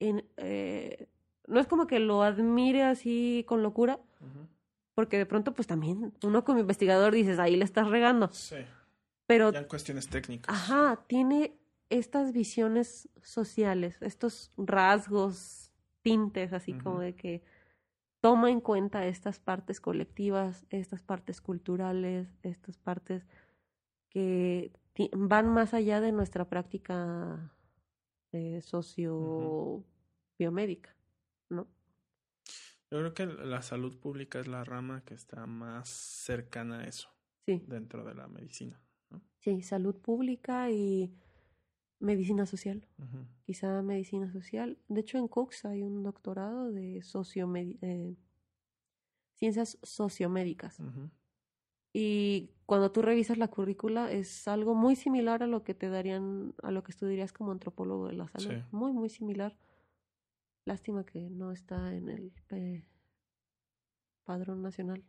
eh, 0.00 1.08
no 1.46 1.60
es 1.60 1.66
como 1.66 1.86
que 1.86 1.98
lo 1.98 2.22
admire 2.22 2.82
así 2.82 3.44
con 3.46 3.62
locura, 3.62 4.00
porque 4.94 5.18
de 5.18 5.26
pronto 5.26 5.54
pues 5.54 5.66
también 5.66 6.12
uno 6.22 6.44
como 6.44 6.60
investigador 6.60 7.14
dices, 7.14 7.38
ahí 7.38 7.56
le 7.56 7.64
estás 7.64 7.88
regando. 7.88 8.28
Sí. 8.32 8.56
Pero... 9.26 9.52
Ya 9.52 9.60
en 9.60 9.66
cuestiones 9.66 10.08
técnicas. 10.08 10.54
Ajá, 10.54 11.04
tiene 11.06 11.58
estas 11.90 12.32
visiones 12.32 13.08
sociales, 13.22 13.98
estos 14.00 14.52
rasgos, 14.56 15.72
tintes, 16.02 16.52
así 16.52 16.72
como 16.72 17.00
de 17.00 17.14
que 17.14 17.42
toma 18.26 18.50
en 18.50 18.60
cuenta 18.60 19.06
estas 19.06 19.38
partes 19.38 19.80
colectivas, 19.80 20.66
estas 20.70 21.04
partes 21.04 21.40
culturales, 21.40 22.26
estas 22.42 22.76
partes 22.76 23.24
que 24.10 24.72
van 25.12 25.48
más 25.48 25.74
allá 25.74 26.00
de 26.00 26.10
nuestra 26.10 26.48
práctica 26.48 27.56
eh, 28.32 28.60
socio-biomédica, 28.62 30.96
¿no? 31.50 31.68
Yo 32.90 32.98
creo 32.98 33.14
que 33.14 33.26
la 33.26 33.62
salud 33.62 33.96
pública 33.96 34.40
es 34.40 34.48
la 34.48 34.64
rama 34.64 35.04
que 35.04 35.14
está 35.14 35.46
más 35.46 35.88
cercana 35.88 36.80
a 36.80 36.84
eso 36.84 37.08
sí. 37.44 37.62
dentro 37.68 38.02
de 38.02 38.16
la 38.16 38.26
medicina. 38.26 38.82
Sí, 39.38 39.62
salud 39.62 39.94
pública 40.00 40.68
y 40.72 41.14
medicina 41.98 42.46
social. 42.46 42.86
Quizá 43.44 43.82
medicina 43.82 44.30
social. 44.32 44.78
De 44.88 45.00
hecho, 45.00 45.18
en 45.18 45.28
Cox 45.28 45.64
hay 45.64 45.82
un 45.82 46.02
doctorado 46.02 46.70
de 46.72 47.00
eh, 47.82 48.16
ciencias 49.34 49.78
sociomédicas. 49.82 50.78
Y 51.92 52.50
cuando 52.66 52.92
tú 52.92 53.00
revisas 53.00 53.38
la 53.38 53.48
currícula 53.48 54.12
es 54.12 54.48
algo 54.48 54.74
muy 54.74 54.96
similar 54.96 55.42
a 55.42 55.46
lo 55.46 55.64
que 55.64 55.74
te 55.74 55.88
darían, 55.88 56.54
a 56.62 56.70
lo 56.70 56.82
que 56.82 56.92
estudiarías 56.92 57.32
como 57.32 57.52
antropólogo 57.52 58.08
de 58.08 58.14
la 58.14 58.28
salud. 58.28 58.62
Muy, 58.70 58.92
muy 58.92 59.08
similar. 59.08 59.56
Lástima 60.64 61.04
que 61.04 61.30
no 61.30 61.52
está 61.52 61.94
en 61.94 62.08
el 62.08 62.32
padrón 64.24 64.62
nacional. 64.62 65.04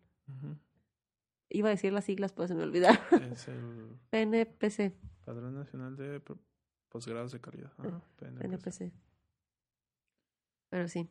Iba 1.49 1.69
a 1.69 1.72
decir 1.72 1.91
las 1.93 2.05
siglas, 2.05 2.34
pues 2.34 2.49
se 2.49 2.55
me 2.55 2.64
olvidaron. 2.64 3.23
Es 3.31 3.47
el 3.47 3.97
PNPC. 4.11 4.93
Padrón 5.26 5.55
Nacional 5.55 5.97
de 5.97 6.22
Posgrados 6.89 7.31
de 7.31 7.41
Calidad. 7.41 7.72
PNPC. 8.18 8.91
Pero 10.69 10.88
sí, 10.88 11.09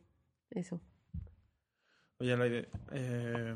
eso. 0.51 0.81
Oye, 2.19 2.35
la 2.35 2.47
idea. 2.47 2.67
Eh, 2.91 3.55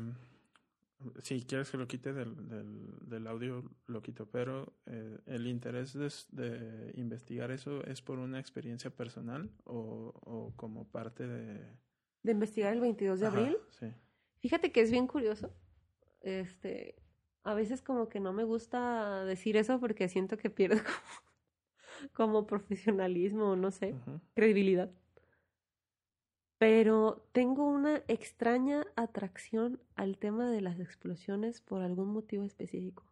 si 1.22 1.42
quieres 1.42 1.70
que 1.70 1.76
lo 1.76 1.88
quite 1.88 2.12
del, 2.12 2.34
del, 3.08 3.26
audio, 3.26 3.64
lo 3.86 4.02
quito, 4.02 4.26
pero 4.26 4.72
eh, 4.86 5.18
el 5.26 5.46
interés 5.46 5.94
de, 6.30 6.92
investigar 6.94 7.50
eso 7.50 7.84
es 7.84 8.02
por 8.02 8.18
una 8.18 8.38
experiencia 8.38 8.90
personal 8.90 9.50
o, 9.64 10.12
o 10.24 10.52
como 10.56 10.88
parte 10.88 11.26
de... 11.26 11.60
De 12.22 12.32
investigar 12.32 12.72
el 12.72 12.80
22 12.80 13.20
de 13.20 13.26
abril. 13.26 13.56
Sí. 13.70 13.86
Fíjate 14.38 14.70
que 14.70 14.80
es 14.80 14.90
bien 14.90 15.08
curioso. 15.08 15.52
Este, 16.20 16.94
a 17.42 17.54
veces 17.54 17.82
como 17.82 18.08
que 18.08 18.20
no 18.20 18.32
me 18.32 18.44
gusta 18.44 19.24
decir 19.24 19.56
eso 19.56 19.80
porque 19.80 20.08
siento 20.08 20.36
que 20.36 20.50
pierdo 20.50 20.76
como, 20.84 21.31
como 22.12 22.46
profesionalismo, 22.46 23.56
no 23.56 23.70
sé, 23.70 23.94
credibilidad 24.34 24.90
pero 26.62 27.26
tengo 27.32 27.66
una 27.66 28.04
extraña 28.06 28.86
atracción 28.94 29.80
al 29.96 30.16
tema 30.16 30.48
de 30.48 30.60
las 30.60 30.78
explosiones 30.78 31.60
por 31.60 31.82
algún 31.82 32.12
motivo 32.12 32.44
específico. 32.44 33.02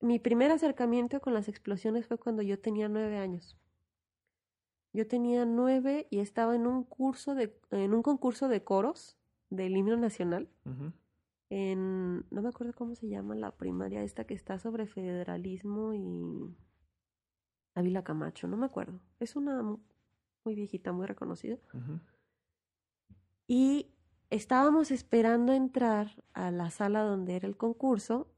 Mi 0.00 0.18
primer 0.18 0.50
acercamiento 0.50 1.20
con 1.20 1.34
las 1.34 1.48
explosiones 1.48 2.06
fue 2.06 2.16
cuando 2.16 2.40
yo 2.40 2.58
tenía 2.58 2.88
nueve 2.88 3.18
años. 3.18 3.58
Yo 4.94 5.06
tenía 5.06 5.44
nueve 5.44 6.06
y 6.08 6.20
estaba 6.20 6.54
en 6.54 6.66
un 6.66 6.84
curso 6.84 7.34
de, 7.34 7.54
en 7.70 7.92
un 7.92 8.02
concurso 8.02 8.48
de 8.48 8.64
coros 8.64 9.18
del 9.50 9.76
himno 9.76 9.98
nacional. 9.98 10.48
En, 11.50 12.24
no 12.30 12.40
me 12.40 12.48
acuerdo 12.48 12.72
cómo 12.72 12.94
se 12.94 13.06
llama 13.06 13.34
la 13.34 13.50
primaria 13.50 14.02
esta 14.02 14.24
que 14.24 14.32
está 14.32 14.58
sobre 14.58 14.86
federalismo 14.86 15.92
y 15.92 16.56
Ávila 17.74 18.04
Camacho, 18.04 18.48
no 18.48 18.56
me 18.56 18.66
acuerdo. 18.66 19.00
Es 19.20 19.36
una 19.36 19.62
muy 19.62 20.54
viejita, 20.54 20.92
muy 20.92 21.06
reconocida. 21.06 21.58
Y 23.46 23.90
estábamos 24.30 24.90
esperando 24.90 25.52
entrar 25.52 26.22
a 26.32 26.50
la 26.50 26.70
sala 26.70 27.02
donde 27.02 27.36
era 27.36 27.46
el 27.46 27.56
concurso 27.56 28.28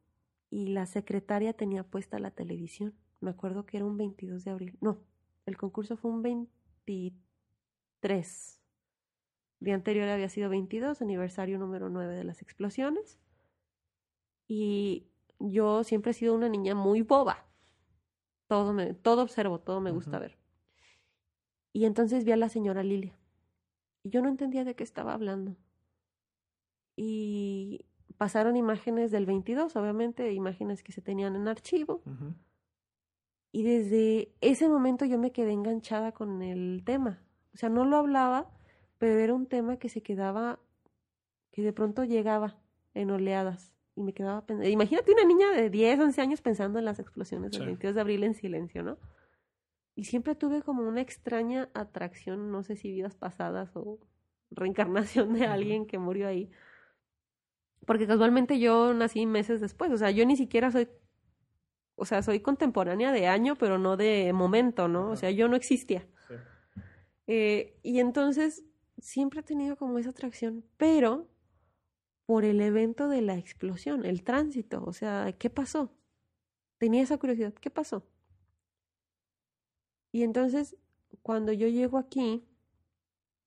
y 0.51 0.69
la 0.69 0.87
secretaria 0.87 1.53
tenía 1.53 1.85
puesta 1.85 2.19
la 2.19 2.31
televisión. 2.31 2.95
Me 3.21 3.31
acuerdo 3.31 3.67
que 3.67 3.77
era 3.77 3.87
un 3.87 3.97
22 3.97 4.45
de 4.45 4.51
abril. 4.51 4.77
No, 4.81 4.99
el 5.47 5.57
concurso 5.57 5.97
fue 5.97 6.11
un 6.11 6.23
23. 6.23 8.61
Día 9.59 9.75
anterior 9.75 10.09
había 10.09 10.29
sido 10.29 10.51
22, 10.51 11.03
aniversario 11.03 11.59
número 11.59 11.89
9 11.89 12.15
de 12.15 12.25
las 12.25 12.43
explosiones. 12.43 13.19
Y 14.49 15.07
yo 15.39 15.85
siempre 15.85 16.11
he 16.11 16.15
sido 16.15 16.35
una 16.35 16.49
niña 16.49 16.75
muy 16.75 17.03
boba. 17.03 17.47
Todo, 18.47 18.73
me, 18.73 18.95
todo 18.95 19.23
observo, 19.23 19.59
todo 19.59 19.81
me 19.81 19.91
gusta 19.91 20.19
ver. 20.19 20.37
Y 21.73 21.85
entonces 21.85 22.25
vi 22.25 22.33
a 22.33 22.37
la 22.37 22.49
señora 22.49 22.83
Lilia 22.83 23.17
y 24.03 24.11
yo 24.11 24.23
no 24.23 24.29
entendía 24.29 24.65
de 24.65 24.75
qué 24.75 24.85
estaba 24.85 25.13
hablando. 25.13 25.57
Y 26.97 27.85
pasaron 28.17 28.57
imágenes 28.57 29.11
del 29.11 29.27
22, 29.27 29.77
obviamente, 29.77 30.33
imágenes 30.33 30.83
que 30.83 30.93
se 30.93 31.03
tenían 31.03 31.37
en 31.37 31.49
archivo. 31.49 32.03
Y 33.53 33.63
desde 33.63 34.33
ese 34.41 34.69
momento 34.69 35.05
yo 35.05 35.19
me 35.19 35.33
quedé 35.33 35.53
enganchada 35.53 36.13
con 36.13 36.43
el 36.43 36.83
tema. 36.85 37.23
O 37.53 37.57
sea, 37.57 37.69
no 37.69 37.85
lo 37.85 37.97
hablaba, 37.97 38.51
pero 38.99 39.19
era 39.19 39.35
un 39.35 39.47
tema 39.47 39.77
que 39.77 39.89
se 39.89 40.03
quedaba, 40.03 40.61
que 41.51 41.63
de 41.63 41.73
pronto 41.73 42.05
llegaba 42.05 42.57
en 42.95 43.11
oleadas. 43.11 43.76
Y 43.97 44.03
me 44.03 44.13
quedaba 44.13 44.45
pensando. 44.47 44.69
Imagínate 44.69 45.13
una 45.13 45.25
niña 45.25 45.51
de 45.51 45.71
10, 45.71 46.01
11 46.01 46.21
años 46.21 46.41
pensando 46.41 46.79
en 46.79 46.85
las 46.85 46.99
explosiones 46.99 47.51
del 47.51 47.67
22 47.67 47.95
de 47.95 48.01
abril 48.01 48.25
en 48.25 48.35
silencio, 48.35 48.83
¿no? 48.83 48.99
Y 49.95 50.05
siempre 50.05 50.35
tuve 50.35 50.63
como 50.63 50.87
una 50.87 51.01
extraña 51.01 51.71
atracción, 51.73 52.53
no 52.53 52.63
sé 52.63 52.77
si 52.77 52.91
vidas 52.91 53.17
pasadas 53.17 53.71
o 53.75 53.99
reencarnación 54.51 55.33
de 55.33 55.47
alguien 55.47 55.87
que 55.87 55.99
murió 55.99 56.29
ahí. 56.29 56.51
Porque 57.87 58.07
casualmente 58.07 58.59
yo 58.59 58.93
nací 58.93 59.27
meses 59.27 59.61
después, 59.61 59.91
o 59.91 59.97
sea, 59.97 60.11
yo 60.11 60.27
ni 60.27 60.37
siquiera 60.37 60.71
soy 60.71 60.89
o 61.97 62.05
sea, 62.05 62.23
soy 62.23 62.41
contemporánea 62.41 63.11
de 63.11 63.27
año, 63.27 63.57
pero 63.57 63.79
no 63.79 63.97
de 63.97 64.33
momento, 64.33 64.87
¿no? 64.87 65.11
O 65.11 65.17
sea, 65.17 65.31
yo 65.31 65.49
no 65.49 65.57
existía. 65.57 66.07
Eh, 67.27 67.79
y 67.83 67.99
entonces 67.99 68.65
siempre 68.99 69.41
he 69.41 69.43
tenido 69.43 69.77
como 69.77 69.99
esa 69.99 70.11
atracción, 70.11 70.65
pero 70.77 71.27
por 72.27 72.45
el 72.45 72.61
evento 72.61 73.09
de 73.09 73.23
la 73.23 73.37
explosión, 73.37 74.05
el 74.05 74.25
tránsito, 74.25 74.85
o 74.85 74.93
sea, 74.93 75.33
¿qué 75.39 75.49
pasó? 75.49 75.93
Tenía 76.79 77.03
esa 77.03 77.19
curiosidad, 77.19 77.55
¿qué 77.55 77.71
pasó? 77.71 78.05
Y 80.13 80.23
entonces, 80.23 80.77
cuando 81.23 81.53
yo 81.53 81.69
llego 81.69 81.99
aquí, 81.99 82.45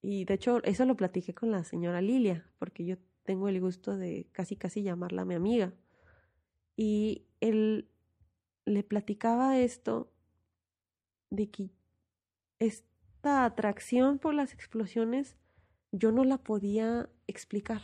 y 0.01 0.25
de 0.25 0.35
hecho 0.35 0.63
eso 0.63 0.85
lo 0.85 0.95
platiqué 0.95 1.33
con 1.33 1.51
la 1.51 1.63
señora 1.63 2.01
Lilia, 2.01 2.49
porque 2.57 2.85
yo 2.85 2.95
tengo 3.23 3.49
el 3.49 3.59
gusto 3.59 3.97
de 3.97 4.27
casi 4.31 4.55
casi 4.55 4.81
llamarla 4.81 5.25
mi 5.25 5.35
amiga. 5.35 5.73
Y 6.75 7.27
él 7.41 7.89
le 8.65 8.83
platicaba 8.83 9.59
esto 9.59 10.11
de 11.29 11.49
que 11.49 11.71
esta 12.59 13.45
atracción 13.45 14.19
por 14.19 14.33
las 14.33 14.53
explosiones 14.53 15.35
yo 15.91 16.11
no 16.11 16.23
la 16.23 16.37
podía 16.37 17.09
explicar. 17.27 17.81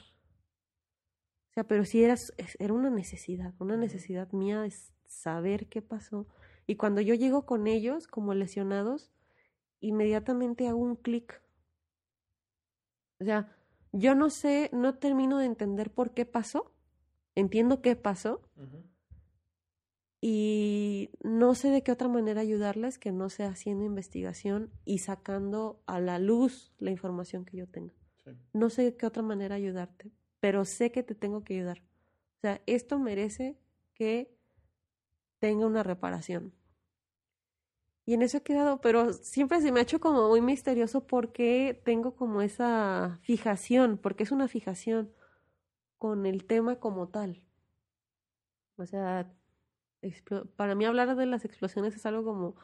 O 1.55 1.61
sea, 1.61 1.63
pero 1.63 1.85
sí 1.85 2.03
era, 2.03 2.15
era 2.59 2.73
una 2.73 2.89
necesidad, 2.89 3.53
una 3.59 3.77
necesidad 3.77 4.29
mía 4.33 4.61
de 4.61 4.73
saber 5.05 5.67
qué 5.67 5.81
pasó. 5.81 6.27
Y 6.67 6.75
cuando 6.75 6.99
yo 6.99 7.15
llego 7.15 7.45
con 7.45 7.65
ellos 7.65 8.07
como 8.07 8.33
lesionados, 8.33 9.13
inmediatamente 9.79 10.67
hago 10.67 10.79
un 10.79 10.97
clic. 10.97 11.41
O 13.21 13.23
sea, 13.23 13.55
yo 13.93 14.15
no 14.15 14.29
sé, 14.29 14.69
no 14.73 14.95
termino 14.95 15.37
de 15.37 15.45
entender 15.45 15.91
por 15.91 16.13
qué 16.13 16.25
pasó. 16.25 16.73
Entiendo 17.35 17.81
qué 17.81 17.95
pasó. 17.95 18.41
Y 20.19 21.11
no 21.23 21.55
sé 21.55 21.69
de 21.69 21.83
qué 21.83 21.93
otra 21.93 22.09
manera 22.09 22.41
ayudarles 22.41 22.97
que 22.97 23.13
no 23.13 23.29
sea 23.29 23.47
haciendo 23.47 23.85
investigación 23.85 24.71
y 24.83 24.97
sacando 24.97 25.81
a 25.85 26.01
la 26.01 26.19
luz 26.19 26.73
la 26.79 26.91
información 26.91 27.45
que 27.45 27.55
yo 27.55 27.67
tenga. 27.67 27.93
No 28.51 28.69
sé 28.69 28.81
de 28.81 28.97
qué 28.97 29.05
otra 29.05 29.23
manera 29.23 29.55
ayudarte, 29.55 30.11
pero 30.45 30.63
sé 30.63 30.91
que 30.91 31.01
te 31.01 31.15
tengo 31.15 31.43
que 31.43 31.55
ayudar. 31.55 31.79
O 32.37 32.41
sea, 32.41 32.61
esto 32.67 32.99
merece 32.99 33.57
que 33.95 34.37
tenga 35.39 35.65
una 35.65 35.81
reparación. 35.81 36.53
Y 38.05 38.13
en 38.13 38.21
eso 38.21 38.37
he 38.37 38.43
quedado, 38.43 38.79
pero 38.79 39.11
siempre 39.11 39.59
se 39.59 39.71
me 39.71 39.79
ha 39.79 39.81
hecho 39.81 39.99
como 39.99 40.29
muy 40.29 40.41
misterioso 40.41 41.07
porque 41.07 41.81
tengo 41.83 42.15
como 42.15 42.43
esa 42.43 43.17
fijación, 43.23 43.97
porque 43.97 44.21
es 44.21 44.31
una 44.31 44.47
fijación 44.47 45.11
con 45.97 46.27
el 46.27 46.45
tema 46.45 46.75
como 46.75 47.07
tal. 47.07 47.41
O 48.77 48.85
sea, 48.85 49.33
para 50.57 50.75
mí 50.75 50.85
hablar 50.85 51.15
de 51.15 51.25
las 51.25 51.43
explosiones 51.43 51.95
es 51.95 52.05
algo 52.05 52.23
como 52.23 52.55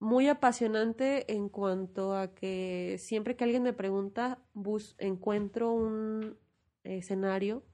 muy 0.00 0.26
apasionante 0.26 1.32
en 1.32 1.50
cuanto 1.50 2.16
a 2.16 2.34
que 2.34 2.96
siempre 2.98 3.36
que 3.36 3.44
alguien 3.44 3.62
me 3.62 3.74
pregunta, 3.74 4.42
bus, 4.54 4.96
encuentro 4.98 5.70
un 5.70 6.36
escenario 6.84 7.64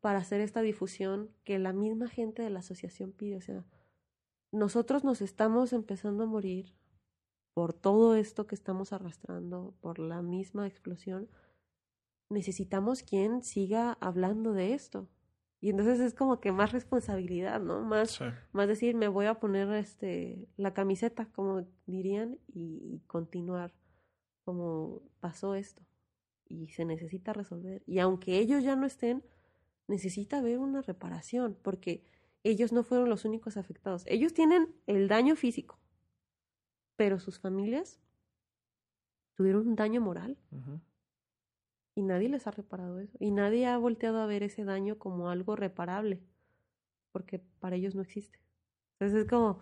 para 0.00 0.18
hacer 0.18 0.40
esta 0.40 0.60
difusión 0.60 1.30
que 1.44 1.58
la 1.58 1.72
misma 1.72 2.08
gente 2.08 2.42
de 2.42 2.50
la 2.50 2.60
asociación 2.60 3.12
pide. 3.12 3.36
O 3.36 3.40
sea, 3.40 3.64
nosotros 4.52 5.04
nos 5.04 5.20
estamos 5.20 5.72
empezando 5.72 6.24
a 6.24 6.26
morir 6.26 6.74
por 7.54 7.72
todo 7.72 8.14
esto 8.14 8.46
que 8.46 8.54
estamos 8.54 8.92
arrastrando, 8.92 9.74
por 9.80 9.98
la 9.98 10.22
misma 10.22 10.68
explosión, 10.68 11.28
necesitamos 12.30 13.02
quien 13.02 13.42
siga 13.42 13.98
hablando 14.00 14.52
de 14.52 14.74
esto. 14.74 15.08
Y 15.60 15.70
entonces 15.70 15.98
es 15.98 16.14
como 16.14 16.38
que 16.38 16.52
más 16.52 16.70
responsabilidad, 16.70 17.60
¿no? 17.60 17.82
Más, 17.82 18.20
más 18.52 18.68
decir, 18.68 18.94
me 18.94 19.08
voy 19.08 19.26
a 19.26 19.40
poner 19.40 19.68
este 19.72 20.48
la 20.56 20.72
camiseta, 20.72 21.26
como 21.32 21.66
dirían, 21.86 22.38
y, 22.46 23.00
continuar 23.08 23.74
como 24.44 25.02
pasó 25.18 25.56
esto. 25.56 25.82
Y 26.48 26.68
se 26.68 26.84
necesita 26.84 27.32
resolver. 27.32 27.82
Y 27.86 27.98
aunque 27.98 28.38
ellos 28.38 28.62
ya 28.64 28.74
no 28.76 28.86
estén, 28.86 29.22
necesita 29.86 30.38
haber 30.38 30.58
una 30.58 30.82
reparación, 30.82 31.56
porque 31.62 32.04
ellos 32.44 32.72
no 32.72 32.82
fueron 32.82 33.10
los 33.10 33.24
únicos 33.24 33.56
afectados. 33.56 34.04
Ellos 34.06 34.32
tienen 34.32 34.74
el 34.86 35.08
daño 35.08 35.36
físico, 35.36 35.78
pero 36.96 37.18
sus 37.18 37.38
familias 37.38 38.00
tuvieron 39.34 39.68
un 39.68 39.76
daño 39.76 40.00
moral. 40.00 40.36
Y 41.94 42.02
nadie 42.02 42.28
les 42.28 42.46
ha 42.46 42.50
reparado 42.50 43.00
eso. 43.00 43.16
Y 43.20 43.30
nadie 43.30 43.66
ha 43.66 43.76
volteado 43.76 44.20
a 44.20 44.26
ver 44.26 44.42
ese 44.42 44.64
daño 44.64 44.98
como 44.98 45.30
algo 45.30 45.56
reparable, 45.56 46.20
porque 47.12 47.38
para 47.38 47.76
ellos 47.76 47.94
no 47.94 48.02
existe. 48.02 48.40
Entonces 48.92 49.22
es 49.22 49.28
como, 49.28 49.60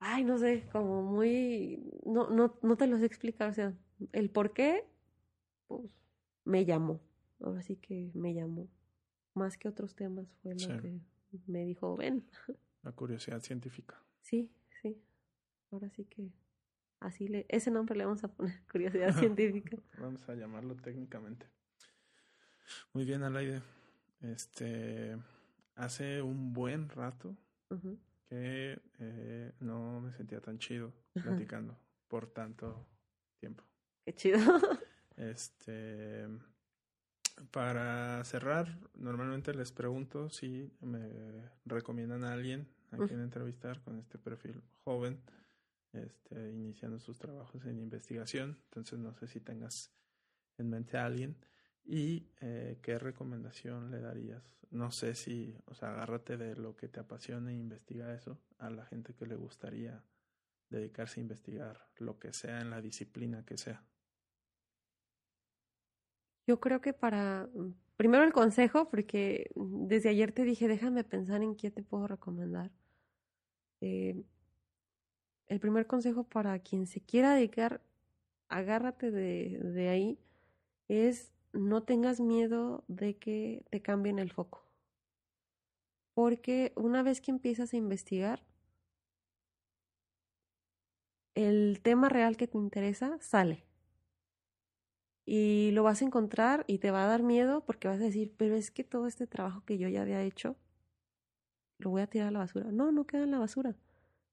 ay, 0.00 0.24
no 0.24 0.38
sé, 0.38 0.68
como 0.72 1.02
muy, 1.02 1.92
no, 2.04 2.30
no, 2.30 2.58
no 2.62 2.76
te 2.76 2.86
lo 2.86 2.98
sé 2.98 3.06
explicar. 3.06 3.50
O 3.50 3.54
sea, 3.54 3.72
el 4.12 4.30
por 4.30 4.52
qué, 4.52 4.84
pues 5.68 5.90
me 6.44 6.64
llamó. 6.64 7.00
Ahora 7.40 7.62
sí 7.62 7.76
que 7.76 8.10
me 8.14 8.34
llamó 8.34 8.68
más 9.34 9.56
que 9.56 9.68
otros 9.68 9.94
temas 9.94 10.26
fue 10.42 10.54
lo 10.54 10.82
que 10.82 11.00
me 11.46 11.64
dijo, 11.64 11.96
ven. 11.96 12.26
La 12.82 12.92
curiosidad 12.92 13.40
científica. 13.40 14.02
Sí, 14.22 14.50
sí. 14.82 15.00
Ahora 15.70 15.88
sí 15.90 16.04
que 16.04 16.32
así 17.00 17.28
le, 17.28 17.46
ese 17.48 17.70
nombre 17.70 17.96
le 17.96 18.04
vamos 18.04 18.24
a 18.24 18.28
poner, 18.28 18.60
curiosidad 18.72 19.14
científica. 19.16 19.78
vamos 19.98 20.28
a 20.28 20.34
llamarlo 20.34 20.76
técnicamente. 20.76 21.46
Muy 22.92 23.04
bien, 23.04 23.22
Alaide. 23.22 23.62
Este, 24.20 25.16
hace 25.76 26.20
un 26.20 26.52
buen 26.52 26.88
rato 26.88 27.36
que 28.28 28.80
eh, 28.98 29.52
no 29.60 30.00
me 30.00 30.12
sentía 30.12 30.40
tan 30.40 30.58
chido 30.58 30.92
platicando 31.22 31.78
por 32.08 32.26
tanto 32.26 32.86
tiempo. 33.38 33.64
Qué 34.04 34.14
chido. 34.14 34.38
Este, 35.18 36.28
para 37.50 38.24
cerrar, 38.24 38.78
normalmente 38.94 39.52
les 39.52 39.72
pregunto 39.72 40.30
si 40.30 40.72
me 40.80 41.50
recomiendan 41.64 42.24
a 42.24 42.32
alguien 42.32 42.68
a 42.92 42.96
quien 42.96 43.20
entrevistar 43.20 43.82
con 43.82 43.98
este 43.98 44.16
perfil 44.16 44.62
joven, 44.84 45.20
este, 45.92 46.52
iniciando 46.52 46.98
sus 47.00 47.18
trabajos 47.18 47.64
en 47.66 47.80
investigación. 47.80 48.58
Entonces 48.64 48.98
no 48.98 49.12
sé 49.14 49.26
si 49.26 49.40
tengas 49.40 49.92
en 50.56 50.70
mente 50.70 50.96
a 50.96 51.04
alguien 51.04 51.36
y 51.84 52.30
eh, 52.40 52.78
qué 52.82 52.98
recomendación 52.98 53.90
le 53.90 54.00
darías. 54.00 54.56
No 54.70 54.92
sé 54.92 55.14
si, 55.14 55.58
o 55.66 55.74
sea, 55.74 55.90
agárrate 55.90 56.36
de 56.36 56.54
lo 56.54 56.76
que 56.76 56.88
te 56.88 57.00
apasiona 57.00 57.50
e 57.50 57.56
investiga 57.56 58.14
eso 58.14 58.38
a 58.58 58.70
la 58.70 58.84
gente 58.86 59.14
que 59.14 59.26
le 59.26 59.36
gustaría 59.36 60.04
dedicarse 60.68 61.20
a 61.20 61.22
investigar 61.22 61.88
lo 61.96 62.18
que 62.18 62.32
sea 62.32 62.60
en 62.60 62.70
la 62.70 62.80
disciplina 62.80 63.44
que 63.44 63.56
sea. 63.56 63.82
Yo 66.48 66.60
creo 66.60 66.80
que 66.80 66.94
para, 66.94 67.46
mm, 67.54 67.74
primero 67.96 68.24
el 68.24 68.32
consejo, 68.32 68.88
porque 68.88 69.50
desde 69.54 70.08
ayer 70.08 70.32
te 70.32 70.44
dije, 70.44 70.66
déjame 70.66 71.04
pensar 71.04 71.42
en 71.42 71.54
qué 71.56 71.70
te 71.70 71.82
puedo 71.82 72.06
recomendar. 72.06 72.70
Eh, 73.82 74.24
el 75.46 75.60
primer 75.60 75.86
consejo 75.86 76.24
para 76.24 76.58
quien 76.60 76.86
se 76.86 77.02
quiera 77.02 77.34
dedicar, 77.34 77.82
agárrate 78.48 79.10
de, 79.10 79.58
de 79.62 79.88
ahí, 79.90 80.18
es 80.88 81.32
no 81.52 81.82
tengas 81.82 82.18
miedo 82.20 82.82
de 82.88 83.18
que 83.18 83.62
te 83.70 83.82
cambien 83.82 84.18
el 84.18 84.32
foco. 84.32 84.64
Porque 86.14 86.72
una 86.76 87.02
vez 87.02 87.20
que 87.20 87.30
empiezas 87.30 87.74
a 87.74 87.76
investigar, 87.76 88.42
el 91.34 91.80
tema 91.82 92.08
real 92.08 92.38
que 92.38 92.48
te 92.48 92.56
interesa 92.56 93.18
sale 93.20 93.67
y 95.30 95.72
lo 95.72 95.82
vas 95.82 96.00
a 96.00 96.06
encontrar 96.06 96.64
y 96.66 96.78
te 96.78 96.90
va 96.90 97.04
a 97.04 97.06
dar 97.06 97.22
miedo 97.22 97.60
porque 97.60 97.86
vas 97.86 98.00
a 98.00 98.04
decir, 98.04 98.32
pero 98.38 98.54
es 98.54 98.70
que 98.70 98.82
todo 98.82 99.06
este 99.06 99.26
trabajo 99.26 99.62
que 99.66 99.76
yo 99.76 99.86
ya 99.86 100.00
había 100.00 100.22
hecho, 100.22 100.56
lo 101.76 101.90
voy 101.90 102.00
a 102.00 102.06
tirar 102.06 102.28
a 102.28 102.30
la 102.30 102.38
basura. 102.38 102.72
No, 102.72 102.92
no 102.92 103.06
queda 103.06 103.24
en 103.24 103.32
la 103.32 103.38
basura. 103.38 103.76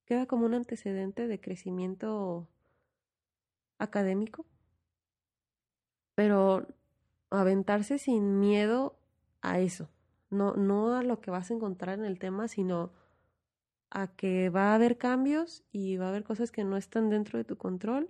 Queda 0.06 0.26
como 0.26 0.46
un 0.46 0.54
antecedente 0.54 1.28
de 1.28 1.42
crecimiento 1.42 2.48
académico. 3.78 4.46
Pero 6.16 6.66
aventarse 7.30 7.98
sin 7.98 8.40
miedo 8.40 8.98
a 9.42 9.60
eso. 9.60 9.90
No, 10.30 10.54
no 10.56 10.96
a 10.96 11.04
lo 11.04 11.20
que 11.20 11.30
vas 11.30 11.52
a 11.52 11.56
encontrar 11.56 12.00
en 12.00 12.06
el 12.06 12.20
tema, 12.20 12.48
sino 12.48 12.94
a 13.90 14.08
que 14.16 14.50
va 14.50 14.72
a 14.72 14.76
haber 14.76 14.98
cambios 14.98 15.62
y 15.74 15.98
va 15.98 16.06
a 16.06 16.10
haber 16.10 16.24
cosas 16.24 16.52
que 16.54 16.64
no 16.64 16.78
están 16.78 17.10
dentro 17.10 17.38
de 17.38 17.44
tu 17.44 17.58
control 17.58 18.10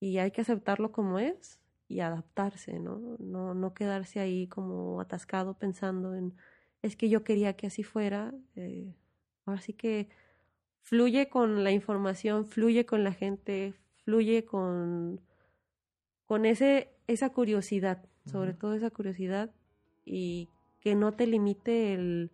y 0.00 0.16
hay 0.16 0.30
que 0.30 0.40
aceptarlo 0.40 0.92
como 0.92 1.18
es 1.18 1.59
y 1.90 2.00
adaptarse, 2.00 2.78
¿no? 2.78 3.16
¿no? 3.18 3.52
No 3.52 3.74
quedarse 3.74 4.20
ahí 4.20 4.46
como 4.46 5.00
atascado 5.00 5.58
pensando 5.58 6.14
en, 6.14 6.34
es 6.82 6.94
que 6.94 7.08
yo 7.08 7.24
quería 7.24 7.56
que 7.56 7.66
así 7.66 7.82
fuera. 7.82 8.32
Eh, 8.54 8.94
ahora 9.44 9.60
sí 9.60 9.72
que 9.72 10.08
fluye 10.82 11.28
con 11.28 11.64
la 11.64 11.72
información, 11.72 12.46
fluye 12.46 12.86
con 12.86 13.02
la 13.02 13.12
gente, 13.12 13.74
fluye 14.04 14.44
con, 14.44 15.20
con 16.26 16.46
ese, 16.46 16.94
esa 17.08 17.30
curiosidad, 17.30 18.08
sobre 18.24 18.54
todo 18.54 18.74
esa 18.74 18.90
curiosidad, 18.90 19.50
y 20.04 20.48
que 20.78 20.94
no 20.94 21.12
te 21.12 21.26
limite 21.26 21.92
el, 21.92 22.30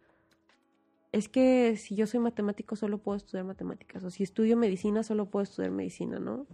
es 1.13 1.31
que 1.31 1.79
si 1.79 1.97
yo 1.97 2.07
soy 2.07 2.21
matemático 2.21 2.77
solo 2.77 2.99
puedo 2.99 3.17
estudiar 3.17 3.47
matemáticas, 3.47 4.05
o 4.05 4.11
si 4.11 4.23
estudio 4.23 4.59
medicina 4.59 5.03
solo 5.03 5.31
puedo 5.31 5.45
estudiar 5.45 5.73
medicina, 5.73 6.19
¿no? 6.19 6.47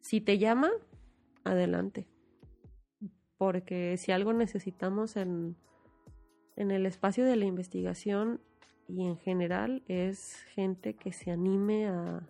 Si 0.00 0.20
te 0.20 0.38
llama, 0.38 0.72
adelante. 1.44 2.08
Porque 3.38 3.96
si 3.98 4.12
algo 4.12 4.32
necesitamos 4.32 5.16
en, 5.16 5.56
en 6.56 6.70
el 6.70 6.86
espacio 6.86 7.24
de 7.24 7.36
la 7.36 7.44
investigación 7.44 8.40
y 8.88 9.06
en 9.06 9.18
general 9.18 9.82
es 9.88 10.36
gente 10.54 10.94
que 10.94 11.12
se 11.12 11.30
anime 11.30 11.88
a, 11.88 12.26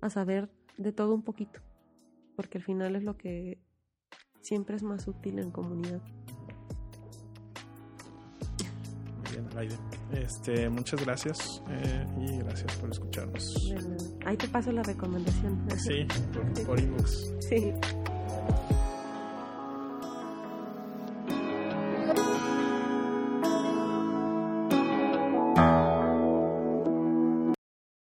a 0.00 0.10
saber 0.10 0.50
de 0.76 0.92
todo 0.92 1.14
un 1.14 1.22
poquito, 1.22 1.60
porque 2.36 2.58
al 2.58 2.64
final 2.64 2.96
es 2.96 3.04
lo 3.04 3.16
que 3.16 3.58
siempre 4.40 4.76
es 4.76 4.82
más 4.82 5.08
útil 5.08 5.38
en 5.38 5.50
comunidad. 5.50 6.02
Bien. 9.30 9.70
Este, 10.12 10.68
muchas 10.68 11.04
gracias 11.04 11.62
eh, 11.68 12.06
y 12.20 12.38
gracias 12.38 12.76
por 12.76 12.90
escucharnos. 12.90 13.72
Ahí 14.24 14.36
te 14.36 14.48
paso 14.48 14.72
la 14.72 14.82
recomendación. 14.82 15.66
Sí, 15.76 16.06
por, 16.32 16.66
por 16.66 16.80
inbox. 16.80 17.34
Sí. 17.40 17.72